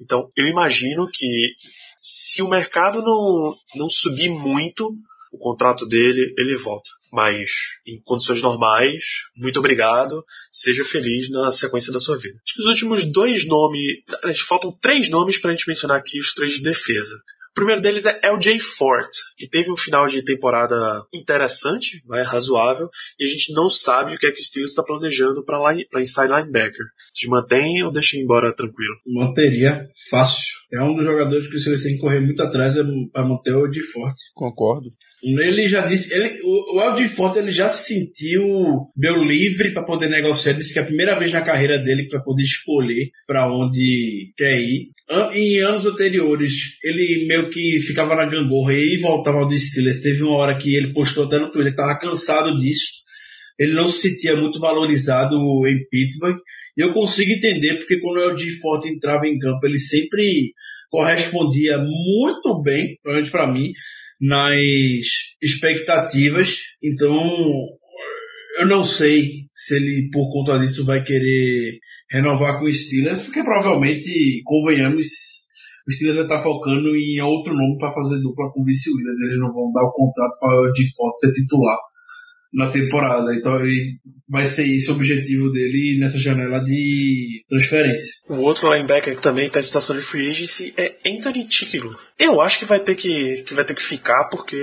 Então, 0.00 0.30
eu 0.36 0.46
imagino 0.46 1.06
que 1.12 1.54
se 2.06 2.42
o 2.42 2.48
mercado 2.48 3.00
não, 3.00 3.54
não 3.76 3.88
subir 3.88 4.28
muito 4.28 4.94
o 5.32 5.38
contrato 5.38 5.86
dele, 5.86 6.34
ele 6.36 6.54
volta. 6.54 6.90
Mas 7.10 7.50
em 7.86 7.98
condições 8.04 8.42
normais, 8.42 9.04
muito 9.34 9.58
obrigado. 9.58 10.22
Seja 10.50 10.84
feliz 10.84 11.30
na 11.30 11.50
sequência 11.50 11.90
da 11.90 11.98
sua 11.98 12.18
vida. 12.18 12.38
Acho 12.44 12.54
que 12.54 12.60
os 12.60 12.66
últimos 12.66 13.04
dois 13.06 13.46
nomes. 13.46 14.02
Faltam 14.46 14.76
três 14.80 15.08
nomes 15.08 15.38
pra 15.38 15.50
gente 15.50 15.66
mencionar 15.66 15.96
aqui, 15.96 16.18
os 16.18 16.34
três 16.34 16.52
de 16.52 16.62
defesa. 16.62 17.14
O 17.52 17.54
primeiro 17.54 17.80
deles 17.80 18.04
é 18.04 18.20
LJ 18.22 18.58
Fort, 18.58 19.10
que 19.38 19.48
teve 19.48 19.70
um 19.70 19.76
final 19.76 20.06
de 20.06 20.24
temporada 20.24 21.06
interessante, 21.12 22.02
vai, 22.04 22.22
razoável, 22.22 22.90
e 23.18 23.24
a 23.24 23.28
gente 23.28 23.52
não 23.52 23.70
sabe 23.70 24.14
o 24.14 24.18
que 24.18 24.26
é 24.26 24.32
que 24.32 24.40
o 24.40 24.44
Steelers 24.44 24.72
está 24.72 24.82
planejando 24.82 25.44
para 25.44 26.02
inside 26.02 26.32
linebacker. 26.32 26.84
Vocês 27.14 27.30
mantêm 27.30 27.82
ou 27.84 27.92
deixam 27.92 28.20
embora 28.20 28.52
tranquilo? 28.54 28.94
Manteria 29.14 29.86
fácil. 30.10 30.42
É 30.72 30.82
um 30.82 30.96
dos 30.96 31.04
jogadores 31.04 31.46
que 31.46 31.54
o 31.54 31.58
Steelers 31.58 31.84
tem 31.84 31.92
que 31.94 32.00
correr 32.00 32.18
muito 32.20 32.42
atrás 32.42 32.74
para 33.12 33.24
manter 33.24 33.54
o 33.54 33.68
de 33.68 33.80
forte. 33.82 34.20
Concordo. 34.34 34.88
Ele 35.22 35.68
já 35.68 35.86
disse, 35.86 36.12
ele, 36.12 36.28
o, 36.42 36.76
o 36.76 36.80
Aldi 36.80 37.06
Forte 37.08 37.38
ele 37.38 37.52
já 37.52 37.68
se 37.68 37.94
sentiu 37.94 38.44
meio 38.96 39.22
livre 39.22 39.72
para 39.72 39.84
poder 39.84 40.08
negociar. 40.08 40.54
Disse 40.54 40.72
que 40.72 40.78
é 40.80 40.82
a 40.82 40.86
primeira 40.86 41.16
vez 41.16 41.30
na 41.32 41.40
carreira 41.42 41.78
dele 41.78 42.04
que 42.06 42.16
vai 42.16 42.24
poder 42.24 42.42
escolher 42.42 43.10
para 43.28 43.48
onde 43.48 44.32
quer 44.36 44.60
ir. 44.60 44.88
An- 45.08 45.30
Em 45.32 45.60
anos 45.60 45.86
anteriores, 45.86 46.52
ele 46.82 47.26
meio 47.28 47.48
que 47.50 47.78
ficava 47.80 48.16
na 48.16 48.26
gangorra 48.26 48.72
e 48.74 48.98
voltava 49.00 49.38
ao 49.38 49.50
Steelers. 49.50 50.00
Teve 50.02 50.24
uma 50.24 50.34
hora 50.36 50.58
que 50.58 50.74
ele 50.74 50.92
postou 50.92 51.26
até 51.26 51.38
no 51.38 51.52
Twitter 51.52 51.74
que 51.74 51.80
estava 51.80 51.96
cansado 51.98 52.56
disso. 52.56 53.04
Ele 53.56 53.72
não 53.74 53.86
se 53.86 54.08
sentia 54.10 54.34
muito 54.34 54.58
valorizado 54.58 55.36
em 55.68 55.78
Pittsburgh. 55.88 56.38
E 56.76 56.82
eu 56.82 56.92
consigo 56.92 57.30
entender 57.30 57.76
porque 57.76 58.00
quando 58.00 58.16
o 58.16 58.30
Aldi 58.30 58.50
Forte 58.50 58.88
entrava 58.88 59.26
em 59.26 59.38
campo, 59.38 59.64
ele 59.64 59.78
sempre 59.78 60.52
correspondia 60.90 61.78
muito 61.78 62.62
bem, 62.62 62.98
pelo 63.02 63.16
menos 63.16 63.30
para 63.30 63.46
mim, 63.46 63.72
nas 64.20 64.60
expectativas. 65.40 66.56
Então, 66.82 67.16
eu 68.58 68.66
não 68.66 68.82
sei 68.82 69.46
se 69.52 69.76
ele, 69.76 70.08
por 70.12 70.32
conta 70.32 70.58
disso, 70.58 70.84
vai 70.84 71.02
querer 71.02 71.78
renovar 72.10 72.58
com 72.58 72.66
o 72.66 72.72
Steelers, 72.72 73.22
porque 73.22 73.42
provavelmente, 73.42 74.42
convenhamos, 74.44 75.06
o 75.86 75.92
Steelers 75.92 76.16
vai 76.16 76.26
estar 76.26 76.40
focando 76.40 76.94
em 76.96 77.20
outro 77.20 77.54
nome 77.54 77.78
para 77.78 77.94
fazer 77.94 78.20
dupla 78.20 78.50
com 78.52 78.62
o 78.62 78.64
Vice 78.64 78.90
Williams. 78.90 79.20
Eles 79.20 79.38
não 79.38 79.52
vão 79.52 79.72
dar 79.72 79.84
o 79.84 79.92
contrato 79.92 80.38
para 80.40 80.60
o 80.60 80.72
default 80.72 81.18
ser 81.18 81.32
titular 81.32 81.78
na 82.54 82.70
temporada. 82.70 83.34
Então, 83.34 83.58
ele 83.60 83.98
vai 84.28 84.46
ser 84.46 84.66
esse 84.66 84.90
o 84.90 84.94
objetivo 84.94 85.50
dele 85.50 85.98
nessa 86.00 86.18
janela 86.18 86.60
de 86.60 87.44
transferência. 87.48 88.12
O 88.28 88.40
outro 88.40 88.72
linebacker 88.72 89.16
que 89.16 89.22
também 89.22 89.48
está 89.48 89.60
em 89.60 89.64
situação 89.64 89.96
de 89.96 90.02
free 90.02 90.30
agency 90.30 90.72
é 90.76 90.96
Anthony 91.06 91.46
Ticklo. 91.46 91.94
Eu 92.18 92.40
acho 92.40 92.58
que 92.58 92.64
vai 92.64 92.80
ter 92.80 92.94
que, 92.94 93.42
que 93.42 93.54
vai 93.54 93.64
ter 93.64 93.74
que 93.74 93.82
ficar 93.82 94.28
porque 94.30 94.56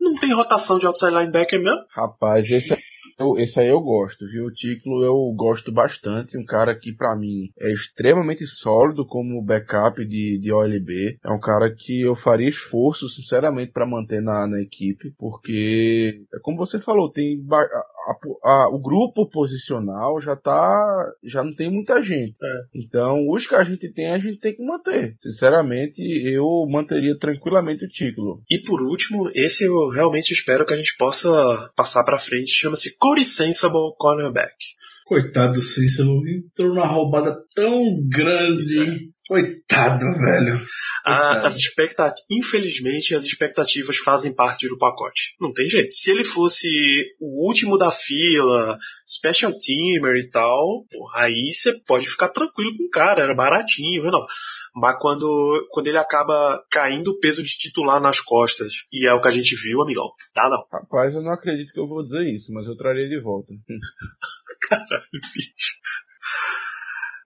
não 0.00 0.14
tem 0.14 0.32
rotação 0.32 0.78
de 0.78 0.86
outside 0.86 1.12
linebacker 1.12 1.60
mesmo. 1.60 1.84
Rapaz, 1.94 2.50
esse, 2.50 2.74
eu, 3.18 3.36
esse 3.36 3.58
aí 3.58 3.68
eu 3.68 3.80
gosto, 3.80 4.24
viu? 4.26 4.46
O 4.46 4.52
Ticlo 4.52 5.04
eu 5.04 5.34
gosto 5.34 5.72
bastante. 5.72 6.38
Um 6.38 6.44
cara 6.44 6.74
que 6.78 6.92
pra 6.92 7.16
mim 7.16 7.50
é 7.58 7.72
extremamente 7.72 8.46
sólido 8.46 9.04
como 9.04 9.42
backup 9.42 10.04
de, 10.06 10.38
de 10.38 10.52
OLB. 10.52 11.18
É 11.24 11.30
um 11.30 11.40
cara 11.40 11.74
que 11.74 12.02
eu 12.02 12.14
faria 12.14 12.48
esforço, 12.48 13.08
sinceramente, 13.08 13.72
pra 13.72 13.84
manter 13.84 14.22
na, 14.22 14.46
na 14.46 14.60
equipe, 14.60 15.12
porque, 15.18 16.22
é 16.32 16.38
como 16.40 16.56
você 16.56 16.78
falou, 16.78 17.10
tem 17.18 17.44
a- 17.50 18.48
a- 18.50 18.68
o 18.70 18.80
grupo 18.80 19.28
posicional 19.28 20.20
já 20.20 20.36
tá, 20.36 21.12
já 21.24 21.42
não 21.42 21.52
tem 21.54 21.70
muita 21.70 22.00
gente. 22.00 22.36
Então, 22.74 23.28
os 23.28 23.46
que 23.46 23.54
a 23.56 23.64
gente 23.64 23.92
tem, 23.92 24.10
a 24.12 24.18
gente 24.18 24.38
tem 24.38 24.54
que 24.54 24.64
manter. 24.64 25.16
Sinceramente, 25.20 26.00
eu 26.32 26.46
manteria 26.70 27.18
tranquilamente 27.18 27.84
o 27.84 27.88
Ticlo. 27.88 28.40
E 28.48 28.58
por 28.62 28.82
último, 28.82 29.30
esse 29.34 29.64
eu 29.64 29.88
realmente 29.88 30.32
espero 30.32 30.64
que 30.64 30.72
a 30.72 30.76
gente 30.76 30.96
possa 30.96 31.28
passar 31.76 32.04
pra 32.04 32.18
frente. 32.18 32.52
Chama-se 32.52 32.96
Cody 32.96 33.24
Sensible 33.24 33.94
Cornerback. 33.98 34.54
Coitado 35.04 35.54
do 35.54 35.62
Cícero, 35.62 36.20
entrou 36.28 36.74
numa 36.74 36.86
roubada 36.86 37.36
tão 37.54 37.82
grande. 38.08 39.10
Coitado, 39.26 40.04
velho. 40.18 40.60
Ah, 41.08 41.46
as 41.46 41.56
expectativas, 41.56 42.24
infelizmente, 42.30 43.14
as 43.14 43.24
expectativas 43.24 43.96
fazem 43.96 44.34
parte 44.34 44.68
do 44.68 44.78
pacote. 44.78 45.34
Não 45.40 45.52
tem 45.52 45.68
jeito. 45.68 45.92
Se 45.92 46.10
ele 46.10 46.24
fosse 46.24 46.68
o 47.20 47.46
último 47.46 47.78
da 47.78 47.90
fila, 47.90 48.78
special 49.06 49.52
teamer 49.52 50.16
e 50.16 50.28
tal, 50.28 50.84
porra, 50.90 51.22
aí 51.22 51.52
você 51.52 51.72
pode 51.86 52.08
ficar 52.08 52.28
tranquilo 52.28 52.76
com 52.76 52.84
o 52.84 52.90
cara, 52.90 53.22
era 53.22 53.34
baratinho, 53.34 54.04
não. 54.04 54.24
Mas 54.74 54.96
quando, 55.00 55.66
quando 55.70 55.88
ele 55.88 55.98
acaba 55.98 56.62
caindo 56.70 57.08
o 57.08 57.18
peso 57.18 57.42
de 57.42 57.50
titular 57.50 58.00
nas 58.00 58.20
costas, 58.20 58.72
e 58.92 59.06
é 59.06 59.12
o 59.12 59.20
que 59.20 59.28
a 59.28 59.32
gente 59.32 59.56
viu, 59.56 59.82
amigão, 59.82 60.08
tá 60.34 60.48
não. 60.48 60.64
Rapaz, 60.70 61.14
eu 61.14 61.22
não 61.22 61.32
acredito 61.32 61.72
que 61.72 61.80
eu 61.80 61.88
vou 61.88 62.04
dizer 62.04 62.22
isso, 62.32 62.52
mas 62.52 62.66
eu 62.66 62.76
traria 62.76 63.08
de 63.08 63.20
volta. 63.20 63.52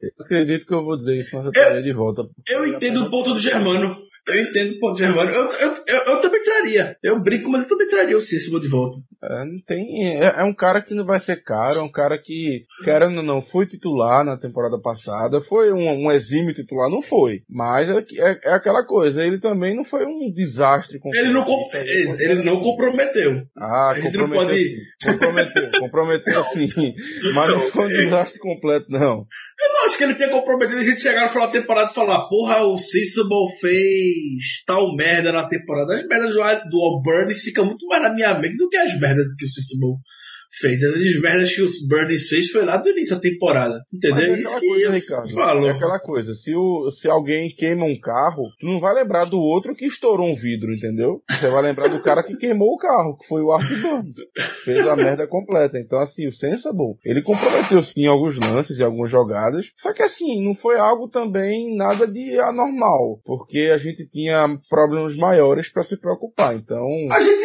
Eu 0.02 0.24
acredito 0.24 0.66
que 0.66 0.74
eu 0.74 0.84
vou 0.84 0.96
dizer 0.96 1.16
isso, 1.16 1.30
mas 1.36 1.46
eu 1.46 1.52
traria 1.52 1.82
de 1.82 1.92
volta. 1.92 2.22
Eu 2.48 2.66
entendo 2.66 3.04
o 3.04 3.10
ponto 3.10 3.32
do 3.34 3.38
Germano. 3.38 3.96
Eu 4.24 4.40
entendo 4.40 4.74
o 4.76 4.78
ponto 4.78 4.92
do 4.92 4.98
Germano. 4.98 5.30
Eu, 5.30 5.48
eu, 5.50 5.74
eu, 5.88 5.96
eu 6.12 6.20
também 6.20 6.40
traria. 6.44 6.96
Eu 7.02 7.20
brinco, 7.20 7.50
mas 7.50 7.64
eu 7.64 7.68
também 7.70 7.88
traria 7.88 8.16
o 8.16 8.20
Cícero 8.20 8.60
de 8.60 8.68
volta. 8.68 8.96
É, 9.20 9.44
não 9.44 9.60
tem, 9.66 10.16
é, 10.22 10.34
é 10.38 10.44
um 10.44 10.54
cara 10.54 10.80
que 10.80 10.94
não 10.94 11.04
vai 11.04 11.18
ser 11.18 11.42
caro, 11.42 11.80
é 11.80 11.82
um 11.82 11.90
cara 11.90 12.16
que, 12.16 12.62
querendo 12.84 13.16
ou 13.16 13.22
não, 13.24 13.42
foi 13.42 13.66
titular 13.66 14.24
na 14.24 14.36
temporada 14.36 14.80
passada, 14.80 15.40
foi 15.40 15.72
um, 15.72 15.88
um 16.06 16.12
exímio 16.12 16.54
titular, 16.54 16.88
não 16.88 17.02
foi. 17.02 17.42
Mas 17.50 17.88
é, 17.90 17.94
é, 17.98 18.40
é 18.44 18.52
aquela 18.54 18.84
coisa, 18.86 19.24
ele 19.24 19.40
também 19.40 19.74
não 19.76 19.82
foi 19.84 20.04
um 20.06 20.32
desastre. 20.32 21.00
Ele 21.14 21.32
não, 21.32 21.44
com- 21.44 21.68
ele 22.20 22.42
não 22.44 22.60
comprometeu. 22.60 23.42
Ah, 23.58 23.90
a 23.90 23.94
gente 24.00 24.16
não 24.16 24.28
comprometeu 24.28 24.46
pode- 24.46 24.64
sim. 24.64 25.12
Comprometeu, 25.18 25.70
comprometeu 25.80 26.44
sim. 26.44 26.68
Mas 27.34 27.48
não 27.50 27.60
foi 27.60 27.84
um 27.86 27.88
desastre 27.88 28.40
completo, 28.40 28.86
não. 28.88 29.26
Eu 29.60 29.68
não 29.68 29.84
acho 29.84 29.96
que 29.96 30.04
ele 30.04 30.14
tenha 30.14 30.30
comprometido 30.30 30.78
a 30.78 30.82
gente 30.82 31.00
chegar 31.00 31.24
no 31.24 31.28
final 31.28 31.46
da 31.46 31.52
temporada 31.52 31.90
e 31.90 31.94
falar, 31.94 32.28
porra, 32.28 32.64
o 32.64 32.78
Cícero 32.78 33.46
fez 33.60 34.62
tal 34.66 34.94
merda 34.96 35.32
na 35.32 35.46
temporada. 35.46 35.96
As 35.96 36.06
merdas 36.06 36.34
do, 36.34 36.40
do 36.70 37.34
ficam 37.34 37.66
muito 37.66 37.86
mais 37.86 38.02
na 38.02 38.12
minha 38.12 38.38
mente 38.38 38.56
do 38.56 38.68
que 38.68 38.76
as 38.76 38.98
merdas 38.98 39.34
que 39.38 39.44
o 39.44 39.48
Cícero 39.48 39.98
fez. 40.52 40.82
As 40.82 41.20
merdas 41.20 41.54
que 41.54 41.62
o 41.62 41.66
Burns 41.88 42.28
fez 42.28 42.50
foi 42.50 42.64
lá 42.64 42.76
do 42.76 42.88
início 42.90 43.16
da 43.16 43.20
temporada. 43.20 43.82
Entendeu? 43.92 44.34
É 44.34 44.38
Isso 44.38 44.48
aquela 44.48 44.60
que 44.60 44.68
coisa, 44.68 44.84
eu 44.84 44.92
Ricardo. 44.92 45.30
falo. 45.30 45.66
É 45.66 45.70
aquela 45.70 45.98
coisa, 45.98 46.34
se, 46.34 46.54
o, 46.54 46.90
se 46.90 47.08
alguém 47.08 47.48
queima 47.56 47.84
um 47.84 47.98
carro, 47.98 48.44
tu 48.58 48.66
não 48.66 48.80
vai 48.80 48.94
lembrar 48.94 49.24
do 49.24 49.38
outro 49.38 49.74
que 49.74 49.86
estourou 49.86 50.28
um 50.28 50.34
vidro, 50.34 50.72
entendeu? 50.72 51.22
Você 51.30 51.48
vai 51.48 51.62
lembrar 51.62 51.88
do 51.88 52.02
cara 52.02 52.22
que 52.22 52.36
queimou 52.36 52.74
o 52.74 52.78
carro, 52.78 53.16
que 53.16 53.26
foi 53.26 53.42
o 53.42 53.52
Art 53.52 53.68
Burns. 53.68 54.16
Fez 54.64 54.86
a 54.86 54.96
merda 54.96 55.26
completa. 55.26 55.78
Então, 55.78 55.98
assim, 56.00 56.26
o 56.26 56.32
Sensible, 56.32 56.96
ele 57.04 57.22
comprometeu 57.22 57.82
sim 57.82 58.06
alguns 58.06 58.38
lances 58.38 58.78
e 58.78 58.82
algumas 58.82 59.10
jogadas. 59.10 59.70
Só 59.76 59.92
que, 59.92 60.02
assim, 60.02 60.44
não 60.44 60.54
foi 60.54 60.78
algo 60.78 61.08
também 61.08 61.76
nada 61.76 62.06
de 62.06 62.38
anormal. 62.38 63.20
Porque 63.24 63.70
a 63.72 63.78
gente 63.78 64.06
tinha 64.08 64.58
problemas 64.68 65.16
maiores 65.16 65.68
pra 65.70 65.82
se 65.82 65.96
preocupar. 65.96 66.54
Então, 66.54 66.86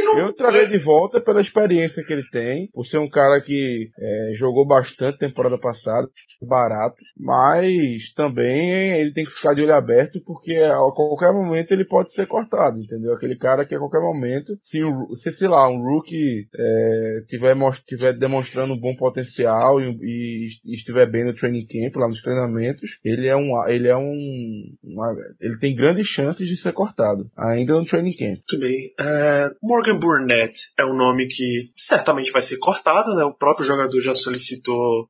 não. 0.03 0.19
eu 0.19 0.33
traria 0.33 0.67
de 0.67 0.77
volta 0.77 1.19
pela 1.21 1.41
experiência 1.41 2.03
que 2.03 2.13
ele 2.13 2.27
tem, 2.31 2.69
por 2.73 2.85
ser 2.85 2.96
ser 2.97 2.99
um 2.99 3.09
cara 3.09 3.39
que 3.41 3.89
é, 3.97 4.31
jogou 4.33 4.65
bastante 4.65 5.19
temporada 5.19 5.57
passada, 5.57 6.07
barato, 6.41 6.97
mas 7.17 8.11
também 8.13 8.99
ele 8.99 9.13
tem 9.13 9.25
que 9.25 9.31
ficar 9.31 9.53
de 9.53 9.61
olho 9.61 9.73
aberto 9.73 10.21
porque 10.25 10.55
a 10.55 10.77
qualquer 10.93 11.31
momento 11.31 11.71
ele 11.71 11.85
pode 11.85 12.11
ser 12.11 12.27
cortado, 12.27 12.79
entendeu? 12.79 13.13
Aquele 13.13 13.37
cara 13.37 13.65
que 13.65 13.75
a 13.75 13.79
qualquer 13.79 14.01
momento, 14.01 14.57
se, 14.61 14.79
se 15.15 15.31
sei 15.31 15.47
lá, 15.47 15.67
um 15.69 15.81
rookie 15.81 16.47
é, 16.55 17.21
tiver, 17.27 17.55
tiver 17.85 18.13
demonstrando 18.13 18.73
um 18.73 18.79
bom 18.79 18.95
potencial 18.95 19.79
e, 19.81 19.97
e, 20.01 20.75
estiver 20.75 21.09
bem 21.09 21.25
no 21.25 21.33
training 21.33 21.65
camp, 21.65 21.95
lá 21.95 22.07
nos 22.07 22.21
treinamentos, 22.21 22.99
ele 23.03 23.27
é 23.27 23.35
um, 23.35 23.67
ele 23.67 23.87
é 23.87 23.97
um, 23.97 24.75
uma, 24.83 25.15
ele 25.41 25.57
tem 25.57 25.75
grandes 25.75 26.07
chances 26.07 26.47
de 26.47 26.57
ser 26.57 26.73
cortado, 26.73 27.29
ainda 27.35 27.73
no 27.73 27.85
training 27.85 28.15
camp. 28.15 28.37
Muito 28.37 28.59
bem. 28.59 28.93
Uh, 28.99 29.55
Morgan 29.61 29.99
Burnett 29.99 30.57
é 30.77 30.85
um 30.85 30.95
nome 30.95 31.27
que 31.27 31.63
certamente 31.75 32.31
vai 32.31 32.41
ser 32.41 32.57
cortado, 32.57 32.86
né? 33.15 33.23
O 33.23 33.33
próprio 33.33 33.65
jogador 33.65 33.99
já 33.99 34.13
solicitou 34.13 35.07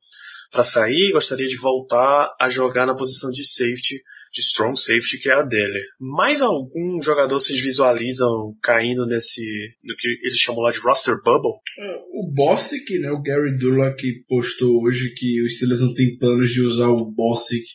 para 0.52 0.64
sair, 0.64 1.12
gostaria 1.12 1.48
de 1.48 1.58
voltar 1.58 2.36
a 2.40 2.50
jogar 2.50 2.86
na 2.86 2.96
posição 2.96 3.30
de 3.30 3.46
safety, 3.46 4.02
de 4.34 4.42
strong 4.42 4.78
safety, 4.80 5.20
que 5.20 5.30
é 5.30 5.34
a 5.34 5.44
dele. 5.44 5.80
Mais 6.00 6.42
algum 6.42 7.02
jogador 7.02 7.40
vocês 7.40 7.60
visualizam 7.60 8.56
caindo 8.62 9.06
nesse, 9.06 9.42
no 9.84 9.96
que 9.96 10.08
eles 10.22 10.38
chamam 10.38 10.62
lá 10.62 10.72
de 10.72 10.80
roster 10.80 11.16
bubble? 11.24 11.60
É, 11.80 11.96
o 12.14 12.32
Bossick, 12.34 13.00
né, 13.00 13.12
o 13.12 13.22
Gary 13.22 13.58
Dula 13.58 13.94
que 13.96 14.24
postou 14.28 14.84
hoje 14.84 15.14
que 15.16 15.42
os 15.44 15.56
Steelers 15.56 15.82
não 15.82 15.94
têm 15.94 16.18
planos 16.18 16.50
de 16.50 16.62
usar 16.62 16.90
o 16.90 17.12
Bossick 17.12 17.66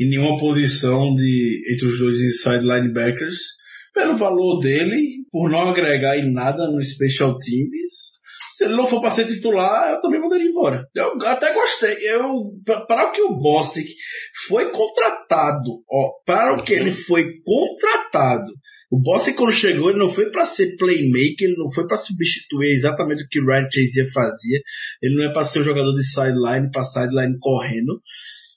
em 0.00 0.08
nenhuma 0.08 0.38
posição 0.38 1.14
de 1.14 1.62
entre 1.72 1.86
os 1.86 1.98
dois 1.98 2.20
inside 2.20 2.64
linebackers 2.64 3.38
pelo 3.92 4.16
valor 4.16 4.60
dele, 4.60 5.24
por 5.30 5.50
não 5.50 5.70
agregar 5.70 6.16
em 6.16 6.32
nada 6.32 6.70
no 6.70 6.82
special 6.84 7.36
teams 7.36 8.17
se 8.58 8.64
ele 8.64 8.74
não 8.74 8.88
for 8.88 9.00
para 9.00 9.12
ser 9.12 9.24
titular, 9.24 9.88
eu 9.88 10.00
também 10.00 10.20
mandaria 10.20 10.50
embora. 10.50 10.84
Eu 10.92 11.12
até 11.28 11.54
gostei. 11.54 11.96
Eu, 12.02 12.50
para 12.88 13.08
o 13.08 13.12
que 13.12 13.22
o 13.22 13.38
Bossick 13.38 13.88
foi 14.48 14.72
contratado, 14.72 15.80
ó, 15.88 16.10
para 16.26 16.54
o 16.54 16.64
que 16.64 16.72
ele 16.72 16.90
foi 16.90 17.34
contratado. 17.44 18.52
O 18.90 19.00
Bossick 19.00 19.36
quando 19.36 19.52
chegou, 19.52 19.90
ele 19.90 20.00
não 20.00 20.10
foi 20.10 20.32
para 20.32 20.44
ser 20.44 20.74
playmaker, 20.76 21.46
ele 21.46 21.56
não 21.56 21.70
foi 21.70 21.86
para 21.86 21.98
substituir 21.98 22.72
exatamente 22.72 23.22
o 23.22 23.28
que 23.28 23.38
o 23.38 23.46
Ryan 23.46 23.68
Chazier 23.72 24.12
fazia. 24.12 24.60
Ele 25.00 25.14
não 25.14 25.30
é 25.30 25.32
para 25.32 25.44
ser 25.44 25.60
um 25.60 25.64
jogador 25.64 25.94
de 25.94 26.02
sideline, 26.02 26.68
para 26.72 26.82
sideline 26.82 27.38
correndo. 27.38 28.02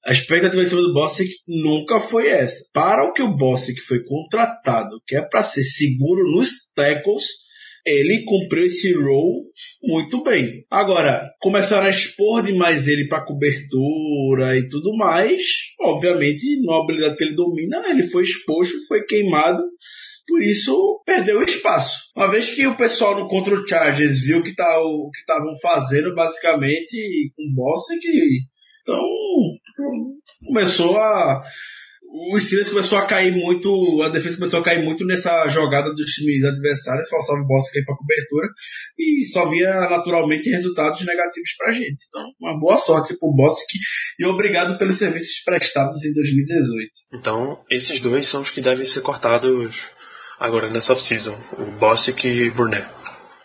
A 0.04 0.14
expectativa 0.14 0.64
em 0.64 0.66
cima 0.66 0.82
do 0.82 0.94
Bossick 0.94 1.30
nunca 1.48 2.02
foi 2.02 2.28
essa. 2.28 2.68
Para 2.74 3.08
o 3.08 3.14
que 3.14 3.22
o 3.22 3.38
Bossick 3.38 3.80
foi 3.82 4.04
contratado, 4.04 5.00
que 5.06 5.16
é 5.16 5.22
para 5.22 5.44
ser 5.44 5.64
seguro 5.64 6.24
nos 6.32 6.72
tackles, 6.76 7.51
ele 7.86 8.24
cumpriu 8.24 8.66
esse 8.66 8.94
role 8.94 9.42
muito 9.84 10.24
bem. 10.24 10.66
Agora, 10.70 11.30
começaram 11.40 11.88
a 11.88 11.90
expor 11.90 12.44
demais 12.44 12.88
ele 12.88 13.08
para 13.08 13.26
cobertura 13.26 14.58
e 14.58 14.68
tudo 14.68 14.96
mais. 14.96 15.42
Obviamente, 15.80 16.44
na 16.66 16.78
habilidade 16.78 17.18
que 17.18 17.24
ele 17.24 17.36
domina, 17.36 17.82
ele 17.90 18.04
foi 18.04 18.24
exposto, 18.24 18.76
foi 18.88 19.04
queimado. 19.06 19.62
Por 20.28 20.42
isso, 20.42 21.02
perdeu 21.06 21.42
espaço. 21.42 21.98
Uma 22.16 22.30
vez 22.30 22.52
que 22.52 22.66
o 22.68 22.78
pessoal 22.78 23.20
no 23.20 23.28
Contra 23.28 23.56
o 23.56 23.68
Chargers 23.68 24.22
viu 24.22 24.44
que 24.44 24.56
tá, 24.56 24.80
o 24.80 25.10
que 25.10 25.20
estavam 25.20 25.54
fazendo, 25.62 26.14
basicamente, 26.14 27.32
com 27.36 27.44
o 27.44 27.56
boss, 27.56 27.88
que 28.00 28.40
então 28.82 29.04
começou 30.48 30.98
a 30.98 31.42
o 32.14 32.38
Steelers 32.38 32.70
começou 32.70 32.98
a 32.98 33.06
cair 33.06 33.32
muito, 33.32 34.02
a 34.04 34.10
defesa 34.10 34.36
começou 34.36 34.60
a 34.60 34.64
cair 34.64 34.84
muito 34.84 35.06
nessa 35.06 35.48
jogada 35.48 35.94
dos 35.94 36.06
times 36.08 36.44
adversários, 36.44 37.08
forçava 37.08 37.40
o 37.40 37.48
Boston 37.48 37.72
cair 37.74 37.86
para 37.86 37.96
cobertura 37.96 38.48
e 39.00 39.24
só 39.26 39.50
via 39.50 39.74
naturalmente 39.90 40.50
resultados 40.50 41.06
negativos 41.06 41.56
para 41.58 41.70
a 41.70 41.74
gente. 41.74 41.98
Então, 42.10 42.26
uma 42.42 42.60
boa 42.60 42.76
sorte 42.76 43.18
para 43.18 43.30
o 43.30 43.34
Boston 43.34 43.64
e 44.20 44.26
obrigado 44.26 44.78
pelos 44.78 44.98
serviços 44.98 45.42
prestados 45.44 46.04
em 46.04 46.14
2018. 46.14 46.92
Então, 47.14 47.64
esses 47.72 48.02
dois 48.02 48.28
são 48.28 48.42
os 48.42 48.52
que 48.52 48.60
devem 48.60 48.86
ser 48.86 49.02
cortados 49.02 49.90
agora 50.38 50.70
nessa 50.70 50.92
off-season, 50.92 51.38
o 51.58 51.66
Bostic 51.80 52.26
e 52.26 52.50
Burnett 52.50 53.01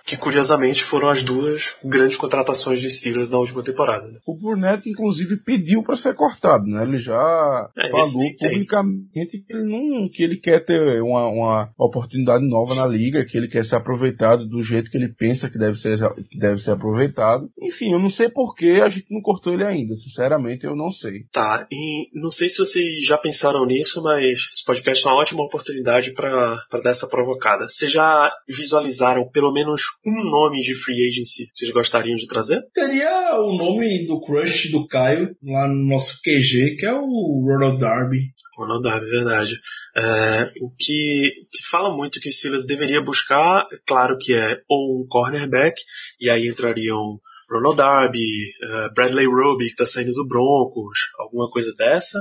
que 0.07 0.17
curiosamente 0.17 0.85
foram 0.85 1.09
as 1.09 1.23
duas 1.23 1.75
grandes 1.85 2.17
contratações 2.17 2.81
de 2.81 2.89
Steelers 2.89 3.29
na 3.29 3.39
última 3.39 3.63
temporada. 3.63 4.07
Né? 4.07 4.21
O 4.25 4.39
Burnett, 4.39 4.89
inclusive, 4.89 5.37
pediu 5.37 5.83
para 5.83 5.97
ser 5.97 6.15
cortado, 6.15 6.65
né? 6.65 6.85
Ele 6.85 6.99
já 6.99 7.69
é, 7.77 7.91
falou 7.91 8.07
publicamente 8.39 9.39
que 9.45 9.53
ele 9.53 9.65
não, 9.65 10.09
que 10.09 10.23
ele 10.23 10.37
quer 10.37 10.65
ter 10.65 11.03
uma, 11.03 11.27
uma 11.27 11.71
oportunidade 11.77 12.47
nova 12.47 12.77
na 12.77 12.87
liga, 12.87 13.25
que 13.25 13.37
ele 13.37 13.49
quer 13.49 13.65
ser 13.65 13.75
aproveitado 13.75 14.47
do 14.47 14.63
jeito 14.63 14.91
que 14.91 14.97
ele 14.97 15.09
pensa 15.09 15.51
que 15.51 15.59
deve 15.59 15.77
ser, 15.77 15.99
que 16.31 16.39
deve 16.39 16.61
ser 16.61 16.71
aproveitado. 16.71 17.51
Enfim, 17.61 17.93
eu 17.93 17.99
não 17.99 18.11
sei 18.11 18.29
por 18.29 18.55
que 18.55 18.81
a 18.81 18.89
gente 18.89 19.07
não 19.11 19.21
cortou 19.21 19.53
ele 19.53 19.65
ainda. 19.65 19.97
Sinceramente, 19.97 20.65
eu 20.65 20.77
não 20.77 20.93
sei. 20.93 21.25
Tá, 21.33 21.67
e 21.69 22.09
não 22.15 22.31
sei 22.31 22.49
se 22.49 22.59
vocês 22.59 23.05
já 23.05 23.19
pensaram 23.19 23.67
nisso, 23.67 24.01
mas 24.05 24.49
esse 24.53 24.65
podcast 24.65 25.05
é 25.05 25.11
uma 25.11 25.21
ótima 25.21 25.43
oportunidade 25.43 26.13
para 26.13 26.63
dar 26.81 26.91
essa 26.91 27.09
provocada. 27.09 27.69
Vocês 27.69 27.91
já 27.91 28.33
visualizaram 28.49 29.29
pelo 29.29 29.53
menos 29.53 29.96
um 30.05 30.31
nome 30.31 30.61
de 30.61 30.75
free 30.75 31.07
agency 31.07 31.51
vocês 31.55 31.71
gostariam 31.71 32.17
de 32.17 32.27
trazer? 32.27 32.63
Teria 32.73 33.39
o 33.41 33.57
nome 33.57 34.07
do 34.07 34.21
crush 34.21 34.71
do 34.71 34.87
Caio 34.87 35.37
lá 35.43 35.69
no 35.69 35.87
nosso 35.87 36.21
QG, 36.23 36.77
que 36.77 36.87
é 36.87 36.93
o 36.93 37.45
Ronald 37.47 37.79
Darby. 37.79 38.31
Ronald 38.57 38.83
Darby, 38.83 39.07
verdade. 39.09 39.55
É, 39.97 40.51
o 40.61 40.71
que, 40.77 41.33
que, 41.53 41.67
fala 41.69 41.95
muito 41.95 42.21
que 42.21 42.29
o 42.29 42.33
Silas 42.33 42.67
deveria 42.67 43.03
buscar, 43.03 43.67
claro 43.87 44.17
que 44.19 44.35
é 44.35 44.61
ou 44.69 45.01
um 45.01 45.07
cornerback, 45.09 45.81
e 46.21 46.31
aí 46.31 46.49
entrariam 46.49 47.21
Ronald 47.51 47.77
Darby, 47.77 48.53
uh, 48.65 48.95
Bradley 48.95 49.27
Roby, 49.27 49.67
que 49.67 49.73
está 49.73 49.87
saindo 49.87 50.13
do 50.13 50.27
Broncos, 50.27 50.99
alguma 51.19 51.49
coisa 51.51 51.73
dessa, 51.77 52.19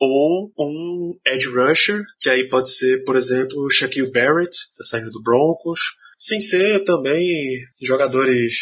ou 0.00 0.52
um 0.58 1.16
edge 1.26 1.48
rusher, 1.48 2.02
que 2.20 2.28
aí 2.28 2.48
pode 2.48 2.70
ser, 2.70 3.04
por 3.04 3.16
exemplo, 3.16 3.70
Shaquille 3.70 4.10
Barrett, 4.10 4.50
está 4.50 4.84
saindo 4.84 5.10
do 5.10 5.22
Broncos, 5.22 5.80
sem 6.16 6.40
ser 6.40 6.84
também 6.84 7.26
jogadores 7.82 8.54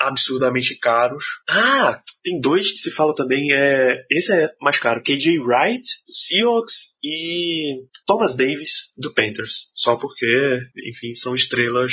absurdamente 0.00 0.76
caros. 0.76 1.24
Ah, 1.48 2.00
tem 2.22 2.40
dois 2.40 2.70
que 2.70 2.78
se 2.78 2.90
fala 2.90 3.14
também, 3.14 3.52
é, 3.52 4.04
esse 4.10 4.32
é 4.32 4.50
mais 4.60 4.78
caro, 4.78 5.02
KJ 5.02 5.38
Wright, 5.40 5.86
Seahawks, 6.10 6.94
e 7.02 7.82
Thomas 8.06 8.34
Davis, 8.34 8.92
do 8.96 9.12
Panthers. 9.12 9.70
Só 9.74 9.96
porque, 9.96 10.60
enfim, 10.90 11.12
são 11.12 11.34
estrelas 11.34 11.92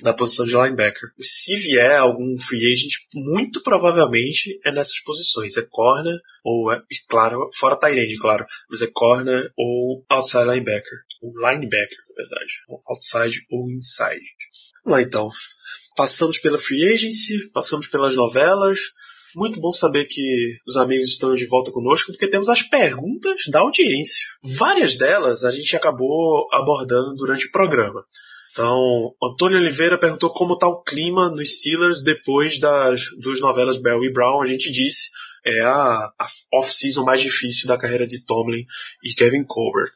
da 0.00 0.12
posição 0.12 0.46
de 0.46 0.54
linebacker. 0.54 1.10
Se 1.20 1.56
vier 1.56 1.98
algum 1.98 2.38
free 2.38 2.72
agent, 2.72 2.92
muito 3.14 3.62
provavelmente 3.62 4.58
é 4.64 4.72
nessas 4.72 5.00
posições. 5.00 5.56
É 5.56 5.62
corner 5.68 6.18
ou 6.44 6.72
é, 6.72 6.80
claro, 7.08 7.48
fora 7.54 7.76
Tyrande, 7.76 8.18
claro, 8.18 8.44
mas 8.68 8.82
é 8.82 8.88
corner 8.92 9.50
ou 9.56 10.04
outside 10.08 10.44
linebacker. 10.44 10.98
Ou 11.22 11.32
linebacker, 11.36 11.98
na 12.08 12.14
verdade. 12.16 12.52
Outside 12.86 13.46
ou 13.50 13.70
inside. 13.70 14.24
Vamos 14.84 14.98
lá 14.98 15.02
então. 15.02 15.30
Passamos 15.96 16.38
pela 16.38 16.58
free 16.58 16.92
agency, 16.92 17.50
passamos 17.52 17.86
pelas 17.86 18.16
novelas. 18.16 18.80
Muito 19.34 19.60
bom 19.60 19.72
saber 19.72 20.04
que 20.04 20.56
os 20.66 20.76
amigos 20.76 21.10
estão 21.10 21.34
de 21.34 21.46
volta 21.46 21.72
conosco, 21.72 22.12
porque 22.12 22.28
temos 22.28 22.48
as 22.48 22.62
perguntas 22.62 23.42
da 23.50 23.60
audiência. 23.60 24.26
Várias 24.42 24.96
delas 24.96 25.44
a 25.44 25.50
gente 25.50 25.74
acabou 25.74 26.46
abordando 26.52 27.14
durante 27.16 27.46
o 27.46 27.50
programa. 27.50 28.04
Então, 28.54 29.12
Antônio 29.20 29.58
Oliveira 29.58 29.98
perguntou 29.98 30.32
como 30.32 30.54
está 30.54 30.68
o 30.68 30.80
clima 30.80 31.28
no 31.28 31.44
Steelers 31.44 32.00
depois 32.04 32.56
das 32.60 33.02
duas 33.20 33.40
novelas 33.40 33.76
Bell 33.76 34.04
e 34.04 34.12
Brown. 34.12 34.40
A 34.40 34.46
gente 34.46 34.70
disse 34.70 35.08
é 35.44 35.60
a, 35.60 36.08
a 36.18 36.26
off-season 36.54 37.04
mais 37.04 37.20
difícil 37.20 37.66
da 37.66 37.76
carreira 37.76 38.06
de 38.06 38.24
Tomlin 38.24 38.64
e 39.02 39.12
Kevin 39.12 39.44
Colbert. 39.44 39.90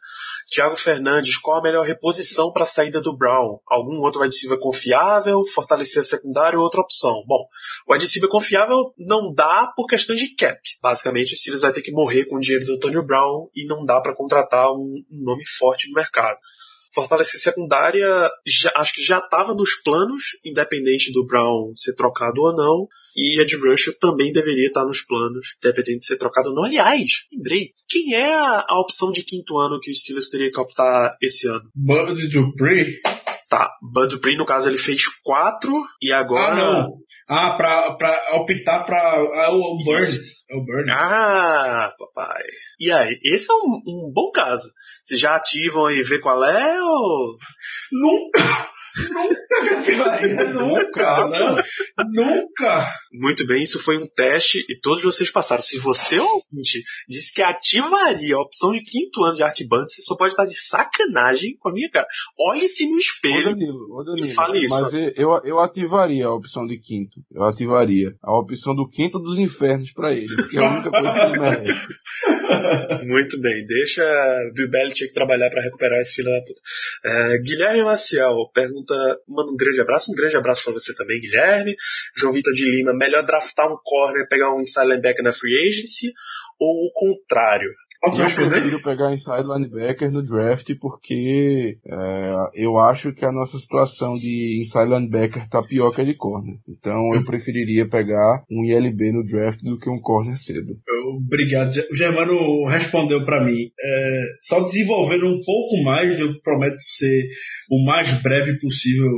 Tiago 0.48 0.74
Fernandes, 0.76 1.36
qual 1.36 1.60
a 1.60 1.62
melhor 1.62 1.86
reposição 1.86 2.52
para 2.52 2.64
a 2.64 2.66
saída 2.66 3.00
do 3.00 3.16
Brown? 3.16 3.60
Algum 3.64 4.00
outro 4.00 4.22
wide 4.22 4.34
receiver 4.34 4.58
confiável? 4.58 5.44
Fortalecer 5.54 6.00
a 6.00 6.04
secundária 6.04 6.58
ou 6.58 6.64
outra 6.64 6.80
opção? 6.80 7.22
Bom, 7.28 7.46
o 7.86 7.92
wide 7.92 8.06
receiver 8.06 8.28
confiável 8.28 8.92
não 8.98 9.32
dá 9.32 9.72
por 9.76 9.86
questão 9.86 10.16
de 10.16 10.34
cap. 10.34 10.58
Basicamente, 10.82 11.32
o 11.32 11.36
Steelers 11.36 11.62
vai 11.62 11.72
ter 11.72 11.82
que 11.82 11.92
morrer 11.92 12.24
com 12.24 12.36
o 12.36 12.40
dinheiro 12.40 12.66
do 12.66 12.74
Antonio 12.74 13.06
Brown 13.06 13.48
e 13.54 13.66
não 13.66 13.84
dá 13.84 14.00
para 14.00 14.16
contratar 14.16 14.72
um, 14.72 15.04
um 15.10 15.24
nome 15.24 15.46
forte 15.46 15.88
no 15.88 15.94
mercado 15.94 16.38
fortalecer 16.94 17.40
secundária, 17.40 18.30
já, 18.46 18.72
acho 18.76 18.94
que 18.94 19.02
já 19.02 19.18
estava 19.18 19.54
nos 19.54 19.74
planos, 19.82 20.36
independente 20.44 21.12
do 21.12 21.26
Brown 21.26 21.72
ser 21.74 21.94
trocado 21.94 22.40
ou 22.40 22.56
não. 22.56 22.88
E 23.16 23.40
Ed 23.40 23.56
Rusher 23.56 23.96
também 23.98 24.32
deveria 24.32 24.68
estar 24.68 24.84
nos 24.84 25.02
planos, 25.02 25.56
independente 25.58 26.00
de 26.00 26.06
ser 26.06 26.18
trocado 26.18 26.50
ou 26.50 26.54
não. 26.54 26.64
Aliás, 26.64 27.26
lembrei, 27.32 27.72
quem 27.88 28.14
é 28.14 28.32
a, 28.32 28.64
a 28.68 28.80
opção 28.80 29.10
de 29.10 29.24
quinto 29.24 29.58
ano 29.58 29.80
que 29.80 29.90
o 29.90 29.94
Steelers 29.94 30.28
teria 30.28 30.52
que 30.52 30.60
optar 30.60 31.16
esse 31.20 31.48
ano? 31.48 31.68
Bud 31.74 32.28
Dupree? 32.28 33.00
Tá, 33.48 33.70
Bud 33.80 34.14
Dupree, 34.14 34.36
no 34.36 34.44
caso, 34.44 34.68
ele 34.68 34.76
fez 34.76 35.06
quatro 35.22 35.72
e 36.02 36.12
agora. 36.12 36.52
Ah, 36.52 36.56
não. 36.56 36.92
Ah, 37.26 37.56
pra, 37.56 37.92
pra 37.92 38.36
optar 38.36 38.84
pra. 38.84 38.98
É 38.98 39.48
o 39.48 39.78
Burns. 39.84 40.44
É 40.50 40.54
o 40.54 40.64
Burns. 40.64 40.92
Ah, 40.94 41.90
papai. 41.98 42.42
E 42.78 42.92
aí, 42.92 43.18
esse 43.24 43.50
é 43.50 43.54
um, 43.54 43.80
um 43.86 44.12
bom 44.12 44.30
caso. 44.32 44.68
Vocês 45.02 45.18
já 45.18 45.34
ativam 45.34 45.90
e 45.90 46.02
vê 46.02 46.20
qual 46.20 46.44
é 46.44 46.82
ou. 46.82 47.38
Não. 47.90 48.30
Nunca 48.96 50.52
nunca, 50.52 51.28
não. 51.28 51.56
Nunca. 52.10 52.92
Muito 53.12 53.46
bem, 53.46 53.62
isso 53.62 53.78
foi 53.78 53.98
um 53.98 54.06
teste 54.06 54.64
e 54.68 54.78
todos 54.80 55.02
vocês 55.02 55.30
passaram. 55.30 55.62
Se 55.62 55.78
você, 55.78 56.18
ouvinte, 56.18 56.82
disse 57.08 57.32
que 57.32 57.42
ativaria 57.42 58.36
a 58.36 58.40
opção 58.40 58.72
de 58.72 58.80
quinto 58.80 59.24
ano 59.24 59.36
de 59.36 59.42
Art 59.42 59.58
Band, 59.68 59.86
você 59.86 60.02
só 60.02 60.16
pode 60.16 60.32
estar 60.32 60.44
de 60.44 60.54
sacanagem 60.54 61.56
com 61.58 61.68
a 61.70 61.72
minha 61.72 61.90
cara. 61.90 62.06
Olhe-se 62.38 62.88
no 62.88 62.96
Ô 62.96 62.98
espelho. 62.98 63.50
Danilo, 63.50 63.86
ô 63.90 64.04
Danilo, 64.04 64.26
E 64.26 64.32
fale 64.32 64.64
isso. 64.64 64.80
mas 64.80 64.92
eu, 65.16 65.40
eu 65.44 65.58
ativaria 65.60 66.26
a 66.26 66.34
opção 66.34 66.66
de 66.66 66.78
quinto. 66.78 67.20
Eu 67.32 67.44
ativaria 67.44 68.14
a 68.22 68.36
opção 68.38 68.74
do 68.74 68.86
quinto 68.88 69.18
dos 69.18 69.38
infernos 69.38 69.92
pra 69.92 70.12
ele, 70.12 70.34
porque 70.36 70.56
é 70.58 70.64
a 70.64 70.70
única 70.70 70.90
coisa 70.90 71.12
que 71.12 71.20
ele 71.20 71.38
merece. 71.40 71.88
Muito 73.04 73.40
bem, 73.40 73.66
deixa 73.66 74.02
Bill 74.54 74.70
Belichick 74.70 75.12
trabalhar 75.12 75.50
para 75.50 75.62
recuperar 75.62 76.00
esse 76.00 76.14
filho 76.14 76.30
da 76.30 76.40
puta. 76.40 76.60
É, 77.04 77.38
Guilherme 77.38 77.84
Maciel 77.84 78.34
pergunta, 78.54 78.77
manda 79.28 79.50
um 79.50 79.56
grande 79.56 79.80
abraço, 79.80 80.10
um 80.10 80.14
grande 80.14 80.36
abraço 80.36 80.64
para 80.64 80.72
você 80.72 80.94
também, 80.94 81.20
Guilherme. 81.20 81.76
João 82.16 82.32
Vitor 82.32 82.52
de 82.52 82.64
Lima, 82.64 82.92
melhor 82.94 83.24
draftar 83.24 83.70
um 83.72 83.78
corner 83.82 84.28
pegar 84.28 84.54
um 84.54 84.60
inside 84.60 84.86
linebacker 84.86 85.24
na 85.24 85.32
free 85.32 85.68
agency 85.68 86.12
ou 86.58 86.86
o 86.86 86.92
contrário? 86.92 87.70
Posso 88.00 88.20
Eu 88.20 88.26
responder? 88.26 88.50
prefiro 88.50 88.82
pegar 88.82 89.12
inside 89.12 89.42
linebacker 89.42 90.12
no 90.12 90.22
draft 90.22 90.72
porque 90.80 91.78
é, 91.84 92.34
eu 92.54 92.78
acho 92.78 93.12
que 93.12 93.24
a 93.24 93.32
nossa 93.32 93.58
situação 93.58 94.14
de 94.14 94.60
inside 94.60 94.88
linebacker 94.88 95.48
tá 95.48 95.62
pior 95.62 95.90
que 95.90 96.00
a 96.00 96.04
de 96.04 96.14
corner. 96.14 96.58
Então 96.68 97.12
eu 97.14 97.24
preferiria 97.24 97.88
pegar 97.88 98.44
um 98.50 98.64
ILB 98.64 99.12
no 99.12 99.24
draft 99.24 99.60
do 99.62 99.78
que 99.78 99.90
um 99.90 100.00
corner 100.00 100.38
cedo. 100.38 100.76
Obrigado. 101.16 101.72
O 101.90 101.94
Germano 101.94 102.66
respondeu 102.66 103.24
para 103.24 103.44
mim. 103.44 103.70
É, 103.80 104.22
só 104.40 104.60
desenvolvendo 104.60 105.26
um 105.26 105.40
pouco 105.44 105.82
mais, 105.82 106.20
eu 106.20 106.40
prometo 106.42 106.78
ser 106.78 107.28
o 107.70 107.84
mais 107.84 108.12
breve 108.22 108.58
possível 108.60 109.10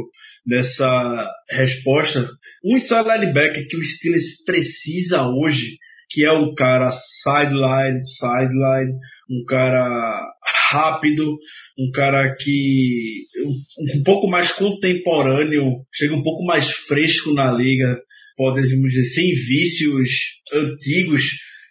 nessa 0.46 1.30
resposta. 1.50 2.28
Um 2.64 2.76
inside 2.76 3.04
linebacker 3.08 3.66
que 3.68 3.76
o 3.76 3.82
Steelers 3.82 4.42
precisa 4.44 5.22
hoje, 5.28 5.76
que 6.10 6.24
é 6.24 6.32
um 6.32 6.54
cara 6.54 6.90
sideline, 6.90 8.04
sideline, 8.04 8.92
um 9.30 9.44
cara 9.46 10.28
rápido, 10.70 11.38
um 11.78 11.90
cara 11.92 12.34
que 12.36 13.26
um, 13.46 13.98
um 13.98 14.02
pouco 14.02 14.28
mais 14.28 14.52
contemporâneo, 14.52 15.86
chega 15.94 16.14
um 16.14 16.22
pouco 16.22 16.44
mais 16.44 16.70
fresco 16.70 17.32
na 17.32 17.52
liga, 17.52 18.00
podemos 18.36 18.90
dizer, 18.90 19.04
sem 19.04 19.30
vícios 19.30 20.10
antigos, 20.52 21.22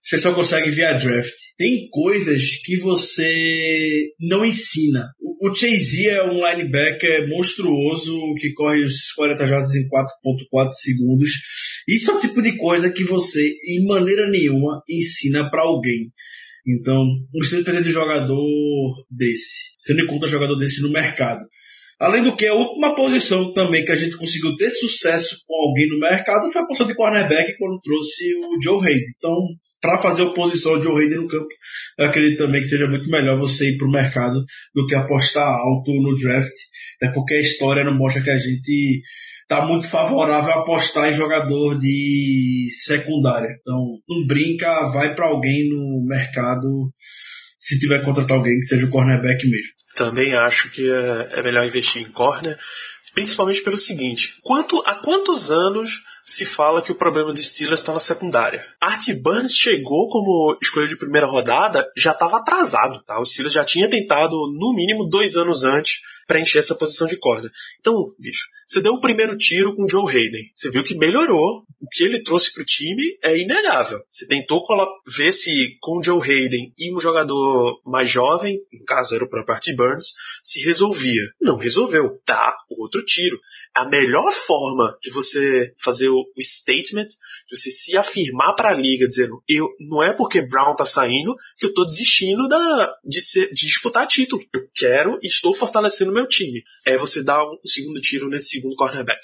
você 0.02 0.18
só 0.18 0.34
consegue 0.34 0.72
via 0.72 0.94
draft. 0.94 1.36
Tem 1.60 1.90
coisas 1.92 2.56
que 2.64 2.78
você 2.78 4.14
não 4.18 4.46
ensina. 4.46 5.10
O 5.42 5.54
Chase 5.54 6.08
é 6.08 6.24
um 6.24 6.48
linebacker 6.48 7.28
monstruoso 7.28 8.18
que 8.36 8.54
corre 8.54 8.82
os 8.82 9.12
40 9.12 9.46
jardas 9.46 9.76
em 9.76 9.86
4.4 9.90 10.70
segundos. 10.70 11.32
Isso 11.86 12.12
é 12.12 12.14
o 12.14 12.22
tipo 12.22 12.42
de 12.42 12.56
coisa 12.56 12.90
que 12.90 13.04
você, 13.04 13.46
em 13.68 13.86
maneira 13.86 14.32
nenhuma, 14.32 14.82
ensina 14.90 15.50
para 15.50 15.64
alguém. 15.64 16.14
Então, 16.66 17.06
você 17.34 17.62
precisa 17.62 17.84
de 17.84 17.90
um 17.90 17.92
jogador 17.92 19.06
desse. 19.12 19.74
Você 19.78 19.94
não 19.94 20.06
encontra 20.06 20.30
jogador 20.30 20.56
desse 20.56 20.82
no 20.82 20.90
mercado. 20.90 21.42
Além 22.00 22.24
do 22.24 22.34
que, 22.34 22.48
a 22.48 22.54
última 22.54 22.96
posição 22.96 23.52
também 23.52 23.84
que 23.84 23.92
a 23.92 23.96
gente 23.96 24.16
conseguiu 24.16 24.56
ter 24.56 24.70
sucesso 24.70 25.36
com 25.46 25.68
alguém 25.68 25.90
no 25.90 26.00
mercado 26.00 26.50
foi 26.50 26.62
a 26.62 26.66
posição 26.66 26.88
de 26.88 26.96
cornerback 26.96 27.58
quando 27.58 27.82
trouxe 27.82 28.24
o 28.36 28.64
Joe 28.64 28.78
Hayden. 28.78 29.04
Então, 29.18 29.36
para 29.82 29.98
fazer 29.98 30.22
oposição 30.22 30.76
ao 30.76 30.82
Joe 30.82 31.04
Hayden 31.04 31.18
no 31.18 31.28
campo, 31.28 31.48
eu 31.98 32.06
acredito 32.06 32.38
também 32.38 32.62
que 32.62 32.68
seja 32.68 32.88
muito 32.88 33.10
melhor 33.10 33.38
você 33.38 33.72
ir 33.72 33.78
para 33.78 33.88
o 33.88 33.92
mercado 33.92 34.42
do 34.74 34.88
que 34.88 34.96
apostar 34.96 35.46
alto 35.46 35.92
no 35.92 36.16
draft. 36.16 36.54
Até 37.02 37.14
porque 37.14 37.34
a 37.34 37.42
história 37.42 37.84
não 37.84 37.98
mostra 37.98 38.24
que 38.24 38.30
a 38.30 38.38
gente 38.38 39.02
está 39.42 39.66
muito 39.66 39.90
favorável 39.90 40.54
a 40.54 40.62
apostar 40.62 41.10
em 41.10 41.14
jogador 41.14 41.78
de 41.78 42.68
secundária. 42.86 43.50
Então, 43.60 43.84
não 44.08 44.26
brinca, 44.26 44.86
vai 44.86 45.14
para 45.14 45.28
alguém 45.28 45.68
no 45.68 46.06
mercado 46.08 46.94
se 47.60 47.78
tiver 47.78 48.00
que 48.00 48.06
contratar 48.06 48.38
alguém 48.38 48.58
que 48.58 48.66
seja 48.66 48.88
o 48.88 48.90
cornerback 48.90 49.48
mesmo. 49.48 49.74
Também 49.96 50.34
acho 50.34 50.72
que 50.72 50.90
é, 50.90 51.40
é 51.40 51.44
melhor 51.44 51.66
investir 51.66 52.02
em 52.02 52.10
corner, 52.10 52.58
principalmente 53.14 53.62
pelo 53.62 53.78
seguinte: 53.78 54.36
quanto, 54.42 54.82
há 54.86 54.96
quantos 54.96 55.52
anos 55.52 56.02
se 56.24 56.46
fala 56.46 56.82
que 56.82 56.92
o 56.92 56.96
problema 56.96 57.34
do 57.34 57.44
Steelers 57.44 57.82
está 57.82 57.92
na 57.92 58.00
secundária? 58.00 58.66
Art 58.80 59.06
Burns 59.22 59.54
chegou 59.54 60.08
como 60.10 60.58
escolha 60.62 60.88
de 60.88 60.96
primeira 60.96 61.28
rodada, 61.28 61.86
já 61.98 62.12
estava 62.12 62.38
atrasado, 62.38 63.04
tá? 63.04 63.20
O 63.20 63.26
Steelers 63.26 63.54
já 63.54 63.66
tinha 63.66 63.90
tentado, 63.90 64.36
no 64.58 64.74
mínimo, 64.74 65.10
dois 65.10 65.36
anos 65.36 65.64
antes, 65.64 66.00
preencher 66.30 66.60
essa 66.60 66.76
posição 66.76 67.08
de 67.08 67.18
corner. 67.18 67.52
Então, 67.80 68.06
bicho, 68.20 68.48
você 68.68 68.80
deu 68.80 68.94
o 68.94 69.02
primeiro 69.02 69.36
tiro 69.36 69.76
com 69.76 69.86
o 69.86 69.90
Joe 69.90 70.16
Hayden. 70.16 70.52
Você 70.56 70.70
viu 70.70 70.84
que 70.84 70.96
melhorou. 70.96 71.66
O 71.82 71.88
que 71.92 72.04
ele 72.04 72.22
trouxe 72.22 72.54
pro 72.54 72.64
time 72.64 73.18
é 73.24 73.36
inegável. 73.36 74.00
Você 74.08 74.28
tentou 74.28 74.64
ver 75.08 75.32
se 75.32 75.76
com 75.82 75.98
o 75.98 76.04
Joe 76.04 76.22
Hayden 76.22 76.72
e 76.78 76.96
um 76.96 77.00
jogador 77.00 77.82
mais 77.84 78.12
jovem, 78.12 78.60
no 78.72 78.86
caso 78.86 79.16
era 79.16 79.24
o 79.24 79.30
próprio 79.30 79.56
Art 79.56 79.66
Burns, 79.76 80.14
se 80.44 80.64
resolvia. 80.64 81.24
Não 81.42 81.58
resolveu. 81.58 82.22
Dá 82.28 82.56
outro 82.70 83.04
tiro. 83.04 83.40
A 83.74 83.86
melhor 83.86 84.32
forma 84.32 84.98
de 85.02 85.10
você 85.12 85.74
fazer 85.78 86.10
o, 86.10 86.26
o 86.36 86.44
statement, 86.44 87.06
de 87.48 87.58
você 87.58 87.72
se 87.72 87.96
afirmar 87.96 88.54
para 88.54 88.72
a 88.72 88.76
liga, 88.76 89.08
dizendo 89.08 89.42
eu 89.48 89.70
não 89.80 90.04
é 90.04 90.12
porque 90.12 90.42
Brown 90.42 90.76
tá 90.76 90.86
saindo 90.86 91.36
que 91.58 91.68
eu 91.68 91.74
tô 91.74 91.86
desistindo 91.86 92.48
da, 92.48 92.94
de, 93.06 93.22
ser, 93.22 93.48
de 93.54 93.68
disputar 93.68 94.08
título. 94.08 94.44
Eu 94.54 94.68
quero 94.76 95.20
e 95.22 95.28
estou 95.28 95.54
fortalecendo 95.54 96.12
meu 96.12 96.19
time. 96.28 96.64
É 96.86 96.98
você 96.98 97.24
dar 97.24 97.44
um 97.44 97.58
segundo 97.66 98.00
tiro 98.02 98.30
nesse 98.30 98.50
segundo 98.50 98.76
cornerback. 98.76 99.22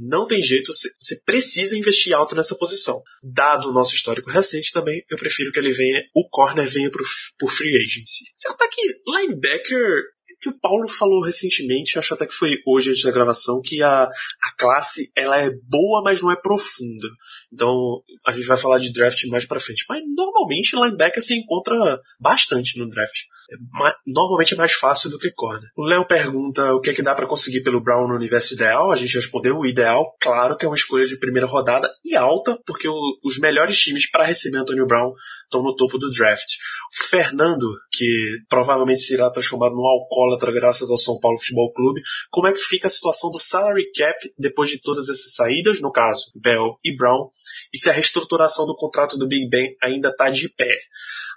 Não 0.00 0.28
tem 0.28 0.40
jeito, 0.40 0.72
você, 0.72 1.20
precisa 1.24 1.76
investir 1.76 2.14
alto 2.14 2.36
nessa 2.36 2.54
posição. 2.56 3.02
Dado 3.20 3.68
o 3.68 3.72
nosso 3.72 3.94
histórico 3.96 4.30
recente 4.30 4.72
também, 4.72 5.04
eu 5.10 5.18
prefiro 5.18 5.50
que 5.50 5.58
ele 5.58 5.72
venha, 5.72 6.02
o 6.14 6.28
corner 6.28 6.68
venha 6.68 6.88
pro, 6.88 7.04
por 7.36 7.50
free 7.50 7.76
agency. 7.76 8.24
Você 8.36 8.48
contar 8.48 8.68
que 8.68 8.80
linebacker, 9.08 10.04
que 10.40 10.48
o 10.48 10.58
Paulo 10.60 10.88
falou 10.88 11.20
recentemente, 11.20 11.98
acho 11.98 12.14
até 12.14 12.26
que 12.26 12.34
foi 12.34 12.58
hoje 12.64 12.90
antes 12.90 13.02
da 13.02 13.10
gravação, 13.10 13.60
que 13.60 13.82
a, 13.82 14.04
a 14.04 14.56
classe 14.56 15.10
ela 15.16 15.36
é 15.36 15.50
boa, 15.50 16.02
mas 16.04 16.20
não 16.20 16.30
é 16.30 16.36
profunda. 16.40 17.08
Então, 17.52 18.02
a 18.26 18.32
gente 18.32 18.46
vai 18.46 18.58
falar 18.58 18.78
de 18.78 18.92
draft 18.92 19.24
mais 19.28 19.46
pra 19.46 19.58
frente. 19.60 19.84
Mas 19.88 20.00
normalmente 20.14 20.76
linebacker 20.76 21.22
se 21.22 21.34
encontra 21.34 21.74
bastante 22.20 22.78
no 22.78 22.88
draft. 22.88 23.16
É 23.50 23.56
ma- 23.72 23.94
normalmente 24.06 24.52
é 24.52 24.56
mais 24.56 24.72
fácil 24.72 25.08
do 25.10 25.18
que 25.18 25.30
corner. 25.32 25.68
O 25.76 25.84
Léo 25.84 26.04
pergunta 26.06 26.74
o 26.74 26.80
que 26.80 26.90
é 26.90 26.94
que 26.94 27.02
dá 27.02 27.14
pra 27.14 27.26
conseguir 27.26 27.62
pelo 27.62 27.82
Brown 27.82 28.06
no 28.06 28.14
universo 28.14 28.52
ideal. 28.54 28.92
A 28.92 28.96
gente 28.96 29.14
respondeu 29.14 29.56
o 29.56 29.66
ideal, 29.66 30.04
claro 30.20 30.56
que 30.56 30.66
é 30.66 30.68
uma 30.68 30.74
escolha 30.76 31.06
de 31.06 31.18
primeira 31.18 31.46
rodada 31.46 31.90
e 32.04 32.14
alta, 32.14 32.58
porque 32.66 32.86
o- 32.88 33.18
os 33.24 33.38
melhores 33.38 33.78
times 33.80 34.10
para 34.10 34.24
receber 34.26 34.58
Antonio 34.58 34.86
Brown 34.86 35.12
estão 35.44 35.62
no 35.62 35.74
topo 35.74 35.96
do 35.96 36.10
draft. 36.10 36.56
O 37.00 37.04
Fernando, 37.08 37.64
que 37.90 38.36
provavelmente 38.50 39.00
será 39.00 39.30
transformado 39.30 39.72
num 39.74 39.86
alcoólatra 39.86 40.52
graças 40.52 40.90
ao 40.90 40.98
São 40.98 41.18
Paulo 41.18 41.38
Futebol 41.38 41.72
Clube, 41.72 42.02
como 42.30 42.48
é 42.48 42.52
que 42.52 42.60
fica 42.60 42.86
a 42.86 42.90
situação 42.90 43.30
do 43.30 43.38
salary 43.38 43.90
cap 43.96 44.30
depois 44.38 44.68
de 44.68 44.78
todas 44.78 45.08
essas 45.08 45.34
saídas, 45.34 45.80
no 45.80 45.90
caso, 45.90 46.30
Bell 46.36 46.78
e 46.84 46.94
Brown, 46.94 47.30
e 47.72 47.78
se 47.78 47.88
a 47.88 47.92
reestruturação 47.92 48.66
do 48.66 48.76
contrato 48.76 49.16
do 49.16 49.28
Big 49.28 49.48
Ben 49.48 49.76
ainda 49.82 50.08
está 50.10 50.30
de 50.30 50.48
pé. 50.48 50.70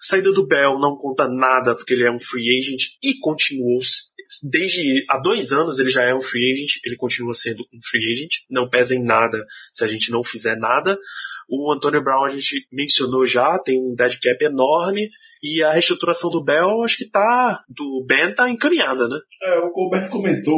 A 0.02 0.04
saída 0.04 0.32
do 0.32 0.48
Bell 0.48 0.80
não 0.80 0.98
conta 0.98 1.28
nada 1.28 1.76
porque 1.76 1.94
ele 1.94 2.08
é 2.08 2.12
um 2.12 2.20
free 2.20 2.60
agent 2.60 2.82
e 3.04 3.20
continuou 3.20 3.80
desde 4.44 5.04
há 5.10 5.20
dois 5.20 5.52
anos 5.52 5.80
ele 5.80 5.90
já 5.90 6.04
é 6.04 6.14
um 6.14 6.22
free 6.22 6.54
agent, 6.54 6.80
ele 6.86 6.96
continua 6.96 7.34
sendo 7.34 7.64
um 7.74 7.80
free 7.84 8.14
agent, 8.14 8.32
não 8.50 8.70
pesa 8.70 8.96
em 8.96 9.04
nada 9.04 9.46
se 9.74 9.84
a 9.84 9.88
gente 9.88 10.10
não 10.10 10.24
fizer 10.24 10.56
nada. 10.56 10.98
O 11.50 11.72
Antonio 11.72 12.02
Brown 12.02 12.26
a 12.26 12.30
gente 12.30 12.66
mencionou 12.72 13.26
já, 13.26 13.60
tem 13.60 13.78
um 13.78 13.94
dead 13.94 14.18
cap 14.22 14.46
enorme 14.46 15.10
e 15.44 15.64
a 15.64 15.72
reestruturação 15.72 16.30
do 16.30 16.44
Bell 16.44 16.84
acho 16.84 16.98
que 16.98 17.10
tá 17.10 17.64
do 17.68 18.06
Ben 18.08 18.34
tá 18.34 18.50
encaminhada, 18.50 19.08
né? 19.08 19.20
É, 19.42 19.60
o 19.60 19.72
Colberto 19.72 20.10
comentou 20.10 20.56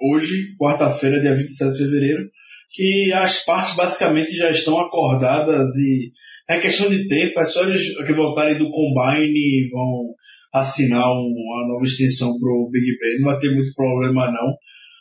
hoje, 0.00 0.54
quarta-feira, 0.58 1.20
dia 1.20 1.32
27 1.32 1.72
de 1.72 1.78
fevereiro, 1.78 2.28
que 2.76 3.10
as 3.14 3.42
partes 3.42 3.74
basicamente 3.74 4.36
já 4.36 4.50
estão 4.50 4.78
acordadas 4.78 5.66
e 5.76 6.10
é 6.46 6.58
questão 6.60 6.90
de 6.90 7.08
tempo, 7.08 7.40
é 7.40 7.44
só 7.44 7.64
eles 7.64 7.96
que 8.06 8.12
voltarem 8.12 8.58
do 8.58 8.70
Combine 8.70 9.32
e 9.32 9.68
vão 9.72 10.14
assinar 10.52 11.10
um- 11.10 11.32
uma 11.34 11.68
nova 11.68 11.84
extensão 11.84 12.38
pro 12.38 12.68
Big 12.70 12.84
Ben. 13.00 13.18
Não 13.20 13.30
vai 13.30 13.38
ter 13.38 13.54
muito 13.54 13.72
problema 13.74 14.26
não. 14.30 14.54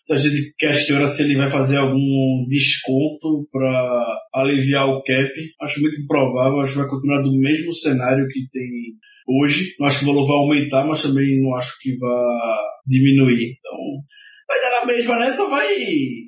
Se 0.06 0.14
a 0.14 0.18
gente 0.18 0.54
questiona 0.58 1.08
se 1.08 1.24
ele 1.24 1.36
vai 1.36 1.50
fazer 1.50 1.78
algum 1.78 2.46
desconto 2.48 3.46
para 3.52 4.06
aliviar 4.36 4.88
o 4.88 5.04
cap, 5.04 5.30
acho 5.62 5.82
muito 5.82 6.00
improvável, 6.00 6.60
acho 6.60 6.74
que 6.74 6.78
vai 6.80 6.88
continuar 6.88 7.22
do 7.24 7.34
mesmo 7.34 7.74
cenário 7.74 8.26
que 8.28 8.48
tem 8.52 8.70
hoje. 9.28 9.74
Não 9.80 9.88
acho 9.88 10.00
que 10.00 10.06
o 10.06 10.08
valor 10.08 10.28
vai 10.28 10.38
aumentar, 10.38 10.86
mas 10.86 11.02
também 11.02 11.42
não 11.42 11.56
acho 11.56 11.74
que 11.82 11.98
vai 11.98 12.58
diminuir. 12.88 13.56
Então, 13.58 13.78
vai 14.48 14.62
dar 14.62 14.80
na 14.80 14.86
mesma, 14.86 15.20
né? 15.20 15.34
Só 15.34 15.50
vai. 15.50 15.68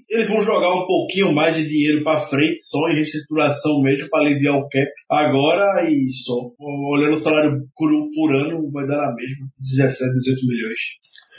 Eles 0.10 0.28
vão 0.28 0.44
jogar 0.44 0.74
um 0.74 0.86
pouquinho 0.86 1.34
mais 1.34 1.56
de 1.56 1.68
dinheiro 1.68 2.04
para 2.04 2.20
frente, 2.20 2.62
só 2.62 2.90
em 2.90 2.96
reestruturação 2.96 3.82
mesmo, 3.82 4.10
para 4.10 4.26
aliviar 4.26 4.56
o 4.56 4.68
cap 4.70 4.88
agora 5.10 5.90
e 5.90 6.10
só. 6.10 6.34
Olhando 6.92 7.14
o 7.14 7.20
salário 7.20 7.52
por, 7.76 7.90
por 8.14 8.36
ano, 8.36 8.72
vai 8.72 8.88
dar 8.88 8.98
na 8.98 9.14
mesma. 9.14 9.48
17, 9.60 10.14
18 10.14 10.48
milhões. 10.48 10.80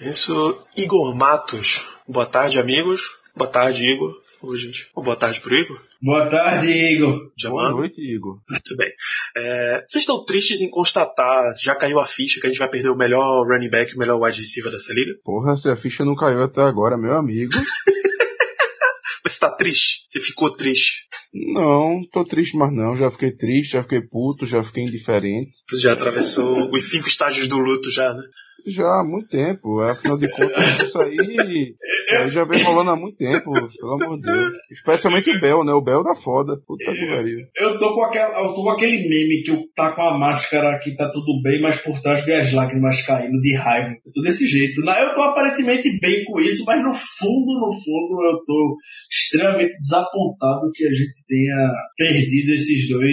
Isso, 0.00 0.58
Igor 0.76 1.14
Matos. 1.14 1.84
Boa 2.06 2.26
tarde, 2.26 2.58
amigos. 2.60 3.16
Boa 3.36 3.50
tarde, 3.50 3.84
Igor. 3.84 4.14
Ô, 4.40 4.54
gente. 4.54 4.88
Ô, 4.94 5.02
boa 5.02 5.16
tarde 5.16 5.40
pro 5.40 5.54
Igor. 5.54 5.80
Boa 6.00 6.26
tarde, 6.28 6.70
Igor. 6.70 7.32
Boa 7.42 7.70
noite, 7.70 8.00
Igor. 8.00 8.40
Muito 8.48 8.76
bem. 8.76 8.88
É, 9.36 9.82
vocês 9.86 10.02
estão 10.02 10.24
tristes 10.24 10.60
em 10.60 10.70
constatar, 10.70 11.54
já 11.60 11.74
caiu 11.74 11.98
a 11.98 12.06
ficha 12.06 12.40
que 12.40 12.46
a 12.46 12.50
gente 12.50 12.58
vai 12.58 12.70
perder 12.70 12.90
o 12.90 12.96
melhor 12.96 13.44
running 13.46 13.68
back, 13.68 13.94
o 13.94 13.98
melhor 13.98 14.20
wide 14.20 14.38
receiver 14.38 14.70
dessa 14.70 14.92
liga? 14.94 15.18
Porra, 15.24 15.56
se 15.56 15.68
a 15.68 15.74
ficha 15.74 16.04
não 16.04 16.14
caiu 16.14 16.42
até 16.42 16.62
agora, 16.62 16.96
meu 16.96 17.14
amigo. 17.14 17.52
Mas 19.24 19.32
você 19.32 19.40
tá 19.40 19.50
triste? 19.50 20.06
Você 20.08 20.20
ficou 20.20 20.54
triste? 20.54 21.02
Não, 21.34 22.00
tô 22.12 22.24
triste 22.24 22.56
mais 22.56 22.72
não. 22.72 22.96
Já 22.96 23.10
fiquei 23.10 23.32
triste, 23.32 23.72
já 23.72 23.82
fiquei 23.82 24.00
puto, 24.00 24.46
já 24.46 24.62
fiquei 24.62 24.84
indiferente. 24.84 25.50
Você 25.68 25.82
já 25.82 25.92
atravessou 25.92 26.70
os 26.72 26.88
cinco 26.88 27.08
estágios 27.08 27.48
do 27.48 27.58
luto 27.58 27.90
já, 27.90 28.14
né? 28.14 28.22
Já 28.66 29.00
há 29.00 29.04
muito 29.04 29.28
tempo. 29.28 29.80
Afinal 29.80 30.18
de 30.18 30.28
contas, 30.28 30.82
isso 30.82 30.98
aí, 31.00 31.14
isso 31.16 32.16
aí 32.16 32.30
já 32.30 32.44
vem 32.44 32.62
rolando 32.62 32.90
há 32.90 32.96
muito 32.96 33.16
tempo, 33.16 33.50
pelo 33.52 33.94
amor 33.94 34.20
de 34.20 34.26
Deus. 34.26 34.52
Especialmente 34.70 35.30
o 35.30 35.40
Bel, 35.40 35.64
né? 35.64 35.72
O 35.72 35.80
Bel 35.80 36.02
da 36.02 36.14
foda. 36.14 36.56
Puta 36.66 36.92
que 36.92 37.06
pariu. 37.06 37.38
Eu 37.56 37.78
tô 37.78 37.94
com 37.94 38.04
aquela, 38.04 38.40
eu 38.42 38.52
tô 38.52 38.62
com 38.62 38.70
aquele 38.70 39.08
meme 39.08 39.42
que 39.42 39.50
eu 39.50 39.62
tá 39.74 39.92
com 39.92 40.02
a 40.02 40.18
máscara 40.18 40.76
aqui, 40.76 40.94
tá 40.94 41.10
tudo 41.10 41.40
bem, 41.42 41.60
mas 41.62 41.76
por 41.76 41.98
trás 42.00 42.24
vem 42.24 42.36
as 42.36 42.52
lágrimas 42.52 43.00
caindo 43.02 43.40
de 43.40 43.54
raiva. 43.54 43.90
Eu 44.04 44.12
tô 44.12 44.20
desse 44.20 44.46
jeito. 44.46 44.80
Eu 44.80 45.14
tô 45.14 45.22
aparentemente 45.22 45.98
bem 46.00 46.24
com 46.24 46.38
isso, 46.40 46.64
mas 46.66 46.82
no 46.82 46.92
fundo, 46.92 47.54
no 47.54 47.72
fundo, 47.72 48.24
eu 48.24 48.44
tô 48.44 48.76
extremamente 49.10 49.76
desapontado 49.78 50.70
que 50.74 50.84
a 50.84 50.92
gente 50.92 51.24
tenha 51.26 51.72
perdido 51.96 52.52
esses 52.52 52.88
dois 52.88 53.08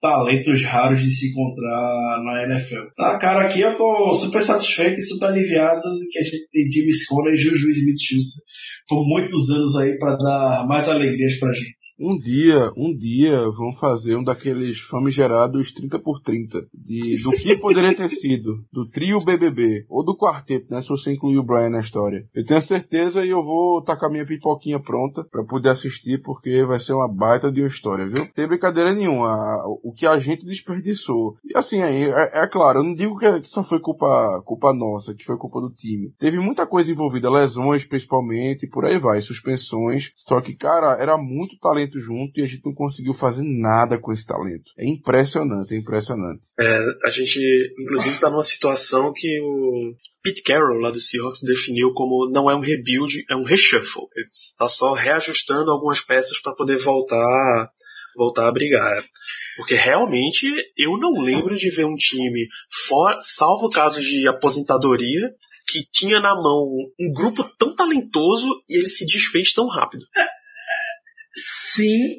talentos 0.00 0.64
raros 0.64 1.02
de 1.02 1.12
se 1.12 1.30
encontrar 1.30 2.22
na 2.24 2.44
NFL. 2.44 2.84
Na 2.96 3.18
cara 3.18 3.46
aqui, 3.46 3.60
eu 3.60 3.76
tô 3.76 4.14
super 4.14 4.42
satisfeito 4.42 4.59
e 4.68 5.02
super 5.02 5.26
aliviado 5.26 5.82
que 6.10 6.18
a 6.18 6.22
gente 6.22 6.46
tem 6.50 6.70
James 6.70 7.06
Conner 7.06 7.34
e 7.34 7.36
Juju 7.36 7.70
Smith-Schuster 7.70 8.44
por 8.90 9.06
muitos 9.06 9.48
anos 9.50 9.76
aí 9.76 9.96
pra 9.96 10.16
dar 10.16 10.66
mais 10.66 10.88
alegrias 10.88 11.38
pra 11.38 11.52
gente. 11.52 11.76
Um 12.00 12.18
dia, 12.18 12.72
um 12.76 12.92
dia 12.96 13.38
vão 13.56 13.72
fazer 13.72 14.16
um 14.16 14.24
daqueles 14.24 14.80
famigerados 14.80 15.72
30 15.72 16.00
por 16.00 16.20
30 16.20 16.66
de, 16.74 17.22
do 17.22 17.30
que 17.30 17.56
poderia 17.56 17.94
ter 17.94 18.08
sido, 18.08 18.64
do 18.72 18.88
trio 18.88 19.20
BBB, 19.20 19.84
ou 19.88 20.04
do 20.04 20.16
quarteto, 20.16 20.66
né, 20.70 20.82
se 20.82 20.88
você 20.88 21.12
incluir 21.12 21.38
o 21.38 21.44
Brian 21.44 21.70
na 21.70 21.80
história. 21.80 22.26
Eu 22.34 22.44
tenho 22.44 22.60
certeza 22.60 23.24
e 23.24 23.28
eu 23.28 23.44
vou 23.44 23.80
tacar 23.80 24.10
minha 24.10 24.26
pipoquinha 24.26 24.80
pronta 24.80 25.22
pra 25.30 25.44
poder 25.44 25.68
assistir, 25.68 26.20
porque 26.22 26.64
vai 26.64 26.80
ser 26.80 26.94
uma 26.94 27.06
baita 27.06 27.52
de 27.52 27.60
uma 27.60 27.68
história, 27.68 28.08
viu? 28.08 28.26
Tem 28.34 28.48
brincadeira 28.48 28.92
nenhuma, 28.92 29.62
o 29.84 29.92
que 29.92 30.06
a 30.06 30.18
gente 30.18 30.44
desperdiçou. 30.44 31.36
E 31.44 31.56
assim, 31.56 31.80
aí, 31.80 32.04
é, 32.04 32.42
é 32.42 32.46
claro, 32.48 32.80
eu 32.80 32.84
não 32.84 32.94
digo 32.94 33.16
que 33.18 33.44
só 33.44 33.62
foi 33.62 33.78
culpa, 33.78 34.42
culpa 34.50 34.74
nossa, 34.74 35.14
que 35.14 35.24
foi 35.24 35.36
culpa 35.36 35.60
do 35.60 35.70
time. 35.70 36.12
Teve 36.18 36.40
muita 36.40 36.66
coisa 36.66 36.90
envolvida, 36.90 37.30
lesões 37.30 37.84
principalmente, 37.84 38.66
por 38.66 38.84
aí 38.84 38.98
vai, 38.98 39.20
suspensões. 39.20 40.10
Só 40.16 40.40
que, 40.40 40.56
cara, 40.56 41.00
era 41.00 41.16
muito 41.16 41.56
talento 41.56 42.00
junto 42.00 42.40
e 42.40 42.42
a 42.42 42.46
gente 42.46 42.64
não 42.64 42.74
conseguiu 42.74 43.14
fazer 43.14 43.44
nada 43.44 43.96
com 43.96 44.10
esse 44.10 44.26
talento. 44.26 44.72
É 44.76 44.84
impressionante, 44.84 45.72
é 45.72 45.78
impressionante. 45.78 46.48
A 47.06 47.10
gente, 47.10 47.38
inclusive, 47.78 48.18
tá 48.18 48.28
numa 48.28 48.42
situação 48.42 49.12
que 49.14 49.40
o 49.40 49.94
Pete 50.20 50.42
Carroll, 50.42 50.80
lá 50.80 50.90
do 50.90 50.98
Seahawks, 50.98 51.42
definiu 51.44 51.92
como 51.94 52.28
não 52.28 52.50
é 52.50 52.56
um 52.56 52.60
rebuild, 52.60 53.24
é 53.30 53.36
um 53.36 53.44
reshuffle. 53.44 54.08
Ele 54.16 54.26
está 54.32 54.68
só 54.68 54.94
reajustando 54.94 55.70
algumas 55.70 56.00
peças 56.00 56.40
para 56.40 56.56
poder 56.56 56.76
voltar, 56.76 57.70
voltar 58.16 58.48
a 58.48 58.52
brigar. 58.52 59.04
Porque 59.56 59.74
realmente 59.74 60.46
eu 60.76 60.96
não 60.98 61.20
lembro 61.22 61.54
de 61.54 61.70
ver 61.70 61.84
um 61.84 61.96
time, 61.96 62.46
fora, 62.86 63.18
salvo 63.22 63.68
casos 63.68 64.04
de 64.04 64.26
aposentadoria, 64.28 65.30
que 65.68 65.84
tinha 65.92 66.20
na 66.20 66.34
mão 66.34 66.66
um 66.98 67.12
grupo 67.12 67.44
tão 67.58 67.74
talentoso 67.74 68.48
e 68.68 68.78
ele 68.78 68.88
se 68.88 69.06
desfez 69.06 69.52
tão 69.52 69.66
rápido. 69.68 70.04
Sim, 71.34 72.16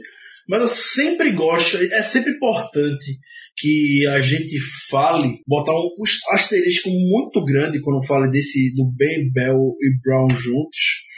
mas 0.47 0.61
eu 0.61 0.67
sempre 0.67 1.33
gosto, 1.33 1.77
é 1.77 2.01
sempre 2.01 2.31
importante 2.31 3.19
que 3.57 4.07
a 4.07 4.19
gente 4.19 4.57
fale, 4.89 5.41
botar 5.45 5.73
um 5.73 5.89
asterisco 6.31 6.89
muito 6.89 7.43
grande 7.43 7.81
quando 7.81 8.05
fala 8.05 8.27
desse 8.27 8.73
do 8.73 8.91
Ben 8.91 9.31
Bell 9.31 9.75
e 9.79 10.01
Brown 10.01 10.29
juntos. 10.29 11.09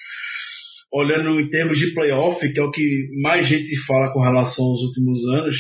Olhando 0.92 1.40
em 1.40 1.50
termos 1.50 1.80
de 1.80 1.94
playoff, 1.94 2.52
que 2.52 2.60
é 2.60 2.64
o 2.64 2.70
que 2.70 3.08
mais 3.22 3.48
gente 3.48 3.76
fala 3.86 4.12
com 4.14 4.22
relação 4.22 4.64
aos 4.66 4.82
últimos 4.82 5.26
anos, 5.26 5.56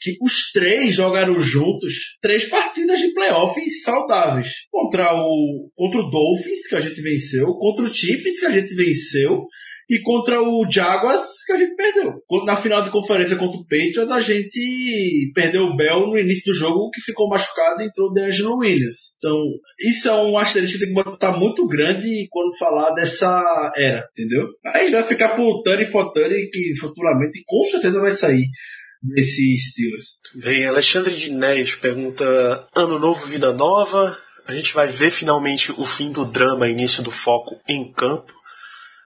que 0.00 0.16
os 0.20 0.50
três 0.52 0.94
jogaram 0.94 1.38
juntos 1.40 2.16
três 2.20 2.46
partidas 2.46 3.00
de 3.00 3.12
playoff 3.12 3.60
saudáveis. 3.82 4.48
Contra 4.70 5.14
o, 5.14 5.70
contra 5.74 6.00
o 6.00 6.10
Dolphins, 6.10 6.66
que 6.66 6.74
a 6.74 6.80
gente 6.80 7.00
venceu, 7.02 7.46
contra 7.54 7.84
o 7.84 7.94
Chiefs, 7.94 8.40
que 8.40 8.46
a 8.46 8.50
gente 8.50 8.74
venceu, 8.74 9.46
e 9.90 10.00
contra 10.02 10.40
o 10.40 10.70
Jaguars, 10.70 11.42
que 11.44 11.52
a 11.52 11.56
gente 11.56 11.74
perdeu. 11.74 12.22
Na 12.46 12.56
final 12.56 12.80
de 12.80 12.90
conferência 12.90 13.34
contra 13.34 13.58
o 13.58 13.64
Patriots, 13.64 14.10
a 14.12 14.20
gente 14.20 15.32
perdeu 15.34 15.62
o 15.62 15.76
Bell 15.76 16.06
no 16.06 16.16
início 16.16 16.52
do 16.52 16.56
jogo, 16.56 16.90
que 16.90 17.00
ficou 17.00 17.28
machucado 17.28 17.82
e 17.82 17.86
entrou 17.86 18.08
o 18.08 18.12
DeAngelo 18.12 18.58
Williams. 18.58 19.16
Então, 19.18 19.36
isso 19.80 20.08
é 20.08 20.12
um 20.12 20.38
asterisco 20.38 20.78
que 20.78 20.84
tem 20.84 20.94
que 20.94 21.02
botar 21.02 21.36
muito 21.36 21.66
grande 21.66 22.28
quando 22.30 22.56
falar 22.56 22.92
dessa 22.92 23.72
era, 23.76 24.08
entendeu? 24.12 24.46
Aí 24.72 24.92
vai 24.92 25.02
ficar 25.02 25.34
por 25.34 25.60
Tani 25.62 25.84
Tani, 25.84 26.48
que 26.50 26.76
futuramente 26.78 27.42
com 27.44 27.64
certeza 27.64 28.00
vai 28.00 28.12
sair 28.12 28.46
desse 29.02 29.56
Steelers. 29.56 30.20
Bem, 30.34 30.66
Alexandre 30.66 31.14
Dinés 31.14 31.74
pergunta: 31.74 32.68
Ano 32.74 32.98
novo, 32.98 33.26
vida 33.26 33.52
nova. 33.52 34.16
A 34.46 34.54
gente 34.54 34.74
vai 34.74 34.88
ver 34.88 35.10
finalmente 35.10 35.72
o 35.72 35.84
fim 35.84 36.10
do 36.10 36.24
drama, 36.24 36.68
início 36.68 37.02
do 37.02 37.10
foco 37.10 37.60
em 37.68 37.92
campo. 37.92 38.32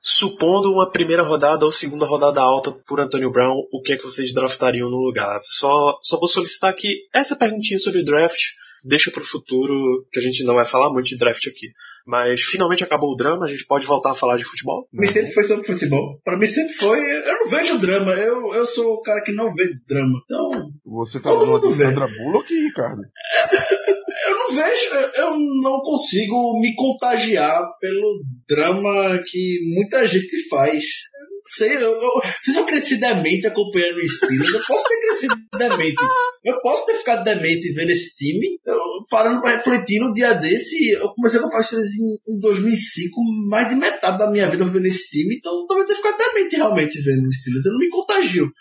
Supondo 0.00 0.72
uma 0.72 0.90
primeira 0.90 1.22
rodada 1.22 1.64
ou 1.64 1.72
segunda 1.72 2.04
rodada 2.04 2.40
alta 2.40 2.70
por 2.70 3.00
Antonio 3.00 3.30
Brown, 3.30 3.58
o 3.72 3.80
que 3.80 3.92
é 3.92 3.96
que 3.96 4.04
vocês 4.04 4.34
draftariam 4.34 4.90
no 4.90 4.98
lugar? 4.98 5.40
Só, 5.44 5.98
só 6.02 6.18
vou 6.18 6.28
solicitar 6.28 6.70
aqui 6.70 7.08
essa 7.12 7.34
perguntinha 7.34 7.78
sobre 7.78 8.04
draft. 8.04 8.38
Deixa 8.84 9.10
pro 9.10 9.24
futuro, 9.24 10.06
que 10.12 10.18
a 10.18 10.22
gente 10.22 10.44
não 10.44 10.54
vai 10.54 10.66
falar 10.66 10.92
muito 10.92 11.06
de 11.06 11.16
draft 11.16 11.46
aqui. 11.46 11.68
Mas 12.06 12.42
finalmente 12.42 12.84
acabou 12.84 13.12
o 13.12 13.16
drama, 13.16 13.46
a 13.46 13.48
gente 13.48 13.64
pode 13.64 13.86
voltar 13.86 14.10
a 14.10 14.14
falar 14.14 14.36
de 14.36 14.44
futebol? 14.44 14.86
Pra 14.90 15.00
mim 15.00 15.06
sempre 15.06 15.32
foi 15.32 15.46
sobre 15.46 15.66
futebol. 15.66 16.20
Pra 16.22 16.38
mim 16.38 16.46
sempre 16.46 16.74
foi. 16.74 17.00
Eu 17.00 17.38
não 17.40 17.48
vejo 17.48 17.78
drama. 17.78 18.12
Eu, 18.12 18.52
eu 18.52 18.66
sou 18.66 18.94
o 18.94 19.00
cara 19.00 19.22
que 19.24 19.32
não 19.32 19.54
vê 19.54 19.70
drama. 19.88 20.20
Então, 20.24 20.70
Você 20.84 21.18
tá 21.18 21.30
Todo 21.30 21.46
mundo 21.46 21.68
de 21.68 21.74
vê. 21.74 21.84
Sandra 21.84 22.06
Bullock, 22.06 22.52
Ricardo? 22.52 23.00
eu 24.28 24.38
não 24.38 24.54
vejo. 24.54 24.94
Eu 25.16 25.30
não 25.62 25.80
consigo 25.80 26.60
me 26.60 26.74
contagiar 26.74 27.62
pelo 27.80 28.22
drama 28.46 29.18
que 29.24 29.58
muita 29.74 30.06
gente 30.06 30.46
faz. 30.48 30.84
Eu 30.84 31.30
não 31.30 31.42
sei, 31.46 31.76
eu, 31.76 31.92
eu, 31.92 32.10
se 32.42 32.58
eu 32.58 32.66
cresci 32.66 32.98
demente 32.98 33.46
acompanhando 33.46 33.96
o 33.96 34.08
Steelers. 34.08 34.52
Eu 34.52 34.62
posso 34.66 34.84
ter 34.86 35.00
crescido 35.00 35.34
demente. 35.56 35.96
Eu 36.44 36.60
posso 36.60 36.84
ter 36.84 36.96
ficado 36.96 37.24
demente 37.24 37.72
vendo 37.72 37.90
esse 37.90 38.14
time. 38.14 38.58
Eu, 38.66 38.76
parando 39.08 39.40
pra 39.40 39.52
refletir 39.52 39.98
no 39.98 40.12
dia 40.12 40.34
desse, 40.34 40.90
eu 40.90 41.08
comecei 41.14 41.38
a 41.38 41.40
acompanhar 41.40 41.60
os 41.60 41.66
Steelers 41.66 41.94
em, 41.94 42.36
em 42.36 42.40
2005, 42.40 43.20
mais 43.48 43.68
de 43.70 43.76
metade 43.76 44.18
da 44.18 44.30
minha 44.30 44.50
vida 44.50 44.62
eu 44.62 44.68
vendo 44.68 44.86
esse 44.86 45.08
time. 45.08 45.36
Então 45.36 45.66
talvez 45.66 45.88
eu 45.88 45.96
tenha 45.96 46.12
ficado 46.12 46.32
demente 46.34 46.56
realmente 46.56 47.00
vendo 47.00 47.26
os 47.26 47.40
Steelers. 47.40 47.64
Eu 47.64 47.72
não 47.72 47.78
me 47.78 47.88
contagio. 47.88 48.52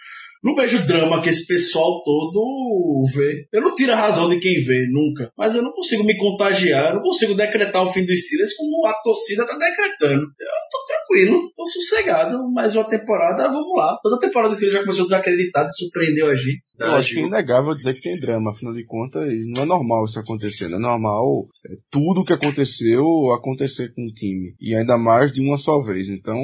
Não 0.43 0.55
vejo 0.55 0.85
drama 0.85 1.21
que 1.21 1.29
esse 1.29 1.47
pessoal 1.47 2.03
todo 2.03 3.01
vê. 3.15 3.47
Eu 3.51 3.61
não 3.61 3.75
tiro 3.75 3.93
a 3.93 3.95
razão 3.95 4.27
de 4.27 4.39
quem 4.39 4.61
vê, 4.61 4.85
nunca. 4.91 5.31
Mas 5.37 5.55
eu 5.55 5.61
não 5.61 5.71
consigo 5.71 6.03
me 6.03 6.17
contagiar, 6.17 6.89
eu 6.89 6.95
não 6.95 7.01
consigo 7.01 7.33
decretar 7.33 7.81
o 7.81 7.89
fim 7.89 8.05
dos 8.05 8.19
Steelers 8.19 8.53
como 8.55 8.85
a 8.85 8.93
torcida 9.01 9.47
tá 9.47 9.57
decretando. 9.57 10.21
Eu 10.21 10.47
tô 10.69 10.85
tranquilo, 10.87 11.51
tô 11.55 11.65
sossegado. 11.65 12.51
Mais 12.51 12.75
uma 12.75 12.83
temporada, 12.83 13.47
vamos 13.47 13.73
lá. 13.77 13.97
Toda 14.03 14.19
temporada 14.19 14.49
do 14.49 14.55
Steelers 14.55 14.79
já 14.79 14.83
começou 14.83 15.05
desacreditado 15.05 15.69
e 15.69 15.77
surpreendeu 15.77 16.27
a 16.27 16.35
gente. 16.35 16.61
Eu 16.77 16.95
acho 16.95 17.13
que 17.13 17.21
é 17.21 17.23
inegável 17.23 17.73
dizer 17.73 17.93
que 17.93 18.01
tem 18.01 18.19
drama, 18.19 18.51
afinal 18.51 18.73
de 18.73 18.85
contas, 18.85 19.29
não 19.47 19.63
é 19.63 19.65
normal 19.65 20.03
isso 20.03 20.19
acontecer. 20.19 20.67
Não 20.67 20.77
é 20.77 20.81
normal 20.81 21.47
é, 21.69 21.75
tudo 21.89 22.25
que 22.25 22.33
aconteceu 22.33 23.05
acontecer 23.33 23.93
com 23.93 24.03
o 24.03 24.13
time. 24.13 24.55
E 24.59 24.75
ainda 24.75 24.97
mais 24.97 25.31
de 25.31 25.39
uma 25.39 25.57
só 25.57 25.79
vez. 25.79 26.09
Então, 26.09 26.37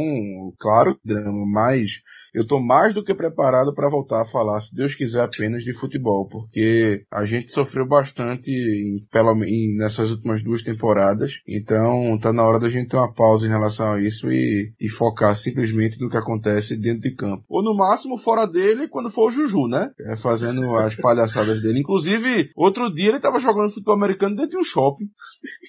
claro, 0.57 0.97
drama, 1.03 1.45
mas 1.45 1.91
eu 2.34 2.45
tô 2.45 2.60
mais 2.60 2.93
do 2.93 3.03
que 3.03 3.14
preparado 3.14 3.73
para 3.73 3.89
voltar 3.89 4.22
a 4.22 4.26
falar, 4.26 4.60
se 4.60 4.76
Deus 4.76 4.95
quiser, 4.95 5.22
apenas 5.22 5.64
de 5.64 5.73
futebol, 5.73 6.27
porque 6.27 7.03
a 7.11 7.26
gente 7.26 7.51
sofreu 7.51 7.88
bastante 7.88 8.51
em, 8.51 9.06
pelo, 9.11 9.43
em, 9.43 9.76
nessas 9.76 10.11
últimas 10.11 10.43
duas 10.43 10.64
temporadas, 10.64 11.41
então 11.47 12.18
tá 12.19 12.31
na 12.31 12.43
hora 12.43 12.60
da 12.60 12.69
gente 12.69 12.89
ter 12.89 12.97
uma 12.97 13.14
pausa 13.14 13.45
em 13.45 13.49
relação 13.49 13.93
a 13.93 14.01
isso 14.01 14.31
e, 14.31 14.73
e 14.80 14.89
focar 14.89 15.35
simplesmente 15.35 15.99
no 15.99 16.10
que 16.10 16.18
acontece 16.18 16.76
dentro 16.76 17.01
de 17.01 17.14
campo. 17.14 17.43
Ou 17.47 17.64
no 17.64 17.76
máximo 17.76 18.18
fora 18.18 18.45
dele, 18.45 18.88
quando 18.88 19.10
for 19.10 19.27
o 19.27 19.31
Juju, 19.31 19.68
né? 19.68 19.91
É, 19.99 20.15
fazendo 20.15 20.76
as 20.76 20.95
palhaçadas 20.95 21.61
dele. 21.61 21.80
Inclusive, 21.80 22.51
outro 22.56 22.91
dia 22.93 23.10
ele 23.10 23.19
tava 23.19 23.39
jogando 23.39 23.73
futebol 23.73 23.95
americano 23.95 24.35
dentro 24.35 24.51
de 24.51 24.57
um 24.57 24.64
shopping. 24.64 25.06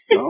Então, 0.04 0.28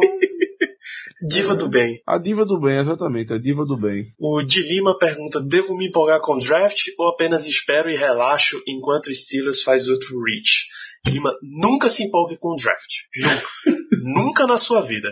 Diva 1.29 1.55
do 1.55 1.69
bem. 1.69 2.01
a 2.07 2.19
diva 2.19 2.45
do 2.45 2.59
bem, 2.61 2.79
exatamente, 2.79 3.33
a 3.33 3.39
diva 3.39 3.65
do 3.65 3.77
bem. 3.77 4.13
O 4.19 4.43
de 4.43 4.63
Lima 4.63 4.97
pergunta: 4.99 5.41
devo 5.41 5.77
me 5.77 5.89
empolgar 5.89 6.21
com 6.21 6.35
o 6.35 6.39
draft 6.39 6.89
ou 6.99 7.09
apenas 7.09 7.47
espero 7.47 7.91
e 7.91 7.97
relaxo 7.97 8.61
enquanto 8.67 9.09
o 9.09 9.15
Steelers 9.15 9.63
faz 9.63 9.89
outro 9.89 10.09
reach? 10.23 10.67
Lima, 11.07 11.33
nunca 11.43 11.89
se 11.89 12.05
empolgue 12.05 12.37
com 12.39 12.51
o 12.51 12.57
draft. 12.57 12.91
Nunca. 13.17 13.47
nunca 14.03 14.47
na 14.47 14.59
sua 14.59 14.81
vida. 14.81 15.09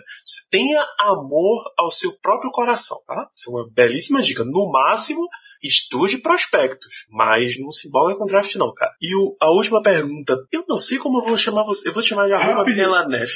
Tenha 0.50 0.86
amor 1.00 1.62
ao 1.78 1.90
seu 1.90 2.12
próprio 2.20 2.50
coração, 2.50 2.98
tá? 3.06 3.30
Isso 3.34 3.50
é 3.50 3.54
uma 3.54 3.70
belíssima 3.70 4.22
dica. 4.22 4.44
No 4.44 4.70
máximo, 4.70 5.26
estude 5.62 6.18
prospectos, 6.18 7.06
mas 7.10 7.58
não 7.58 7.70
se 7.72 7.88
empolga 7.88 8.16
com 8.16 8.26
draft 8.26 8.54
não, 8.56 8.72
cara. 8.74 8.92
E 9.00 9.14
o, 9.14 9.36
a 9.40 9.50
última 9.52 9.82
pergunta, 9.82 10.36
eu 10.52 10.64
não 10.68 10.78
sei 10.78 10.98
como 10.98 11.20
eu 11.20 11.26
vou 11.26 11.38
chamar 11.38 11.64
você, 11.64 11.88
eu 11.88 11.92
vou 11.92 12.02
te 12.02 12.10
chamar 12.10 12.26
de 12.26 12.32
Rapidinho. 12.32 12.56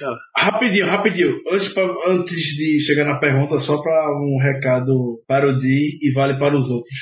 Ó. 0.05 0.15
Rapidinho, 0.37 0.87
rapidinho. 0.87 1.41
Antes, 1.51 1.69
pra- 1.69 1.95
antes 2.07 2.37
de 2.57 2.81
chegar 2.81 3.05
na 3.05 3.19
pergunta, 3.19 3.59
só 3.59 3.81
para 3.83 4.07
um 4.19 4.39
recado 4.43 5.23
para 5.27 5.49
o 5.49 5.59
Di 5.59 5.99
e 6.03 6.11
vale 6.13 6.39
para 6.39 6.57
os 6.57 6.71
outros. 6.71 6.97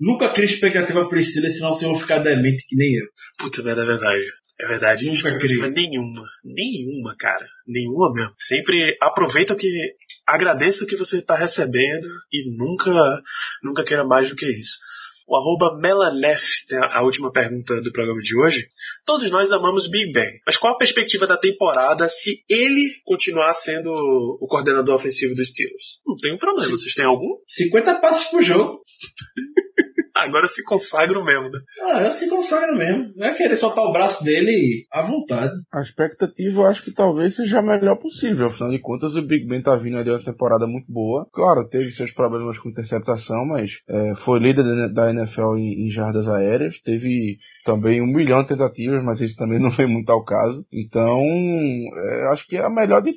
Nunca 0.00 0.30
crie 0.32 0.46
expectativa 0.46 1.08
Priscila, 1.08 1.48
senão 1.50 1.72
vocês 1.72 1.90
vão 1.90 1.98
ficar 2.00 2.18
demente 2.20 2.64
que 2.66 2.76
nem 2.76 2.94
eu. 2.94 3.06
Puta 3.38 3.62
merda, 3.62 3.82
é 3.82 3.86
verdade. 3.86 4.24
É 4.60 4.66
verdade, 4.66 5.04
Nunca 5.06 5.16
expectativa 5.16 5.68
nenhuma. 5.68 6.22
Nenhuma, 6.44 7.16
cara. 7.18 7.44
Nenhuma 7.66 8.12
mesmo. 8.12 8.32
Sempre 8.38 8.96
aproveita 9.02 9.54
o 9.54 9.56
que. 9.56 9.66
Agradeça 10.32 10.84
o 10.84 10.86
que 10.86 10.96
você 10.96 11.20
tá 11.20 11.36
recebendo 11.36 12.08
e 12.32 12.56
nunca, 12.56 12.90
nunca 13.62 13.84
queira 13.84 14.02
mais 14.02 14.30
do 14.30 14.34
que 14.34 14.46
isso. 14.46 14.78
O 15.28 15.36
arroba 15.36 15.78
Melanef 15.78 16.66
tem 16.66 16.78
a 16.78 17.02
última 17.02 17.30
pergunta 17.30 17.82
do 17.82 17.92
programa 17.92 18.18
de 18.22 18.34
hoje. 18.38 18.66
Todos 19.04 19.30
nós 19.30 19.52
amamos 19.52 19.90
Big 19.90 20.10
Ben, 20.10 20.40
mas 20.46 20.56
qual 20.56 20.72
a 20.72 20.78
perspectiva 20.78 21.26
da 21.26 21.36
temporada 21.36 22.08
se 22.08 22.42
ele 22.48 22.94
continuar 23.04 23.52
sendo 23.52 23.90
o 23.90 24.46
coordenador 24.48 24.94
ofensivo 24.94 25.34
dos 25.34 25.50
Steelers? 25.50 26.00
Não 26.06 26.16
tem 26.16 26.34
um 26.34 26.38
problema, 26.38 26.70
vocês 26.70 26.94
têm 26.94 27.04
algum? 27.04 27.36
50 27.46 28.00
passos 28.00 28.28
pro 28.28 28.42
jogo. 28.42 28.80
Agora 30.24 30.46
se 30.48 30.64
consagram 30.64 31.24
mesmo, 31.24 31.50
né? 31.50 31.58
Ah, 31.82 32.00
eu 32.02 32.10
se 32.10 32.28
consagra 32.28 32.74
mesmo. 32.74 33.12
Não 33.16 33.26
é 33.26 33.34
querer 33.34 33.56
soltar 33.56 33.84
o 33.84 33.92
braço 33.92 34.24
dele 34.24 34.84
à 34.90 35.02
vontade. 35.02 35.52
A 35.72 35.80
expectativa 35.80 36.60
eu 36.62 36.66
acho 36.66 36.84
que 36.84 36.92
talvez 36.92 37.36
seja 37.36 37.58
a 37.58 37.62
melhor 37.62 37.96
possível. 37.96 38.46
Afinal 38.46 38.70
de 38.70 38.78
contas, 38.80 39.14
o 39.14 39.22
Big 39.22 39.46
Ben 39.46 39.62
tá 39.62 39.74
vindo 39.76 39.98
ali 39.98 40.10
uma 40.10 40.24
temporada 40.24 40.66
muito 40.66 40.90
boa. 40.90 41.26
Claro, 41.32 41.68
teve 41.68 41.90
seus 41.90 42.10
problemas 42.12 42.58
com 42.58 42.68
interceptação, 42.68 43.44
mas 43.46 43.78
é, 43.88 44.14
foi 44.14 44.38
líder 44.38 44.62
da- 44.64 44.88
da 44.88 45.10
NFL 45.10 45.56
em, 45.56 45.86
em 45.86 45.90
jardas 45.90 46.28
aéreas. 46.28 46.80
Teve 46.80 47.38
também 47.64 48.00
um 48.00 48.06
milhão 48.06 48.42
de 48.42 48.48
tentativas, 48.48 49.02
mas 49.02 49.20
isso 49.20 49.36
também 49.36 49.58
não 49.58 49.70
vem 49.70 49.86
muito 49.86 50.10
ao 50.10 50.24
caso. 50.24 50.64
Então, 50.72 51.20
é, 51.20 52.28
acho 52.32 52.46
que 52.46 52.56
é 52.56 52.64
a 52.64 52.70
melhor 52.70 53.02
de, 53.02 53.10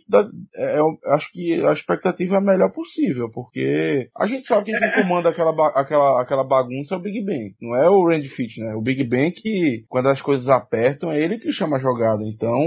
é, 0.56 0.78
é, 0.78 1.14
acho 1.14 1.32
que 1.32 1.64
a 1.64 1.72
expectativa 1.72 2.36
é 2.36 2.38
a 2.38 2.42
melhor 2.42 2.72
possível, 2.72 3.30
porque 3.30 4.08
a 4.18 4.26
gente 4.26 4.48
sabe 4.48 4.66
que 4.66 4.78
quem 4.78 5.04
comanda 5.04 5.30
aquela, 5.30 5.52
aquela, 5.70 6.22
aquela 6.22 6.44
bagunça 6.44 6.96
é 6.96 6.98
o 6.98 7.02
Big 7.02 7.24
Ben. 7.24 7.56
Não 7.62 7.76
é 7.76 7.90
o 7.90 8.08
Randy 8.08 8.30
Fitch, 8.30 8.58
né? 8.58 8.74
O 8.76 8.82
Big 8.82 9.04
Ben 9.04 9.32
que, 9.32 9.86
quando 9.88 10.10
as 10.10 10.22
coisas 10.22 10.50
apertam, 10.50 11.12
é 11.12 11.20
ele 11.20 11.38
que 11.38 11.52
chama 11.52 11.78
a 11.78 11.80
jogada. 11.80 12.24
Então, 12.24 12.60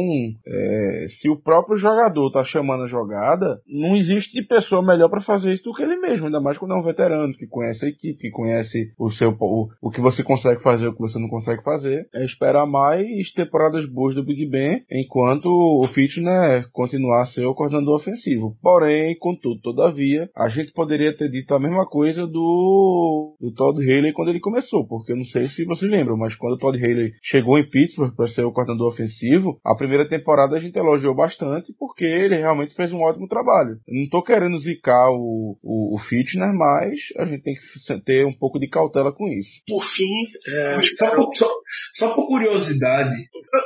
é, 0.47 1.05
se 1.09 1.29
o 1.29 1.37
próprio 1.37 1.77
jogador 1.77 2.31
tá 2.31 2.45
chamando 2.45 2.85
a 2.85 2.89
jogada, 2.89 3.61
não 3.67 3.97
existe 3.97 4.43
pessoa 4.43 4.83
melhor 4.83 5.09
para 5.09 5.21
fazer 5.21 5.53
isso 5.53 5.65
do 5.65 5.73
que 5.73 5.83
ele 5.83 5.97
mesmo, 5.97 6.27
ainda 6.27 6.41
mais 6.41 6.59
quando 6.59 6.75
é 6.75 6.79
um 6.79 6.83
veterano 6.83 7.35
que 7.35 7.47
conhece 7.47 7.87
a 7.87 7.89
equipe, 7.89 8.19
que 8.19 8.31
conhece 8.31 8.93
o 8.99 9.11
seu 9.11 9.37
o, 9.41 9.69
o 9.81 9.91
que 9.91 10.01
você 10.01 10.23
consegue 10.23 10.61
fazer, 10.61 10.89
o 10.89 10.93
que 10.93 11.01
você 11.01 11.19
não 11.19 11.29
consegue 11.29 11.63
fazer. 11.63 11.68
É 12.15 12.25
esperar 12.25 12.67
mais 12.67 13.33
temporadas 13.33 13.87
boas 13.87 14.15
do 14.15 14.25
Big 14.25 14.47
Ben, 14.47 14.85
enquanto 14.91 15.47
o 15.47 15.87
né, 16.23 16.65
continuar 16.73 17.23
a 17.23 17.25
ser 17.25 17.45
o 17.45 17.55
coordenador 17.55 17.97
ofensivo. 17.97 18.57
Porém, 18.63 19.17
contudo, 19.19 19.61
todavia, 19.61 20.31
a 20.35 20.49
gente 20.49 20.73
poderia 20.73 21.15
ter 21.15 21.29
dito 21.29 21.55
a 21.55 21.59
mesma 21.59 21.87
coisa 21.87 22.27
do, 22.27 23.37
do 23.41 23.53
Todd 23.53 23.79
Haley 23.81 24.13
quando 24.13 24.29
ele 24.29 24.41
começou, 24.41 24.87
porque 24.87 25.13
eu 25.13 25.17
não 25.17 25.25
sei 25.25 25.47
se 25.47 25.65
vocês 25.65 25.91
lembram, 25.91 26.17
mas 26.17 26.37
quando 26.37 26.55
o 26.55 26.59
Todd 26.59 26.79
Haley 26.79 27.13
chegou 27.23 27.59
em 27.59 27.69
Pittsburgh 27.69 28.15
para 28.15 28.27
ser 28.27 28.45
o 28.45 28.53
coordenador 28.53 28.89
ofensivo, 28.89 29.59
a 29.65 29.75
primeira 29.75 30.09
temporada 30.09 30.57
a 30.57 30.61
gente 30.61 30.79
elogiou 30.79 31.15
bastante 31.15 31.75
porque 31.79 32.05
ele 32.05 32.37
realmente 32.37 32.75
fez 32.75 32.93
um 32.93 33.03
ótimo 33.03 33.29
trabalho. 33.29 33.79
Eu 33.87 34.01
não 34.01 34.09
tô 34.09 34.23
querendo 34.23 34.59
zicar 34.59 35.11
o, 35.11 35.59
o, 35.63 35.95
o 35.95 35.99
Fitchner, 35.99 36.53
mas 36.53 37.13
a 37.17 37.25
gente 37.25 37.43
tem 37.43 37.55
que 37.55 38.01
ter 38.05 38.27
um 38.27 38.33
pouco 38.33 38.59
de 38.59 38.69
cautela 38.69 39.13
com 39.13 39.29
isso. 39.29 39.61
Por 39.67 39.85
fim, 39.85 40.13
é, 40.49 40.81
Só 40.83 41.15
por, 41.15 41.35
só, 41.35 41.49
só 41.95 42.15
por 42.15 42.27
curiosidade, 42.27 43.17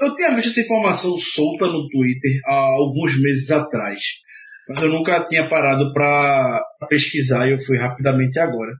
eu, 0.00 0.08
eu 0.08 0.16
tinha 0.16 0.34
visto 0.34 0.50
essa 0.50 0.60
informação 0.60 1.16
solta 1.16 1.66
no 1.66 1.88
Twitter 1.88 2.40
há 2.46 2.54
alguns 2.54 3.20
meses 3.20 3.50
atrás, 3.50 4.00
mas 4.68 4.82
eu 4.82 4.90
nunca 4.90 5.26
tinha 5.26 5.48
parado 5.48 5.92
para 5.92 6.62
pesquisar 6.88 7.48
e 7.48 7.52
eu 7.52 7.60
fui 7.60 7.76
rapidamente 7.76 8.38
agora. 8.38 8.72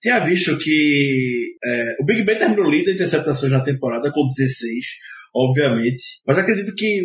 Tinha 0.00 0.20
visto 0.20 0.56
que 0.58 1.56
é, 1.64 1.96
o 2.00 2.04
Big 2.04 2.22
Ben 2.22 2.38
terminou 2.38 2.70
líder 2.70 2.92
de 2.92 2.92
interceptações 2.92 3.50
na 3.50 3.62
temporada 3.64 4.12
com 4.12 4.26
16, 4.26 4.84
obviamente, 5.34 6.20
mas 6.26 6.38
acredito 6.38 6.74
que 6.76 7.02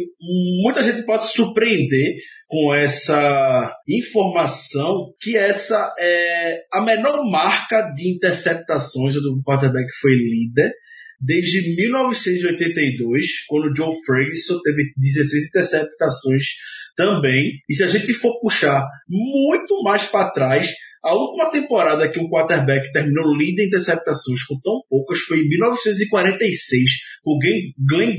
muita 0.62 0.82
gente 0.82 1.04
pode 1.04 1.26
se 1.26 1.34
surpreender 1.34 2.16
com 2.48 2.74
essa 2.74 3.76
informação 3.88 5.12
que 5.20 5.36
essa 5.36 5.92
é 5.98 6.62
a 6.72 6.82
menor 6.82 7.26
marca 7.28 7.82
de 7.96 8.16
interceptações 8.16 9.16
do 9.16 9.42
quarterback 9.44 9.92
foi 10.00 10.12
líder 10.12 10.72
desde 11.24 11.76
1982, 11.76 13.46
quando 13.48 13.76
Joe 13.76 13.94
Ferguson 14.06 14.60
teve 14.62 14.94
16 14.98 15.48
interceptações 15.48 16.44
também. 16.96 17.52
E 17.70 17.76
se 17.76 17.84
a 17.84 17.88
gente 17.88 18.14
for 18.14 18.40
puxar 18.40 18.86
muito 19.08 19.82
mais 19.84 20.04
para 20.06 20.32
trás, 20.32 20.72
a 21.04 21.14
última 21.14 21.50
temporada 21.50 22.12
que 22.12 22.20
um 22.20 22.30
quarterback 22.30 22.92
terminou 22.92 23.36
líder 23.36 23.64
em 23.64 23.68
interceptações 23.68 24.44
com 24.44 24.60
tão 24.60 24.82
poucas 24.90 25.20
foi 25.20 25.40
em 25.40 25.48
1946, 25.48 26.92
com 27.24 27.40
Glenn 27.40 28.16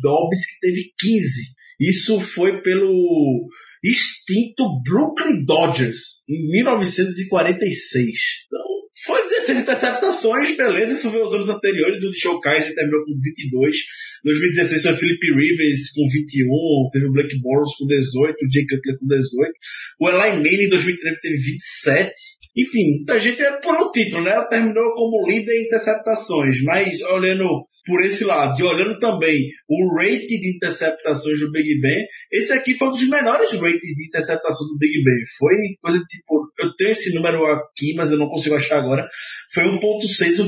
Dobbs, 0.00 0.46
que 0.46 0.60
teve 0.60 0.92
15. 0.98 1.54
Isso 1.80 2.20
foi 2.20 2.62
pelo 2.62 3.48
extinto 3.82 4.80
Brooklyn 4.82 5.44
Dodgers, 5.44 6.22
em 6.28 6.50
1946. 6.50 8.18
Então, 8.46 8.83
foi 9.02 9.20
16 9.22 9.60
interceptações, 9.60 10.56
beleza, 10.56 10.92
isso 10.92 11.10
veio 11.10 11.24
os 11.24 11.32
anos 11.32 11.48
anteriores, 11.48 12.02
o 12.02 12.10
de 12.10 12.20
Show 12.20 12.40
Kaiser 12.40 12.74
terminou 12.74 13.04
com 13.04 13.12
22, 13.12 13.76
2016 14.24 14.82
foi 14.82 14.92
o 14.92 14.96
Philip 14.96 15.34
Rivers 15.34 15.90
com 15.90 16.08
21, 16.08 16.90
teve 16.92 17.06
o 17.06 17.12
Blake 17.12 17.40
Bortles 17.40 17.76
com 17.76 17.86
18, 17.86 18.36
o 18.36 18.52
Jay 18.52 18.66
Cutler 18.66 18.98
com 18.98 19.06
18, 19.06 19.52
o 20.00 20.08
Eli 20.08 20.36
Manning 20.36 20.64
em 20.64 20.68
2013 20.68 21.20
teve 21.20 21.36
27, 21.36 22.14
enfim, 22.56 22.98
muita 22.98 23.18
gente 23.18 23.42
é 23.42 23.60
por 23.60 23.74
um 23.74 23.90
título, 23.90 24.22
né? 24.22 24.46
Terminou 24.48 24.94
como 24.94 25.26
líder 25.26 25.60
em 25.60 25.64
interceptações, 25.64 26.62
mas 26.62 27.02
olhando 27.02 27.64
por 27.84 28.04
esse 28.04 28.24
lado 28.24 28.58
e 28.60 28.62
olhando 28.62 28.98
também 29.00 29.50
o 29.68 29.96
rate 29.98 30.26
de 30.26 30.56
interceptações 30.56 31.40
do 31.40 31.50
Big 31.50 31.80
Ben, 31.80 32.04
esse 32.32 32.52
aqui 32.52 32.74
foi 32.74 32.88
um 32.88 32.92
dos 32.92 33.08
menores 33.08 33.52
rates 33.54 33.96
de 33.96 34.06
interceptação 34.06 34.66
do 34.68 34.78
Big 34.78 34.92
Ben. 35.02 35.14
Foi 35.36 35.54
coisa 35.80 35.98
tipo, 36.08 36.52
eu 36.60 36.74
tenho 36.76 36.90
esse 36.90 37.12
número 37.14 37.44
aqui, 37.46 37.94
mas 37.96 38.10
eu 38.10 38.18
não 38.18 38.28
consigo 38.28 38.54
achar 38.54 38.78
agora. 38.78 39.04
Foi 39.52 39.64
1.6, 39.64 39.80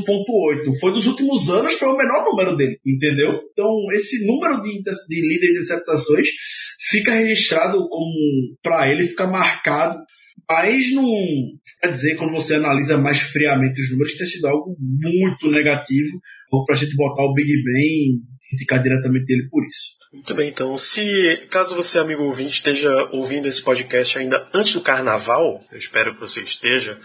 1.8. 0.05 0.79
Foi 0.81 0.93
dos 0.93 1.09
últimos 1.09 1.51
anos, 1.51 1.75
foi 1.75 1.89
o 1.89 1.97
menor 1.97 2.25
número 2.25 2.55
dele, 2.55 2.79
entendeu? 2.87 3.41
Então, 3.53 3.67
esse 3.93 4.25
número 4.25 4.61
de, 4.63 4.81
de 4.81 5.29
líder 5.29 5.47
de 5.47 5.53
interceptações 5.53 6.29
fica 6.89 7.13
registrado 7.13 7.89
como, 7.89 8.57
para 8.63 8.91
ele, 8.91 9.09
fica 9.09 9.27
marcado 9.27 9.97
mas 10.49 10.93
não 10.93 11.05
quer 11.81 11.91
dizer, 11.91 12.17
quando 12.17 12.33
você 12.33 12.55
analisa 12.55 12.97
mais 12.97 13.21
friamente 13.21 13.81
os 13.81 13.91
números, 13.91 14.15
tem 14.15 14.27
sido 14.27 14.47
algo 14.47 14.77
muito 14.79 15.51
negativo, 15.51 16.21
ou 16.51 16.65
pra 16.65 16.77
gente 16.77 16.95
botar 16.97 17.23
o 17.23 17.35
Big 17.35 17.51
Ben 17.63 18.21
e 18.53 18.59
ficar 18.59 18.79
diretamente 18.79 19.27
dele 19.27 19.49
por 19.51 19.65
isso. 19.67 19.97
Muito 20.13 20.35
bem, 20.35 20.49
então, 20.49 20.79
se 20.79 21.47
caso 21.51 21.75
você, 21.75 21.99
amigo 21.99 22.23
ouvinte, 22.23 22.55
esteja 22.55 22.91
ouvindo 23.13 23.49
esse 23.49 23.63
podcast 23.63 24.19
ainda 24.19 24.49
antes 24.55 24.73
do 24.73 24.81
carnaval, 24.81 25.61
eu 25.71 25.79
espero 25.79 26.15
que 26.15 26.21
você 26.21 26.41
esteja, 26.41 26.99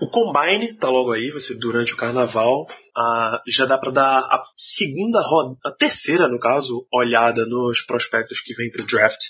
o 0.00 0.08
Combine 0.08 0.74
tá 0.74 0.88
logo 0.88 1.12
aí, 1.12 1.30
vai 1.30 1.40
ser 1.40 1.56
durante 1.56 1.94
o 1.94 1.96
carnaval. 1.96 2.66
Ah, 2.96 3.40
já 3.46 3.64
dá 3.64 3.78
para 3.78 3.92
dar 3.92 4.18
a 4.18 4.42
segunda 4.56 5.20
roda, 5.20 5.56
a 5.64 5.70
terceira, 5.70 6.28
no 6.28 6.38
caso, 6.38 6.86
olhada 6.92 7.46
nos 7.46 7.80
prospectos 7.82 8.40
que 8.40 8.54
vem 8.54 8.70
pro 8.70 8.86
draft 8.86 9.20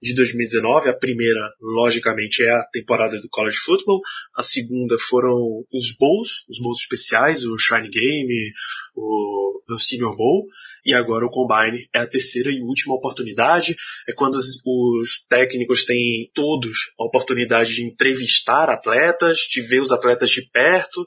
de 0.00 0.14
2019. 0.14 0.88
A 0.88 0.96
primeira, 0.96 1.40
logicamente, 1.60 2.42
é 2.42 2.50
a 2.50 2.64
temporada 2.72 3.20
do 3.20 3.28
College 3.28 3.56
Football. 3.58 4.00
A 4.36 4.42
segunda 4.42 4.96
foram 5.08 5.64
os 5.72 5.96
Bowls, 5.98 6.44
os 6.48 6.60
Bowls 6.60 6.80
especiais, 6.80 7.44
o 7.44 7.58
Shine 7.58 7.88
Game, 7.88 8.52
o, 8.94 9.60
o 9.74 9.78
Senior 9.78 10.16
Bowl. 10.16 10.46
E 10.84 10.94
agora 10.94 11.24
o 11.24 11.30
Combine 11.30 11.88
é 11.94 12.00
a 12.00 12.06
terceira 12.06 12.50
e 12.50 12.60
última 12.60 12.94
oportunidade. 12.94 13.76
É 14.08 14.12
quando 14.12 14.34
os, 14.34 14.60
os 14.66 15.24
técnicos 15.28 15.84
têm 15.84 16.30
todos 16.34 16.92
a 16.98 17.04
oportunidade 17.04 17.74
de 17.74 17.84
entrevistar 17.84 18.68
atletas, 18.68 19.38
de 19.48 19.60
ver 19.60 19.80
os 19.80 19.92
atletas 19.92 20.11
de 20.20 20.42
perto. 20.50 21.06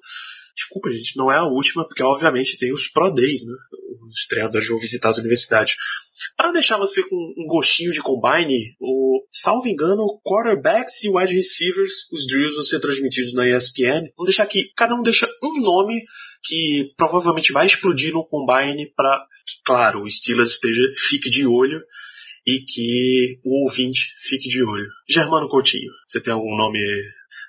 Desculpa, 0.56 0.90
gente, 0.91 1.18
não 1.18 1.32
é 1.32 1.38
a 1.38 1.44
última, 1.44 1.86
porque 1.86 2.02
obviamente 2.02 2.57
tem 2.57 2.73
os 2.73 2.88
Pro 2.88 3.11
Days, 3.11 3.45
né? 3.45 3.53
Os 4.10 4.26
treinadores 4.27 4.68
vão 4.68 4.80
visitar 4.80 5.10
as 5.10 5.18
universidades. 5.18 5.76
Para 6.38 6.53
deixar 6.53 6.77
você 6.77 7.03
com 7.03 7.15
um 7.15 7.45
gostinho 7.45 7.91
de 7.91 8.02
combine, 8.02 8.76
o, 8.80 9.26
salvo 9.30 9.68
engano, 9.68 10.19
quarterbacks 10.23 11.03
e 11.03 11.10
wide 11.10 11.34
receivers, 11.34 12.10
os 12.11 12.26
drills 12.26 12.56
vão 12.56 12.64
ser 12.64 12.80
transmitidos 12.80 13.34
na 13.34 13.49
ESPN. 13.49 14.10
Vamos 14.15 14.27
deixar 14.27 14.44
aqui, 14.44 14.72
cada 14.76 14.95
um 14.95 15.03
deixa 15.03 15.27
um 15.44 15.61
nome 15.61 16.03
que 16.44 16.94
provavelmente 16.95 17.52
vai 17.52 17.65
explodir 17.65 18.14
no 18.14 18.26
Combine 18.26 18.91
para 18.95 19.26
que, 19.45 19.61
claro, 19.65 20.03
o 20.03 20.10
Steelers 20.10 20.52
esteja, 20.52 20.82
fique 21.10 21.30
de 21.30 21.45
olho 21.45 21.82
e 22.45 22.60
que 22.60 23.40
o 23.44 23.65
ouvinte 23.65 24.14
fique 24.19 24.48
de 24.48 24.64
olho. 24.64 24.88
Germano 25.10 25.49
Coutinho, 25.49 25.91
você 26.07 26.22
tem 26.22 26.34
algum 26.34 26.56
nome 26.56 26.80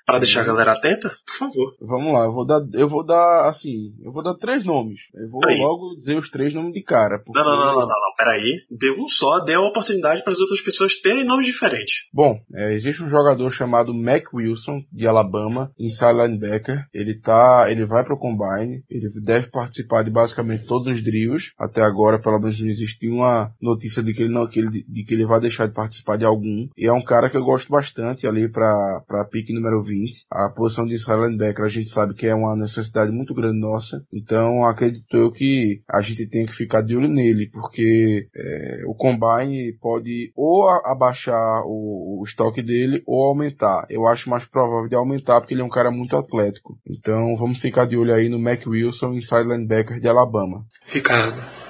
para 0.07 0.19
deixar 0.19 0.41
a 0.41 0.45
galera 0.45 0.71
atenta? 0.71 1.09
Por 1.09 1.37
favor. 1.37 1.75
Vamos 1.81 2.13
lá, 2.13 2.21
eu 2.23 2.31
vou 2.31 2.45
dar, 2.45 2.61
eu 2.73 2.87
vou 2.87 3.05
dar, 3.05 3.45
assim, 3.49 3.93
eu 4.01 4.09
vou 4.11 4.23
dar 4.23 4.33
três 4.35 4.63
nomes. 4.63 5.01
Eu 5.13 5.29
vou 5.29 5.41
Aí. 5.45 5.57
logo 5.59 5.95
dizer 5.97 6.17
os 6.17 6.29
três 6.29 6.53
nomes 6.53 6.71
de 6.71 6.81
cara. 6.81 7.19
porque- 7.19 7.37
Não, 7.37 7.45
não, 7.45 7.57
não, 7.57 7.65
não, 7.73 7.81
não, 7.81 7.87
não, 7.87 8.15
peraí. 8.17 8.53
Dê 8.71 8.89
um 8.91 9.05
só, 9.09 9.39
dê 9.41 9.53
a 9.55 9.59
oportunidade 9.59 10.23
para 10.23 10.31
as 10.31 10.39
outras 10.39 10.61
pessoas 10.61 10.95
terem 11.01 11.25
nomes 11.25 11.45
diferentes. 11.45 12.05
Bom, 12.13 12.39
é, 12.55 12.71
existe 12.73 13.03
um 13.03 13.09
jogador 13.09 13.49
chamado 13.49 13.93
Mac 13.93 14.33
Wilson, 14.33 14.79
de 14.93 15.05
Alabama, 15.05 15.71
inside 15.77 16.13
linebacker. 16.13 16.85
Ele 16.93 17.19
tá, 17.19 17.65
ele 17.69 17.85
vai 17.85 18.05
pro 18.05 18.17
combine, 18.17 18.83
ele 18.89 19.07
deve 19.25 19.49
participar 19.49 20.03
de 20.03 20.09
basicamente 20.09 20.65
todos 20.65 20.87
os 20.87 21.03
drills. 21.03 21.51
Até 21.59 21.81
agora, 21.81 22.17
pelo 22.17 22.39
menos, 22.39 22.57
não 22.61 22.69
existe 22.69 23.09
uma 23.09 23.51
notícia 23.61 24.01
de 24.01 24.13
que 24.13 24.23
ele 24.23 24.33
não, 24.33 24.47
que 24.47 24.59
ele, 24.61 24.85
de 24.87 25.03
que 25.03 25.13
ele 25.13 25.25
vai 25.25 25.41
deixar 25.41 25.67
de 25.67 25.73
participar 25.73 26.17
de 26.17 26.23
algum. 26.23 26.65
E 26.77 26.87
é 26.87 26.93
um 26.93 27.03
cara 27.03 27.29
que 27.29 27.35
eu 27.35 27.43
gosto 27.43 27.69
bastante 27.69 28.25
ali 28.25 28.49
pra, 28.49 29.01
pra 29.05 29.25
pique 29.25 29.53
número 29.53 29.81
20. 29.81 29.96
A 30.31 30.49
posição 30.55 30.85
de 30.85 30.95
linebacker 30.95 31.65
a 31.65 31.69
gente 31.69 31.89
sabe 31.89 32.13
que 32.13 32.27
é 32.27 32.35
uma 32.35 32.55
necessidade 32.55 33.11
muito 33.11 33.33
grande 33.33 33.59
nossa. 33.59 34.03
Então, 34.13 34.65
acredito 34.65 35.15
eu 35.15 35.31
que 35.31 35.81
a 35.89 36.01
gente 36.01 36.27
tem 36.27 36.45
que 36.45 36.53
ficar 36.53 36.81
de 36.81 36.95
olho 36.95 37.07
nele, 37.07 37.49
porque 37.51 38.27
é, 38.35 38.81
o 38.85 38.93
combine 38.93 39.73
pode 39.79 40.31
ou 40.35 40.69
abaixar 40.69 41.61
o, 41.65 42.21
o 42.21 42.23
estoque 42.25 42.61
dele 42.61 43.01
ou 43.05 43.23
aumentar. 43.23 43.85
Eu 43.89 44.07
acho 44.07 44.29
mais 44.29 44.45
provável 44.45 44.89
de 44.89 44.95
aumentar 44.95 45.39
porque 45.39 45.53
ele 45.53 45.61
é 45.61 45.65
um 45.65 45.69
cara 45.69 45.91
muito 45.91 46.15
atlético. 46.15 46.77
Então 46.87 47.35
vamos 47.35 47.59
ficar 47.59 47.85
de 47.85 47.97
olho 47.97 48.13
aí 48.13 48.29
no 48.29 48.39
Mac 48.39 48.65
Wilson, 48.65 49.13
inside 49.13 49.47
linebacker 49.47 49.99
de 49.99 50.07
Alabama. 50.07 50.65
Ricardo. 50.87 51.66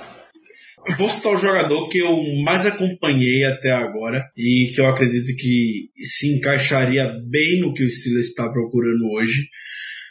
Vou 0.95 1.09
citar 1.09 1.34
o 1.34 1.38
jogador 1.38 1.89
que 1.89 1.97
eu 1.97 2.23
mais 2.43 2.65
acompanhei 2.65 3.43
até 3.43 3.72
agora 3.72 4.23
e 4.38 4.72
que 4.73 4.80
eu 4.80 4.85
acredito 4.85 5.35
que 5.35 5.89
se 5.95 6.35
encaixaria 6.35 7.11
bem 7.30 7.59
no 7.59 7.73
que 7.73 7.84
o 7.84 7.89
Steelers 7.89 8.27
está 8.27 8.49
procurando 8.49 9.09
hoje 9.11 9.47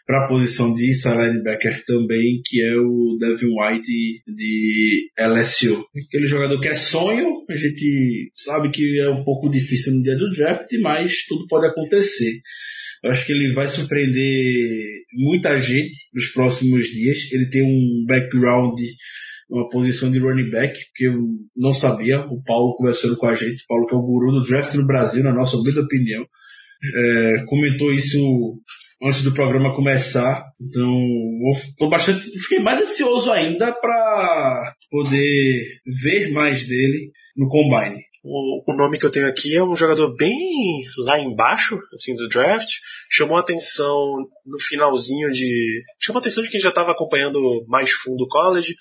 para 0.07 0.25
a 0.25 0.29
posição 0.29 0.73
de 0.73 0.93
linebacker 0.93 1.85
também, 1.85 2.41
que 2.45 2.63
é 2.63 2.77
o 2.77 3.17
Devin 3.19 3.49
White 3.59 4.23
de 4.29 5.11
LSU. 5.19 5.85
Aquele 6.07 6.27
jogador 6.27 6.61
que 6.61 6.69
é 6.69 6.75
sonho, 6.75 7.45
a 7.51 7.57
gente 7.57 8.31
sabe 8.37 8.71
que 8.71 9.01
é 9.01 9.11
um 9.11 9.25
pouco 9.25 9.51
difícil 9.51 9.95
no 9.95 10.03
dia 10.03 10.17
do 10.17 10.31
draft, 10.31 10.71
mas 10.81 11.25
tudo 11.27 11.47
pode 11.49 11.67
acontecer. 11.67 12.39
Eu 13.03 13.11
acho 13.11 13.27
que 13.27 13.33
ele 13.33 13.53
vai 13.53 13.69
surpreender 13.69 15.03
muita 15.13 15.59
gente 15.59 15.97
nos 16.15 16.29
próximos 16.29 16.87
dias. 16.87 17.31
Ele 17.33 17.49
tem 17.51 17.63
um 17.63 18.05
background 18.07 18.79
uma 19.49 19.69
posição 19.69 20.11
de 20.11 20.19
running 20.19 20.51
back, 20.51 20.79
que 20.95 21.05
eu 21.05 21.15
não 21.57 21.73
sabia. 21.73 22.21
O 22.21 22.43
Paulo 22.43 22.77
conversando 22.77 23.17
com 23.17 23.27
a 23.27 23.35
gente, 23.35 23.63
o 23.63 23.67
Paulo 23.69 23.87
que 23.87 23.95
é 23.95 23.99
o 23.99 24.03
guru 24.03 24.33
do 24.33 24.43
draft 24.43 24.75
no 24.75 24.87
Brasil, 24.87 25.23
na 25.23 25.33
nossa 25.33 25.57
humilde 25.57 25.81
opinião, 25.81 26.27
é, 26.95 27.45
comentou 27.47 27.93
isso 27.93 28.19
antes 29.03 29.23
do 29.23 29.33
programa 29.33 29.75
começar. 29.75 30.45
Então, 30.61 31.01
tô 31.79 31.89
bastante, 31.89 32.31
fiquei 32.41 32.59
mais 32.59 32.83
ansioso 32.83 33.31
ainda 33.31 33.73
para 33.73 34.75
poder 34.91 35.67
ver 36.03 36.31
mais 36.33 36.67
dele 36.67 37.11
no 37.37 37.49
combine. 37.49 38.01
O, 38.29 38.65
o 38.67 38.77
nome 38.77 38.99
que 38.99 39.07
eu 39.07 39.11
tenho 39.11 39.29
aqui 39.29 39.57
é 39.57 39.63
um 39.63 39.77
jogador 39.77 40.17
bem 40.17 40.37
lá 41.05 41.19
embaixo, 41.21 41.79
assim, 41.95 42.15
do 42.17 42.29
draft. 42.29 42.69
Chamou 43.09 43.37
atenção 43.37 44.27
no 44.45 44.59
finalzinho 44.59 45.31
de. 45.31 45.83
Chamou 46.01 46.19
atenção 46.19 46.43
de 46.43 46.51
quem 46.51 46.59
já 46.59 46.71
estava 46.71 46.91
acompanhando 46.91 47.65
mais 47.69 47.93
fundo 47.93 48.25
o 48.25 48.29
college. 48.29 48.75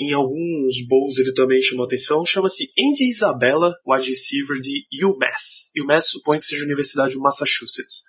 Em 0.00 0.12
alguns 0.12 0.86
bowls 0.86 1.18
ele 1.18 1.34
também 1.34 1.60
chamou 1.60 1.84
atenção. 1.84 2.24
Chama-se 2.24 2.70
Andy 2.78 3.08
Isabella, 3.08 3.74
wide 3.86 4.08
receiver 4.08 4.56
de 4.58 4.86
UMass. 5.04 5.70
UMass 5.76 6.10
supõe 6.10 6.38
que 6.38 6.44
seja 6.44 6.62
a 6.62 6.66
Universidade 6.66 7.12
de 7.12 7.18
Massachusetts. 7.18 8.02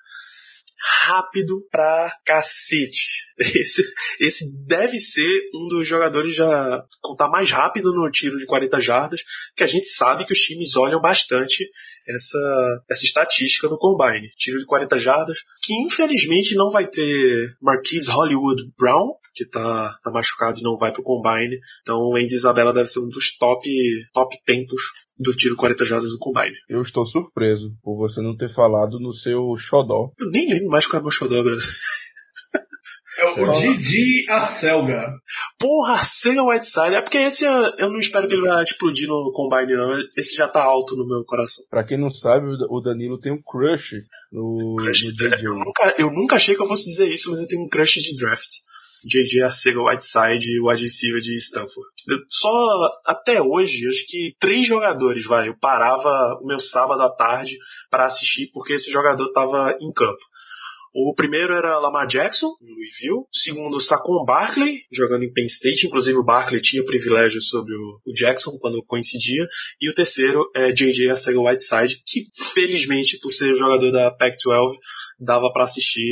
Rápido 1.04 1.66
pra 1.72 2.16
cacete. 2.26 3.28
Esse, 3.40 3.84
esse 4.20 4.66
deve 4.66 5.00
ser 5.00 5.50
um 5.54 5.68
dos 5.68 5.88
jogadores 5.88 6.36
já 6.36 6.84
contar 7.02 7.30
mais 7.30 7.50
rápido 7.52 7.94
no 7.94 8.10
tiro 8.12 8.38
de 8.38 8.46
40 8.46 8.80
jardas, 8.80 9.22
que 9.56 9.64
a 9.64 9.68
gente 9.68 9.88
sabe 9.88 10.26
que 10.26 10.34
os 10.34 10.40
times 10.40 10.76
olham 10.76 11.02
bastante 11.02 11.66
essa, 12.10 12.84
essa 12.90 13.06
estatística 13.06 13.68
no 13.68 13.78
combine. 13.78 14.30
Tiro 14.38 14.60
de 14.60 14.66
40 14.66 14.98
jardas, 14.98 15.40
que 15.62 15.74
infelizmente 15.86 16.56
não 16.56 16.72
vai 16.72 16.88
ter 16.88 17.56
Marquise 17.62 18.10
Hollywood 18.10 18.72
Brown, 18.78 19.14
que 19.34 19.46
tá, 19.46 19.98
tá 20.04 20.12
machucado 20.12 20.60
e 20.60 20.64
não 20.64 20.78
vai 20.78 20.92
pro 20.92 21.04
combine. 21.04 21.60
Então 21.82 22.00
o 22.00 22.18
Andy 22.18 22.34
Isabella 22.34 22.74
deve 22.74 22.88
ser 22.88 23.00
um 23.00 23.10
dos 23.10 23.38
top, 23.38 23.70
top 24.14 24.36
tempos 24.44 24.82
do 25.18 25.36
tiro 25.36 25.56
40 25.56 25.86
jardas 25.86 26.12
do 26.12 26.18
combine. 26.18 26.56
Eu 26.68 26.82
estou 26.82 27.06
surpreso 27.06 27.76
por 27.84 27.98
você 27.98 28.22
não 28.22 28.36
ter 28.36 28.50
falado 28.50 29.00
no 29.00 29.14
seu 29.14 29.56
xodó. 29.58 30.12
Eu 30.18 30.32
nem 30.32 30.50
lembro 30.50 30.70
mais 30.70 30.88
qual 30.88 31.00
é 31.00 31.02
o 31.02 31.04
meu 31.04 31.12
xodó, 31.12 31.44
Brasil. 31.44 31.70
É 33.20 33.26
o 33.26 33.36
Fala. 33.36 33.54
Didi 33.54 34.26
Acelga. 34.30 35.14
Porra, 35.58 36.04
Sega 36.06 36.44
Whiteside. 36.44 36.96
É 36.96 37.02
porque 37.02 37.18
esse 37.18 37.46
eu 37.46 37.52
eu 37.78 37.90
não 37.92 38.00
espero 38.00 38.28
que 38.28 38.36
ele 38.36 38.48
vai 38.48 38.64
explodir 38.64 39.08
no 39.08 39.32
combine, 39.34 39.74
não. 39.76 39.90
Esse 40.18 40.36
já 40.36 40.48
tá 40.48 40.64
alto 40.64 40.96
no 40.96 41.06
meu 41.08 41.24
coração. 41.26 41.64
Pra 41.70 41.84
quem 41.84 41.98
não 41.98 42.10
sabe, 42.12 42.48
o 42.48 42.58
Da- 42.58 42.68
o 42.70 42.80
Danilo 42.82 43.20
tem 43.20 43.32
um 43.32 43.42
crush 43.42 43.96
no, 44.32 44.76
Crush 44.78 45.06
no 45.06 45.12
de 45.12 45.18
draft. 45.18 45.38
JJ. 45.40 45.48
Eu 45.48 45.56
nunca, 45.56 45.96
eu 45.98 46.12
nunca 46.12 46.36
achei 46.36 46.56
que 46.56 46.62
eu 46.62 46.66
fosse 46.68 46.86
dizer 46.86 47.08
isso, 47.08 47.30
mas 47.32 47.40
eu 47.42 47.48
tenho 47.48 47.62
um 47.64 47.70
crush 47.70 48.00
de 48.02 48.16
draft. 48.16 48.50
JJ 49.06 49.44
Arcega 49.44 49.82
Whiteside 49.82 50.46
e 50.52 50.60
o 50.60 50.70
receiver 50.70 51.22
de 51.22 51.34
Stanford. 51.38 51.88
Eu 52.08 52.18
só 52.28 52.90
até 53.06 53.42
hoje, 53.42 53.88
acho 53.88 54.06
que 54.08 54.34
três 54.38 54.66
jogadores, 54.68 55.26
vai. 55.26 55.48
Eu 55.48 55.58
parava 55.58 56.10
o 56.42 56.46
meu 56.46 56.60
sábado 56.60 57.02
à 57.02 57.10
tarde 57.10 57.58
para 57.90 58.04
assistir 58.06 58.50
porque 58.54 58.74
esse 58.74 58.92
jogador 58.92 59.32
tava 59.32 59.74
em 59.80 59.92
campo. 59.94 60.20
O 60.94 61.14
primeiro 61.14 61.54
era 61.54 61.78
Lamar 61.80 62.08
Jackson, 62.08 62.48
em 62.62 62.74
Louisville. 62.74 63.20
O 63.22 63.28
segundo, 63.32 63.80
Saquon 63.80 64.24
Barkley, 64.26 64.80
jogando 64.92 65.24
em 65.24 65.32
Penn 65.32 65.46
State. 65.46 65.86
Inclusive, 65.88 66.18
o 66.18 66.24
Barkley 66.24 66.62
tinha 66.62 66.84
privilégio 66.84 67.42
sobre 67.42 67.74
o, 67.76 68.14
Jackson 68.14 68.58
quando 68.60 68.84
coincidia. 68.84 69.46
E 69.82 69.90
o 69.90 69.94
terceiro 69.94 70.50
é 70.56 70.72
J.J. 70.72 71.10
Arcega 71.12 71.40
Whiteside, 71.40 72.02
que 72.06 72.24
felizmente, 72.54 73.18
por 73.20 73.32
ser 73.32 73.54
jogador 73.56 73.92
da 73.92 74.12
Pac-12, 74.12 74.76
dava 75.20 75.52
pra 75.52 75.64
assistir 75.64 76.04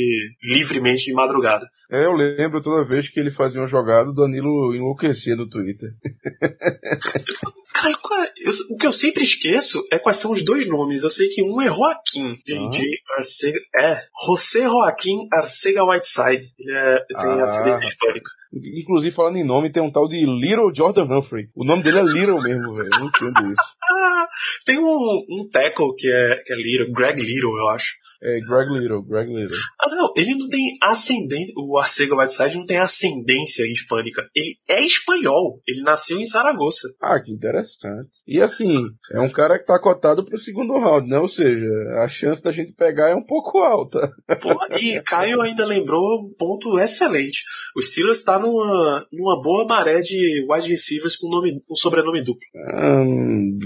livremente 0.42 1.04
de 1.06 1.12
madrugada. 1.12 1.66
É, 1.90 2.04
eu 2.04 2.12
lembro 2.12 2.62
toda 2.62 2.84
vez 2.84 3.08
que 3.08 3.18
ele 3.18 3.30
fazia 3.30 3.60
uma 3.60 3.66
jogada, 3.66 4.10
o 4.10 4.14
Danilo 4.14 4.74
enlouquecia 4.74 5.34
no 5.34 5.48
Twitter. 5.48 5.90
Cara, 7.72 7.90
é- 7.92 8.32
eu- 8.48 8.52
o 8.70 8.76
que 8.76 8.86
eu 8.86 8.92
sempre 8.92 9.22
esqueço 9.22 9.82
é 9.92 9.98
quais 9.98 10.16
são 10.18 10.32
os 10.32 10.42
dois 10.44 10.66
nomes. 10.66 11.02
Eu 11.02 11.10
sei 11.10 11.28
que 11.28 11.42
um 11.42 11.60
é 11.62 11.66
Joaquim. 11.66 12.38
J.J. 12.46 12.82
Arcega. 13.18 13.58
É, 13.80 14.00
José 14.26 14.62
Joaquim 14.62 15.28
Arcega 15.32 15.84
Whiteside. 15.84 16.52
Ele, 16.58 16.72
é, 16.78 16.98
tem 17.08 17.16
Ah. 17.38 17.42
ascendência 17.42 17.84
hispânica. 17.86 18.30
Inclusive, 18.52 19.14
falando 19.14 19.36
em 19.36 19.44
nome, 19.44 19.70
tem 19.70 19.82
um 19.82 19.92
tal 19.92 20.08
de 20.08 20.24
Little 20.24 20.74
Jordan 20.74 21.04
Humphrey. 21.04 21.48
O 21.54 21.64
nome 21.64 21.82
dele 21.82 21.98
é 21.98 22.02
Little 22.02 22.40
mesmo, 22.42 22.74
velho. 22.74 22.88
Não 22.90 23.06
entendo 23.08 23.52
isso. 23.52 23.74
Tem 24.64 24.78
um, 24.78 25.24
um 25.30 25.48
tackle 25.50 25.94
que 25.96 26.08
é, 26.08 26.42
que 26.44 26.52
é 26.52 26.56
Little, 26.56 26.92
Greg 26.92 27.20
Little, 27.20 27.56
eu 27.58 27.68
acho. 27.70 27.92
É 28.20 28.40
Greg 28.40 28.70
Little, 28.72 29.02
Greg 29.02 29.32
Little. 29.32 29.56
Ah, 29.80 29.88
não, 29.94 30.12
ele 30.16 30.34
não 30.34 30.48
tem 30.48 30.76
ascendência. 30.82 31.54
O 31.56 31.78
Arcega 31.78 32.16
Whiteside 32.16 32.56
não 32.56 32.66
tem 32.66 32.78
ascendência 32.78 33.64
hispânica. 33.70 34.28
Ele 34.34 34.56
é 34.68 34.84
espanhol. 34.84 35.60
Ele 35.66 35.82
nasceu 35.82 36.18
em 36.18 36.26
Zaragoza. 36.26 36.88
Ah, 37.00 37.20
que 37.20 37.30
interessante. 37.30 38.10
E 38.26 38.40
assim, 38.40 38.84
é 39.12 39.20
um 39.20 39.30
cara 39.30 39.58
que 39.58 39.64
tá 39.64 39.78
cotado 39.78 40.24
pro 40.24 40.36
segundo 40.38 40.78
round, 40.78 41.08
né? 41.08 41.18
Ou 41.18 41.28
seja, 41.28 41.68
a 42.02 42.08
chance 42.08 42.42
da 42.42 42.50
gente 42.50 42.72
pegar 42.72 43.10
é 43.10 43.14
um 43.14 43.24
pouco 43.24 43.58
alta. 43.58 44.10
Pô, 44.42 44.56
e 44.76 45.00
Caio 45.02 45.40
ainda 45.40 45.64
lembrou 45.64 46.20
um 46.20 46.34
ponto 46.36 46.78
excelente. 46.78 47.44
O 47.76 47.82
Steelers 47.82 48.18
está 48.18 48.38
numa, 48.38 49.06
numa 49.12 49.40
boa 49.40 49.64
maré 49.68 50.00
de 50.00 50.44
wide 50.50 50.68
receivers 50.68 51.16
com, 51.16 51.28
nome, 51.28 51.62
com 51.66 51.74
sobrenome 51.76 52.22
duplo. 52.24 52.42
Hum, 52.74 53.58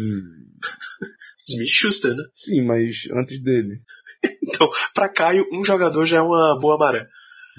Smith 1.48 1.68
Schuster, 1.68 2.14
né? 2.14 2.22
sim, 2.34 2.64
mas 2.64 3.08
antes 3.12 3.40
dele. 3.42 3.80
Então, 4.54 4.68
pra 4.94 5.08
Caio, 5.08 5.46
um 5.52 5.64
jogador 5.64 6.04
já 6.04 6.18
é 6.18 6.20
uma 6.20 6.58
boa 6.60 6.76
maré. 6.76 7.06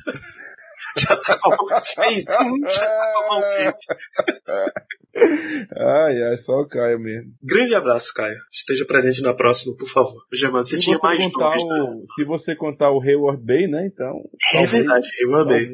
já 0.98 1.16
tá 1.18 1.38
com 1.40 1.54
a 1.54 1.58
mão, 1.58 1.68
fez 1.84 2.26
um, 2.30 2.70
já 2.70 2.86
tá 2.86 3.14
com 3.14 3.34
a 3.34 3.40
mão 3.40 3.42
quente. 3.58 3.88
Ai, 5.76 6.24
ai, 6.24 6.38
só 6.38 6.54
o 6.54 6.68
Caio 6.68 7.00
mesmo. 7.00 7.32
Grande 7.42 7.76
abraço, 7.76 8.14
Caio. 8.14 8.38
Esteja 8.52 8.86
presente 8.86 9.22
na 9.22 9.34
próxima, 9.34 9.76
por 9.78 9.88
favor. 9.88 10.22
Germano, 10.34 10.64
você 10.64 10.76
Se 10.76 10.82
tinha 10.82 10.98
você, 10.98 11.06
mais 11.06 11.24
contar 11.24 11.56
nomes, 11.56 11.64
né? 11.66 11.82
o, 11.82 12.06
se 12.16 12.24
você 12.24 12.56
contar 12.56 12.92
o 12.92 13.02
Hayward 13.02 13.44
Bay, 13.44 13.68
né? 13.68 13.88
Então. 13.92 14.14
É 14.54 14.66
verdade, 14.66 15.08
Hayward 15.22 15.50
Bay. 15.50 15.70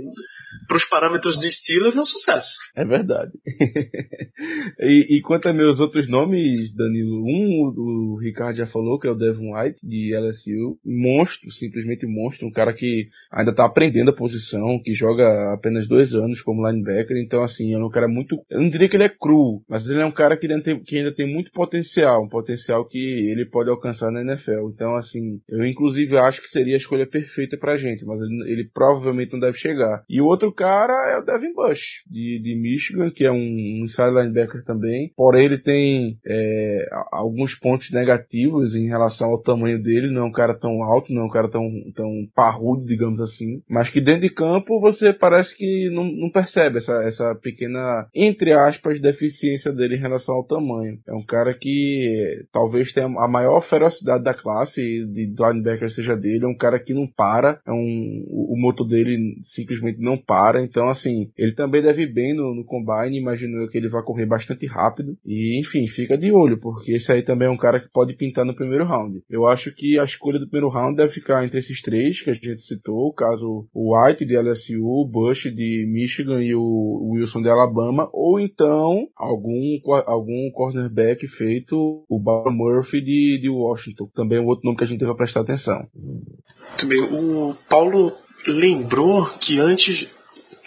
Para 0.67 0.77
os 0.77 0.85
parâmetros 0.85 1.37
do 1.37 1.49
Steelers 1.49 1.95
é 1.95 2.01
um 2.01 2.05
sucesso. 2.05 2.59
É 2.75 2.85
verdade. 2.85 3.31
e, 4.79 5.17
e 5.17 5.21
quanto 5.21 5.49
a 5.49 5.53
meus 5.53 5.79
outros 5.79 6.09
nomes, 6.09 6.73
Danilo, 6.73 7.23
um 7.25 7.73
o 7.77 8.17
Ricardo 8.21 8.57
já 8.57 8.65
falou, 8.65 8.99
que 8.99 9.07
é 9.07 9.11
o 9.11 9.15
Devon 9.15 9.55
White, 9.55 9.79
de 9.83 10.15
LSU. 10.15 10.77
Monstro, 10.85 11.51
simplesmente 11.51 12.05
monstro. 12.05 12.47
Um 12.47 12.51
cara 12.51 12.73
que 12.73 13.07
ainda 13.31 13.53
tá 13.53 13.65
aprendendo 13.65 14.11
a 14.11 14.15
posição, 14.15 14.79
que 14.83 14.93
joga 14.93 15.53
apenas 15.53 15.87
dois 15.87 16.13
anos 16.13 16.41
como 16.41 16.67
linebacker. 16.67 17.17
Então, 17.17 17.43
assim, 17.43 17.73
é 17.73 17.77
um 17.77 17.89
cara 17.89 18.07
muito. 18.07 18.43
Eu 18.49 18.61
não 18.61 18.69
diria 18.69 18.89
que 18.89 18.95
ele 18.95 19.03
é 19.03 19.09
cru, 19.09 19.61
mas 19.67 19.89
ele 19.89 20.01
é 20.01 20.05
um 20.05 20.11
cara 20.11 20.37
que 20.37 20.47
ainda 20.47 20.63
tem, 20.63 20.79
que 20.81 20.97
ainda 20.97 21.13
tem 21.13 21.31
muito 21.31 21.51
potencial. 21.51 22.23
Um 22.23 22.29
potencial 22.29 22.85
que 22.85 23.29
ele 23.29 23.45
pode 23.45 23.69
alcançar 23.69 24.11
na 24.11 24.21
NFL. 24.21 24.69
Então, 24.73 24.95
assim, 24.95 25.41
eu 25.47 25.65
inclusive 25.65 26.17
acho 26.17 26.41
que 26.41 26.49
seria 26.49 26.75
a 26.75 26.77
escolha 26.77 27.07
perfeita 27.07 27.57
pra 27.57 27.77
gente, 27.77 28.05
mas 28.05 28.19
ele, 28.21 28.51
ele 28.51 28.69
provavelmente 28.73 29.33
não 29.33 29.39
deve 29.39 29.57
chegar. 29.57 30.03
E 30.09 30.21
o 30.21 30.25
outro 30.25 30.38
cara 30.53 30.93
é 31.11 31.17
o 31.19 31.25
Devin 31.25 31.53
Bush, 31.53 32.03
de, 32.09 32.39
de 32.41 32.55
Michigan, 32.55 33.11
que 33.11 33.25
é 33.25 33.31
um, 33.31 33.35
um 33.35 33.83
inside 33.83 34.11
linebacker 34.11 34.63
também. 34.63 35.11
Porém, 35.15 35.45
ele 35.45 35.57
tem 35.57 36.17
é, 36.25 36.85
alguns 37.11 37.55
pontos 37.55 37.91
negativos 37.91 38.75
em 38.75 38.87
relação 38.87 39.29
ao 39.29 39.41
tamanho 39.41 39.81
dele. 39.81 40.11
Não 40.11 40.23
é 40.23 40.25
um 40.25 40.31
cara 40.31 40.53
tão 40.53 40.83
alto, 40.83 41.13
não 41.13 41.23
é 41.23 41.25
um 41.25 41.29
cara 41.29 41.49
tão, 41.49 41.69
tão 41.95 42.09
parrudo, 42.35 42.85
digamos 42.85 43.19
assim. 43.21 43.61
Mas 43.69 43.89
que 43.89 44.01
dentro 44.01 44.21
de 44.21 44.29
campo 44.29 44.79
você 44.79 45.13
parece 45.13 45.55
que 45.55 45.89
não, 45.91 46.05
não 46.05 46.31
percebe 46.31 46.77
essa, 46.77 47.03
essa 47.03 47.35
pequena, 47.35 48.07
entre 48.13 48.53
aspas, 48.53 48.99
deficiência 48.99 49.71
dele 49.71 49.95
em 49.95 49.99
relação 49.99 50.35
ao 50.35 50.45
tamanho. 50.45 50.99
É 51.07 51.13
um 51.13 51.25
cara 51.25 51.53
que 51.53 52.45
talvez 52.51 52.91
tenha 52.91 53.07
a 53.07 53.27
maior 53.27 53.61
ferocidade 53.61 54.23
da 54.23 54.33
classe 54.33 54.81
de 54.81 55.33
linebacker 55.37 55.89
seja 55.89 56.15
dele. 56.15 56.45
É 56.45 56.47
um 56.47 56.57
cara 56.57 56.79
que 56.79 56.93
não 56.93 57.07
para. 57.07 57.59
É 57.65 57.71
um, 57.71 58.23
o, 58.27 58.53
o 58.53 58.61
motor 58.61 58.87
dele 58.87 59.37
simplesmente 59.41 59.99
não 59.99 60.17
para. 60.29 60.63
Então, 60.63 60.87
assim, 60.87 61.31
ele 61.35 61.53
também 61.53 61.81
deve 61.81 62.05
bem 62.05 62.35
no, 62.35 62.53
no 62.53 62.63
combine. 62.63 63.17
Imagino 63.17 63.67
que 63.67 63.79
ele 63.79 63.89
vai 63.89 64.03
correr 64.03 64.27
bastante 64.27 64.67
rápido. 64.67 65.17
E, 65.25 65.59
enfim, 65.59 65.87
fica 65.87 66.15
de 66.15 66.31
olho, 66.31 66.59
porque 66.59 66.93
esse 66.93 67.11
aí 67.11 67.23
também 67.23 67.47
é 67.47 67.51
um 67.51 67.57
cara 67.57 67.79
que 67.79 67.89
pode 67.91 68.15
pintar 68.15 68.45
no 68.45 68.55
primeiro 68.55 68.85
round. 68.85 69.23
Eu 69.27 69.47
acho 69.47 69.73
que 69.73 69.97
a 69.97 70.03
escolha 70.03 70.37
do 70.37 70.47
primeiro 70.47 70.69
round 70.69 70.95
deve 70.95 71.11
ficar 71.11 71.43
entre 71.43 71.57
esses 71.57 71.81
três 71.81 72.21
que 72.21 72.29
a 72.29 72.33
gente 72.33 72.61
citou, 72.61 73.11
caso 73.11 73.67
o 73.73 73.95
White 73.97 74.23
de 74.23 74.37
LSU, 74.37 74.83
o 74.83 75.09
Bush 75.09 75.43
de 75.43 75.87
Michigan 75.91 76.43
e 76.43 76.53
o 76.53 77.13
Wilson 77.13 77.41
de 77.41 77.49
Alabama, 77.49 78.07
ou 78.13 78.39
então 78.39 79.07
algum, 79.15 79.79
algum 80.05 80.51
cornerback 80.53 81.25
feito 81.27 82.05
o 82.07 82.19
Bob 82.19 82.53
Murphy 82.53 83.01
de, 83.01 83.39
de 83.41 83.49
Washington. 83.49 84.07
Também 84.13 84.37
é 84.37 84.41
um 84.41 84.45
outro 84.45 84.65
nome 84.65 84.77
que 84.77 84.83
a 84.83 84.87
gente 84.87 84.99
deve 84.99 85.15
prestar 85.15 85.41
atenção. 85.41 85.79
Muito 85.95 86.85
bem. 86.85 87.01
O 87.01 87.55
Paulo 87.67 88.13
lembrou 88.47 89.25
que 89.39 89.59
antes. 89.59 90.07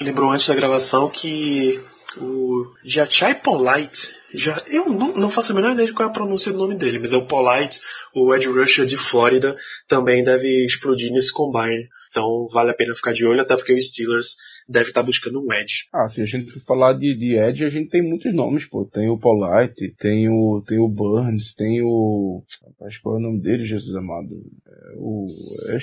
Lembrou 0.00 0.30
antes 0.30 0.46
da 0.46 0.54
gravação 0.54 1.08
que 1.08 1.80
o 2.16 2.72
Jachai 2.84 3.34
Polite. 3.34 4.10
Já, 4.34 4.62
eu 4.66 4.88
não, 4.88 5.12
não 5.12 5.30
faço 5.30 5.52
a 5.52 5.54
menor 5.54 5.72
ideia 5.72 5.86
de 5.86 5.92
qual 5.92 6.08
é 6.08 6.10
a 6.10 6.14
pronúncia 6.14 6.52
do 6.52 6.58
nome 6.58 6.74
dele, 6.74 6.98
mas 6.98 7.12
é 7.12 7.16
o 7.16 7.26
Polite, 7.26 7.80
o 8.14 8.34
Ed 8.34 8.46
Rusher 8.48 8.86
de 8.86 8.96
Flórida, 8.96 9.56
também 9.88 10.24
deve 10.24 10.64
explodir 10.64 11.12
nesse 11.12 11.32
combine. 11.32 11.88
Então 12.10 12.48
vale 12.50 12.70
a 12.70 12.74
pena 12.74 12.94
ficar 12.94 13.12
de 13.12 13.26
olho, 13.26 13.42
até 13.42 13.54
porque 13.56 13.74
o 13.74 13.80
Steelers 13.80 14.36
deve 14.68 14.88
estar 14.88 15.02
buscando 15.02 15.40
um 15.40 15.52
Edge. 15.52 15.88
Ah, 15.92 16.08
se 16.08 16.22
a 16.22 16.26
gente 16.26 16.50
for 16.50 16.60
falar 16.60 16.94
de, 16.94 17.14
de 17.14 17.36
Edge, 17.38 17.64
a 17.64 17.68
gente 17.68 17.90
tem 17.90 18.02
muitos 18.02 18.32
nomes, 18.34 18.66
pô. 18.66 18.84
Tem 18.84 19.08
o 19.08 19.18
Polite, 19.18 19.94
tem 19.98 20.28
o, 20.28 20.62
tem 20.66 20.78
o 20.78 20.88
Burns, 20.88 21.54
tem 21.54 21.82
o. 21.82 22.42
Acho 22.82 22.96
que 22.98 23.02
qual 23.02 23.16
é 23.16 23.18
o 23.18 23.22
nome 23.22 23.40
dele, 23.40 23.64
Jesus 23.64 23.94
amado? 23.94 24.28
É, 24.66 24.94
o, 24.96 25.26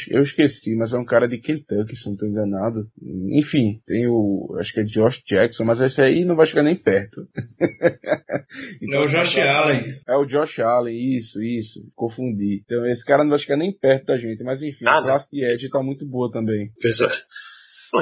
eu 0.10 0.24
esqueci, 0.24 0.76
mas 0.76 0.94
é 0.94 0.98
um 0.98 1.06
cara 1.06 1.28
de 1.28 1.38
Kentucky, 1.38 1.96
se 1.96 2.06
não 2.06 2.14
estou 2.14 2.28
enganado. 2.28 2.90
Enfim, 3.32 3.82
tem 3.86 4.08
o. 4.08 4.56
Acho 4.60 4.74
que 4.74 4.80
é 4.82 4.84
Josh 4.84 5.24
Jackson, 5.26 5.64
mas 5.66 5.82
esse 5.82 6.02
aí 6.02 6.26
não 6.26 6.36
vai 6.36 6.46
chegar 6.46 6.64
nem 6.64 6.76
perto. 6.76 7.28
então, 8.82 9.02
é 9.04 9.06
o 9.06 9.08
Josh 9.08 9.38
Allen. 9.38 9.94
É 10.08 10.16
o 10.16 10.26
Josh 10.26 10.60
Allen, 10.60 11.18
isso, 11.18 11.42
isso. 11.42 11.86
Confundi. 11.96 12.62
Então 12.66 12.88
esse 12.90 13.04
cara 13.04 13.24
não 13.24 13.30
vai 13.30 13.40
chegar 13.40 13.58
nem 13.58 13.72
perto 13.72 14.08
da 14.08 14.18
gente, 14.18 14.44
mas 14.44 14.62
enfim, 14.62 14.86
Ah, 14.88 15.00
a 15.00 15.04
classe 15.04 15.30
de 15.32 15.44
Edge 15.44 15.70
tá 15.70 15.82
muito 15.82 16.06
boa 16.06 16.32
também. 16.32 16.72
Pois 16.82 17.00
é. 17.02 17.10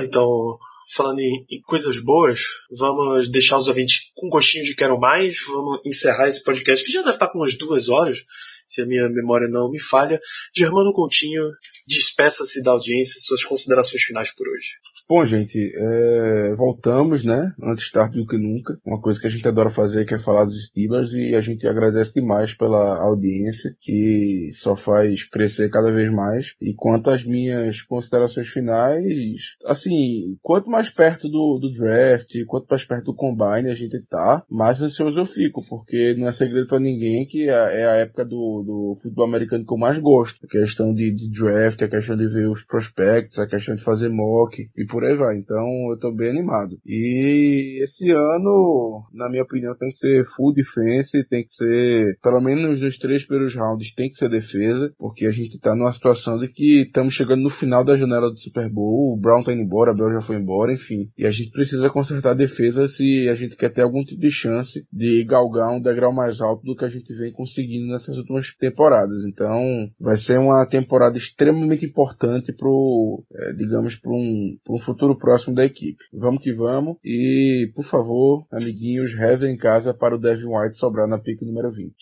Então, 0.01 0.57
falando 0.93 1.19
em, 1.19 1.45
em 1.49 1.61
coisas 1.61 1.99
boas, 1.99 2.41
vamos 2.71 3.29
deixar 3.29 3.57
os 3.57 3.67
ouvintes 3.67 4.11
com 4.15 4.29
gostinho 4.29 4.65
de 4.65 4.75
quero 4.75 4.99
mais. 4.99 5.37
Vamos 5.47 5.81
encerrar 5.85 6.27
esse 6.27 6.43
podcast 6.43 6.85
que 6.85 6.91
já 6.91 7.01
deve 7.01 7.13
estar 7.13 7.27
com 7.27 7.39
umas 7.39 7.55
duas 7.55 7.89
horas, 7.89 8.23
se 8.65 8.81
a 8.81 8.85
minha 8.85 9.07
memória 9.09 9.47
não 9.47 9.69
me 9.69 9.79
falha. 9.79 10.19
Germano 10.55 10.93
Coutinho, 10.93 11.43
despeça-se 11.85 12.61
da 12.61 12.71
audiência, 12.71 13.19
suas 13.19 13.43
considerações 13.43 14.03
finais 14.03 14.31
por 14.31 14.47
hoje. 14.47 14.73
Bom, 15.09 15.23
gente, 15.25 15.71
é, 15.73 16.53
voltamos, 16.53 17.23
né? 17.23 17.53
Antes 17.63 17.89
tarde 17.89 18.19
do 18.19 18.27
que 18.27 18.37
nunca. 18.37 18.77
Uma 18.85 18.99
coisa 18.99 19.17
que 19.17 19.25
a 19.25 19.29
gente 19.29 19.47
adora 19.47 19.69
fazer 19.69 20.03
que 20.03 20.13
é 20.13 20.19
falar 20.19 20.43
dos 20.43 20.65
Steelers 20.65 21.13
e 21.13 21.33
a 21.33 21.39
gente 21.39 21.65
agradece 21.65 22.15
demais 22.15 22.53
pela 22.53 23.01
audiência 23.01 23.73
que 23.79 24.49
só 24.51 24.75
faz 24.75 25.23
crescer 25.23 25.69
cada 25.69 25.93
vez 25.93 26.11
mais. 26.11 26.55
E 26.59 26.73
quanto 26.73 27.09
às 27.09 27.23
minhas 27.23 27.81
considerações 27.81 28.49
finais, 28.49 29.55
assim, 29.65 30.37
quanto 30.41 30.69
mais 30.69 30.89
perto 30.89 31.29
do, 31.29 31.57
do 31.57 31.71
draft, 31.71 32.35
quanto 32.45 32.67
mais 32.69 32.83
perto 32.83 33.05
do 33.05 33.15
combine 33.15 33.69
a 33.69 33.75
gente 33.75 33.97
tá, 34.09 34.43
mais 34.49 34.81
ansioso 34.81 35.17
eu 35.17 35.25
fico, 35.25 35.63
porque 35.69 36.15
não 36.17 36.27
é 36.27 36.33
segredo 36.33 36.67
para 36.67 36.81
ninguém 36.81 37.25
que 37.25 37.47
é 37.47 37.85
a 37.85 37.95
época 37.95 38.25
do, 38.25 38.61
do 38.61 38.97
futebol 39.01 39.25
americano 39.25 39.65
que 39.65 39.73
eu 39.73 39.77
mais 39.77 39.97
gosto. 39.99 40.45
A 40.45 40.49
questão 40.49 40.93
de, 40.93 41.15
de 41.15 41.29
draft, 41.29 41.81
a 41.81 41.87
questão 41.87 42.17
de 42.17 42.27
ver 42.27 42.49
os 42.49 42.65
prospects, 42.65 43.39
a 43.39 43.47
questão 43.47 43.73
de 43.73 43.81
fazer 43.81 44.09
mock 44.09 44.69
e 44.75 44.85
por 44.96 44.96
aí 45.03 45.15
vai. 45.15 45.37
Então 45.37 45.65
eu 45.89 45.97
tô 45.99 46.11
bem 46.11 46.29
animado. 46.29 46.77
E 46.85 47.81
esse 47.81 48.09
ano, 48.11 49.03
na 49.13 49.29
minha 49.29 49.43
opinião, 49.43 49.75
tem 49.75 49.91
que 49.91 49.97
ser 49.97 50.25
full 50.25 50.53
defense, 50.53 51.23
tem 51.29 51.45
que 51.45 51.53
ser, 51.53 52.17
pelo 52.21 52.41
menos 52.41 52.81
nos 52.81 52.97
três 52.97 53.25
primeiros 53.25 53.55
rounds, 53.55 53.93
tem 53.93 54.09
que 54.09 54.17
ser 54.17 54.29
defesa, 54.29 54.93
porque 54.97 55.25
a 55.25 55.31
gente 55.31 55.59
tá 55.59 55.75
numa 55.75 55.91
situação 55.91 56.37
de 56.37 56.47
que 56.47 56.83
estamos 56.83 57.13
chegando 57.13 57.41
no 57.41 57.49
final 57.49 57.83
da 57.83 57.97
janela 57.97 58.29
do 58.29 58.37
Super 58.37 58.69
Bowl, 58.69 59.13
o 59.13 59.17
Brown 59.17 59.43
tá 59.43 59.53
indo 59.53 59.61
embora, 59.61 59.91
a 59.91 59.93
Bell 59.93 60.13
já 60.13 60.21
foi 60.21 60.37
embora, 60.37 60.73
enfim. 60.73 61.09
E 61.17 61.25
a 61.25 61.31
gente 61.31 61.51
precisa 61.51 61.89
consertar 61.89 62.31
a 62.31 62.35
defesa 62.35 62.87
se 62.87 63.27
a 63.29 63.35
gente 63.35 63.55
quer 63.55 63.69
ter 63.69 63.81
algum 63.81 64.03
tipo 64.03 64.21
de 64.21 64.31
chance 64.31 64.85
de 64.91 65.23
galgar 65.23 65.71
um 65.71 65.81
degrau 65.81 66.13
mais 66.13 66.41
alto 66.41 66.63
do 66.63 66.75
que 66.75 66.85
a 66.85 66.89
gente 66.89 67.13
vem 67.13 67.31
conseguindo 67.31 67.91
nessas 67.91 68.17
últimas 68.17 68.53
temporadas. 68.55 69.23
Então, 69.25 69.89
vai 69.99 70.15
ser 70.15 70.39
uma 70.39 70.65
temporada 70.65 71.17
extremamente 71.17 71.85
importante 71.85 72.53
pro, 72.53 73.23
é, 73.33 73.53
digamos, 73.53 73.95
para 73.95 74.11
um, 74.11 74.57
um 74.69 74.79
futuro 74.87 75.17
próximo 75.17 75.53
da 75.53 75.65
equipe. 75.65 76.03
Vamos 76.13 76.41
que 76.41 76.53
vamos. 76.53 76.97
E, 77.03 77.69
por 77.75 77.83
favor, 77.83 78.47
amiguinhos, 78.51 79.13
rezem 79.13 79.53
em 79.53 79.57
casa 79.57 79.93
para 79.93 80.15
o 80.15 80.19
Devin 80.19 80.47
White 80.47 80.77
sobrar 80.77 81.07
na 81.07 81.19
pique 81.19 81.45
número 81.45 81.69
20. 81.69 81.93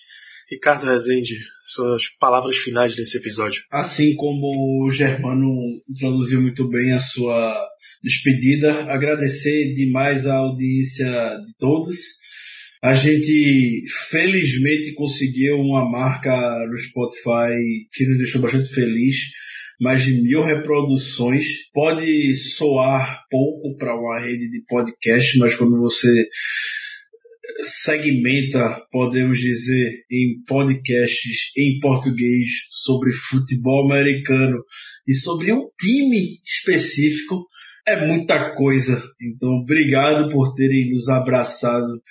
Ricardo 0.51 0.85
Rezende, 0.85 1.33
suas 1.63 2.07
palavras 2.19 2.57
finais 2.57 2.95
desse 2.95 3.17
episódio. 3.17 3.63
Assim 3.71 4.15
como 4.15 4.85
o 4.85 4.91
Germano 4.91 5.51
introduziu 5.89 6.39
muito 6.39 6.69
bem 6.69 6.91
a 6.91 6.99
sua 6.99 7.59
despedida, 8.03 8.83
agradecer 8.83 9.73
demais 9.73 10.27
a 10.27 10.35
audiência 10.35 11.39
de 11.39 11.57
todos. 11.57 11.95
A 12.83 12.93
gente 12.93 13.83
felizmente 14.11 14.93
conseguiu 14.93 15.55
uma 15.55 15.89
marca 15.89 16.67
no 16.67 16.77
Spotify 16.77 17.55
que 17.91 18.05
nos 18.05 18.17
deixou 18.19 18.41
bastante 18.41 18.69
feliz. 18.69 19.17
Mais 19.79 20.03
de 20.03 20.21
mil 20.21 20.43
reproduções. 20.43 21.45
Pode 21.73 22.33
soar 22.35 23.23
pouco 23.29 23.75
para 23.77 23.95
uma 23.95 24.19
rede 24.19 24.49
de 24.49 24.63
podcast, 24.65 25.37
mas 25.37 25.55
quando 25.55 25.77
você 25.79 26.27
segmenta, 27.63 28.81
podemos 28.91 29.39
dizer, 29.39 30.03
em 30.11 30.43
podcasts 30.45 31.51
em 31.57 31.79
português 31.79 32.47
sobre 32.69 33.11
futebol 33.11 33.85
americano 33.85 34.57
e 35.07 35.13
sobre 35.13 35.53
um 35.53 35.69
time 35.79 36.39
específico, 36.43 37.45
é 37.87 38.05
muita 38.07 38.55
coisa. 38.55 39.01
Então, 39.21 39.49
obrigado 39.49 40.29
por 40.31 40.53
terem 40.53 40.89
nos 40.89 41.07
abraçado 41.07 42.01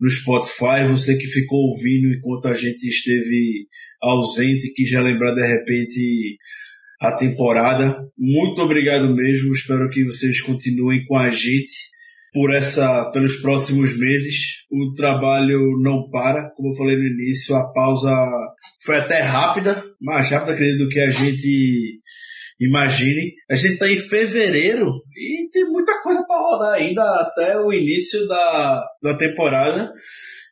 no 0.00 0.08
Spotify. 0.08 0.86
Você 0.88 1.16
que 1.16 1.26
ficou 1.26 1.58
ouvindo 1.58 2.14
enquanto 2.14 2.46
a 2.46 2.54
gente 2.54 2.84
esteve 2.86 3.66
ausente, 4.00 4.72
que 4.74 4.84
já 4.84 5.00
lembrar 5.00 5.34
de 5.34 5.44
repente 5.44 6.36
a 7.08 7.16
temporada. 7.16 7.96
Muito 8.18 8.62
obrigado 8.62 9.14
mesmo. 9.14 9.52
Espero 9.52 9.88
que 9.90 10.04
vocês 10.04 10.40
continuem 10.40 11.04
com 11.06 11.16
a 11.16 11.30
gente 11.30 11.92
por 12.32 12.52
essa, 12.52 13.10
pelos 13.10 13.36
próximos 13.36 13.96
meses. 13.96 14.64
O 14.70 14.92
trabalho 14.94 15.60
não 15.82 16.08
para, 16.10 16.50
como 16.56 16.70
eu 16.70 16.76
falei 16.76 16.96
no 16.96 17.04
início, 17.04 17.54
a 17.54 17.72
pausa 17.72 18.14
foi 18.84 18.96
até 18.96 19.20
rápida, 19.20 19.84
mais 20.00 20.30
rápida 20.30 20.52
acredito 20.52 20.88
que 20.88 21.00
a 21.00 21.10
gente 21.10 22.00
imagine. 22.60 23.34
A 23.50 23.54
gente 23.54 23.74
está 23.74 23.88
em 23.88 23.96
fevereiro 23.96 24.90
e 25.16 25.48
tem 25.50 25.64
muita 25.64 26.00
coisa 26.02 26.24
para 26.26 26.40
rodar 26.40 26.74
ainda 26.74 27.02
até 27.20 27.58
o 27.58 27.72
início 27.72 28.26
da, 28.26 28.84
da 29.02 29.14
temporada. 29.14 29.92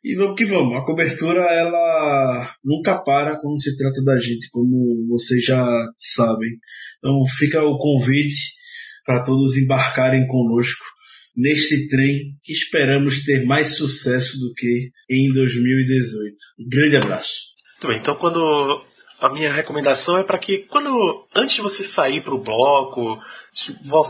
E 0.04 0.16
vamos 0.16 0.36
que 0.36 0.44
vamos. 0.44 0.76
A 0.76 0.84
cobertura 0.84 1.42
ela 1.42 2.54
nunca 2.64 2.98
para 2.98 3.38
quando 3.40 3.60
se 3.60 3.76
trata 3.76 4.02
da 4.02 4.18
gente, 4.18 4.50
como 4.50 5.06
vocês 5.08 5.44
já 5.44 5.64
sabem. 5.98 6.50
Então 6.98 7.24
fica 7.38 7.62
o 7.62 7.78
convite 7.78 8.54
para 9.04 9.22
todos 9.22 9.56
embarcarem 9.56 10.26
conosco 10.26 10.84
neste 11.36 11.88
trem 11.88 12.36
que 12.42 12.52
esperamos 12.52 13.24
ter 13.24 13.44
mais 13.44 13.76
sucesso 13.76 14.38
do 14.38 14.52
que 14.54 14.90
em 15.08 15.32
2018. 15.32 16.36
Um 16.58 16.68
grande 16.68 16.96
abraço. 16.96 17.32
Muito 17.74 17.88
bem, 17.88 17.98
então 17.98 18.14
quando 18.14 18.84
a 19.20 19.28
minha 19.28 19.52
recomendação 19.52 20.18
é 20.18 20.24
para 20.24 20.38
que 20.38 20.58
quando 20.58 21.26
antes 21.34 21.56
de 21.56 21.62
você 21.62 21.84
sair 21.84 22.22
para 22.22 22.34
o 22.34 22.42
bloco, 22.42 23.18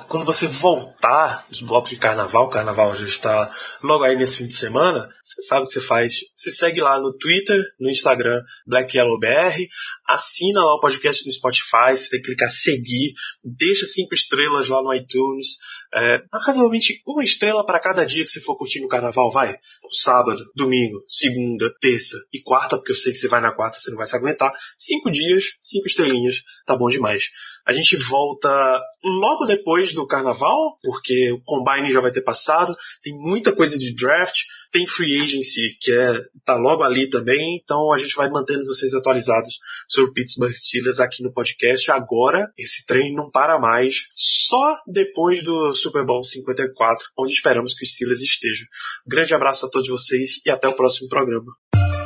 quando 0.09 0.24
você 0.24 0.47
voltar 0.47 1.47
dos 1.48 1.60
blocos 1.60 1.90
de 1.90 1.97
carnaval, 1.97 2.48
carnaval 2.48 2.94
já 2.97 3.06
está 3.06 3.51
logo 3.82 4.05
aí 4.05 4.16
nesse 4.16 4.39
fim 4.39 4.47
de 4.47 4.55
semana, 4.55 5.06
você 5.35 5.43
sabe 5.43 5.65
o 5.65 5.67
que 5.67 5.73
você 5.73 5.81
faz. 5.81 6.15
Você 6.35 6.53
segue 6.53 6.81
lá 6.81 7.01
no 7.01 7.13
Twitter, 7.17 7.63
no 7.81 7.91
Instagram, 7.91 8.43
BlackYellowBR, 8.67 9.67
assina 10.07 10.65
lá 10.65 10.75
o 10.75 10.81
podcast 10.81 11.25
no 11.25 11.33
Spotify, 11.33 11.97
você 11.97 12.11
tem 12.11 12.21
que 12.21 12.27
clicar 12.27 12.51
seguir, 12.51 13.15
deixa 13.43 13.87
cinco 13.87 14.15
estrelas 14.15 14.69
lá 14.69 14.83
no 14.83 14.95
iTunes, 14.95 15.57
é, 15.94 16.23
razoavelmente 16.32 17.02
uma 17.06 17.23
estrela 17.23 17.64
para 17.64 17.81
cada 17.81 18.05
dia 18.05 18.24
que 18.24 18.31
você 18.31 18.40
for 18.40 18.56
curtir 18.56 18.81
no 18.81 18.89
carnaval, 18.89 19.31
vai. 19.31 19.59
Sábado, 19.90 20.43
domingo, 20.55 21.02
segunda, 21.06 21.73
terça 21.81 22.16
e 22.32 22.40
quarta, 22.40 22.77
porque 22.77 22.93
eu 22.93 22.97
sei 22.97 23.12
que 23.12 23.19
você 23.19 23.28
vai 23.28 23.40
na 23.40 23.52
quarta, 23.52 23.78
você 23.78 23.90
não 23.90 23.98
vai 23.98 24.06
se 24.06 24.16
aguentar. 24.16 24.52
Cinco 24.78 25.10
dias, 25.10 25.56
cinco 25.60 25.86
estrelinhas, 25.86 26.43
tá 26.64 26.74
bom 26.77 26.89
demais. 26.89 27.31
A 27.64 27.73
gente 27.73 27.97
volta 27.97 28.81
logo 29.05 29.44
depois 29.44 29.93
do 29.93 30.06
carnaval, 30.06 30.78
porque 30.82 31.32
o 31.32 31.40
Combine 31.43 31.93
já 31.93 32.01
vai 32.01 32.10
ter 32.10 32.23
passado, 32.23 32.74
tem 33.02 33.12
muita 33.14 33.55
coisa 33.55 33.78
de 33.78 33.94
draft, 33.94 34.40
tem 34.73 34.86
free 34.86 35.20
agency 35.20 35.77
que 35.81 35.93
é 35.93 36.19
tá 36.44 36.56
logo 36.56 36.82
ali 36.82 37.09
também, 37.09 37.60
então 37.62 37.93
a 37.93 37.98
gente 37.98 38.16
vai 38.16 38.28
mantendo 38.31 38.64
vocês 38.64 38.94
atualizados 38.94 39.60
sobre 39.86 40.10
o 40.10 40.14
Pittsburgh 40.14 40.52
Steelers 40.55 40.98
aqui 40.98 41.23
no 41.23 41.32
podcast. 41.32 41.90
Agora, 41.93 42.51
esse 42.59 42.85
trem 42.86 43.14
não 43.14 43.31
para 43.31 43.60
mais, 43.60 44.09
só 44.14 44.78
depois 44.86 45.43
do 45.44 45.73
Super 45.83 46.05
Bowl 46.05 46.23
54, 46.23 47.05
onde 47.19 47.33
esperamos 47.33 47.75
que 47.75 47.85
os 47.85 47.93
Steelers 47.93 48.21
estejam. 48.21 48.67
Grande 49.07 49.35
abraço 49.35 49.67
a 49.67 49.71
todos 49.71 49.89
vocês 49.89 50.41
e 50.47 50.51
até 50.51 50.69
o 50.69 50.75
próximo 50.75 51.09
programa. 51.09 51.53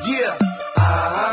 Yeah. 0.07 0.39
-huh. 0.39 1.26